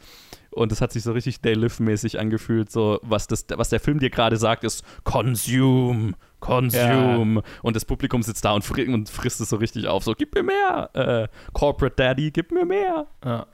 Und 0.51 0.71
es 0.71 0.81
hat 0.81 0.91
sich 0.91 1.03
so 1.03 1.13
richtig 1.13 1.39
They 1.41 1.53
Live-mäßig 1.53 2.19
angefühlt, 2.19 2.71
so 2.71 2.99
was, 3.03 3.27
das, 3.27 3.45
was 3.55 3.69
der 3.69 3.79
Film 3.79 3.99
dir 3.99 4.09
gerade 4.09 4.35
sagt, 4.37 4.63
ist 4.63 4.83
Consume, 5.03 6.13
Consume. 6.39 7.43
Und 7.61 7.75
das 7.75 7.85
Publikum 7.85 8.21
sitzt 8.21 8.43
da 8.43 8.51
und, 8.51 8.63
fri 8.63 8.87
und 8.87 9.09
frisst 9.09 9.39
es 9.39 9.49
so 9.49 9.55
richtig 9.57 9.87
auf, 9.87 10.03
so 10.03 10.13
gib 10.13 10.35
mir 10.35 10.43
mehr, 10.43 10.89
äh, 10.93 11.27
Corporate 11.53 11.95
Daddy, 11.95 12.31
gib 12.31 12.51
mir 12.51 12.65
mehr. 12.65 13.07
Ja. 13.23 13.47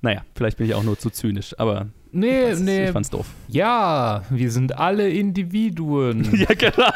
Naja, 0.00 0.22
vielleicht 0.34 0.58
bin 0.58 0.66
ich 0.66 0.74
auch 0.74 0.82
nur 0.82 0.98
zu 0.98 1.10
zynisch, 1.10 1.54
aber 1.58 1.86
Nee, 2.16 2.52
ich, 2.52 2.60
nee. 2.60 2.84
ich 2.86 2.90
fand's 2.92 3.10
doof. 3.10 3.26
Ja, 3.48 4.22
wir 4.30 4.50
sind 4.50 4.78
alle 4.78 5.08
Individuen. 5.10 6.28
ja, 6.36 6.46
genau. 6.54 6.90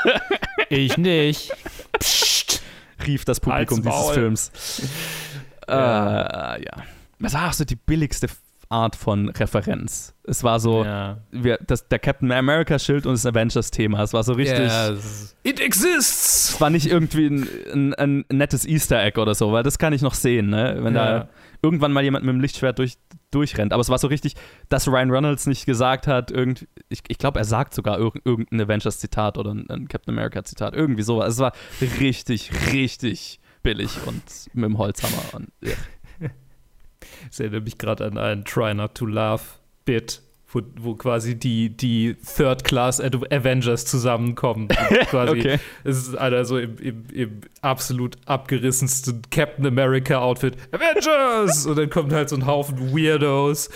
Ich 0.69 0.97
nicht. 0.97 1.53
Rief 3.07 3.25
das 3.25 3.41
Publikum 3.41 3.83
dieses. 3.83 4.11
Films. 4.11 4.53
Äh, 5.69 5.73
ja. 5.73 6.73
Was 7.19 7.35
war 7.35 7.49
auch 7.49 7.53
so 7.53 7.64
die 7.64 7.77
billigste 7.77 8.29
Art 8.69 8.97
von 8.97 9.29
Referenz? 9.31 10.14
Es 10.25 10.45
war 10.45 10.61
so, 10.61 10.85
Ja. 10.85 11.19
wir, 11.33 11.59
das, 11.66 11.89
der 11.89 11.99
Captain 11.99 12.31
America-Schild 12.31 13.07
und 13.07 13.14
das 13.14 13.27
Avengers-Thema. 13.27 14.03
Es 14.03 14.12
war 14.12 14.23
so 14.23 14.35
richtig. 14.35 14.69
Ja, 14.69 14.91
es- 14.91 15.35
It 15.43 15.59
exists! 15.61 16.51
Es 16.55 16.61
war 16.61 16.71
nicht 16.71 16.87
irgendwie 16.87 17.27
ein, 17.27 17.95
ein, 17.95 17.95
ein 17.95 18.25
nettes 18.31 18.64
Easter 18.66 19.03
Egg 19.03 19.19
oder 19.21 19.35
so, 19.35 19.53
weil 19.53 19.62
das 19.62 19.79
kann 19.79 19.93
ich 19.93 20.03
noch 20.03 20.14
sehen, 20.14 20.49
ne? 20.51 20.77
Wenn 20.81 20.95
Ja. 20.95 21.19
da 21.21 21.29
irgendwann 21.62 21.92
mal 21.92 22.04
jemand 22.04 22.24
mit 22.24 22.34
dem 22.34 22.40
Lichtschwert 22.40 22.78
durch, 22.78 22.98
durchrennt. 23.30 23.72
Aber 23.72 23.80
es 23.80 23.88
war 23.88 23.98
so 23.98 24.06
richtig, 24.09 24.34
dass 24.68 24.88
Ryan 24.88 25.11
Reynolds 25.11 25.46
nicht 25.46 25.66
gesagt 25.66 26.06
hat, 26.06 26.30
irgend, 26.30 26.68
ich, 26.88 27.00
ich 27.09 27.18
glaube, 27.18 27.38
er 27.38 27.44
sagt 27.44 27.74
sogar 27.74 27.98
irg 27.98 28.20
irgendein 28.24 28.61
Avengers-Zitat 28.61 29.38
oder 29.38 29.52
ein, 29.52 29.68
ein 29.70 29.88
Captain 29.88 30.14
America-Zitat, 30.14 30.74
irgendwie 30.74 31.02
sowas. 31.02 31.34
Es 31.34 31.38
war 31.38 31.52
richtig, 32.00 32.50
richtig 32.72 33.40
billig 33.62 33.90
und 34.06 34.22
mit 34.54 34.64
dem 34.64 34.78
Holzhammer. 34.78 35.22
Und, 35.34 35.52
ja. 35.62 35.74
Ich 37.30 37.40
erinnere 37.40 37.61
mich 37.61 37.78
gerade 37.78 38.06
an 38.06 38.18
einen 38.18 38.44
Try 38.44 38.74
Not 38.74 38.94
to 38.94 39.06
Laugh 39.06 39.61
Bit, 39.84 40.20
wo, 40.51 40.62
wo 40.80 40.94
quasi 40.94 41.34
die, 41.34 41.68
die 41.68 42.16
Third 42.36 42.64
Class 42.64 43.01
Avengers 43.01 43.84
zusammenkommen. 43.84 44.68
Quasi, 45.11 45.38
Okay. 45.38 45.59
Es 45.84 45.99
ist 45.99 46.16
einer 46.16 46.44
so 46.46 46.57
im, 46.59 46.78
im, 46.78 47.05
im 47.12 47.40
absolut 47.61 48.16
abgerissensten 48.24 49.22
Captain 49.30 49.66
America 49.66 50.18
Outfit. 50.18 50.57
Avengers! 50.72 51.66
Und 51.66 51.76
dann 51.76 51.90
kommt 51.90 52.12
halt 52.12 52.30
so 52.30 52.36
ein 52.36 52.46
Haufen 52.46 52.94
Weirdos. 52.94 53.68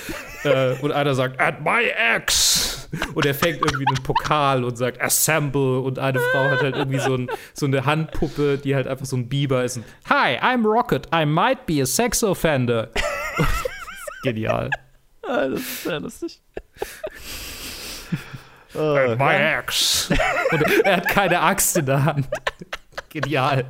äh, 0.45 0.75
und 0.81 0.93
einer 0.93 1.15
sagt, 1.15 1.39
at 1.41 1.63
my 1.63 1.85
ex! 2.15 2.89
Und 3.15 3.27
er 3.27 3.35
fängt 3.35 3.59
irgendwie 3.59 3.87
einen 3.87 4.03
Pokal 4.03 4.65
und 4.65 4.77
sagt, 4.77 5.01
assemble. 5.01 5.81
Und 5.81 5.99
eine 5.99 6.21
Frau 6.21 6.45
hat 6.51 6.63
halt 6.63 6.77
irgendwie 6.77 7.01
so, 7.01 7.15
ein, 7.15 7.29
so 7.53 7.67
eine 7.67 7.85
Handpuppe, 7.85 8.59
die 8.59 8.75
halt 8.75 8.87
einfach 8.87 9.07
so 9.07 9.17
ein 9.17 9.29
Biber 9.29 9.63
ist. 9.65 9.77
Und, 9.79 9.85
Hi, 10.09 10.39
I'm 10.39 10.65
Rocket. 10.65 11.07
I 11.15 11.27
might 11.27 11.67
be 11.67 11.83
a 11.83 11.87
sex 11.87 12.25
offender. 12.25 12.91
Genial. 14.23 14.71
Ah, 15.27 15.49
das 15.49 15.61
ist 15.61 15.83
sehr 15.85 16.01
lustig. 16.01 16.41
At 18.75 19.19
my 19.19 19.35
ex. 19.59 20.09
Und 20.51 20.63
er 20.85 20.97
hat 20.97 21.09
keine 21.09 21.41
Axt 21.41 21.77
in 21.77 21.87
der 21.87 22.05
Hand. 22.05 22.27
Genial. 23.11 23.65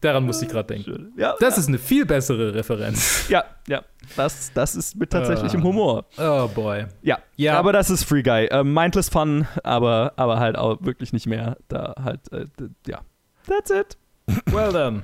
Daran 0.00 0.24
musste 0.24 0.46
ich 0.46 0.50
gerade 0.50 0.74
denken. 0.74 1.12
Ja, 1.18 1.34
das 1.40 1.58
ist 1.58 1.68
eine 1.68 1.78
viel 1.78 2.06
bessere 2.06 2.54
Referenz. 2.54 3.28
Ja, 3.28 3.44
ja. 3.68 3.82
Das, 4.16 4.50
das 4.54 4.74
ist 4.74 4.96
mit 4.96 5.10
tatsächlichem 5.10 5.60
Ah. 5.60 5.64
Humor. 5.64 6.06
Oh 6.16 6.48
boy. 6.48 6.86
Ja, 7.02 7.18
Ja. 7.36 7.58
aber 7.58 7.74
das 7.74 7.90
ist 7.90 8.04
Free 8.04 8.22
Guy. 8.22 8.46
Äh, 8.46 8.64
mindless 8.64 9.10
Fun, 9.10 9.46
aber, 9.62 10.14
aber 10.16 10.40
halt 10.40 10.56
auch 10.56 10.78
wirklich 10.80 11.12
nicht 11.12 11.26
mehr. 11.26 11.58
Da 11.68 11.94
halt, 12.02 12.32
äh, 12.32 12.46
d- 12.58 12.70
ja. 12.86 13.00
That's 13.46 13.70
it. 13.70 13.98
Well 14.46 14.72
done. 14.72 15.02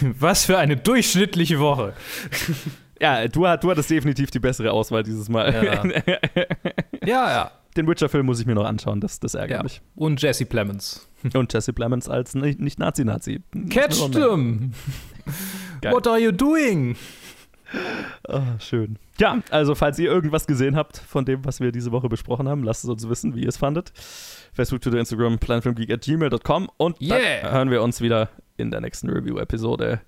Was 0.18 0.44
für 0.44 0.58
eine 0.58 0.76
durchschnittliche 0.76 1.58
Woche. 1.60 1.92
Ja, 3.00 3.26
du, 3.28 3.40
du 3.40 3.70
hattest 3.70 3.90
definitiv 3.90 4.30
die 4.30 4.40
bessere 4.40 4.72
Auswahl 4.72 5.02
dieses 5.02 5.28
Mal. 5.28 5.52
Ja. 5.64 5.82
Ja, 7.06 7.30
ja. 7.30 7.50
Den 7.76 7.86
Witcher-Film 7.86 8.26
muss 8.26 8.40
ich 8.40 8.46
mir 8.46 8.54
noch 8.54 8.64
anschauen, 8.64 9.00
das, 9.00 9.20
das 9.20 9.34
ärgert 9.34 9.58
ja. 9.58 9.62
mich. 9.62 9.80
Und 9.94 10.20
Jesse 10.20 10.44
Plemons. 10.44 11.08
Und 11.32 11.52
Jesse 11.52 11.72
Plemons 11.72 12.08
als 12.08 12.34
ni- 12.34 12.56
nicht. 12.58 12.78
Catch 13.70 14.10
them. 14.10 14.72
What 15.82 16.06
are 16.06 16.18
you 16.18 16.32
doing? 16.32 16.96
Oh, 18.28 18.40
schön. 18.58 18.98
Ja, 19.18 19.38
also 19.50 19.74
falls 19.74 19.98
ihr 19.98 20.10
irgendwas 20.10 20.46
gesehen 20.46 20.76
habt 20.76 20.98
von 20.98 21.24
dem, 21.24 21.44
was 21.44 21.60
wir 21.60 21.72
diese 21.72 21.92
Woche 21.92 22.08
besprochen 22.08 22.48
haben, 22.48 22.62
lasst 22.62 22.84
es 22.84 22.90
uns 22.90 23.08
wissen, 23.08 23.34
wie 23.34 23.42
ihr 23.42 23.48
es 23.48 23.58
fandet. 23.58 23.92
Facebook, 24.58 24.80
Twitter, 24.82 24.98
Instagram, 24.98 25.38
planfilmgeek 25.38 25.88
at 25.92 26.00
gmail.com 26.02 26.68
und 26.78 27.00
Yeah. 27.00 27.42
dann 27.42 27.52
hören 27.52 27.70
wir 27.70 27.80
uns 27.80 28.00
wieder 28.00 28.28
in 28.56 28.72
der 28.72 28.80
nächsten 28.80 29.08
Review-Episode. 29.08 30.00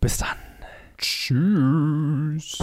Bis 0.00 0.16
dann. 0.16 0.36
Tschüss. 0.96 2.58